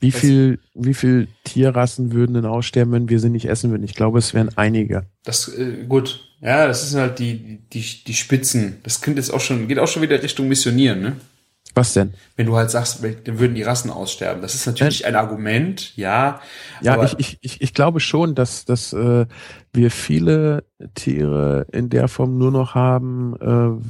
Wie 0.00 0.12
viel, 0.12 0.58
wie 0.74 0.92
viel 0.92 1.28
Tierrassen 1.44 2.12
würden 2.12 2.34
denn 2.34 2.44
aussterben, 2.44 2.92
wenn 2.92 3.08
wir 3.08 3.20
sie 3.20 3.30
nicht 3.30 3.48
essen 3.48 3.70
würden? 3.70 3.84
Ich 3.84 3.94
glaube, 3.94 4.18
es 4.18 4.34
wären 4.34 4.50
einige. 4.56 5.06
Das, 5.22 5.48
äh, 5.48 5.84
gut. 5.88 6.28
Ja, 6.42 6.66
das 6.66 6.90
sind 6.90 7.00
halt 7.00 7.18
die, 7.18 7.60
die, 7.72 8.04
die 8.06 8.14
Spitzen. 8.14 8.76
Das 8.82 9.00
könnte 9.00 9.20
jetzt 9.20 9.30
auch 9.30 9.40
schon, 9.40 9.66
geht 9.66 9.78
auch 9.78 9.88
schon 9.88 10.02
wieder 10.02 10.22
Richtung 10.22 10.46
Missionieren, 10.46 11.00
ne? 11.00 11.16
Was 11.74 11.92
denn? 11.92 12.14
Wenn 12.36 12.46
du 12.46 12.56
halt 12.56 12.70
sagst, 12.70 13.02
dann 13.02 13.38
würden 13.40 13.56
die 13.56 13.62
Rassen 13.62 13.90
aussterben. 13.90 14.42
Das 14.42 14.54
ist 14.54 14.66
natürlich 14.66 15.06
ein 15.06 15.16
Argument, 15.16 15.96
ja. 15.96 16.40
Ja, 16.80 17.02
ich, 17.02 17.14
ich, 17.18 17.38
ich, 17.40 17.60
ich 17.60 17.74
glaube 17.74 17.98
schon, 17.98 18.36
dass, 18.36 18.64
dass 18.64 18.92
äh, 18.92 19.26
wir 19.72 19.90
viele 19.90 20.64
Tiere 20.94 21.66
in 21.72 21.90
der 21.90 22.06
Form 22.06 22.38
nur 22.38 22.52
noch 22.52 22.76
haben, 22.76 23.34
äh, 23.40 23.46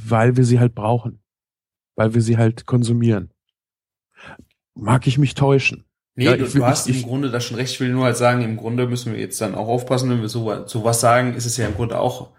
weil 0.09 0.35
wir 0.35 0.45
sie 0.45 0.59
halt 0.59 0.73
brauchen. 0.73 1.19
Weil 1.95 2.15
wir 2.15 2.21
sie 2.21 2.37
halt 2.37 2.65
konsumieren. 2.65 3.29
Mag 4.73 5.05
ich 5.05 5.19
mich 5.19 5.35
täuschen? 5.35 5.85
Nee, 6.15 6.25
ja, 6.25 6.37
du, 6.37 6.47
du 6.47 6.65
hast 6.65 6.89
ich, 6.89 7.03
im 7.03 7.07
Grunde 7.07 7.29
da 7.29 7.39
schon 7.39 7.57
recht. 7.57 7.73
Ich 7.73 7.79
will 7.79 7.89
nur 7.89 8.05
halt 8.05 8.17
sagen, 8.17 8.41
im 8.41 8.57
Grunde 8.57 8.87
müssen 8.87 9.13
wir 9.13 9.19
jetzt 9.19 9.39
dann 9.41 9.53
auch 9.53 9.67
aufpassen, 9.67 10.09
wenn 10.09 10.21
wir 10.21 10.29
so, 10.29 10.65
so 10.65 10.83
was 10.83 11.01
sagen, 11.01 11.35
ist 11.35 11.45
es 11.45 11.57
ja 11.57 11.67
im 11.67 11.75
Grunde 11.75 11.99
auch, 11.99 12.31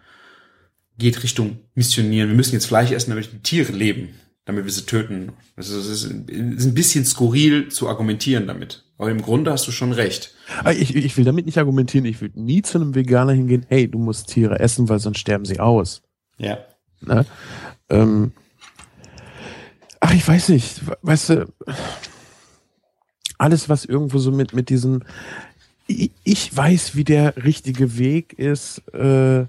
geht 0.99 1.23
Richtung 1.23 1.59
Missionieren. 1.75 2.31
Wir 2.31 2.37
müssen 2.37 2.55
jetzt 2.55 2.67
Fleisch 2.67 2.91
essen, 2.91 3.11
damit 3.11 3.33
die 3.33 3.43
Tiere 3.43 3.73
leben 3.73 4.09
damit 4.47 4.65
wir 4.65 4.73
sie 4.73 4.87
töten. 4.87 5.33
Es 5.57 5.69
ist, 5.69 6.05
ein 6.05 6.75
bisschen 6.75 7.05
skurril 7.05 7.69
zu 7.69 7.89
argumentieren 7.89 8.47
damit. 8.47 8.85
Aber 8.97 9.11
im 9.11 9.21
Grunde 9.21 9.53
hast 9.53 9.67
du 9.67 9.73
schon 9.73 9.93
recht. 9.93 10.35
Ah, 10.65 10.71
ich, 10.71 10.95
ich 10.95 11.17
will 11.17 11.25
damit 11.25 11.45
nicht 11.45 11.59
argumentieren. 11.59 12.07
Ich 12.07 12.21
will 12.21 12.31
nie 12.35 12.63
zu 12.63 12.79
einem 12.79 12.95
Veganer 12.95 13.33
hingehen, 13.33 13.67
hey, 13.69 13.89
du 13.89 13.99
musst 13.99 14.29
Tiere 14.29 14.61
essen, 14.61 14.89
weil 14.89 15.01
sonst 15.01 15.19
sterben 15.19 15.45
sie 15.45 15.61
aus. 15.61 16.03
Ja. 16.39 16.59
Ne? 17.01 17.27
Ähm, 17.91 18.33
ach, 20.01 20.15
ich 20.15 20.27
weiß 20.27 20.49
nicht. 20.51 20.81
Weißt 21.03 21.31
du, 21.31 21.53
alles, 23.39 23.69
was 23.69 23.85
irgendwo 23.85 24.19
so 24.19 24.31
mit, 24.31 24.55
mit 24.55 24.71
diesem, 24.71 25.03
ich, 25.89 26.13
ich 26.23 26.57
weiß, 26.57 26.95
wie 26.95 27.05
der 27.05 27.45
richtige 27.45 27.99
Weg 27.99 28.33
ist, 28.39 28.79
äh, 28.95 29.47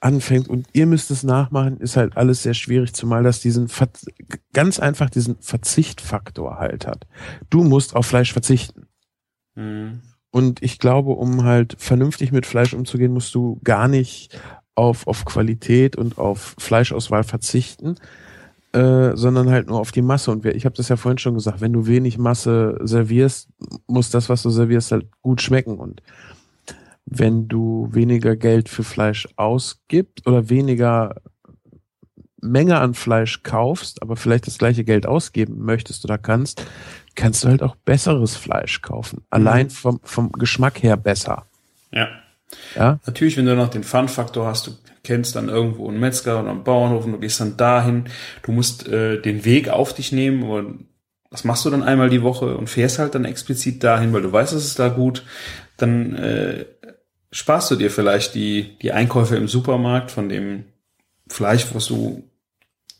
anfängt 0.00 0.48
und 0.48 0.66
ihr 0.72 0.86
müsst 0.86 1.10
es 1.10 1.22
nachmachen, 1.22 1.78
ist 1.78 1.96
halt 1.96 2.16
alles 2.16 2.42
sehr 2.42 2.54
schwierig, 2.54 2.92
zumal 2.92 3.22
das 3.22 3.40
diesen 3.40 3.68
Ver 3.68 3.88
ganz 4.52 4.78
einfach 4.78 5.10
diesen 5.10 5.36
Verzichtfaktor 5.40 6.58
halt 6.58 6.86
hat. 6.86 7.06
Du 7.50 7.64
musst 7.64 7.96
auf 7.96 8.06
Fleisch 8.06 8.32
verzichten. 8.32 8.86
Mhm. 9.54 10.02
Und 10.30 10.62
ich 10.62 10.78
glaube, 10.78 11.12
um 11.12 11.44
halt 11.44 11.76
vernünftig 11.78 12.32
mit 12.32 12.46
Fleisch 12.46 12.74
umzugehen, 12.74 13.12
musst 13.12 13.34
du 13.34 13.60
gar 13.64 13.88
nicht 13.88 14.38
auf, 14.74 15.06
auf 15.06 15.24
Qualität 15.24 15.96
und 15.96 16.18
auf 16.18 16.54
Fleischauswahl 16.58 17.24
verzichten, 17.24 17.96
äh, 18.72 19.16
sondern 19.16 19.50
halt 19.50 19.66
nur 19.66 19.80
auf 19.80 19.90
die 19.90 20.02
Masse. 20.02 20.30
Und 20.30 20.44
ich 20.44 20.64
habe 20.64 20.76
das 20.76 20.88
ja 20.88 20.96
vorhin 20.96 21.18
schon 21.18 21.34
gesagt, 21.34 21.60
wenn 21.60 21.72
du 21.72 21.86
wenig 21.86 22.18
Masse 22.18 22.78
servierst, 22.82 23.48
muss 23.86 24.10
das, 24.10 24.28
was 24.28 24.42
du 24.42 24.50
servierst, 24.50 24.92
halt 24.92 25.06
gut 25.22 25.42
schmecken. 25.42 25.78
Und 25.78 26.02
wenn 27.10 27.48
du 27.48 27.88
weniger 27.92 28.36
Geld 28.36 28.68
für 28.68 28.84
Fleisch 28.84 29.28
ausgibst 29.36 30.26
oder 30.26 30.50
weniger 30.50 31.16
Menge 32.40 32.78
an 32.78 32.94
Fleisch 32.94 33.42
kaufst, 33.42 34.02
aber 34.02 34.16
vielleicht 34.16 34.46
das 34.46 34.58
gleiche 34.58 34.84
Geld 34.84 35.06
ausgeben 35.06 35.64
möchtest 35.64 36.04
oder 36.04 36.18
kannst, 36.18 36.64
kannst 37.14 37.42
du 37.42 37.48
halt 37.48 37.62
auch 37.62 37.74
besseres 37.76 38.36
Fleisch 38.36 38.80
kaufen. 38.82 39.24
Allein 39.30 39.66
mhm. 39.66 39.70
vom, 39.70 40.00
vom 40.04 40.32
Geschmack 40.32 40.82
her 40.82 40.96
besser. 40.96 41.46
Ja. 41.90 42.08
Ja. 42.76 42.98
Natürlich, 43.06 43.36
wenn 43.36 43.46
du 43.46 43.56
noch 43.56 43.68
den 43.68 43.84
Fun-Faktor 43.84 44.46
hast, 44.46 44.68
du 44.68 44.70
kennst 45.02 45.36
dann 45.36 45.48
irgendwo 45.48 45.88
einen 45.88 46.00
Metzger 46.00 46.40
oder 46.40 46.50
einen 46.50 46.64
Bauernhof 46.64 47.04
und 47.04 47.12
du 47.12 47.18
gehst 47.18 47.40
dann 47.40 47.56
dahin, 47.56 48.04
du 48.42 48.52
musst 48.52 48.88
äh, 48.88 49.20
den 49.20 49.44
Weg 49.44 49.68
auf 49.68 49.92
dich 49.92 50.12
nehmen 50.12 50.44
und 50.44 50.86
das 51.30 51.44
machst 51.44 51.64
du 51.64 51.70
dann 51.70 51.82
einmal 51.82 52.08
die 52.08 52.22
Woche 52.22 52.56
und 52.56 52.70
fährst 52.70 52.98
halt 52.98 53.14
dann 53.14 53.26
explizit 53.26 53.84
dahin, 53.84 54.12
weil 54.12 54.22
du 54.22 54.32
weißt, 54.32 54.54
es 54.54 54.64
ist 54.64 54.78
da 54.78 54.88
gut, 54.88 55.24
dann 55.76 56.14
äh, 56.14 56.64
sparst 57.30 57.70
du 57.70 57.76
dir 57.76 57.90
vielleicht 57.90 58.34
die, 58.34 58.78
die 58.80 58.92
Einkäufe 58.92 59.36
im 59.36 59.48
Supermarkt 59.48 60.10
von 60.10 60.28
dem 60.28 60.64
Fleisch, 61.28 61.66
was 61.74 61.86
du 61.86 62.28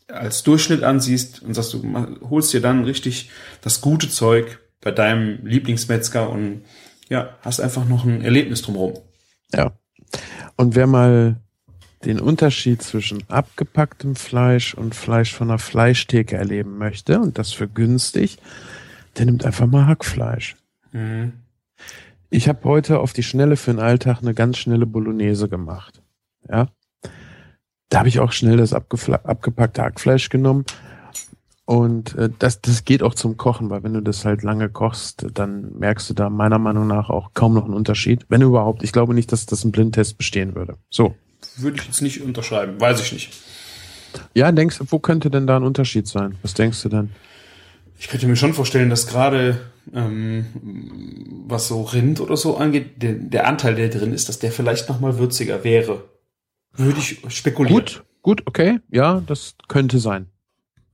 als 0.07 0.43
Durchschnitt 0.43 0.83
ansiehst 0.83 1.41
und 1.41 1.53
sagst, 1.53 1.73
du 1.73 2.29
holst 2.29 2.53
dir 2.53 2.61
dann 2.61 2.83
richtig 2.83 3.29
das 3.61 3.81
gute 3.81 4.09
Zeug 4.09 4.59
bei 4.81 4.91
deinem 4.91 5.45
Lieblingsmetzger 5.45 6.29
und 6.29 6.63
ja, 7.09 7.37
hast 7.41 7.59
einfach 7.59 7.85
noch 7.85 8.05
ein 8.05 8.21
Erlebnis 8.21 8.61
drumherum. 8.61 8.99
Ja. 9.53 9.73
Und 10.55 10.75
wer 10.75 10.87
mal 10.87 11.37
den 12.05 12.19
Unterschied 12.19 12.81
zwischen 12.81 13.23
abgepacktem 13.29 14.15
Fleisch 14.15 14.73
und 14.73 14.95
Fleisch 14.95 15.33
von 15.33 15.49
einer 15.49 15.59
Fleischtheke 15.59 16.37
erleben 16.37 16.77
möchte 16.77 17.19
und 17.19 17.37
das 17.37 17.51
für 17.51 17.67
günstig, 17.67 18.37
der 19.17 19.25
nimmt 19.25 19.43
einfach 19.43 19.67
mal 19.67 19.87
Hackfleisch. 19.87 20.55
Mhm. 20.91 21.33
Ich 22.29 22.47
habe 22.47 22.63
heute 22.63 22.99
auf 22.99 23.13
die 23.13 23.23
Schnelle 23.23 23.55
für 23.55 23.71
den 23.71 23.79
Alltag 23.79 24.19
eine 24.21 24.33
ganz 24.33 24.57
schnelle 24.57 24.85
Bolognese 24.85 25.49
gemacht. 25.49 26.01
Ja. 26.47 26.67
Da 27.89 27.99
habe 27.99 28.09
ich 28.09 28.19
auch 28.19 28.31
schnell 28.31 28.57
das 28.57 28.73
abgepackte 28.73 29.81
Hackfleisch 29.81 30.29
genommen. 30.29 30.65
Und 31.65 32.15
äh, 32.15 32.29
das, 32.37 32.61
das 32.61 32.85
geht 32.85 33.01
auch 33.03 33.15
zum 33.15 33.37
Kochen, 33.37 33.69
weil 33.69 33.83
wenn 33.83 33.93
du 33.93 34.01
das 34.01 34.25
halt 34.25 34.43
lange 34.43 34.69
kochst, 34.69 35.25
dann 35.33 35.77
merkst 35.77 36.09
du 36.09 36.13
da 36.13 36.29
meiner 36.29 36.59
Meinung 36.59 36.87
nach 36.87 37.09
auch 37.09 37.33
kaum 37.33 37.53
noch 37.53 37.65
einen 37.65 37.73
Unterschied. 37.73 38.25
Wenn 38.29 38.41
überhaupt. 38.41 38.83
Ich 38.83 38.91
glaube 38.91 39.13
nicht, 39.13 39.31
dass 39.31 39.45
das 39.45 39.63
ein 39.63 39.71
Blindtest 39.71 40.17
bestehen 40.17 40.55
würde. 40.55 40.77
So. 40.89 41.15
Würde 41.57 41.77
ich 41.79 41.85
jetzt 41.85 42.01
nicht 42.01 42.21
unterschreiben. 42.21 42.79
Weiß 42.79 43.01
ich 43.01 43.11
nicht. 43.11 43.33
Ja, 44.33 44.51
denkst 44.51 44.79
wo 44.87 44.99
könnte 44.99 45.29
denn 45.29 45.47
da 45.47 45.57
ein 45.57 45.63
Unterschied 45.63 46.07
sein? 46.07 46.35
Was 46.41 46.53
denkst 46.53 46.81
du 46.83 46.89
denn? 46.89 47.11
Ich 47.99 48.07
könnte 48.07 48.27
mir 48.27 48.35
schon 48.35 48.53
vorstellen, 48.53 48.89
dass 48.89 49.07
gerade 49.07 49.59
ähm, 49.93 50.45
was 51.47 51.67
so 51.67 51.81
Rind 51.81 52.19
oder 52.19 52.37
so 52.37 52.57
angeht, 52.57 53.01
der, 53.01 53.13
der 53.13 53.47
Anteil, 53.47 53.75
der 53.75 53.89
drin 53.89 54.13
ist, 54.13 54.29
dass 54.29 54.39
der 54.39 54.51
vielleicht 54.51 54.89
noch 54.89 54.99
mal 54.99 55.17
würziger 55.17 55.63
wäre. 55.63 56.03
Würde 56.73 56.99
ich 56.99 57.21
spekulieren. 57.29 57.75
Gut, 57.75 58.03
gut, 58.21 58.43
okay. 58.45 58.79
Ja, 58.89 59.21
das 59.25 59.55
könnte 59.67 59.99
sein. 59.99 60.27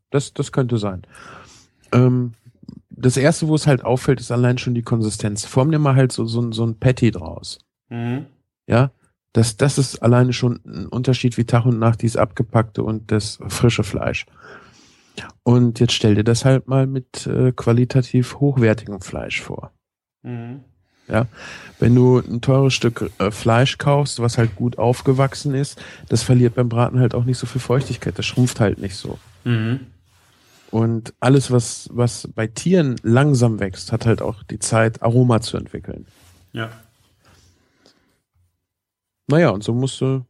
Das, 0.10 0.34
das 0.34 0.52
könnte 0.52 0.78
sein. 0.78 1.04
Ähm, 1.92 2.34
das 2.90 3.18
erste, 3.18 3.48
wo 3.48 3.56
es 3.56 3.68
halt 3.68 3.84
auffällt, 3.84 4.20
ist 4.20 4.32
allein 4.32 4.58
schon 4.58 4.74
die 4.74 4.82
Konsistenz. 4.82 5.46
Form 5.46 5.72
dir 5.72 5.80
mal 5.80 5.96
halt 5.96 6.12
so, 6.12 6.26
so, 6.26 6.52
so 6.52 6.66
ein 6.66 6.80
Patty 6.80 7.12
draus. 7.12 7.60
Mhm. 7.90 8.26
Ja, 8.68 8.92
das, 9.34 9.58
das 9.58 9.78
ist 9.78 10.02
alleine 10.02 10.32
schon 10.32 10.62
ein 10.66 10.88
Unterschied 10.88 11.38
wie 11.38 11.44
Tag 11.44 11.66
und 11.66 11.78
Nacht, 11.78 12.02
dieses 12.02 12.16
abgepackte 12.16 12.84
und 12.84 13.12
das 13.12 13.40
frische 13.48 13.84
Fleisch. 13.84 14.26
Und 15.44 15.80
jetzt 15.80 15.94
stell 15.94 16.16
dir 16.16 16.24
das 16.24 16.46
halt 16.46 16.68
mal 16.68 16.88
mit 16.88 17.28
äh, 17.28 17.52
qualitativ 17.52 18.40
hochwertigem 18.40 19.02
Fleisch 19.02 19.42
vor. 19.42 19.72
Mhm. 20.24 20.62
Ja, 21.08 21.28
wenn 21.80 21.94
du 21.94 22.18
ein 22.18 22.42
teures 22.42 22.74
Stück 22.74 23.12
äh, 23.20 23.30
Fleisch 23.30 23.78
kaufst, 23.78 24.20
was 24.20 24.40
halt 24.40 24.56
gut 24.56 24.80
aufgewachsen 24.80 25.54
ist, 25.54 25.80
das 26.10 26.24
verliert 26.24 26.56
beim 26.56 26.68
Braten 26.68 27.00
halt 27.00 27.14
auch 27.14 27.26
nicht 27.26 27.38
so 27.38 27.46
viel 27.46 27.62
Feuchtigkeit, 27.62 28.18
das 28.18 28.26
schrumpft 28.26 28.60
halt 28.60 28.80
nicht 28.80 28.96
so. 28.96 29.20
Mhm. 29.44 29.82
Und 30.72 31.14
alles, 31.20 31.52
was, 31.52 31.90
was 31.94 32.28
bei 32.34 32.48
Tieren 32.48 32.96
langsam 33.04 33.60
wächst, 33.60 33.92
hat 33.92 34.06
halt 34.06 34.22
auch 34.22 34.44
die 34.44 34.60
Zeit, 34.60 35.04
Aroma 35.04 35.42
zu 35.42 35.58
entwickeln. 35.58 36.08
Ja. 36.54 36.72
Naja, 39.28 39.50
und 39.50 39.64
so 39.64 39.74
musst 39.74 40.02
du. 40.02 40.26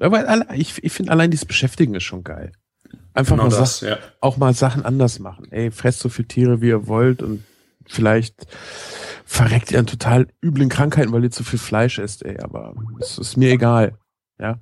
Aber 0.00 0.54
ich, 0.54 0.82
ich 0.84 0.92
finde 0.92 1.12
allein 1.12 1.30
dieses 1.30 1.46
Beschäftigen 1.46 1.94
ist 1.94 2.04
schon 2.04 2.22
geil. 2.22 2.52
Einfach 3.14 3.36
genau 3.36 3.48
mal 3.48 3.56
das, 3.56 3.80
ja. 3.80 3.98
auch 4.20 4.36
mal 4.36 4.54
Sachen 4.54 4.84
anders 4.84 5.18
machen. 5.18 5.50
Ey, 5.50 5.70
fresst 5.70 6.00
so 6.00 6.08
viele 6.08 6.28
Tiere, 6.28 6.60
wie 6.60 6.68
ihr 6.68 6.86
wollt 6.86 7.22
und 7.22 7.44
vielleicht 7.86 8.46
verreckt 9.24 9.72
ihr 9.72 9.78
an 9.78 9.86
total 9.86 10.28
üblen 10.42 10.68
Krankheiten, 10.68 11.12
weil 11.12 11.24
ihr 11.24 11.30
zu 11.30 11.44
viel 11.44 11.58
Fleisch 11.58 11.98
esst, 11.98 12.24
ey, 12.24 12.38
aber 12.40 12.74
es 13.00 13.18
ist 13.18 13.36
mir 13.36 13.50
egal. 13.50 13.98
Ja. 14.38 14.60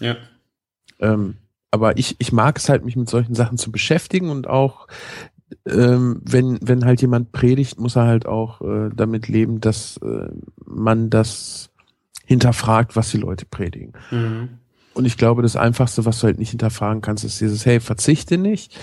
Ja. 0.00 0.16
Ähm, 1.00 1.36
aber 1.70 1.96
ich, 1.96 2.16
ich 2.18 2.32
mag 2.32 2.58
es 2.58 2.68
halt, 2.68 2.84
mich 2.84 2.96
mit 2.96 3.08
solchen 3.08 3.34
Sachen 3.34 3.56
zu 3.56 3.72
beschäftigen 3.72 4.30
und 4.30 4.46
auch, 4.46 4.88
ähm, 5.66 6.20
wenn, 6.24 6.58
wenn 6.60 6.84
halt 6.84 7.00
jemand 7.00 7.32
predigt, 7.32 7.78
muss 7.78 7.96
er 7.96 8.06
halt 8.06 8.26
auch 8.26 8.60
äh, 8.60 8.90
damit 8.94 9.28
leben, 9.28 9.60
dass 9.60 9.96
äh, 9.98 10.28
man 10.64 11.08
das 11.08 11.70
hinterfragt, 12.24 12.96
was 12.96 13.10
die 13.10 13.18
Leute 13.18 13.46
predigen. 13.46 13.92
Mhm. 14.10 14.58
Und 14.94 15.04
ich 15.04 15.16
glaube, 15.16 15.42
das 15.42 15.56
Einfachste, 15.56 16.04
was 16.04 16.20
du 16.20 16.26
halt 16.26 16.38
nicht 16.38 16.50
hinterfragen 16.50 17.00
kannst, 17.00 17.24
ist 17.24 17.40
dieses, 17.40 17.64
hey, 17.64 17.80
verzichte 17.80 18.38
nicht. 18.38 18.78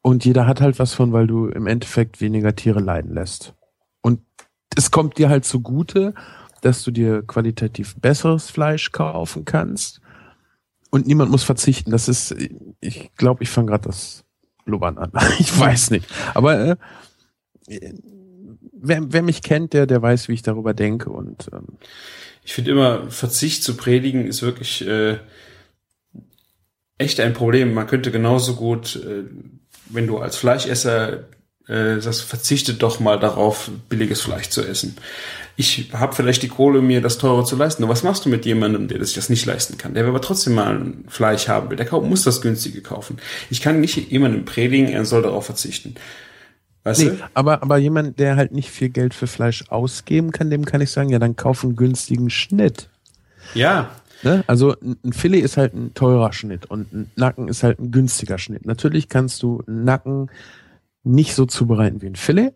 Und 0.00 0.24
jeder 0.24 0.46
hat 0.46 0.60
halt 0.60 0.78
was 0.78 0.94
von, 0.94 1.12
weil 1.12 1.26
du 1.26 1.46
im 1.46 1.66
Endeffekt 1.66 2.20
weniger 2.20 2.56
Tiere 2.56 2.80
leiden 2.80 3.14
lässt. 3.14 3.54
Und 4.00 4.20
es 4.76 4.90
kommt 4.90 5.18
dir 5.18 5.28
halt 5.28 5.44
zugute, 5.44 6.14
dass 6.62 6.82
du 6.82 6.90
dir 6.90 7.22
qualitativ 7.22 7.96
besseres 8.00 8.50
Fleisch 8.50 8.92
kaufen 8.92 9.44
kannst 9.44 10.00
und 10.90 11.06
niemand 11.06 11.30
muss 11.30 11.42
verzichten. 11.42 11.90
Das 11.90 12.08
ist, 12.08 12.34
ich 12.80 13.10
glaube, 13.16 13.42
ich 13.42 13.50
fange 13.50 13.68
gerade 13.68 13.88
das 13.88 14.24
Blubbern 14.64 14.98
an. 14.98 15.10
ich 15.38 15.58
weiß 15.58 15.90
nicht. 15.90 16.06
Aber 16.34 16.76
äh, 17.66 17.94
wer, 18.72 19.00
wer 19.12 19.22
mich 19.22 19.42
kennt, 19.42 19.72
der, 19.72 19.86
der 19.86 20.02
weiß, 20.02 20.28
wie 20.28 20.34
ich 20.34 20.42
darüber 20.42 20.74
denke. 20.74 21.10
Und 21.10 21.48
ähm, 21.52 21.78
ich 22.44 22.52
finde 22.52 22.72
immer, 22.72 23.10
Verzicht 23.10 23.64
zu 23.64 23.76
predigen 23.76 24.26
ist 24.26 24.42
wirklich 24.42 24.86
äh, 24.86 25.18
echt 26.98 27.20
ein 27.20 27.32
Problem. 27.32 27.74
Man 27.74 27.86
könnte 27.86 28.10
genauso 28.10 28.54
gut, 28.54 28.96
äh, 28.96 29.24
wenn 29.88 30.06
du 30.06 30.18
als 30.18 30.36
Fleischesser 30.36 31.24
äh, 31.68 32.00
sagst, 32.00 32.22
verzichtet 32.22 32.82
doch 32.82 33.00
mal 33.00 33.18
darauf, 33.18 33.70
billiges 33.88 34.20
Fleisch 34.20 34.48
zu 34.48 34.62
essen 34.62 34.96
ich 35.56 35.90
habe 35.92 36.14
vielleicht 36.14 36.42
die 36.42 36.48
Kohle, 36.48 36.80
mir 36.80 37.00
das 37.00 37.18
teure 37.18 37.44
zu 37.44 37.56
leisten. 37.56 37.82
Aber 37.82 37.92
was 37.92 38.02
machst 38.02 38.24
du 38.24 38.28
mit 38.28 38.46
jemandem, 38.46 38.88
der 38.88 39.04
sich 39.04 39.14
das 39.14 39.28
nicht 39.28 39.44
leisten 39.44 39.76
kann? 39.76 39.94
Der 39.94 40.06
aber 40.06 40.20
trotzdem 40.20 40.54
mal 40.54 40.74
ein 40.74 41.04
Fleisch 41.08 41.48
haben 41.48 41.70
will. 41.70 41.76
Der 41.76 41.90
muss 42.00 42.24
das 42.24 42.40
günstige 42.40 42.80
kaufen. 42.80 43.18
Ich 43.50 43.60
kann 43.60 43.80
nicht 43.80 44.10
jemandem 44.10 44.44
predigen, 44.44 44.88
er 44.88 45.04
soll 45.04 45.22
darauf 45.22 45.46
verzichten. 45.46 45.94
Weißt 46.84 47.02
nee, 47.02 47.10
du? 47.10 47.18
Aber, 47.34 47.62
aber 47.62 47.76
jemand, 47.76 48.18
der 48.18 48.36
halt 48.36 48.52
nicht 48.52 48.70
viel 48.70 48.88
Geld 48.88 49.14
für 49.14 49.26
Fleisch 49.26 49.64
ausgeben 49.68 50.32
kann, 50.32 50.50
dem 50.50 50.64
kann 50.64 50.80
ich 50.80 50.90
sagen, 50.90 51.10
ja, 51.10 51.18
dann 51.18 51.36
kauf 51.36 51.62
einen 51.62 51.76
günstigen 51.76 52.30
Schnitt. 52.30 52.88
Ja. 53.54 53.90
Ne? 54.22 54.44
Also 54.46 54.76
ein 54.80 55.12
Filet 55.12 55.40
ist 55.40 55.56
halt 55.56 55.74
ein 55.74 55.94
teurer 55.94 56.32
Schnitt 56.32 56.66
und 56.66 56.92
ein 56.92 57.10
Nacken 57.16 57.48
ist 57.48 57.62
halt 57.62 57.80
ein 57.80 57.90
günstiger 57.90 58.38
Schnitt. 58.38 58.66
Natürlich 58.66 59.08
kannst 59.08 59.42
du 59.42 59.62
einen 59.66 59.84
Nacken 59.84 60.30
nicht 61.02 61.34
so 61.34 61.46
zubereiten 61.46 62.02
wie 62.02 62.06
ein 62.06 62.16
Filet, 62.16 62.52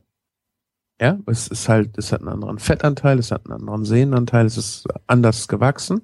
ja, 1.01 1.19
es 1.27 1.49
ist 1.49 1.69
halt, 1.69 1.99
es 1.99 2.13
hat 2.13 2.21
einen 2.21 2.31
anderen 2.31 2.59
Fettanteil, 2.59 3.19
es 3.19 3.31
hat 3.31 3.45
einen 3.45 3.61
anderen 3.61 3.85
Sehnenanteil, 3.85 4.47
es 4.47 4.57
ist 4.57 4.87
anders 5.07 5.47
gewachsen. 5.47 6.03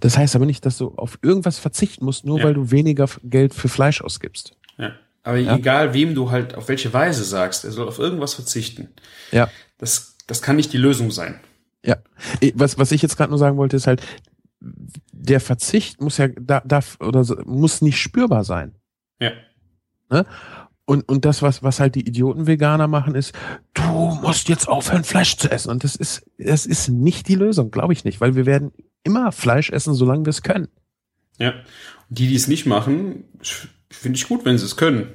Das 0.00 0.18
heißt 0.18 0.36
aber 0.36 0.46
nicht, 0.46 0.66
dass 0.66 0.78
du 0.78 0.92
auf 0.96 1.18
irgendwas 1.22 1.58
verzichten 1.58 2.04
musst, 2.04 2.24
nur 2.24 2.38
ja. 2.38 2.44
weil 2.44 2.54
du 2.54 2.70
weniger 2.70 3.08
Geld 3.22 3.54
für 3.54 3.68
Fleisch 3.68 4.02
ausgibst. 4.02 4.54
Ja. 4.76 4.92
Aber 5.22 5.38
ja? 5.38 5.56
egal, 5.56 5.94
wem 5.94 6.14
du 6.14 6.30
halt 6.30 6.54
auf 6.54 6.68
welche 6.68 6.92
Weise 6.92 7.24
sagst, 7.24 7.64
er 7.64 7.72
soll 7.72 7.88
auf 7.88 7.98
irgendwas 7.98 8.34
verzichten. 8.34 8.88
Ja. 9.32 9.50
Das, 9.78 10.16
das 10.26 10.42
kann 10.42 10.56
nicht 10.56 10.72
die 10.72 10.78
Lösung 10.78 11.10
sein. 11.10 11.40
Ja. 11.82 11.96
Was, 12.54 12.78
was 12.78 12.92
ich 12.92 13.02
jetzt 13.02 13.16
gerade 13.16 13.30
nur 13.30 13.38
sagen 13.38 13.56
wollte, 13.56 13.76
ist 13.76 13.86
halt, 13.86 14.02
der 14.60 15.40
Verzicht 15.40 16.00
muss 16.00 16.18
ja, 16.18 16.28
darf, 16.28 16.96
oder 17.00 17.24
muss 17.44 17.82
nicht 17.82 17.98
spürbar 17.98 18.44
sein. 18.44 18.74
Ja. 19.20 19.32
Ne? 20.10 20.26
Und, 20.84 21.08
und 21.08 21.24
das, 21.24 21.42
was, 21.42 21.62
was 21.62 21.80
halt 21.80 21.96
die 21.96 22.06
Idioten-Veganer 22.06 22.86
machen, 22.86 23.16
ist, 23.16 23.34
du 23.74 23.82
musst 24.22 24.48
jetzt 24.48 24.68
aufhören, 24.68 25.02
Fleisch 25.02 25.36
zu 25.36 25.50
essen. 25.50 25.70
Und 25.70 25.82
das 25.82 25.96
ist, 25.96 26.24
das 26.38 26.64
ist 26.64 26.88
nicht 26.88 27.26
die 27.28 27.34
Lösung, 27.34 27.72
glaube 27.72 27.92
ich 27.92 28.04
nicht, 28.04 28.20
weil 28.20 28.36
wir 28.36 28.46
werden 28.46 28.72
immer 29.02 29.32
Fleisch 29.32 29.70
essen, 29.70 29.94
solange 29.94 30.24
wir 30.24 30.30
es 30.30 30.42
können. 30.42 30.68
Ja. 31.38 31.50
Und 32.08 32.18
die, 32.18 32.28
die 32.28 32.36
es 32.36 32.46
nicht 32.46 32.66
machen, 32.66 33.24
finde 33.90 34.16
ich 34.16 34.28
gut, 34.28 34.44
wenn 34.44 34.58
sie 34.58 34.64
es 34.64 34.76
können. 34.76 35.08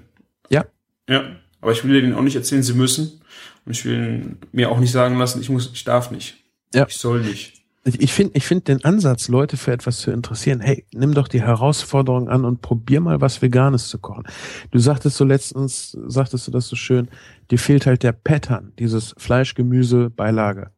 Ja. 0.50 0.66
Ja. 1.08 1.38
Aber 1.62 1.72
ich 1.72 1.86
will 1.86 2.02
denen 2.02 2.16
auch 2.16 2.22
nicht 2.22 2.36
erzählen, 2.36 2.64
sie 2.64 2.74
müssen. 2.74 3.22
Und 3.66 3.72
ich 3.72 3.86
will 3.86 4.38
mir 4.52 4.70
auch 4.70 4.80
nicht 4.80 4.92
sagen 4.92 5.18
lassen, 5.18 5.40
ich 5.40 5.50
muss, 5.50 5.72
ich 5.74 5.86
darf 5.86 6.12
nicht. 6.12 6.44
Ja. 6.74 6.86
Ich 6.88 6.98
soll 6.98 7.22
nicht 7.22 7.61
ich 7.84 8.14
finde 8.14 8.34
ich 8.36 8.46
finde 8.46 8.66
den 8.66 8.84
Ansatz, 8.84 9.28
Leute 9.28 9.58
für 9.58 9.72
etwas 9.72 10.00
zu 10.00 10.12
interessieren, 10.12 10.60
hey, 10.60 10.86
nimm 10.94 11.14
doch 11.14 11.28
die 11.28 11.42
Herausforderung 11.42 12.30
an 12.30 12.46
und 12.46 12.62
probier 12.62 13.02
mal 13.02 13.22
was 13.22 13.42
Veganes 13.42 13.88
zu 13.88 13.98
kochen. 13.98 14.24
Du 14.70 14.78
sagtest 14.78 15.18
so 15.18 15.26
letztens, 15.26 15.98
sagtest 16.06 16.48
du 16.48 16.52
das 16.52 16.68
so 16.68 16.76
schön, 16.76 17.10
dir 17.50 17.58
fehlt 17.58 17.88
halt 17.88 18.04
der 18.04 18.12
Pattern, 18.12 18.74
dieses 18.78 19.16
Fleisch, 19.18 19.56
Gemüse, 19.56 20.12
Beilage. 20.12 20.72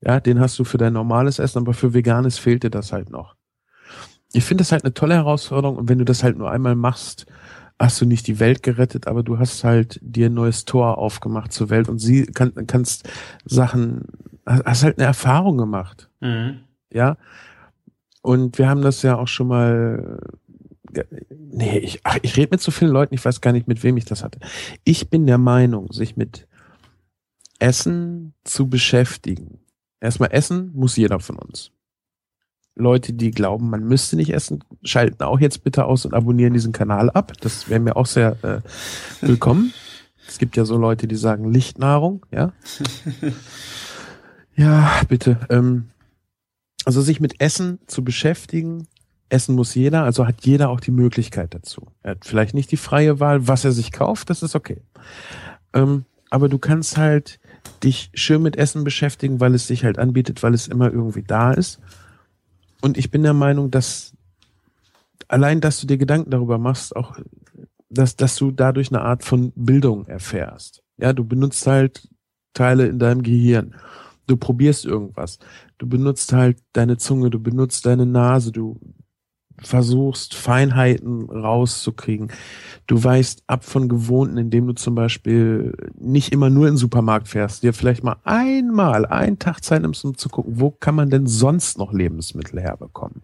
Ja, 0.00 0.20
den 0.20 0.40
hast 0.40 0.58
du 0.58 0.64
für 0.64 0.78
dein 0.78 0.94
normales 0.94 1.38
Essen, 1.38 1.58
aber 1.58 1.74
für 1.74 1.92
Veganes 1.92 2.38
fehlt 2.38 2.62
dir 2.62 2.70
das 2.70 2.92
halt 2.92 3.10
noch. 3.10 3.34
Ich 4.32 4.44
finde 4.44 4.62
das 4.62 4.72
halt 4.72 4.84
eine 4.84 4.94
tolle 4.94 5.14
Herausforderung 5.14 5.76
und 5.76 5.88
wenn 5.88 5.98
du 5.98 6.04
das 6.04 6.22
halt 6.22 6.38
nur 6.38 6.50
einmal 6.50 6.76
machst, 6.76 7.26
hast 7.78 8.00
du 8.00 8.06
nicht 8.06 8.26
die 8.26 8.40
Welt 8.40 8.62
gerettet, 8.62 9.06
aber 9.06 9.22
du 9.22 9.38
hast 9.38 9.64
halt 9.64 9.98
dir 10.02 10.26
ein 10.26 10.34
neues 10.34 10.64
Tor 10.64 10.98
aufgemacht 10.98 11.52
zur 11.52 11.70
Welt 11.70 11.88
und 11.88 11.98
sie 11.98 12.26
kann, 12.26 12.52
kannst 12.66 13.08
Sachen, 13.44 14.02
hast 14.48 14.84
halt 14.84 14.98
eine 14.98 15.06
Erfahrung 15.06 15.58
gemacht. 15.58 16.10
Mhm. 16.20 16.60
Ja. 16.92 17.16
Und 18.22 18.58
wir 18.58 18.68
haben 18.68 18.82
das 18.82 19.02
ja 19.02 19.16
auch 19.16 19.28
schon 19.28 19.48
mal. 19.48 20.20
Nee, 21.30 21.78
ich, 21.78 22.00
ach, 22.04 22.18
ich 22.22 22.36
rede 22.36 22.48
mit 22.52 22.60
so 22.60 22.70
vielen 22.70 22.90
Leuten, 22.90 23.14
ich 23.14 23.24
weiß 23.24 23.40
gar 23.40 23.52
nicht, 23.52 23.68
mit 23.68 23.82
wem 23.82 23.96
ich 23.96 24.06
das 24.06 24.24
hatte. 24.24 24.40
Ich 24.84 25.10
bin 25.10 25.26
der 25.26 25.38
Meinung, 25.38 25.92
sich 25.92 26.16
mit 26.16 26.48
Essen 27.58 28.34
zu 28.44 28.68
beschäftigen. 28.68 29.60
Erstmal 30.00 30.32
Essen 30.32 30.72
muss 30.74 30.96
jeder 30.96 31.20
von 31.20 31.36
uns. 31.36 31.72
Leute, 32.74 33.12
die 33.12 33.32
glauben, 33.32 33.70
man 33.70 33.84
müsste 33.84 34.16
nicht 34.16 34.32
essen, 34.32 34.62
schalten 34.82 35.22
auch 35.24 35.40
jetzt 35.40 35.64
bitte 35.64 35.84
aus 35.84 36.04
und 36.04 36.14
abonnieren 36.14 36.54
diesen 36.54 36.72
Kanal 36.72 37.10
ab. 37.10 37.32
Das 37.40 37.68
wäre 37.68 37.80
mir 37.80 37.96
auch 37.96 38.06
sehr 38.06 38.36
äh, 38.42 38.60
willkommen. 39.20 39.72
Es 40.28 40.36
gibt 40.36 40.58
ja 40.58 40.66
so 40.66 40.76
Leute, 40.76 41.08
die 41.08 41.16
sagen 41.16 41.50
Lichtnahrung, 41.50 42.26
ja. 42.30 42.52
ja, 44.58 45.00
bitte. 45.08 45.38
Ähm, 45.48 45.90
also 46.84 47.00
sich 47.00 47.20
mit 47.20 47.40
Essen 47.40 47.78
zu 47.86 48.04
beschäftigen, 48.04 48.86
Essen 49.28 49.54
muss 49.54 49.74
jeder, 49.74 50.04
also 50.04 50.26
hat 50.26 50.44
jeder 50.44 50.70
auch 50.70 50.80
die 50.80 50.90
Möglichkeit 50.90 51.54
dazu. 51.54 51.86
Er 52.02 52.12
hat 52.12 52.24
vielleicht 52.24 52.54
nicht 52.54 52.70
die 52.72 52.76
freie 52.76 53.20
Wahl, 53.20 53.46
was 53.46 53.64
er 53.64 53.72
sich 53.72 53.92
kauft, 53.92 54.30
das 54.30 54.42
ist 54.42 54.56
okay. 54.56 54.82
Ähm, 55.74 56.04
aber 56.30 56.48
du 56.48 56.58
kannst 56.58 56.96
halt 56.96 57.38
dich 57.82 58.10
schön 58.14 58.42
mit 58.42 58.56
Essen 58.56 58.84
beschäftigen, 58.84 59.40
weil 59.40 59.54
es 59.54 59.66
sich 59.66 59.84
halt 59.84 59.98
anbietet, 59.98 60.42
weil 60.42 60.54
es 60.54 60.68
immer 60.68 60.90
irgendwie 60.90 61.22
da 61.22 61.52
ist. 61.52 61.78
Und 62.80 62.96
ich 62.96 63.10
bin 63.10 63.22
der 63.22 63.34
Meinung, 63.34 63.70
dass 63.70 64.14
allein, 65.28 65.60
dass 65.60 65.80
du 65.80 65.86
dir 65.86 65.98
Gedanken 65.98 66.30
darüber 66.30 66.58
machst, 66.58 66.96
auch, 66.96 67.18
dass, 67.90 68.16
dass 68.16 68.36
du 68.36 68.50
dadurch 68.50 68.90
eine 68.90 69.02
Art 69.02 69.24
von 69.24 69.52
Bildung 69.54 70.06
erfährst. 70.06 70.82
Ja, 70.96 71.12
du 71.12 71.24
benutzt 71.24 71.66
halt 71.66 72.08
Teile 72.54 72.86
in 72.86 72.98
deinem 72.98 73.22
Gehirn. 73.22 73.74
Du 74.28 74.36
probierst 74.36 74.84
irgendwas. 74.84 75.40
Du 75.78 75.88
benutzt 75.88 76.32
halt 76.32 76.58
deine 76.72 76.98
Zunge, 76.98 77.30
du 77.30 77.40
benutzt 77.40 77.86
deine 77.86 78.06
Nase, 78.06 78.52
du 78.52 78.78
versuchst 79.60 80.34
Feinheiten 80.34 81.28
rauszukriegen. 81.30 82.30
Du 82.86 83.02
weichst 83.02 83.42
ab 83.46 83.64
von 83.64 83.88
Gewohnten, 83.88 84.36
indem 84.36 84.66
du 84.66 84.74
zum 84.74 84.94
Beispiel 84.94 85.72
nicht 85.98 86.32
immer 86.32 86.50
nur 86.50 86.68
in 86.68 86.74
den 86.74 86.78
Supermarkt 86.78 87.28
fährst, 87.28 87.62
dir 87.62 87.72
vielleicht 87.72 88.04
mal 88.04 88.16
einmal 88.24 89.06
einen 89.06 89.38
Tag 89.38 89.64
Zeit 89.64 89.82
nimmst, 89.82 90.04
um 90.04 90.16
zu 90.16 90.28
gucken, 90.28 90.60
wo 90.60 90.70
kann 90.70 90.94
man 90.94 91.10
denn 91.10 91.26
sonst 91.26 91.78
noch 91.78 91.92
Lebensmittel 91.92 92.60
herbekommen. 92.60 93.22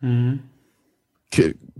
Mhm. 0.00 0.40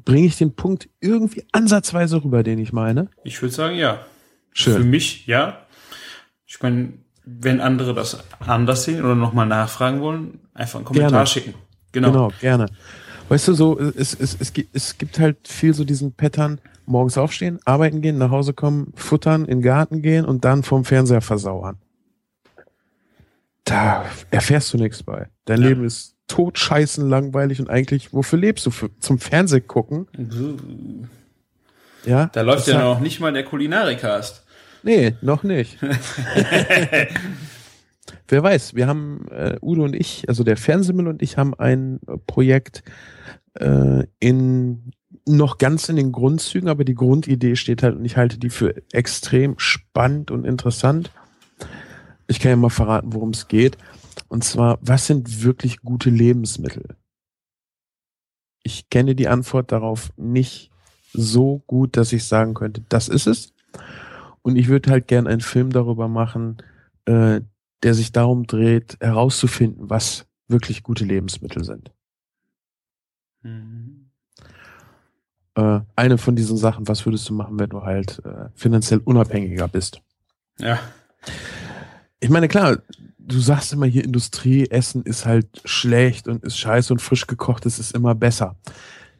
Bringe 0.04 0.26
ich 0.26 0.36
den 0.36 0.54
Punkt 0.54 0.88
irgendwie 1.00 1.44
ansatzweise 1.52 2.24
rüber, 2.24 2.42
den 2.42 2.58
ich 2.58 2.72
meine? 2.72 3.08
Ich 3.24 3.40
würde 3.40 3.54
sagen, 3.54 3.76
ja. 3.76 4.04
Schön. 4.52 4.74
Für 4.74 4.84
mich, 4.84 5.26
ja. 5.26 5.66
Ich 6.46 6.60
meine, 6.62 6.94
wenn 7.40 7.60
andere 7.60 7.94
das 7.94 8.18
anders 8.40 8.84
sehen 8.84 9.04
oder 9.04 9.14
nochmal 9.14 9.46
nachfragen 9.46 10.00
wollen, 10.00 10.40
einfach 10.54 10.76
einen 10.76 10.84
Kommentar 10.86 11.10
Gerne. 11.10 11.26
schicken. 11.26 11.54
Genau. 11.92 12.10
Genau, 12.10 12.32
gerne. 12.40 12.66
Weißt 13.28 13.48
du, 13.48 13.52
so, 13.52 13.78
es, 13.78 14.14
es, 14.14 14.36
es, 14.40 14.52
gibt, 14.52 14.74
es 14.74 14.96
gibt 14.96 15.18
halt 15.18 15.36
viel 15.46 15.74
so 15.74 15.84
diesen 15.84 16.12
Pattern, 16.14 16.60
morgens 16.86 17.18
aufstehen, 17.18 17.58
arbeiten 17.66 18.00
gehen, 18.00 18.16
nach 18.16 18.30
Hause 18.30 18.54
kommen, 18.54 18.92
futtern, 18.94 19.42
in 19.42 19.58
den 19.58 19.62
Garten 19.62 20.00
gehen 20.00 20.24
und 20.24 20.44
dann 20.44 20.62
vom 20.62 20.84
Fernseher 20.84 21.20
versauern. 21.20 21.76
Da 23.64 24.06
erfährst 24.30 24.72
du 24.72 24.78
nichts 24.78 25.02
bei. 25.02 25.28
Dein 25.44 25.60
Ja. 25.60 25.68
Leben 25.68 25.84
ist 25.84 26.16
totscheißen 26.28 27.08
langweilig 27.08 27.60
und 27.60 27.68
eigentlich, 27.68 28.14
wofür 28.14 28.38
lebst 28.38 28.64
du? 28.64 28.70
Für, 28.70 28.90
zum 28.98 29.18
Fernseh 29.18 29.60
gucken? 29.60 30.06
Ja? 32.06 32.30
Da 32.32 32.40
läuft 32.40 32.66
ja 32.66 32.78
noch 32.78 33.00
nicht 33.00 33.20
mal 33.20 33.32
der 33.32 33.44
Kulinarikast. 33.44 34.44
Nee, 34.82 35.14
noch 35.20 35.42
nicht. 35.42 35.78
Wer 38.28 38.42
weiß, 38.42 38.74
wir 38.74 38.86
haben, 38.86 39.26
äh, 39.30 39.56
Udo 39.60 39.84
und 39.84 39.96
ich, 39.96 40.28
also 40.28 40.44
der 40.44 40.56
Fernsehmüll 40.56 41.08
und 41.08 41.22
ich 41.22 41.36
haben 41.38 41.54
ein 41.54 42.00
äh, 42.06 42.18
Projekt 42.26 42.82
äh, 43.54 44.04
in 44.20 44.92
noch 45.26 45.58
ganz 45.58 45.88
in 45.88 45.96
den 45.96 46.12
Grundzügen, 46.12 46.68
aber 46.68 46.84
die 46.84 46.94
Grundidee 46.94 47.56
steht 47.56 47.82
halt 47.82 47.96
und 47.96 48.04
ich 48.04 48.16
halte 48.16 48.38
die 48.38 48.50
für 48.50 48.74
extrem 48.92 49.58
spannend 49.58 50.30
und 50.30 50.44
interessant. 50.44 51.10
Ich 52.26 52.40
kann 52.40 52.50
ja 52.50 52.56
mal 52.56 52.70
verraten, 52.70 53.12
worum 53.12 53.30
es 53.30 53.48
geht. 53.48 53.76
Und 54.28 54.44
zwar, 54.44 54.78
was 54.80 55.06
sind 55.06 55.42
wirklich 55.42 55.80
gute 55.80 56.10
Lebensmittel? 56.10 56.96
Ich 58.62 58.90
kenne 58.90 59.14
die 59.14 59.28
Antwort 59.28 59.72
darauf 59.72 60.12
nicht 60.16 60.70
so 61.12 61.62
gut, 61.66 61.96
dass 61.96 62.12
ich 62.12 62.24
sagen 62.24 62.54
könnte, 62.54 62.82
das 62.88 63.08
ist 63.08 63.26
es. 63.26 63.54
Und 64.42 64.56
ich 64.56 64.68
würde 64.68 64.90
halt 64.90 65.08
gern 65.08 65.26
einen 65.26 65.40
Film 65.40 65.70
darüber 65.70 66.08
machen, 66.08 66.58
äh, 67.04 67.40
der 67.82 67.94
sich 67.94 68.12
darum 68.12 68.46
dreht, 68.46 68.96
herauszufinden, 69.00 69.90
was 69.90 70.26
wirklich 70.48 70.82
gute 70.82 71.04
Lebensmittel 71.04 71.64
sind. 71.64 71.92
Mhm. 73.42 74.10
Äh, 75.54 75.80
eine 75.96 76.18
von 76.18 76.36
diesen 76.36 76.56
Sachen, 76.56 76.88
was 76.88 77.04
würdest 77.06 77.28
du 77.28 77.34
machen, 77.34 77.58
wenn 77.58 77.70
du 77.70 77.82
halt 77.82 78.22
äh, 78.24 78.48
finanziell 78.54 79.00
unabhängiger 79.04 79.68
bist? 79.68 80.00
Ja. 80.58 80.78
Ich 82.20 82.30
meine, 82.30 82.48
klar, 82.48 82.78
du 83.18 83.38
sagst 83.40 83.72
immer 83.72 83.86
hier, 83.86 84.04
Industrieessen 84.04 85.02
ist 85.02 85.26
halt 85.26 85.60
schlecht 85.64 86.28
und 86.28 86.44
ist 86.44 86.58
scheiße 86.58 86.92
und 86.92 87.00
frisch 87.00 87.26
gekochtes 87.26 87.78
ist 87.78 87.94
immer 87.94 88.14
besser. 88.14 88.56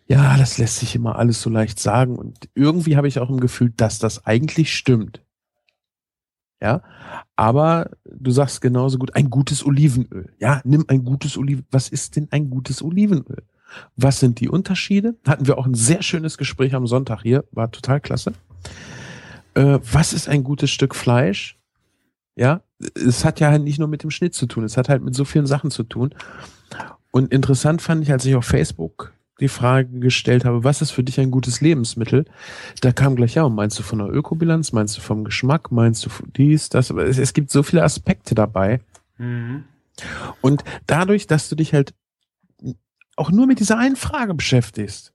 Ja, 0.08 0.38
das 0.38 0.56
lässt 0.56 0.78
sich 0.78 0.94
immer 0.94 1.16
alles 1.16 1.42
so 1.42 1.50
leicht 1.50 1.78
sagen 1.78 2.16
und 2.16 2.48
irgendwie 2.54 2.96
habe 2.96 3.08
ich 3.08 3.18
auch 3.18 3.28
im 3.28 3.40
Gefühl, 3.40 3.72
dass 3.76 3.98
das 3.98 4.24
eigentlich 4.24 4.74
stimmt. 4.74 5.22
Ja, 6.60 6.82
aber 7.36 7.90
du 8.04 8.30
sagst 8.30 8.62
genauso 8.62 8.98
gut, 8.98 9.14
ein 9.14 9.30
gutes 9.30 9.64
Olivenöl. 9.64 10.32
Ja, 10.40 10.60
nimm 10.64 10.86
ein 10.88 11.04
gutes 11.04 11.36
Oliven. 11.36 11.66
Was 11.70 11.88
ist 11.88 12.16
denn 12.16 12.26
ein 12.30 12.50
gutes 12.50 12.82
Olivenöl? 12.82 13.44
Was 13.96 14.18
sind 14.18 14.40
die 14.40 14.48
Unterschiede? 14.48 15.14
Hatten 15.26 15.46
wir 15.46 15.58
auch 15.58 15.66
ein 15.66 15.74
sehr 15.74 16.02
schönes 16.02 16.38
Gespräch 16.38 16.74
am 16.74 16.86
Sonntag 16.86 17.22
hier, 17.22 17.44
war 17.52 17.70
total 17.70 18.00
klasse. 18.00 18.32
Äh, 19.54 19.78
was 19.92 20.14
ist 20.14 20.28
ein 20.28 20.42
gutes 20.42 20.70
Stück 20.70 20.94
Fleisch? 20.94 21.58
Ja, 22.34 22.62
es 22.94 23.24
hat 23.24 23.40
ja 23.40 23.50
halt 23.50 23.62
nicht 23.62 23.78
nur 23.78 23.88
mit 23.88 24.02
dem 24.02 24.10
Schnitt 24.10 24.34
zu 24.34 24.46
tun, 24.46 24.64
es 24.64 24.76
hat 24.76 24.88
halt 24.88 25.02
mit 25.02 25.14
so 25.14 25.24
vielen 25.24 25.46
Sachen 25.46 25.70
zu 25.70 25.82
tun. 25.82 26.14
Und 27.10 27.32
interessant 27.32 27.82
fand 27.82 28.02
ich, 28.02 28.10
als 28.10 28.24
ich 28.24 28.34
auf 28.34 28.44
Facebook 28.46 29.12
die 29.40 29.48
Frage 29.48 30.00
gestellt 30.00 30.44
habe, 30.44 30.64
was 30.64 30.82
ist 30.82 30.90
für 30.90 31.04
dich 31.04 31.20
ein 31.20 31.30
gutes 31.30 31.60
Lebensmittel? 31.60 32.24
Da 32.80 32.92
kam 32.92 33.16
gleich, 33.16 33.34
ja, 33.34 33.48
meinst 33.48 33.78
du 33.78 33.82
von 33.82 33.98
der 33.98 34.08
Ökobilanz, 34.08 34.72
meinst 34.72 34.96
du 34.96 35.00
vom 35.00 35.24
Geschmack, 35.24 35.70
meinst 35.70 36.04
du 36.04 36.10
von 36.10 36.32
dies, 36.34 36.68
das, 36.68 36.90
aber 36.90 37.06
es, 37.06 37.18
es 37.18 37.32
gibt 37.32 37.50
so 37.50 37.62
viele 37.62 37.84
Aspekte 37.84 38.34
dabei. 38.34 38.80
Mhm. 39.18 39.64
Und 40.40 40.64
dadurch, 40.86 41.26
dass 41.26 41.48
du 41.48 41.54
dich 41.54 41.72
halt 41.72 41.94
auch 43.16 43.30
nur 43.30 43.46
mit 43.46 43.60
dieser 43.60 43.78
einen 43.78 43.96
Frage 43.96 44.34
beschäftigst, 44.34 45.12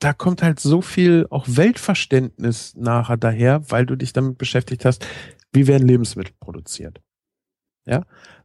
da 0.00 0.12
kommt 0.12 0.42
halt 0.42 0.60
so 0.60 0.82
viel 0.82 1.26
auch 1.30 1.46
Weltverständnis 1.48 2.74
nachher 2.76 3.16
daher, 3.16 3.70
weil 3.70 3.86
du 3.86 3.96
dich 3.96 4.12
damit 4.12 4.36
beschäftigt 4.36 4.84
hast, 4.84 5.06
wie 5.52 5.66
werden 5.66 5.88
Lebensmittel 5.88 6.34
produziert. 6.40 7.00
Ja? 7.86 8.04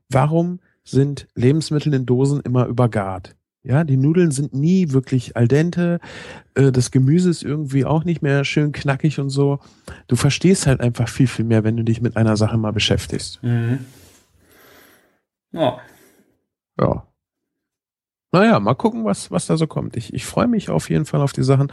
Warum 0.09 0.59
sind 0.83 1.27
Lebensmittel 1.35 1.93
in 1.93 2.05
Dosen 2.05 2.39
immer 2.41 2.65
übergart? 2.67 3.35
Ja, 3.61 3.83
die 3.83 3.97
Nudeln 3.97 4.31
sind 4.31 4.53
nie 4.53 4.91
wirklich 4.91 5.35
al 5.35 5.47
dente, 5.47 5.99
äh, 6.55 6.71
das 6.71 6.91
Gemüse 6.91 7.29
ist 7.29 7.43
irgendwie 7.43 7.83
auch 7.83 8.05
nicht 8.05 8.21
mehr 8.21 8.45
schön 8.45 8.71
knackig 8.71 9.19
und 9.19 9.29
so. 9.29 9.59
Du 10.07 10.15
verstehst 10.15 10.65
halt 10.65 10.79
einfach 10.79 11.09
viel, 11.09 11.27
viel 11.27 11.43
mehr, 11.45 11.63
wenn 11.65 11.75
du 11.75 11.83
dich 11.83 12.01
mit 12.01 12.15
einer 12.15 12.37
Sache 12.37 12.57
mal 12.57 12.71
beschäftigst. 12.71 13.43
Mhm. 13.43 13.85
Ja. 15.51 15.79
Ja. 16.79 17.05
Naja, 18.31 18.59
mal 18.59 18.75
gucken, 18.75 19.05
was, 19.05 19.31
was 19.31 19.47
da 19.47 19.57
so 19.57 19.67
kommt. 19.67 19.97
Ich, 19.97 20.13
ich 20.13 20.25
freue 20.25 20.47
mich 20.47 20.69
auf 20.69 20.89
jeden 20.89 21.05
Fall 21.05 21.21
auf 21.21 21.33
die 21.33 21.43
Sachen 21.43 21.71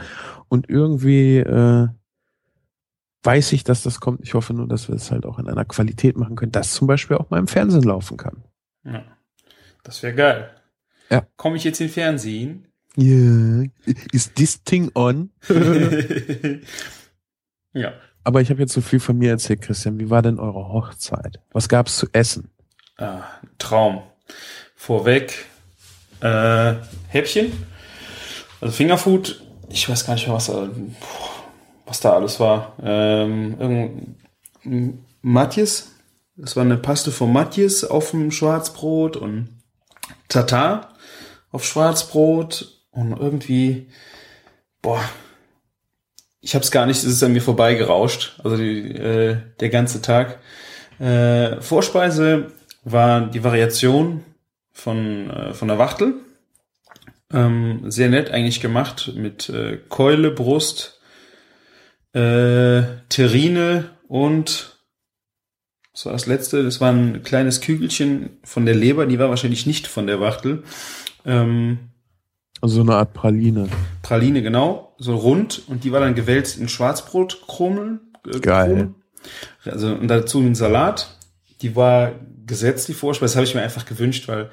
und 0.49 0.69
irgendwie 0.69 1.37
äh, 1.37 1.87
weiß 3.23 3.53
ich, 3.53 3.63
dass 3.63 3.83
das 3.83 3.99
kommt. 3.99 4.21
Ich 4.23 4.33
hoffe 4.33 4.53
nur, 4.53 4.67
dass 4.67 4.89
wir 4.89 4.95
es 4.95 5.11
halt 5.11 5.25
auch 5.25 5.39
in 5.39 5.47
einer 5.47 5.65
Qualität 5.65 6.17
machen 6.17 6.35
können, 6.35 6.51
dass 6.51 6.73
zum 6.73 6.87
Beispiel 6.87 7.17
auch 7.17 7.29
mal 7.29 7.39
im 7.39 7.47
Fernsehen 7.47 7.83
laufen 7.83 8.17
kann. 8.17 8.43
ja. 8.83 9.03
Das 9.83 10.03
wäre 10.03 10.15
geil. 10.15 10.56
Ja. 11.09 11.25
Komme 11.37 11.57
ich 11.57 11.63
jetzt 11.63 11.79
in 11.81 11.89
Fernsehen? 11.89 12.67
Yeah. 12.97 13.65
Is 14.11 14.33
this 14.33 14.63
thing 14.63 14.89
on? 14.95 15.29
ja. 17.73 17.93
Aber 18.23 18.41
ich 18.41 18.49
habe 18.49 18.59
jetzt 18.61 18.73
so 18.73 18.81
viel 18.81 18.99
von 18.99 19.17
mir 19.17 19.29
erzählt, 19.31 19.61
Christian. 19.61 19.99
Wie 19.99 20.09
war 20.09 20.21
denn 20.21 20.39
eure 20.39 20.67
Hochzeit? 20.69 21.39
Was 21.51 21.69
gab's 21.69 21.97
zu 21.97 22.07
essen? 22.11 22.49
Ah, 22.97 23.21
Traum. 23.57 24.01
Vorweg 24.75 25.45
äh, 26.21 26.73
Häppchen. 27.07 27.53
Also 28.59 28.73
Fingerfood. 28.73 29.41
Ich 29.69 29.87
weiß 29.87 30.05
gar 30.05 30.15
nicht 30.15 30.27
mehr, 30.27 30.35
was, 30.35 30.47
da- 30.47 30.69
was 31.85 31.99
da 31.99 32.13
alles 32.13 32.39
war. 32.39 32.75
Ähm, 32.81 33.55
irgend- 34.63 35.05
Matjes. 35.21 35.91
Das 36.35 36.55
war 36.55 36.63
eine 36.63 36.77
Paste 36.77 37.11
von 37.11 37.31
Matjes 37.31 37.83
auf 37.83 38.11
dem 38.11 38.31
Schwarzbrot 38.31 39.15
und 39.17 39.49
Tatar 40.27 40.93
auf 41.57 41.65
Schwarzbrot 41.65 42.83
und 42.91 43.17
irgendwie, 43.19 43.87
boah, 44.83 45.01
ich 46.39 46.53
habe 46.53 46.63
es 46.63 46.69
gar 46.69 46.85
nicht, 46.85 46.97
es 46.97 47.03
ist 47.03 47.23
an 47.23 47.33
mir 47.33 47.41
vorbeigerauscht, 47.41 48.39
also 48.43 48.57
die, 48.57 48.91
äh, 48.91 49.37
der 49.59 49.69
ganze 49.69 50.03
Tag. 50.03 50.37
Äh, 50.99 51.59
Vorspeise 51.59 52.51
war 52.83 53.21
die 53.21 53.43
Variation 53.43 54.23
von, 54.71 55.31
äh, 55.31 55.53
von 55.55 55.67
der 55.67 55.79
Wachtel. 55.79 56.13
Ähm, 57.33 57.89
sehr 57.89 58.09
nett 58.09 58.29
eigentlich 58.29 58.61
gemacht 58.61 59.13
mit 59.15 59.49
äh, 59.49 59.79
Keule, 59.89 60.29
Brust, 60.29 61.01
äh, 62.13 62.83
Terrine 63.09 63.89
und 64.07 64.77
war 66.07 66.13
das 66.13 66.25
letzte, 66.25 66.63
das 66.63 66.79
war 66.79 66.93
ein 66.93 67.23
kleines 67.23 67.61
Kügelchen 67.61 68.37
von 68.43 68.65
der 68.65 68.75
Leber, 68.75 69.07
die 69.07 69.19
war 69.19 69.29
wahrscheinlich 69.29 69.65
nicht 69.65 69.87
von 69.87 70.07
der 70.07 70.19
Wachtel. 70.21 70.63
Ähm, 71.27 71.77
also 72.61 72.75
so 72.75 72.81
eine 72.81 72.95
Art 72.95 73.13
Praline. 73.13 73.69
Praline, 74.01 74.41
genau, 74.41 74.95
so 74.97 75.15
rund 75.15 75.61
und 75.67 75.83
die 75.83 75.91
war 75.91 75.99
dann 75.99 76.15
gewälzt 76.15 76.57
in 76.57 76.69
Schwarzbrotkrumeln. 76.69 77.99
Äh, 78.25 78.39
Geil. 78.39 78.67
Krumen. 78.67 78.95
Also 79.65 79.89
und 79.89 80.07
dazu 80.07 80.39
ein 80.39 80.55
Salat. 80.55 81.15
Die 81.61 81.75
war 81.75 82.13
gesetzt, 82.45 82.87
die 82.87 82.93
Vorspeise. 82.93 83.31
Das 83.31 83.35
habe 83.35 83.45
ich 83.45 83.55
mir 83.55 83.61
einfach 83.61 83.85
gewünscht, 83.85 84.27
weil 84.27 84.49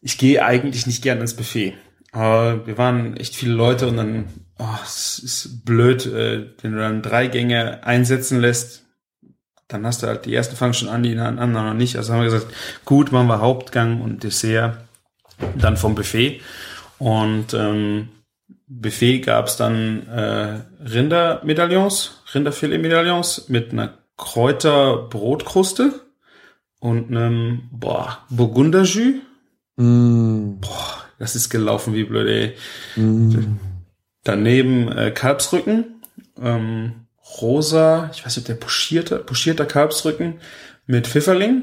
ich 0.00 0.16
gehe 0.16 0.44
eigentlich 0.44 0.86
nicht 0.86 1.02
gern 1.02 1.20
ins 1.20 1.34
Buffet. 1.34 1.74
Aber 2.12 2.66
wir 2.66 2.78
waren 2.78 3.16
echt 3.16 3.36
viele 3.36 3.52
Leute 3.52 3.86
und 3.86 3.96
dann, 3.96 4.24
oh, 4.58 4.78
es 4.82 5.18
ist 5.18 5.64
blöd, 5.64 6.06
äh, 6.06 6.46
wenn 6.62 6.72
du 6.72 6.78
dann 6.78 7.02
drei 7.02 7.26
Gänge 7.26 7.84
einsetzen 7.84 8.40
lässt, 8.40 8.84
dann 9.68 9.86
hast 9.86 10.02
du 10.02 10.08
halt 10.08 10.26
die 10.26 10.34
ersten 10.34 10.56
fangen 10.56 10.74
schon 10.74 10.88
an, 10.88 11.02
die 11.02 11.16
anderen 11.16 11.52
noch 11.52 11.74
nicht. 11.74 11.96
Also 11.96 12.12
haben 12.12 12.20
wir 12.20 12.30
gesagt, 12.30 12.52
gut, 12.84 13.12
machen 13.12 13.28
wir 13.28 13.40
Hauptgang 13.40 14.00
und 14.00 14.24
Dessert 14.24 14.78
dann 15.56 15.76
vom 15.76 15.94
Buffet. 15.94 16.40
Und 16.98 17.54
ähm, 17.54 18.08
Buffet 18.66 19.20
gab's 19.20 19.56
dann 19.56 20.06
äh, 20.08 20.60
Rindermedaillons, 20.84 22.22
Rinderfilet-Medaillons 22.34 23.48
mit 23.48 23.72
einer 23.72 23.98
Kräuterbrotkruste 24.16 26.00
und 26.78 27.08
einem 27.08 27.68
boah, 27.72 28.18
Burgunderjus. 28.30 29.14
Mm. 29.76 30.60
Boah, 30.60 31.04
das 31.18 31.34
ist 31.34 31.50
gelaufen 31.50 31.94
wie 31.94 32.04
blöd, 32.04 32.28
ey. 32.28 33.02
Mm. 33.02 33.58
Daneben 34.24 34.92
äh, 34.92 35.10
Kalbsrücken, 35.10 36.02
ähm, 36.40 37.06
rosa, 37.40 38.10
ich 38.12 38.24
weiß 38.24 38.36
nicht, 38.36 38.48
der 38.48 38.54
pochierte, 38.54 39.18
pochierter 39.18 39.66
Kalbsrücken 39.66 40.40
mit 40.86 41.06
Pfifferling. 41.06 41.62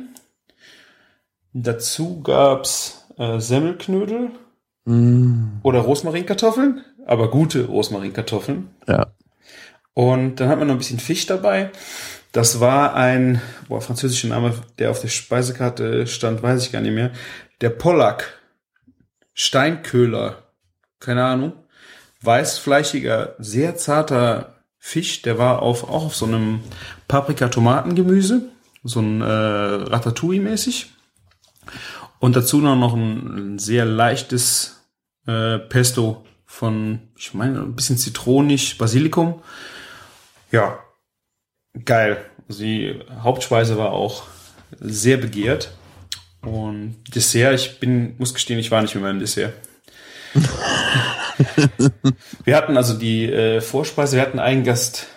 Dazu 1.54 2.22
gab's 2.22 2.97
äh, 3.18 3.39
Semmelknödel 3.39 4.31
Mm. 4.88 5.60
oder 5.64 5.80
Rosmarinkartoffeln, 5.81 6.81
aber 7.06 7.30
gute 7.30 7.65
Rosmarinkartoffeln. 7.65 8.69
Ja. 8.88 9.07
Und 9.94 10.38
dann 10.38 10.48
hat 10.48 10.60
man 10.60 10.69
noch 10.69 10.76
ein 10.76 10.77
bisschen 10.77 10.99
Fisch 10.99 11.26
dabei. 11.26 11.72
Das 12.31 12.61
war 12.61 12.95
ein, 12.95 13.41
boah, 13.68 13.81
französischer 13.81 14.30
Name, 14.30 14.53
der 14.80 14.91
auf 14.91 15.02
der 15.02 15.10
Speisekarte 15.10 16.07
stand, 16.07 16.41
weiß 16.41 16.64
ich 16.64 16.72
gar 16.72 16.81
nicht 16.81 16.94
mehr. 16.94 17.11
Der 17.60 17.69
Pollack. 17.69 18.39
Steinköhler. 19.34 20.44
Keine 21.02 21.26
Ahnung. 21.26 21.53
Weißfleischiger, 22.22 23.35
sehr 23.39 23.76
zarter 23.76 24.56
Fisch. 24.77 25.22
Der 25.22 25.38
war 25.38 25.61
auf, 25.61 25.84
auch 25.84 26.06
auf 26.06 26.15
so 26.15 26.26
einem 26.26 26.61
Paprika-Tomatengemüse. 27.10 28.44
So 28.84 29.02
ein 29.02 29.22
äh, 29.22 29.26
Ratatouille-mäßig. 29.26 30.88
Und 32.19 32.35
dazu 32.35 32.60
noch, 32.60 32.94
ein, 32.94 33.56
ein 33.56 33.60
sehr 33.60 33.85
leichtes 33.85 34.81
äh, 35.27 35.60
Pesto 35.60 36.26
von, 36.45 36.99
ich 37.15 37.34
meine, 37.34 37.61
ein 37.61 37.76
bisschen 37.76 37.98
zitronig, 37.98 38.77
Basilikum. 38.77 39.41
Ja, 40.52 40.80
geil. 41.85 42.26
Also 42.48 42.64
die 42.64 42.99
Hauptspeise 43.22 43.77
war 43.77 43.91
auch 43.91 44.23
sehr 44.80 45.18
begehrt. 45.18 45.72
Und 46.41 46.95
Dessert, 47.14 47.56
ich 47.56 47.80
bin, 47.80 48.15
muss 48.18 48.34
gestehen, 48.34 48.60
ich 48.60 48.72
war 48.72 48.81
nicht 48.81 48.95
mit 48.95 49.03
meinem 49.03 49.19
Dessert. 49.19 49.53
wir 52.45 52.56
hatten 52.56 52.77
also 52.77 52.94
die 52.94 53.26
äh, 53.26 53.61
Vorspeise, 53.61 54.15
wir 54.15 54.22
hatten 54.22 54.39
einen 54.39 54.64
Gast, 54.64 55.07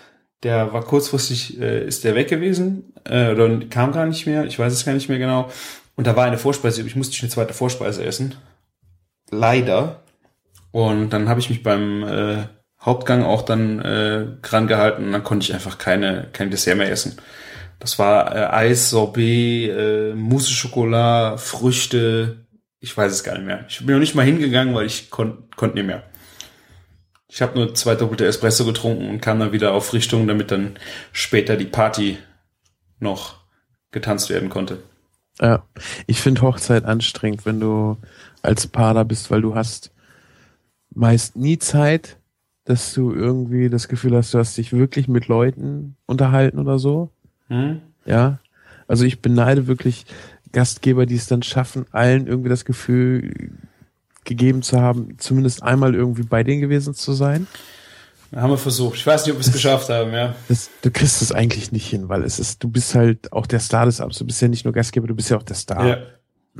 der 0.42 0.72
war 0.72 0.82
kurzfristig, 0.82 1.60
äh, 1.60 1.86
ist 1.86 2.04
der 2.04 2.14
weg 2.14 2.28
gewesen, 2.28 2.92
äh, 3.04 3.32
oder 3.32 3.60
kam 3.68 3.92
gar 3.92 4.06
nicht 4.06 4.26
mehr, 4.26 4.44
ich 4.44 4.58
weiß 4.58 4.72
es 4.72 4.84
gar 4.84 4.94
nicht 4.94 5.08
mehr 5.08 5.18
genau. 5.18 5.50
Und 5.96 6.06
da 6.06 6.16
war 6.16 6.24
eine 6.24 6.38
Vorspeise, 6.38 6.82
ich 6.82 6.96
musste 6.96 7.20
eine 7.20 7.30
zweite 7.30 7.54
Vorspeise 7.54 8.04
essen. 8.04 8.36
Leider. 9.30 10.02
Und 10.72 11.10
dann 11.10 11.28
habe 11.28 11.40
ich 11.40 11.50
mich 11.50 11.62
beim 11.62 12.02
äh, 12.04 12.44
Hauptgang 12.80 13.22
auch 13.24 13.42
dann 13.42 13.80
äh, 13.80 14.26
dran 14.42 14.66
gehalten 14.66 15.04
und 15.04 15.12
dann 15.12 15.24
konnte 15.24 15.44
ich 15.44 15.54
einfach 15.54 15.78
keine, 15.78 16.28
kein 16.32 16.50
Dessert 16.50 16.78
mehr 16.78 16.90
essen. 16.90 17.16
Das 17.78 17.98
war 17.98 18.34
äh, 18.34 18.46
Eis, 18.46 18.90
Sorbet, 18.90 19.70
äh, 19.70 20.14
Mousse 20.14 20.52
Schokolade, 20.52 21.38
Früchte. 21.38 22.46
Ich 22.78 22.96
weiß 22.96 23.12
es 23.12 23.24
gar 23.24 23.34
nicht 23.34 23.46
mehr. 23.46 23.64
Ich 23.68 23.78
bin 23.78 23.94
noch 23.94 24.00
nicht 24.00 24.14
mal 24.14 24.24
hingegangen, 24.24 24.74
weil 24.74 24.86
ich 24.86 25.10
kon 25.10 25.48
konnte 25.56 25.76
nicht 25.76 25.86
mehr. 25.86 26.04
Ich 27.28 27.42
habe 27.42 27.58
nur 27.58 27.74
zwei 27.74 27.94
doppelte 27.94 28.26
Espresso 28.26 28.64
getrunken 28.64 29.08
und 29.08 29.20
kam 29.20 29.38
dann 29.38 29.52
wieder 29.52 29.72
auf 29.72 29.92
Richtung, 29.92 30.26
damit 30.26 30.50
dann 30.50 30.78
später 31.12 31.56
die 31.56 31.66
Party 31.66 32.18
noch 32.98 33.36
getanzt 33.92 34.30
werden 34.30 34.48
konnte. 34.48 34.82
Ja, 35.40 35.64
ich 36.06 36.20
finde 36.20 36.42
Hochzeit 36.42 36.84
anstrengend, 36.84 37.46
wenn 37.46 37.60
du 37.60 37.96
als 38.42 38.66
Paar 38.66 38.94
da 38.94 39.04
bist, 39.04 39.30
weil 39.30 39.42
du 39.42 39.54
hast 39.54 39.90
meist 40.94 41.36
nie 41.36 41.58
Zeit, 41.58 42.18
dass 42.64 42.92
du 42.92 43.12
irgendwie 43.12 43.70
das 43.70 43.88
Gefühl 43.88 44.16
hast, 44.16 44.34
du 44.34 44.38
hast 44.38 44.56
dich 44.58 44.72
wirklich 44.72 45.08
mit 45.08 45.28
Leuten 45.28 45.96
unterhalten 46.06 46.58
oder 46.58 46.78
so. 46.78 47.10
Hm? 47.48 47.80
Ja. 48.04 48.38
Also 48.86 49.04
ich 49.04 49.22
beneide 49.22 49.66
wirklich 49.66 50.04
Gastgeber, 50.52 51.06
die 51.06 51.14
es 51.14 51.26
dann 51.26 51.42
schaffen, 51.42 51.86
allen 51.92 52.26
irgendwie 52.26 52.48
das 52.48 52.64
Gefühl 52.64 53.52
gegeben 54.24 54.62
zu 54.62 54.80
haben, 54.80 55.16
zumindest 55.18 55.62
einmal 55.62 55.94
irgendwie 55.94 56.24
bei 56.24 56.42
denen 56.44 56.60
gewesen 56.60 56.94
zu 56.94 57.12
sein. 57.12 57.46
Haben 58.34 58.50
wir 58.50 58.58
versucht. 58.58 58.96
Ich 58.96 59.06
weiß 59.06 59.26
nicht, 59.26 59.34
ob 59.34 59.40
wir 59.40 59.46
es 59.46 59.52
geschafft 59.52 59.88
haben, 59.88 60.12
ja. 60.12 60.36
Das, 60.48 60.70
du 60.82 60.90
kriegst 60.90 61.20
es 61.20 61.32
eigentlich 61.32 61.72
nicht 61.72 61.88
hin, 61.88 62.08
weil 62.08 62.22
es 62.22 62.38
ist, 62.38 62.62
du 62.62 62.68
bist 62.68 62.94
halt 62.94 63.32
auch 63.32 63.46
der 63.46 63.58
Star 63.58 63.86
des 63.86 64.00
Abends. 64.00 64.18
Du 64.18 64.24
bist 64.24 64.40
ja 64.40 64.48
nicht 64.48 64.64
nur 64.64 64.72
Gastgeber, 64.72 65.08
du 65.08 65.14
bist 65.14 65.30
ja 65.30 65.36
auch 65.36 65.42
der 65.42 65.56
Star. 65.56 65.86
Ja, 65.86 65.98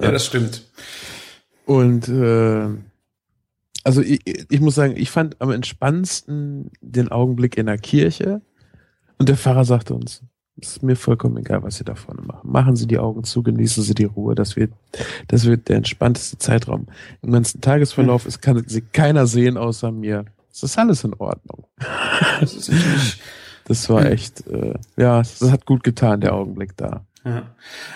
ja 0.01 0.11
das 0.11 0.27
stimmt. 0.27 0.65
Und 1.67 2.09
äh, 2.09 2.69
also 3.85 4.03
ich, 4.03 4.21
ich 4.27 4.61
muss 4.61 4.75
sagen, 4.75 4.97
ich 4.97 5.11
fand 5.11 5.41
am 5.41 5.53
entspannendsten 5.53 6.71
den 6.81 7.09
Augenblick 7.09 7.57
in 7.57 7.67
der 7.67 7.79
Kirche. 7.79 8.43
Und 9.19 9.29
der 9.29 9.37
Pfarrer 9.37 9.65
sagte 9.65 9.95
uns, 9.95 10.23
es 10.61 10.73
ist 10.73 10.83
mir 10.83 10.97
vollkommen 10.97 11.37
egal, 11.37 11.63
was 11.63 11.77
Sie 11.77 11.85
da 11.85 11.95
vorne 11.95 12.23
machen. 12.23 12.51
Machen 12.51 12.77
Sie 12.77 12.87
die 12.87 12.99
Augen 12.99 13.25
zu, 13.25 13.43
genießen 13.43 13.83
Sie 13.83 13.95
die 13.95 14.05
Ruhe. 14.05 14.35
Das 14.35 14.57
wird, 14.57 14.73
das 15.29 15.45
wird 15.45 15.69
der 15.69 15.77
entspannteste 15.77 16.39
Zeitraum. 16.39 16.87
Im 17.23 17.33
ganzen 17.33 17.61
Tagesverlauf, 17.61 18.27
es 18.27 18.41
kann 18.41 18.63
Sie 18.67 18.83
keiner 18.83 19.27
sehen 19.27 19.57
außer 19.57 19.93
mir. 19.93 20.25
Es 20.53 20.63
ist 20.63 20.79
alles 20.79 21.05
in 21.05 21.15
Ordnung. 21.15 21.67
Das 22.41 22.71
Das 23.67 23.89
war 23.89 24.05
echt, 24.07 24.47
äh, 24.49 24.75
ja, 24.97 25.19
das 25.19 25.51
hat 25.51 25.65
gut 25.65 25.85
getan, 25.85 26.21
der 26.21 26.33
Augenblick 26.35 26.77
da. 26.77 27.05
ja. 27.25 27.43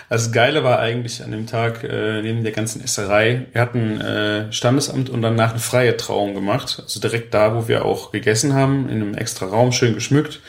Also 0.07 0.27
das 0.27 0.31
Geile 0.31 0.63
war 0.63 0.79
eigentlich 0.79 1.21
an 1.23 1.31
dem 1.31 1.47
Tag, 1.47 1.83
äh, 1.83 2.21
neben 2.21 2.43
der 2.43 2.53
ganzen 2.53 2.81
Esserei, 2.81 3.47
wir 3.51 3.59
hatten 3.61 3.99
äh, 3.99 4.53
Standesamt 4.53 5.09
und 5.09 5.21
danach 5.21 5.49
eine 5.49 5.59
freie 5.59 5.97
Trauung 5.97 6.33
gemacht. 6.33 6.79
Also 6.81 7.01
direkt 7.01 7.33
da, 7.33 7.55
wo 7.55 7.67
wir 7.67 7.83
auch 7.83 8.11
gegessen 8.11 8.53
haben, 8.53 8.87
in 8.87 9.01
einem 9.01 9.15
extra 9.15 9.47
Raum, 9.47 9.73
schön 9.73 9.95
geschmückt. 9.95 10.39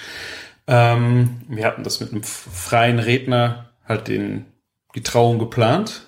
Ähm, 0.69 1.41
wir 1.49 1.65
hatten 1.65 1.83
das 1.83 1.99
mit 2.01 2.12
einem 2.12 2.23
freien 2.23 2.99
Redner 3.01 3.70
halt 3.89 4.07
den, 4.09 4.45
die 4.95 5.03
Trauung 5.03 5.39
geplant 5.39 6.03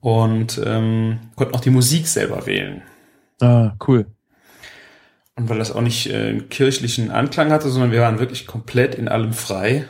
und 0.00 0.60
ähm, 0.64 1.18
konnten 1.36 1.54
auch 1.54 1.60
die 1.60 1.70
Musik 1.70 2.08
selber 2.08 2.46
wählen. 2.46 2.82
Ah, 3.40 3.72
cool. 3.86 4.06
Und 5.36 5.48
weil 5.48 5.58
das 5.58 5.72
auch 5.72 5.80
nicht 5.80 6.08
äh, 6.10 6.28
einen 6.28 6.48
kirchlichen 6.48 7.10
Anklang 7.10 7.50
hatte, 7.50 7.70
sondern 7.70 7.92
wir 7.92 8.00
waren 8.02 8.18
wirklich 8.18 8.46
komplett 8.46 8.94
in 8.94 9.08
allem 9.08 9.32
frei. 9.32 9.86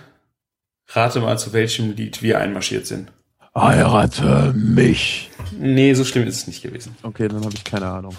Rate 0.89 1.21
mal, 1.21 1.39
zu 1.39 1.53
welchem 1.53 1.93
Lied 1.97 2.23
wir 2.23 2.39
einmarschiert 2.39 2.87
sind. 2.87 3.11
Heirate 3.57 4.53
mich. 4.55 5.31
Nee, 5.59 5.95
so 5.95 6.05
schlimm 6.05 6.27
ist 6.27 6.37
es 6.37 6.47
nicht 6.47 6.63
gewesen. 6.63 6.95
Okay, 7.03 7.27
dann 7.29 7.45
habe 7.45 7.55
ich 7.55 7.65
keine 7.65 7.87
Ahnung. 7.87 8.17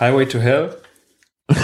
Highway 0.00 0.26
to 0.26 0.38
Hell. 0.38 0.76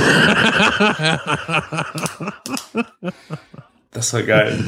Das 3.90 4.12
war 4.14 4.22
geil. 4.22 4.58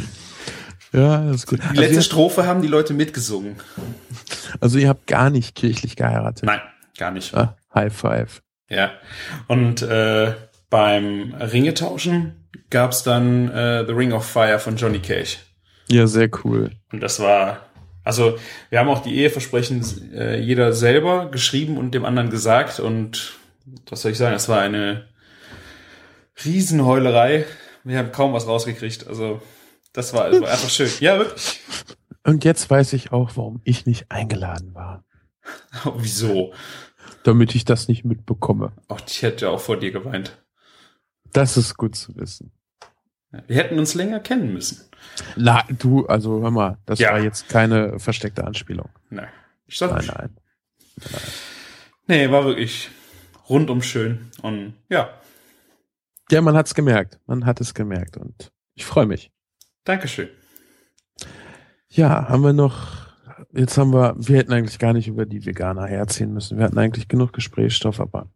Ja, 0.92 1.22
das 1.24 1.36
ist 1.36 1.46
gut. 1.46 1.60
Die 1.62 1.68
Also 1.68 1.80
letzte 1.80 2.02
Strophe 2.02 2.46
haben 2.46 2.60
die 2.62 2.68
Leute 2.68 2.92
mitgesungen. 2.92 3.56
also 4.60 4.78
ihr 4.78 4.88
habt 4.88 5.06
gar 5.06 5.30
nicht 5.30 5.54
kirchlich 5.54 5.96
geheiratet. 5.96 6.44
Nein, 6.44 6.60
gar 6.98 7.10
nicht. 7.10 7.34
Ah, 7.34 7.56
High 7.74 7.92
Five. 7.92 8.42
Ja. 8.68 8.92
Und 9.46 9.82
äh, 9.82 10.34
beim 10.70 11.34
Ringetauschen 11.34 12.48
gab's 12.70 13.02
dann 13.02 13.48
äh, 13.50 13.84
The 13.86 13.92
Ring 13.92 14.12
of 14.12 14.24
Fire 14.26 14.58
von 14.58 14.76
Johnny 14.76 14.98
Cash. 14.98 15.38
Ja, 15.88 16.06
sehr 16.06 16.30
cool. 16.44 16.70
Und 16.92 17.00
das 17.00 17.20
war, 17.20 17.66
also 18.02 18.38
wir 18.70 18.78
haben 18.78 18.88
auch 18.88 19.02
die 19.02 19.16
Eheversprechen 19.16 19.84
äh, 20.14 20.40
jeder 20.40 20.72
selber 20.72 21.30
geschrieben 21.30 21.76
und 21.76 21.94
dem 21.94 22.04
anderen 22.04 22.30
gesagt. 22.30 22.80
Und 22.80 23.34
was 23.88 24.02
soll 24.02 24.12
ich 24.12 24.18
sagen, 24.18 24.34
es 24.34 24.48
war 24.48 24.60
eine 24.60 25.06
Riesenheulerei. 26.44 27.44
Wir 27.84 27.98
haben 27.98 28.12
kaum 28.12 28.32
was 28.32 28.46
rausgekriegt. 28.46 29.06
Also, 29.06 29.42
das 29.92 30.14
war, 30.14 30.30
das 30.30 30.40
war 30.40 30.50
einfach 30.50 30.70
schön. 30.70 30.90
Ja, 31.00 31.18
wirklich. 31.18 31.60
Und 32.24 32.44
jetzt 32.44 32.68
weiß 32.70 32.94
ich 32.94 33.12
auch, 33.12 33.32
warum 33.34 33.60
ich 33.64 33.86
nicht 33.86 34.10
eingeladen 34.10 34.74
war. 34.74 35.04
Oh, 35.84 35.92
wieso? 35.98 36.54
Damit 37.24 37.54
ich 37.54 37.64
das 37.64 37.88
nicht 37.88 38.04
mitbekomme. 38.04 38.72
Ach, 38.88 39.00
ich 39.06 39.22
hätte 39.22 39.50
auch 39.50 39.60
vor 39.60 39.78
dir 39.78 39.90
geweint. 39.92 40.42
Das 41.32 41.56
ist 41.56 41.76
gut 41.76 41.96
zu 41.96 42.14
wissen. 42.16 42.52
Wir 43.48 43.56
hätten 43.56 43.78
uns 43.78 43.94
länger 43.94 44.20
kennen 44.20 44.52
müssen. 44.52 44.84
Na, 45.36 45.64
du, 45.68 46.06
also 46.06 46.40
hör 46.42 46.50
mal, 46.50 46.78
das 46.86 46.98
Ja. 47.00 47.12
war 47.12 47.20
jetzt 47.20 47.48
keine 47.48 47.98
versteckte 47.98 48.44
Anspielung. 48.44 48.88
Nein. 49.10 49.28
Ich 49.66 49.76
sag 49.78 49.90
Nein, 49.90 50.06
nein. 50.06 50.30
Nee, 52.06 52.30
war 52.30 52.44
wirklich 52.44 52.90
rundum 53.48 53.82
schön. 53.82 54.30
Und 54.42 54.74
ja, 54.88 55.10
Ja, 56.30 56.40
man 56.42 56.56
hat's 56.56 56.74
gemerkt. 56.74 57.18
Man 57.26 57.44
hat 57.46 57.60
es 57.60 57.74
gemerkt 57.74 58.16
und 58.16 58.52
ich 58.74 58.84
freue 58.84 59.06
mich. 59.06 59.32
Dankeschön. 59.84 60.28
Ja, 61.88 62.28
haben 62.28 62.42
wir 62.42 62.52
noch, 62.52 63.03
jetzt 63.54 63.78
haben 63.78 63.92
wir, 63.92 64.14
wir 64.18 64.36
hätten 64.38 64.52
eigentlich 64.52 64.78
gar 64.78 64.92
nicht 64.92 65.08
über 65.08 65.26
die 65.26 65.44
Veganer 65.44 65.86
herziehen 65.86 66.32
müssen. 66.32 66.58
Wir 66.58 66.64
hatten 66.64 66.78
eigentlich 66.78 67.08
genug 67.08 67.32
Gesprächsstoff, 67.32 68.00
aber 68.00 68.26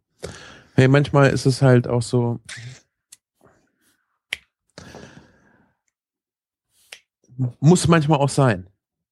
hey, 0.75 0.87
manchmal 0.87 1.29
ist 1.29 1.45
es 1.45 1.61
halt 1.61 1.87
auch 1.87 2.01
so, 2.01 2.39
muss 7.59 7.87
manchmal 7.87 8.19
auch 8.19 8.29
sein. 8.29 8.67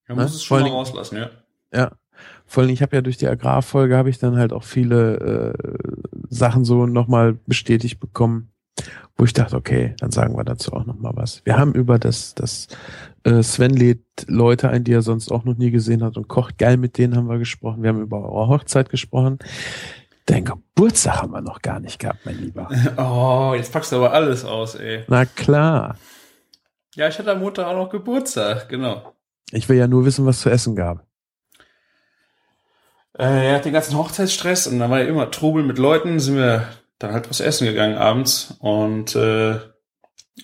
Man 0.07 0.17
Ne? 0.17 0.23
muss 0.23 0.35
es 0.35 0.43
Vor 0.43 0.57
schon 0.57 0.63
allen 0.65 0.73
mal 0.73 0.79
rauslassen, 0.79 1.17
ja. 1.17 1.29
Ja. 1.73 1.91
Vor 2.45 2.63
allem, 2.63 2.71
ich 2.71 2.81
habe 2.81 2.95
ja 2.95 3.01
durch 3.01 3.17
die 3.17 3.27
Agrarfolge 3.27 3.97
habe 3.97 4.09
ich 4.09 4.19
dann 4.19 4.37
halt 4.37 4.53
auch 4.53 4.63
viele 4.63 5.53
äh, 5.53 5.77
Sachen 6.29 6.63
so 6.65 6.85
nochmal 6.85 7.37
bestätigt 7.45 7.99
bekommen, 7.99 8.51
wo 9.17 9.25
ich 9.25 9.33
dachte, 9.33 9.55
okay, 9.55 9.95
dann 9.99 10.11
sagen 10.11 10.37
wir 10.37 10.43
dazu 10.43 10.73
auch 10.73 10.85
nochmal 10.85 11.13
was. 11.15 11.41
Wir 11.43 11.57
haben 11.57 11.73
über 11.73 11.97
das, 11.97 12.35
das 12.35 12.67
äh, 13.23 13.41
Sven 13.41 13.71
lädt 13.71 14.03
Leute 14.27 14.69
ein, 14.69 14.83
die 14.83 14.93
er 14.93 15.01
sonst 15.01 15.31
auch 15.31 15.43
noch 15.43 15.57
nie 15.57 15.71
gesehen 15.71 16.03
hat 16.03 16.17
und 16.17 16.27
kocht 16.27 16.57
geil 16.57 16.77
mit 16.77 16.97
denen 16.97 17.15
haben 17.15 17.27
wir 17.27 17.39
gesprochen. 17.39 17.81
Wir 17.81 17.89
haben 17.89 18.01
über 18.01 18.29
eure 18.31 18.49
Hochzeit 18.49 18.89
gesprochen. 18.89 19.39
Dein 20.27 20.45
Geburtstag 20.45 21.21
haben 21.21 21.31
wir 21.31 21.41
noch 21.41 21.61
gar 21.61 21.79
nicht 21.79 21.99
gehabt, 21.99 22.25
mein 22.25 22.37
Lieber. 22.37 22.69
Oh, 22.97 23.53
jetzt 23.55 23.71
packst 23.71 23.91
du 23.91 23.95
aber 23.95 24.13
alles 24.13 24.45
aus, 24.45 24.75
ey. 24.75 25.03
Na 25.07 25.25
klar. 25.25 25.97
Ja, 26.95 27.07
ich 27.07 27.17
hatte 27.17 27.31
am 27.31 27.39
Montag 27.39 27.65
auch 27.65 27.75
noch 27.75 27.89
Geburtstag, 27.89 28.69
genau. 28.69 29.13
Ich 29.51 29.69
will 29.69 29.77
ja 29.77 29.87
nur 29.87 30.05
wissen, 30.05 30.25
was 30.25 30.41
zu 30.41 30.49
essen 30.49 30.75
gab. 30.75 31.05
Äh, 33.17 33.49
er 33.49 33.55
hat 33.55 33.65
den 33.65 33.73
ganzen 33.73 33.97
Hochzeitsstress 33.97 34.67
und 34.67 34.79
dann 34.79 34.91
war 34.91 34.99
ja 34.99 35.07
immer 35.07 35.31
Trubel 35.31 35.63
mit 35.63 35.77
Leuten, 35.77 36.19
sind 36.19 36.35
wir 36.35 36.67
dann 36.99 37.13
halt 37.13 37.29
was 37.29 37.39
essen 37.39 37.65
gegangen 37.67 37.97
abends 37.97 38.55
und 38.59 39.15
äh, 39.15 39.59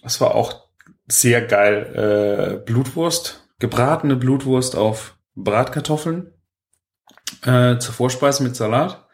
es 0.03 0.21
war 0.21 0.35
auch 0.35 0.67
sehr 1.07 1.41
geil. 1.41 2.59
Äh, 2.61 2.65
Blutwurst, 2.65 3.47
gebratene 3.59 4.15
Blutwurst 4.15 4.75
auf 4.75 5.17
Bratkartoffeln 5.35 6.31
äh, 7.43 7.77
zur 7.77 7.93
Vorspeise 7.93 8.43
mit 8.43 8.55
Salat 8.55 9.05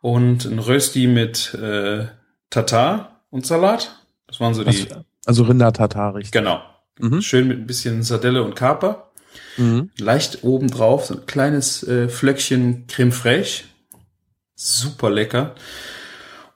und 0.00 0.44
ein 0.44 0.58
Rösti 0.58 1.06
mit 1.06 1.54
äh, 1.54 2.06
Tatar 2.50 3.22
und 3.30 3.46
Salat. 3.46 3.96
Das 4.26 4.40
waren 4.40 4.54
so 4.54 4.64
die, 4.64 4.86
also 5.26 5.44
Rinder-Tatar, 5.44 6.14
richtig. 6.14 6.32
genau. 6.32 6.62
Mhm. 6.98 7.22
Schön 7.22 7.48
mit 7.48 7.58
ein 7.58 7.66
bisschen 7.66 8.02
Sardelle 8.02 8.42
und 8.42 8.54
Kaper 8.56 9.06
Mhm. 9.56 9.90
leicht 9.98 10.42
obendrauf 10.42 11.06
so 11.06 11.14
ein 11.14 11.26
kleines 11.26 11.86
äh, 11.86 12.08
Flöckchen 12.08 12.86
Creme 12.88 13.12
fraiche. 13.12 13.64
Super 14.54 15.10
lecker. 15.10 15.54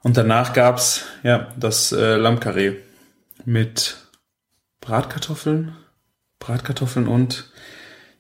Und 0.05 0.19
danach 0.19 0.53
gab's 0.53 1.07
ja 1.23 1.49
das 1.57 1.91
äh, 1.91 2.17
Lammkarree 2.17 2.77
mit 3.47 3.97
Bratkartoffeln, 4.81 5.75
Bratkartoffeln 6.39 7.09
und 7.09 7.51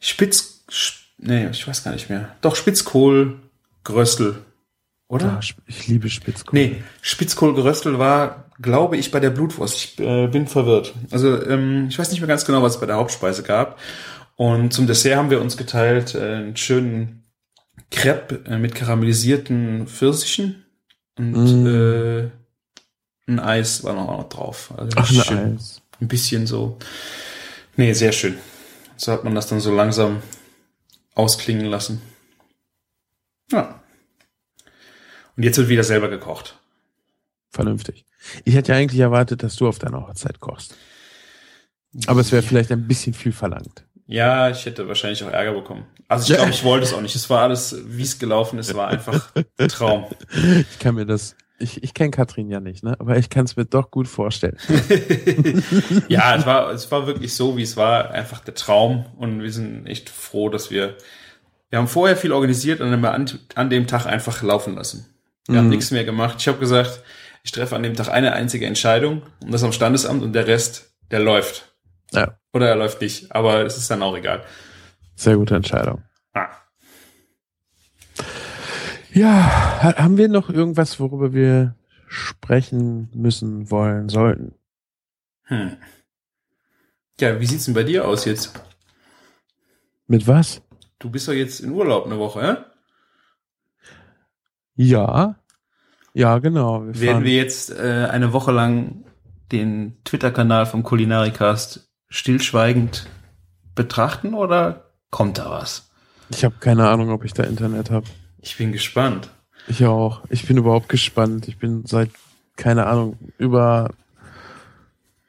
Spitz, 0.00 0.64
Sp 0.72 1.04
nee, 1.18 1.46
ich 1.48 1.68
weiß 1.68 1.84
gar 1.84 1.92
nicht 1.92 2.08
mehr. 2.08 2.34
Doch 2.40 2.56
Spitzkohl, 2.56 3.38
Gröstel, 3.84 4.36
oder? 5.08 5.38
Ah, 5.38 5.40
ich 5.66 5.86
liebe 5.86 6.08
Spitzkohl. 6.08 6.58
Nee, 6.58 6.82
Spitzkohlgeröstel 7.02 7.98
war, 7.98 8.50
glaube 8.60 8.96
ich, 8.96 9.10
bei 9.10 9.20
der 9.20 9.30
Blutwurst. 9.30 9.76
Ich 9.76 10.00
äh, 10.00 10.26
bin 10.26 10.46
verwirrt. 10.46 10.94
Also 11.10 11.40
ähm, 11.46 11.88
ich 11.90 11.98
weiß 11.98 12.10
nicht 12.10 12.20
mehr 12.20 12.28
ganz 12.28 12.46
genau, 12.46 12.62
was 12.62 12.76
es 12.76 12.80
bei 12.80 12.86
der 12.86 12.96
Hauptspeise 12.96 13.42
gab. 13.42 13.78
Und 14.36 14.72
zum 14.72 14.86
Dessert 14.86 15.16
haben 15.16 15.30
wir 15.30 15.42
uns 15.42 15.58
geteilt 15.58 16.14
äh, 16.14 16.36
einen 16.36 16.56
schönen 16.56 17.24
Crepe 17.90 18.40
äh, 18.46 18.56
mit 18.56 18.74
karamellisierten 18.74 19.86
Pfirsichen 19.86 20.63
und 21.16 21.62
Mm. 21.62 21.66
äh, 21.66 22.30
ein 23.26 23.38
Eis 23.40 23.84
war 23.84 23.94
noch, 23.94 24.08
auch 24.08 24.18
noch 24.18 24.28
drauf. 24.28 24.72
Also 24.76 24.90
Ach, 24.96 25.10
ein 25.10 25.22
schön. 25.24 25.56
Eis. 25.56 25.80
Ein 26.00 26.08
bisschen 26.08 26.46
so. 26.46 26.78
Nee, 27.76 27.92
sehr 27.92 28.12
schön. 28.12 28.36
So 28.96 29.12
hat 29.12 29.24
man 29.24 29.34
das 29.34 29.46
dann 29.48 29.60
so 29.60 29.74
langsam 29.74 30.22
ausklingen 31.14 31.66
lassen. 31.66 32.02
Ja. 33.50 33.80
Und 35.36 35.42
jetzt 35.42 35.56
wird 35.58 35.68
wieder 35.68 35.84
selber 35.84 36.08
gekocht. 36.08 36.58
Vernünftig. 37.50 38.04
Ich 38.44 38.54
hätte 38.54 38.72
ja 38.72 38.78
eigentlich 38.78 39.00
erwartet, 39.00 39.42
dass 39.42 39.56
du 39.56 39.68
auf 39.68 39.78
deiner 39.78 40.00
Hochzeit 40.06 40.40
kochst. 40.40 40.76
Aber 42.06 42.20
es 42.20 42.32
wäre 42.32 42.42
vielleicht 42.42 42.72
ein 42.72 42.88
bisschen 42.88 43.14
viel 43.14 43.32
verlangt. 43.32 43.84
Ja, 44.06 44.50
ich 44.50 44.66
hätte 44.66 44.86
wahrscheinlich 44.86 45.24
auch 45.24 45.30
Ärger 45.30 45.52
bekommen. 45.52 45.86
Also 46.08 46.30
ich 46.30 46.36
glaube, 46.36 46.50
ich 46.50 46.62
wollte 46.64 46.84
es 46.86 46.92
auch 46.92 47.00
nicht. 47.00 47.14
Es 47.14 47.30
war 47.30 47.42
alles, 47.42 47.76
wie 47.86 48.02
es 48.02 48.18
gelaufen 48.18 48.58
ist, 48.58 48.74
war 48.74 48.88
einfach 48.88 49.30
ein 49.58 49.68
Traum. 49.68 50.06
Ich 50.70 50.78
kann 50.78 50.94
mir 50.94 51.06
das, 51.06 51.36
ich, 51.58 51.82
ich 51.82 51.94
kenne 51.94 52.10
Katrin 52.10 52.50
ja 52.50 52.60
nicht, 52.60 52.84
ne? 52.84 52.96
Aber 52.98 53.16
ich 53.16 53.30
kann 53.30 53.46
es 53.46 53.56
mir 53.56 53.64
doch 53.64 53.90
gut 53.90 54.06
vorstellen. 54.08 54.58
ja, 56.08 56.36
es 56.36 56.46
war, 56.46 56.70
es 56.70 56.90
war 56.90 57.06
wirklich 57.06 57.34
so, 57.34 57.56
wie 57.56 57.62
es 57.62 57.76
war, 57.76 58.10
einfach 58.10 58.40
der 58.40 58.54
Traum. 58.54 59.06
Und 59.16 59.42
wir 59.42 59.52
sind 59.52 59.86
echt 59.86 60.10
froh, 60.10 60.48
dass 60.48 60.70
wir, 60.70 60.96
wir 61.70 61.78
haben 61.78 61.88
vorher 61.88 62.16
viel 62.16 62.32
organisiert 62.32 62.80
und 62.80 62.90
dann 62.90 63.04
an, 63.04 63.26
an 63.54 63.70
dem 63.70 63.86
Tag 63.86 64.06
einfach 64.06 64.42
laufen 64.42 64.74
lassen. 64.74 65.06
Wir 65.46 65.58
haben 65.58 65.64
Mhm. 65.66 65.70
nichts 65.70 65.90
mehr 65.90 66.04
gemacht. 66.04 66.36
Ich 66.40 66.48
habe 66.48 66.58
gesagt, 66.58 67.02
ich 67.42 67.52
treffe 67.52 67.76
an 67.76 67.82
dem 67.82 67.94
Tag 67.94 68.08
eine 68.08 68.32
einzige 68.32 68.66
Entscheidung 68.66 69.22
und 69.42 69.52
das 69.52 69.62
am 69.64 69.72
Standesamt 69.72 70.22
und 70.22 70.32
der 70.32 70.46
Rest, 70.46 70.94
der 71.10 71.20
läuft. 71.20 71.74
Ja, 72.12 72.38
Oder 72.54 72.68
er 72.68 72.76
läuft 72.76 73.00
nicht, 73.02 73.30
aber 73.34 73.66
es 73.66 73.76
ist 73.76 73.90
dann 73.90 74.02
auch 74.02 74.16
egal. 74.16 74.44
sehr 75.16 75.36
gute 75.36 75.56
Entscheidung. 75.56 76.02
Ah. 76.32 76.48
Ja, 79.12 79.82
ha- 79.82 79.96
haben 79.96 80.16
wir 80.16 80.28
noch 80.28 80.48
irgendwas, 80.50 80.98
worüber 80.98 81.32
wir 81.32 81.74
sprechen 82.08 83.10
müssen, 83.14 83.70
wollen, 83.70 84.08
sollten? 84.08 84.54
Hm. 85.44 85.76
Ja, 87.20 87.38
wie 87.40 87.46
sieht's 87.46 87.66
denn 87.66 87.74
bei 87.74 87.82
dir 87.84 88.06
aus 88.08 88.24
jetzt? 88.24 88.52
Mit 90.06 90.26
was? 90.26 90.62
Du 90.98 91.10
bist 91.10 91.28
doch 91.28 91.32
jetzt 91.32 91.60
in 91.60 91.70
Urlaub 91.70 92.06
eine 92.06 92.18
Woche, 92.18 92.42
hä? 92.42 92.56
Ja. 94.74 95.36
Ja, 96.12 96.38
genau. 96.38 96.84
Wir 96.86 97.00
Werden 97.00 97.24
wir 97.24 97.34
jetzt 97.34 97.70
äh, 97.70 98.08
eine 98.10 98.32
Woche 98.32 98.52
lang 98.52 99.04
den 99.52 100.02
Twitter-Kanal 100.04 100.66
vom 100.66 100.82
Kulinarikast 100.82 101.88
stillschweigend 102.14 103.06
betrachten 103.74 104.34
oder 104.34 104.84
kommt 105.10 105.38
da 105.38 105.50
was? 105.50 105.90
ich 106.30 106.44
habe 106.44 106.54
keine 106.60 106.88
Ahnung, 106.88 107.10
ob 107.10 107.24
ich 107.24 107.32
da 107.32 107.42
Internet 107.42 107.90
habe. 107.90 108.06
Ich 108.40 108.56
bin 108.56 108.72
gespannt. 108.72 109.30
Ich 109.66 109.84
auch. 109.84 110.22
Ich 110.30 110.46
bin 110.46 110.56
überhaupt 110.56 110.88
gespannt. 110.88 111.48
Ich 111.48 111.58
bin 111.58 111.84
seit, 111.86 112.10
keine 112.56 112.86
Ahnung, 112.86 113.18
über. 113.38 113.90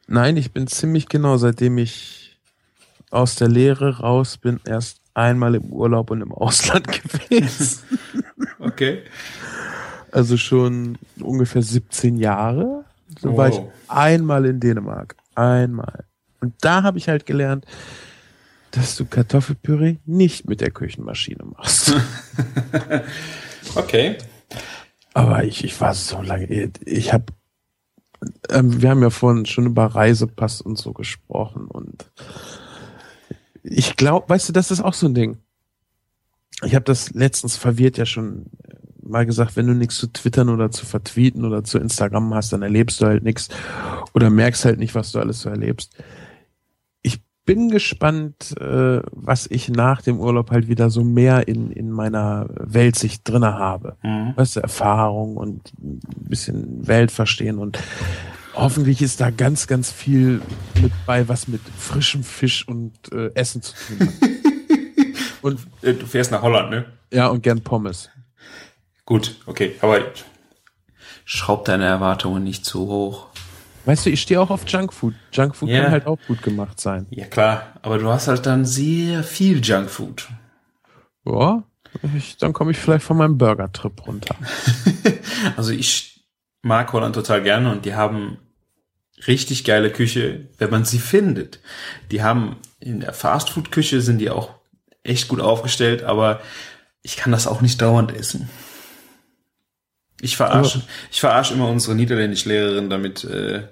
Nein, 0.08 0.38
ich 0.38 0.52
bin 0.52 0.68
ziemlich 0.68 1.08
genau, 1.08 1.38
seitdem 1.38 1.78
ich 1.78 2.38
aus 3.10 3.36
der 3.36 3.48
Lehre 3.48 4.00
raus 4.00 4.38
bin, 4.38 4.60
erst 4.66 5.02
einmal 5.14 5.56
im 5.56 5.72
Urlaub 5.72 6.12
und 6.12 6.22
im 6.22 6.32
Ausland 6.32 6.88
gewesen. 7.30 7.80
Okay. 8.60 9.04
Also 10.12 10.38
schon 10.38 10.98
ungefähr 11.20 11.62
17 11.62 12.18
Jahre. 12.18 12.86
So 13.20 13.36
war 13.38 13.50
ich 13.50 13.60
einmal 13.88 14.46
in 14.46 14.60
Dänemark. 14.60 15.16
Einmal. 15.36 16.06
Und 16.46 16.56
da 16.62 16.84
habe 16.84 16.98
ich 16.98 17.10
halt 17.10 17.26
gelernt, 17.26 17.66
dass 18.72 18.96
du 18.96 19.06
Kartoffelpüree 19.06 19.98
nicht 20.06 20.48
mit 20.48 20.62
der 20.62 20.72
Küchenmaschine 20.72 21.44
machst. 21.46 21.94
Okay. 23.76 24.18
Aber 25.14 25.44
ich, 25.44 25.64
ich 25.64 25.80
war 25.80 25.94
so 25.94 26.22
lange, 26.22 26.72
ich 26.86 27.14
habe, 27.14 27.26
ähm, 28.50 28.82
wir 28.82 28.90
haben 28.90 29.02
ja 29.02 29.10
vorhin 29.10 29.46
schon 29.46 29.66
über 29.66 29.86
Reisepass 29.86 30.62
und 30.62 30.78
so 30.78 30.94
gesprochen 30.94 31.66
und 31.68 32.12
ich 33.64 33.96
glaube, 33.96 34.30
weißt 34.30 34.50
du, 34.50 34.54
das 34.54 34.72
ist 34.72 34.82
auch 34.82 34.94
so 34.94 35.08
ein 35.08 35.16
Ding. 35.16 35.38
Ich 36.64 36.76
habe 36.76 36.86
das 36.86 37.12
letztens 37.12 37.58
verwirrt 37.58 37.98
ja 37.98 38.06
schon 38.06 38.46
mal 39.02 39.26
gesagt, 39.26 39.56
wenn 39.56 39.68
du 39.68 39.74
nichts 39.74 39.98
zu 39.98 40.08
twittern 40.08 40.50
oder 40.50 40.72
zu 40.72 40.86
vertweeten 40.86 41.46
oder 41.46 41.64
zu 41.64 41.80
Instagram 41.80 42.34
hast, 42.34 42.54
dann 42.54 42.62
erlebst 42.62 43.02
du 43.02 43.06
halt 43.06 43.24
nichts 43.24 43.50
oder 44.14 44.30
merkst 44.30 44.66
halt 44.66 44.80
nicht, 44.80 44.96
was 44.96 45.12
du 45.12 45.20
alles 45.20 45.42
so 45.42 45.50
erlebst. 45.50 45.94
Ich 47.48 47.54
bin 47.54 47.70
gespannt, 47.70 48.56
äh, 48.60 49.02
was 49.12 49.46
ich 49.46 49.70
nach 49.70 50.02
dem 50.02 50.20
Urlaub 50.20 50.50
halt 50.50 50.68
wieder 50.68 50.90
so 50.90 51.04
mehr 51.04 51.48
in, 51.48 51.70
in 51.70 51.92
meiner 51.92 52.48
Weltsicht 52.50 53.22
drinne 53.30 53.54
habe. 53.54 53.98
Mhm. 54.02 54.34
Weißt 54.36 54.56
du, 54.56 54.62
Erfahrung 54.62 55.38
und 55.38 55.72
ein 55.80 56.00
bisschen 56.28 56.88
Welt 56.88 57.12
verstehen 57.12 57.60
und 57.60 57.78
hoffentlich 58.56 59.04
ist 59.04 59.22
da 59.22 59.30
ganz, 59.30 59.68
ganz 59.68 59.92
viel 59.92 60.42
mit 60.82 60.92
bei, 61.06 61.30
was 61.30 61.48
mit 61.48 61.62
frischem 61.78 62.24
Fisch 62.24 62.68
und 62.68 62.94
äh, 63.14 63.30
Essen 63.36 63.62
zu 63.62 63.76
tun 63.76 64.00
hat. 64.08 64.30
und 65.44 65.60
Äh, 65.84 65.94
Du 65.94 66.08
fährst 66.08 66.32
nach 66.32 66.42
Holland, 66.42 66.72
ne? 66.72 66.86
ja, 67.14 67.28
und 67.28 67.44
gern 67.44 67.62
Pommes. 67.62 68.10
Gut, 69.06 69.40
okay, 69.46 69.76
aber 69.82 70.00
schraub 71.26 71.64
deine 71.66 71.86
Erwartungen 71.86 72.44
nicht 72.44 72.66
zu 72.66 72.88
hoch. 72.88 73.28
Weißt 73.86 74.06
du, 74.06 74.10
ich 74.10 74.22
stehe 74.22 74.42
auch 74.42 74.50
auf 74.50 74.68
Junkfood. 74.68 75.14
Junkfood 75.32 75.70
Ja. 75.70 75.84
kann 75.84 75.92
halt 75.92 76.08
auch 76.08 76.18
gut 76.28 76.42
gemacht 76.42 76.80
sein. 76.80 77.06
Ja 77.12 77.26
klar, 77.26 77.74
aber 77.82 77.98
du 78.00 78.10
hast 78.10 78.28
halt 78.28 78.46
dann 78.46 78.66
sehr 78.66 79.24
viel 79.24 79.64
Junkfood. 79.64 80.28
Ja, 81.26 81.64
ich, 82.16 82.38
dann 82.38 82.54
komme 82.54 82.72
ich 82.72 82.78
vielleicht 82.78 83.04
von 83.06 83.18
meinem 83.18 83.38
Burger-Trip 83.38 84.06
runter. 84.08 84.36
Also 85.58 85.72
ich 85.72 86.26
mag 86.64 86.92
Holland 86.92 87.14
total 87.14 87.44
gerne 87.44 87.72
und 87.72 87.86
die 87.86 87.94
haben 87.94 88.38
richtig 89.28 89.64
geile 89.64 89.92
Küche, 89.92 90.48
wenn 90.58 90.72
man 90.72 90.86
sie 90.86 90.98
findet. 91.00 91.60
Die 92.12 92.24
haben 92.24 92.58
in 92.80 93.00
der 93.00 93.14
Fastfood-Küche 93.14 94.02
sind 94.02 94.18
die 94.18 94.30
auch 94.32 94.52
echt 95.04 95.28
gut 95.28 95.40
aufgestellt, 95.40 96.04
aber 96.04 96.42
ich 97.04 97.16
kann 97.16 97.32
das 97.32 97.46
auch 97.48 97.62
nicht 97.62 97.82
dauernd 97.82 98.14
essen. 98.16 98.50
Ich 100.22 100.38
verarsche, 100.38 100.82
ich 101.12 101.20
verarsche 101.20 101.54
immer 101.54 101.68
unsere 101.68 101.96
Niederländisch-Lehrerin 101.96 102.90
damit, 102.90 103.24
äh, 103.26 103.64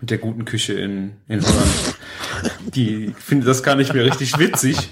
mit 0.00 0.10
der 0.10 0.18
guten 0.18 0.44
Küche 0.44 0.74
in, 0.74 1.16
in 1.26 1.44
Holland. 1.44 1.96
Die 2.74 3.14
findet 3.18 3.48
das 3.48 3.62
gar 3.62 3.74
nicht 3.74 3.92
mehr 3.92 4.04
richtig 4.04 4.38
witzig. 4.38 4.90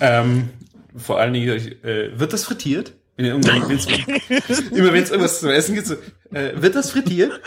Ähm, 0.00 0.48
vor 0.96 1.20
allen 1.20 1.34
Dingen, 1.34 1.50
äh, 1.84 2.18
wird 2.18 2.32
das 2.32 2.44
frittiert? 2.44 2.94
Wenn 3.16 3.26
immer 3.26 3.44
wenn 3.44 5.02
es 5.02 5.10
irgendwas 5.10 5.40
zum 5.40 5.50
Essen 5.50 5.74
gibt, 5.74 5.86
so, 5.86 5.94
äh, 6.32 6.60
wird 6.60 6.74
das 6.74 6.90
frittiert? 6.90 7.40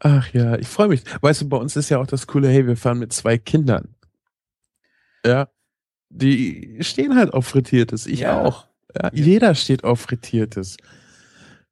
Ach 0.00 0.26
ja, 0.32 0.56
ich 0.56 0.66
freue 0.68 0.88
mich. 0.88 1.02
Weißt 1.20 1.42
du, 1.42 1.48
bei 1.48 1.56
uns 1.58 1.76
ist 1.76 1.90
ja 1.90 1.98
auch 1.98 2.06
das 2.06 2.26
coole, 2.26 2.48
hey, 2.48 2.66
wir 2.66 2.76
fahren 2.76 2.98
mit 2.98 3.12
zwei 3.12 3.36
Kindern. 3.38 3.94
Ja. 5.24 5.48
Die 6.08 6.78
stehen 6.80 7.14
halt 7.16 7.32
auf 7.32 7.46
Frittiertes. 7.46 8.06
Ich 8.06 8.20
Ja. 8.20 8.40
auch. 8.40 8.66
Ja, 8.94 9.10
Jeder 9.12 9.54
steht 9.54 9.84
auf 9.84 10.00
Frittiertes. 10.00 10.76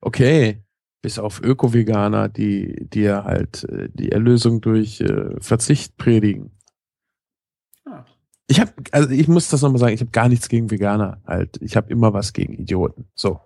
Okay. 0.01 0.63
Bis 1.01 1.19
auf 1.19 1.41
Öko-Veganer, 1.41 2.29
die, 2.29 2.89
die 2.89 3.03
ja 3.03 3.25
halt 3.25 3.65
äh, 3.65 3.89
die 3.93 4.11
Erlösung 4.11 4.61
durch 4.61 5.01
äh, 5.01 5.41
Verzicht 5.41 5.97
predigen. 5.97 6.51
Ah. 7.85 8.05
Ich 8.49 8.59
habe, 8.61 8.73
also 8.91 9.09
ich 9.11 9.29
muss 9.29 9.49
das 9.49 9.63
nochmal 9.63 9.79
sagen, 9.79 9.95
ich 9.95 10.01
habe 10.01 10.11
gar 10.11 10.29
nichts 10.29 10.49
gegen 10.49 10.71
Veganer 10.71 11.21
halt. 11.27 11.57
Ich 11.61 11.77
habe 11.77 11.91
immer 11.93 12.13
was 12.13 12.33
gegen 12.33 12.55
Idioten. 12.55 13.07
So, 13.15 13.41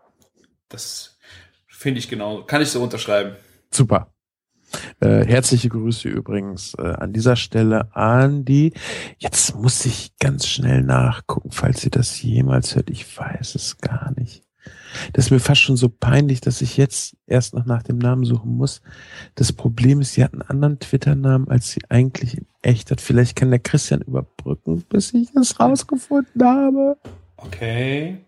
Das 0.70 1.18
finde 1.66 1.98
ich 1.98 2.08
genau. 2.08 2.42
Kann 2.44 2.62
ich 2.62 2.68
so 2.70 2.82
unterschreiben. 2.82 3.36
super. 3.72 4.12
Äh, 5.00 5.24
herzliche 5.24 5.68
Grüße 5.68 6.08
übrigens 6.08 6.74
äh, 6.78 6.82
an 6.82 7.12
dieser 7.12 7.36
Stelle 7.36 7.94
an 7.94 8.44
die. 8.44 8.72
Jetzt 9.18 9.54
muss 9.54 9.84
ich 9.84 10.12
ganz 10.18 10.46
schnell 10.46 10.82
nachgucken, 10.82 11.50
falls 11.50 11.80
sie 11.80 11.90
das 11.90 12.22
jemals 12.22 12.74
hört. 12.74 12.90
Ich 12.90 13.18
weiß 13.18 13.54
es 13.54 13.78
gar 13.78 14.12
nicht. 14.16 14.42
Das 15.12 15.26
ist 15.26 15.30
mir 15.30 15.40
fast 15.40 15.60
schon 15.60 15.76
so 15.76 15.88
peinlich, 15.88 16.40
dass 16.40 16.60
ich 16.60 16.76
jetzt 16.76 17.16
erst 17.26 17.54
noch 17.54 17.64
nach 17.64 17.82
dem 17.82 17.98
Namen 17.98 18.24
suchen 18.24 18.56
muss. 18.56 18.82
Das 19.34 19.52
Problem 19.52 20.00
ist, 20.00 20.12
sie 20.12 20.22
hat 20.22 20.32
einen 20.32 20.42
anderen 20.42 20.78
Twitter-Namen, 20.78 21.48
als 21.48 21.70
sie 21.70 21.80
eigentlich 21.88 22.36
in 22.36 22.46
echt 22.62 22.90
hat. 22.90 23.00
Vielleicht 23.00 23.36
kann 23.36 23.50
der 23.50 23.58
Christian 23.58 24.02
überbrücken, 24.02 24.82
bis 24.88 25.12
ich 25.14 25.28
es 25.34 25.58
rausgefunden 25.58 26.44
habe. 26.44 26.96
Okay. 27.36 28.18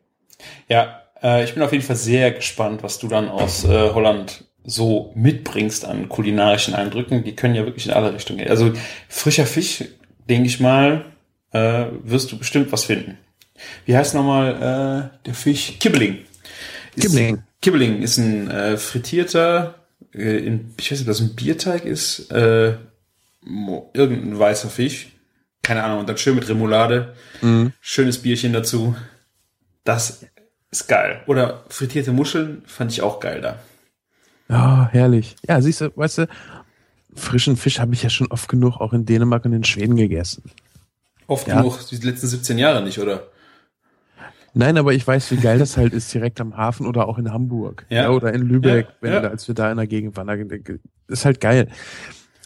Ja, 0.69 1.03
äh, 1.23 1.45
ich 1.45 1.55
bin 1.55 1.63
auf 1.63 1.73
jeden 1.73 1.85
Fall 1.85 1.97
sehr 1.97 2.33
gespannt, 2.33 2.83
was 2.83 2.99
du 2.99 3.09
dann 3.09 3.29
aus 3.29 3.65
äh, 3.65 3.91
Holland 3.93 4.45
so 4.65 5.13
mitbringst 5.15 5.85
an 5.85 6.09
kulinarischen 6.09 6.75
Eindrücken. 6.75 7.23
Die 7.25 7.37
können 7.37 7.55
ja 7.55 7.65
wirklich 7.67 7.87
in 7.87 7.93
alle 7.93 8.13
Richtungen 8.15 8.39
gehen. 8.39 8.49
Also 8.51 8.73
frischer 9.09 9.47
Fisch, 9.47 9.85
denke 10.29 10.47
ich 10.49 10.61
mal, 10.61 11.05
äh, 11.53 11.87
wirst 12.03 12.33
du 12.33 12.39
bestimmt 12.39 12.73
was 12.73 12.85
finden. 12.85 13.19
Wie 13.87 13.97
heißt 13.97 14.15
nochmal 14.15 15.11
äh, 15.15 15.25
der 15.27 15.35
Fisch? 15.35 15.79
Kibbeling. 15.79 16.19
Ist- 16.97 17.03
Kibbeling. 17.07 17.43
Kibbeling 17.63 18.03
ist 18.03 18.19
ein 18.19 18.51
äh, 18.51 18.77
frittierter, 18.77 19.75
äh, 20.15 20.39
in, 20.39 20.75
ich 20.79 20.91
weiß 20.91 20.99
nicht, 20.99 21.09
ob 21.09 21.13
das 21.15 21.21
ein 21.21 21.35
Bierteig 21.35 21.85
ist, 21.85 22.31
äh, 22.33 22.75
irgendein 23.93 24.39
weißer 24.39 24.69
Fisch. 24.71 25.09
Keine 25.63 25.83
Ahnung, 25.83 26.01
und 26.01 26.09
dann 26.09 26.19
schön 26.19 26.35
mit 26.35 26.47
Remoulade. 26.49 27.15
Schönes 27.81 28.19
Bierchen 28.21 28.53
dazu. 28.53 28.97
Das 29.85 30.27
ist 30.71 30.89
geil. 30.89 31.23
Oder 31.27 31.65
frittierte 31.69 32.13
Muscheln 32.13 32.63
fand 32.67 32.93
ich 32.93 33.01
auch 33.03 33.19
geil 33.21 33.41
da. 33.41 33.59
Ja, 34.55 34.89
herrlich. 34.93 35.37
Ja, 35.49 35.61
siehst 35.61 35.81
du, 35.81 35.91
weißt 35.97 36.19
du, 36.19 36.29
frischen 37.15 37.57
Fisch 37.57 37.81
habe 37.81 37.93
ich 37.95 38.03
ja 38.03 38.11
schon 38.11 38.29
oft 38.29 38.49
genug 38.49 38.81
auch 38.81 38.93
in 38.93 39.05
Dänemark 39.05 39.45
und 39.45 39.53
in 39.53 39.65
Schweden 39.65 39.97
gegessen. 39.97 40.45
Oft 41.27 41.49
Ja. 41.49 41.59
genug, 41.61 41.79
die 41.91 41.97
letzten 41.97 42.27
17 42.29 42.59
Jahre 42.59 42.83
nicht, 42.83 42.99
oder? 42.99 43.29
Nein, 44.57 44.79
aber 44.79 44.93
ich 44.93 45.05
weiß, 45.05 45.33
wie 45.33 45.37
geil 45.37 45.59
das 45.59 45.77
halt 45.77 45.93
ist, 45.93 46.15
direkt 46.15 46.41
am 46.41 46.57
Hafen 46.57 46.87
oder 46.87 47.09
auch 47.09 47.19
in 47.19 47.33
Hamburg. 47.33 47.85
Ja. 47.89 48.11
oder 48.11 48.33
in 48.33 48.43
Lübeck, 48.43 48.87
Ja, 48.87 48.95
wenn 49.01 49.13
ja. 49.13 49.21
da- 49.21 49.29
als 49.31 49.49
wir 49.49 49.55
da 49.57 49.71
in 49.71 49.77
der 49.79 49.89
Gegend 49.89 50.17
waren. 50.17 50.27
da- 50.29 50.75
Ist 51.09 51.25
halt 51.25 51.41
geil. 51.41 51.69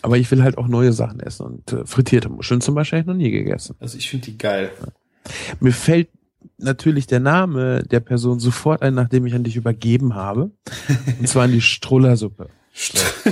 Aber 0.00 0.16
ich 0.16 0.30
will 0.30 0.42
halt 0.42 0.56
auch 0.56 0.68
neue 0.68 0.92
Sachen 0.92 1.20
essen 1.20 1.44
und 1.44 1.72
äh, 1.72 1.84
frittierte 1.84 2.28
Muscheln 2.30 2.60
zum 2.62 2.74
Beispiel 2.74 3.00
habe 3.00 3.02
ich 3.10 3.14
noch 3.14 3.22
nie 3.22 3.30
gegessen. 3.30 3.74
Also 3.80 3.98
ich 3.98 4.08
finde 4.08 4.26
die 4.26 4.38
geil. 4.38 4.70
Mir 5.60 5.72
fällt 5.72 6.08
natürlich 6.58 7.06
der 7.06 7.20
Name 7.20 7.82
der 7.84 8.00
Person 8.00 8.40
sofort 8.40 8.82
ein, 8.82 8.94
nachdem 8.94 9.26
ich 9.26 9.34
an 9.34 9.44
dich 9.44 9.56
übergeben 9.56 10.14
habe. 10.14 10.50
Und 11.18 11.28
zwar 11.28 11.44
an 11.44 11.52
die 11.52 11.60
Strullersuppe. 11.60 12.48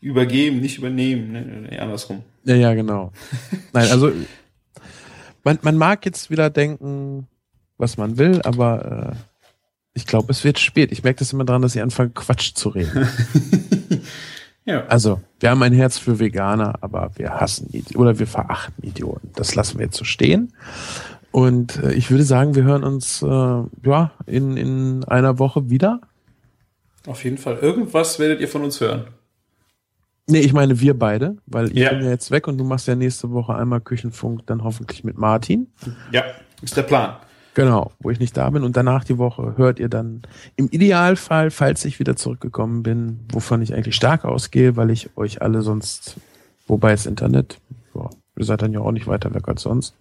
Übergeben, 0.00 0.60
nicht 0.60 0.78
übernehmen, 0.78 1.30
ne? 1.30 1.68
nee, 1.70 1.78
andersrum. 1.78 2.24
Ja, 2.42 2.56
ja, 2.56 2.74
genau. 2.74 3.12
Nein, 3.72 3.88
also 3.88 4.10
man, 5.44 5.60
man 5.62 5.76
mag 5.76 6.04
jetzt 6.04 6.28
wieder 6.28 6.50
denken, 6.50 7.28
was 7.78 7.96
man 7.98 8.18
will, 8.18 8.42
aber 8.42 9.14
äh, 9.14 9.16
ich 9.94 10.04
glaube, 10.06 10.32
es 10.32 10.42
wird 10.42 10.58
spät. 10.58 10.90
Ich 10.90 11.04
merke 11.04 11.20
das 11.20 11.32
immer 11.32 11.44
daran, 11.44 11.62
dass 11.62 11.76
ich 11.76 11.82
anfange, 11.82 12.10
Quatsch 12.10 12.54
zu 12.54 12.70
reden. 12.70 13.06
Ja. 14.64 14.86
Also, 14.86 15.20
wir 15.40 15.50
haben 15.50 15.62
ein 15.62 15.72
Herz 15.72 15.98
für 15.98 16.20
Veganer, 16.20 16.78
aber 16.82 17.10
wir 17.16 17.40
hassen 17.40 17.68
Idioten 17.70 17.96
oder 17.96 18.18
wir 18.18 18.28
verachten 18.28 18.84
Idioten. 18.84 19.30
Das 19.34 19.54
lassen 19.54 19.78
wir 19.78 19.86
jetzt 19.86 19.96
so 19.96 20.04
stehen. 20.04 20.52
Und 21.32 21.82
äh, 21.82 21.92
ich 21.94 22.10
würde 22.10 22.24
sagen, 22.24 22.54
wir 22.54 22.62
hören 22.64 22.84
uns 22.84 23.22
äh, 23.22 23.26
ja 23.26 24.12
in, 24.26 24.56
in 24.56 25.04
einer 25.04 25.38
Woche 25.38 25.70
wieder. 25.70 26.00
Auf 27.06 27.24
jeden 27.24 27.38
Fall. 27.38 27.56
Irgendwas 27.58 28.18
werdet 28.18 28.40
ihr 28.40 28.48
von 28.48 28.62
uns 28.62 28.80
hören. 28.80 29.06
Nee, 30.28 30.38
ich 30.40 30.52
meine 30.52 30.78
wir 30.78 30.96
beide, 30.96 31.36
weil 31.46 31.66
ich 31.72 31.78
Ja. 31.78 31.90
bin 31.90 32.02
ja 32.04 32.10
jetzt 32.10 32.30
weg 32.30 32.46
und 32.46 32.56
du 32.58 32.64
machst 32.64 32.86
ja 32.86 32.94
nächste 32.94 33.30
Woche 33.32 33.54
einmal 33.56 33.80
Küchenfunk, 33.80 34.46
dann 34.46 34.62
hoffentlich 34.62 35.02
mit 35.02 35.18
Martin. 35.18 35.66
Ja, 36.12 36.22
ist 36.62 36.76
der 36.76 36.82
Plan. 36.82 37.16
Genau, 37.54 37.92
wo 37.98 38.10
ich 38.10 38.20
nicht 38.20 38.36
da 38.36 38.48
bin. 38.48 38.62
Und 38.62 38.76
danach 38.76 39.04
die 39.04 39.18
Woche 39.18 39.54
hört 39.56 39.78
ihr 39.80 39.88
dann 39.88 40.22
im 40.56 40.68
Idealfall, 40.68 41.50
falls 41.50 41.84
ich 41.84 41.98
wieder 41.98 42.14
zurückgekommen 42.16 42.82
bin, 42.82 43.20
wovon 43.32 43.60
ich 43.62 43.74
eigentlich 43.74 43.96
stark 43.96 44.24
ausgehe, 44.24 44.76
weil 44.76 44.90
ich 44.90 45.10
euch 45.16 45.42
alle 45.42 45.62
sonst, 45.62 46.16
wobei 46.66 46.92
das 46.92 47.04
Internet, 47.04 47.58
ja, 47.94 48.08
ihr 48.38 48.44
seid 48.44 48.62
dann 48.62 48.72
ja 48.72 48.80
auch 48.80 48.92
nicht 48.92 49.06
weiter 49.06 49.34
weg 49.34 49.48
als 49.48 49.62
sonst. 49.62 49.94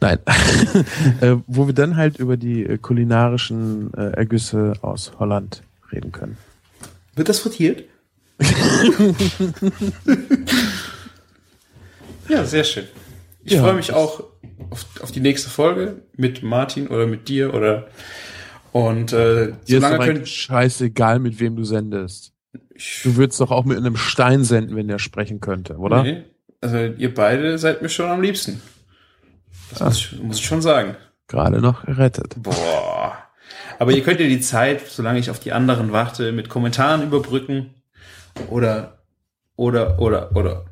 Nein, 0.00 0.18
äh, 1.20 1.36
wo 1.46 1.66
wir 1.66 1.74
dann 1.74 1.96
halt 1.96 2.18
über 2.18 2.36
die 2.36 2.64
äh, 2.64 2.78
kulinarischen 2.78 3.92
äh, 3.94 4.10
Ergüsse 4.12 4.74
aus 4.82 5.12
Holland 5.18 5.62
reden 5.92 6.12
können. 6.12 6.36
Wird 7.16 7.28
das 7.28 7.40
frittiert? 7.40 7.84
ja, 12.28 12.44
sehr 12.44 12.64
schön. 12.64 12.84
Ich 13.44 13.52
Ja. 13.54 13.62
freue 13.62 13.74
mich 13.74 13.92
auch 13.92 14.24
auf, 14.70 14.86
auf 15.00 15.10
die 15.12 15.20
nächste 15.20 15.48
Folge 15.50 16.02
mit 16.16 16.42
Martin 16.42 16.88
oder 16.88 17.06
mit 17.06 17.28
dir 17.28 17.54
oder 17.54 17.88
und 18.72 19.12
äh, 19.12 19.46
Dir 19.46 19.52
ist 19.54 19.70
solange 19.70 20.00
eigentlich 20.00 20.30
scheißegal, 20.36 21.18
mit 21.20 21.40
wem 21.40 21.56
du 21.56 21.64
sendest. 21.64 22.32
ich, 22.74 23.00
Du 23.02 23.16
würdest 23.16 23.40
doch 23.40 23.50
auch 23.50 23.64
mit 23.64 23.78
einem 23.78 23.96
Stein 23.96 24.44
senden, 24.44 24.76
wenn 24.76 24.88
der 24.88 24.98
sprechen 24.98 25.40
könnte, 25.40 25.76
oder? 25.76 26.02
Nee, 26.02 26.24
also 26.60 26.76
ihr 26.78 27.14
beide 27.14 27.56
seid 27.58 27.80
mir 27.82 27.88
schon 27.88 28.06
am 28.10 28.20
liebsten. 28.20 28.60
Das 29.70 29.80
muss, 29.80 29.96
ich, 29.98 30.22
muss 30.22 30.38
ich 30.38 30.44
schon 30.44 30.62
sagen. 30.62 30.96
Gerade 31.26 31.60
noch 31.60 31.84
gerettet. 31.84 32.34
Boah. 32.42 33.16
Aber 33.78 33.92
ihr 33.92 34.02
könnt 34.02 34.20
ja 34.20 34.26
die 34.26 34.40
Zeit, 34.40 34.80
solange 34.88 35.18
ich 35.18 35.30
auf 35.30 35.38
die 35.40 35.52
anderen 35.52 35.92
warte, 35.92 36.32
mit 36.32 36.48
Kommentaren 36.48 37.02
überbrücken 37.02 37.74
oder 38.50 38.98
oder 39.56 39.98
oder 40.00 40.34
oder. 40.34 40.64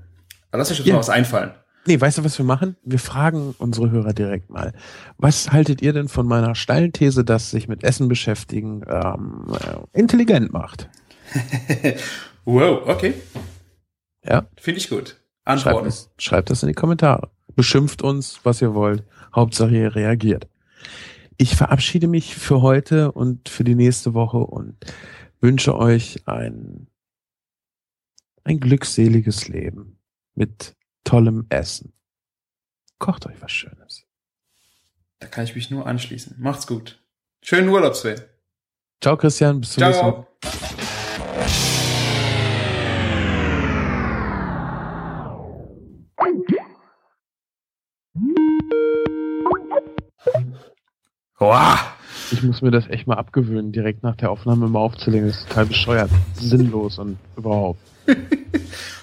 Aber 0.51 0.59
Lass 0.59 0.71
euch 0.71 0.79
jetzt 0.79 0.87
Ja. 0.87 0.95
mal 0.95 1.01
was 1.01 1.11
einfallen. 1.11 1.53
Nee, 1.89 2.01
weißt 2.01 2.19
du, 2.19 2.25
was 2.25 2.37
wir 2.37 2.45
machen? 2.45 2.75
Wir 2.83 2.99
fragen 2.99 3.55
unsere 3.59 3.91
Hörer 3.93 4.13
direkt 4.13 4.51
mal. 4.51 4.73
Was 5.19 5.53
haltet 5.53 5.83
ihr 5.83 5.93
denn 5.93 6.09
von 6.09 6.27
meiner 6.27 6.57
steilen 6.57 6.93
These, 6.93 7.25
dass 7.25 7.51
sich 7.51 7.69
mit 7.69 7.85
Essen 7.85 8.09
beschäftigen 8.09 8.83
ähm, 8.89 9.47
äh, 9.53 9.99
intelligent 9.99 10.53
macht? 10.53 10.89
Wow, 12.45 12.87
okay. 12.87 13.15
Ja. 14.25 14.47
Finde 14.57 14.79
ich 14.79 14.89
gut. 14.89 15.17
Schreibt 15.45 15.67
Antworten. 15.67 15.87
das, 15.87 16.11
schreibt 16.19 16.49
das 16.51 16.63
in 16.63 16.69
die 16.69 16.75
Kommentare. 16.75 17.29
Beschimpft 17.57 18.03
uns, 18.03 18.41
was 18.45 18.63
ihr 18.63 18.75
wollt. 18.75 19.03
Hauptsache 19.35 19.75
ihr 19.75 19.97
reagiert. 19.97 20.49
Ich 21.39 21.57
verabschiede 21.57 22.07
mich 22.07 22.37
für 22.37 22.63
heute 22.63 23.13
und 23.13 23.49
für 23.49 23.65
die 23.65 23.75
nächste 23.75 24.15
Woche 24.15 24.39
und 24.39 24.77
wünsche 25.41 25.77
euch 25.77 26.27
ein, 26.27 26.87
ein 28.45 28.61
glückseliges 28.61 29.49
Leben 29.49 29.99
mit 30.35 30.77
tollem 31.05 31.47
Essen. 31.49 31.93
Kocht 32.99 33.27
euch 33.27 33.37
was 33.41 33.53
Schönes. 33.53 34.07
Da 35.19 35.27
kann 35.27 35.45
ich 35.45 35.55
mich 35.55 35.71
nur 35.71 35.87
anschließen. 35.87 36.37
Macht's 36.39 36.67
gut. 36.67 37.03
Schönen 37.43 37.69
Urlaub, 37.69 37.95
Sven. 37.95 38.21
Ciao 39.03 39.17
Christian, 39.17 39.61
bis 39.61 39.73
zum 39.73 39.85
nächsten 39.85 40.07
Mal. 40.07 40.27
Wow. 51.39 51.79
Ich 52.33 52.43
muss 52.43 52.63
mir 52.63 52.71
das 52.71 52.89
echt 52.89 53.07
mal 53.07 53.17
abgewöhnen, 53.17 53.73
direkt 53.73 54.03
nach 54.03 54.17
der 54.17 54.31
Aufnahme 54.31 54.67
immer 54.67 54.81
aufzulegen. 54.81 55.29
Das 55.29 55.39
ist 55.39 55.49
total 55.49 55.67
bescheuert, 55.67 56.11
sinnlos 56.35 56.99
und 56.99 57.19
überhaupt. 57.37 57.81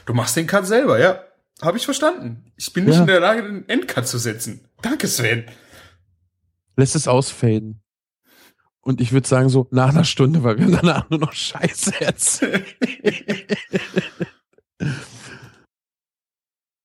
Du 0.05 0.14
machst 0.14 0.35
den 0.35 0.47
Cut 0.47 0.65
selber, 0.65 0.99
ja. 0.99 1.19
Habe 1.61 1.77
ich 1.77 1.85
verstanden. 1.85 2.51
Ich 2.57 2.73
bin 2.73 2.85
nicht 2.85 2.95
Ja. 2.95 3.01
in 3.01 3.07
der 3.07 3.19
Lage, 3.19 3.43
den 3.43 3.69
Endcut 3.69 4.07
zu 4.07 4.18
setzen. 4.18 4.68
Danke, 4.81 5.07
Sven. 5.07 5.45
Lässt 6.76 6.95
es 6.95 7.07
ausfaden. 7.07 7.81
Und 8.81 8.99
ich 8.99 9.14
würde 9.14 9.27
sagen 9.27 9.47
so 9.47 9.68
nach 9.72 9.89
einer 9.89 10.03
Stunde, 10.03 10.43
weil 10.43 10.57
wir 10.60 10.76
danach 10.76 11.10
nur 11.10 11.19
noch 11.19 11.31
Scheiße 11.34 12.01
erzählen. 12.01 12.65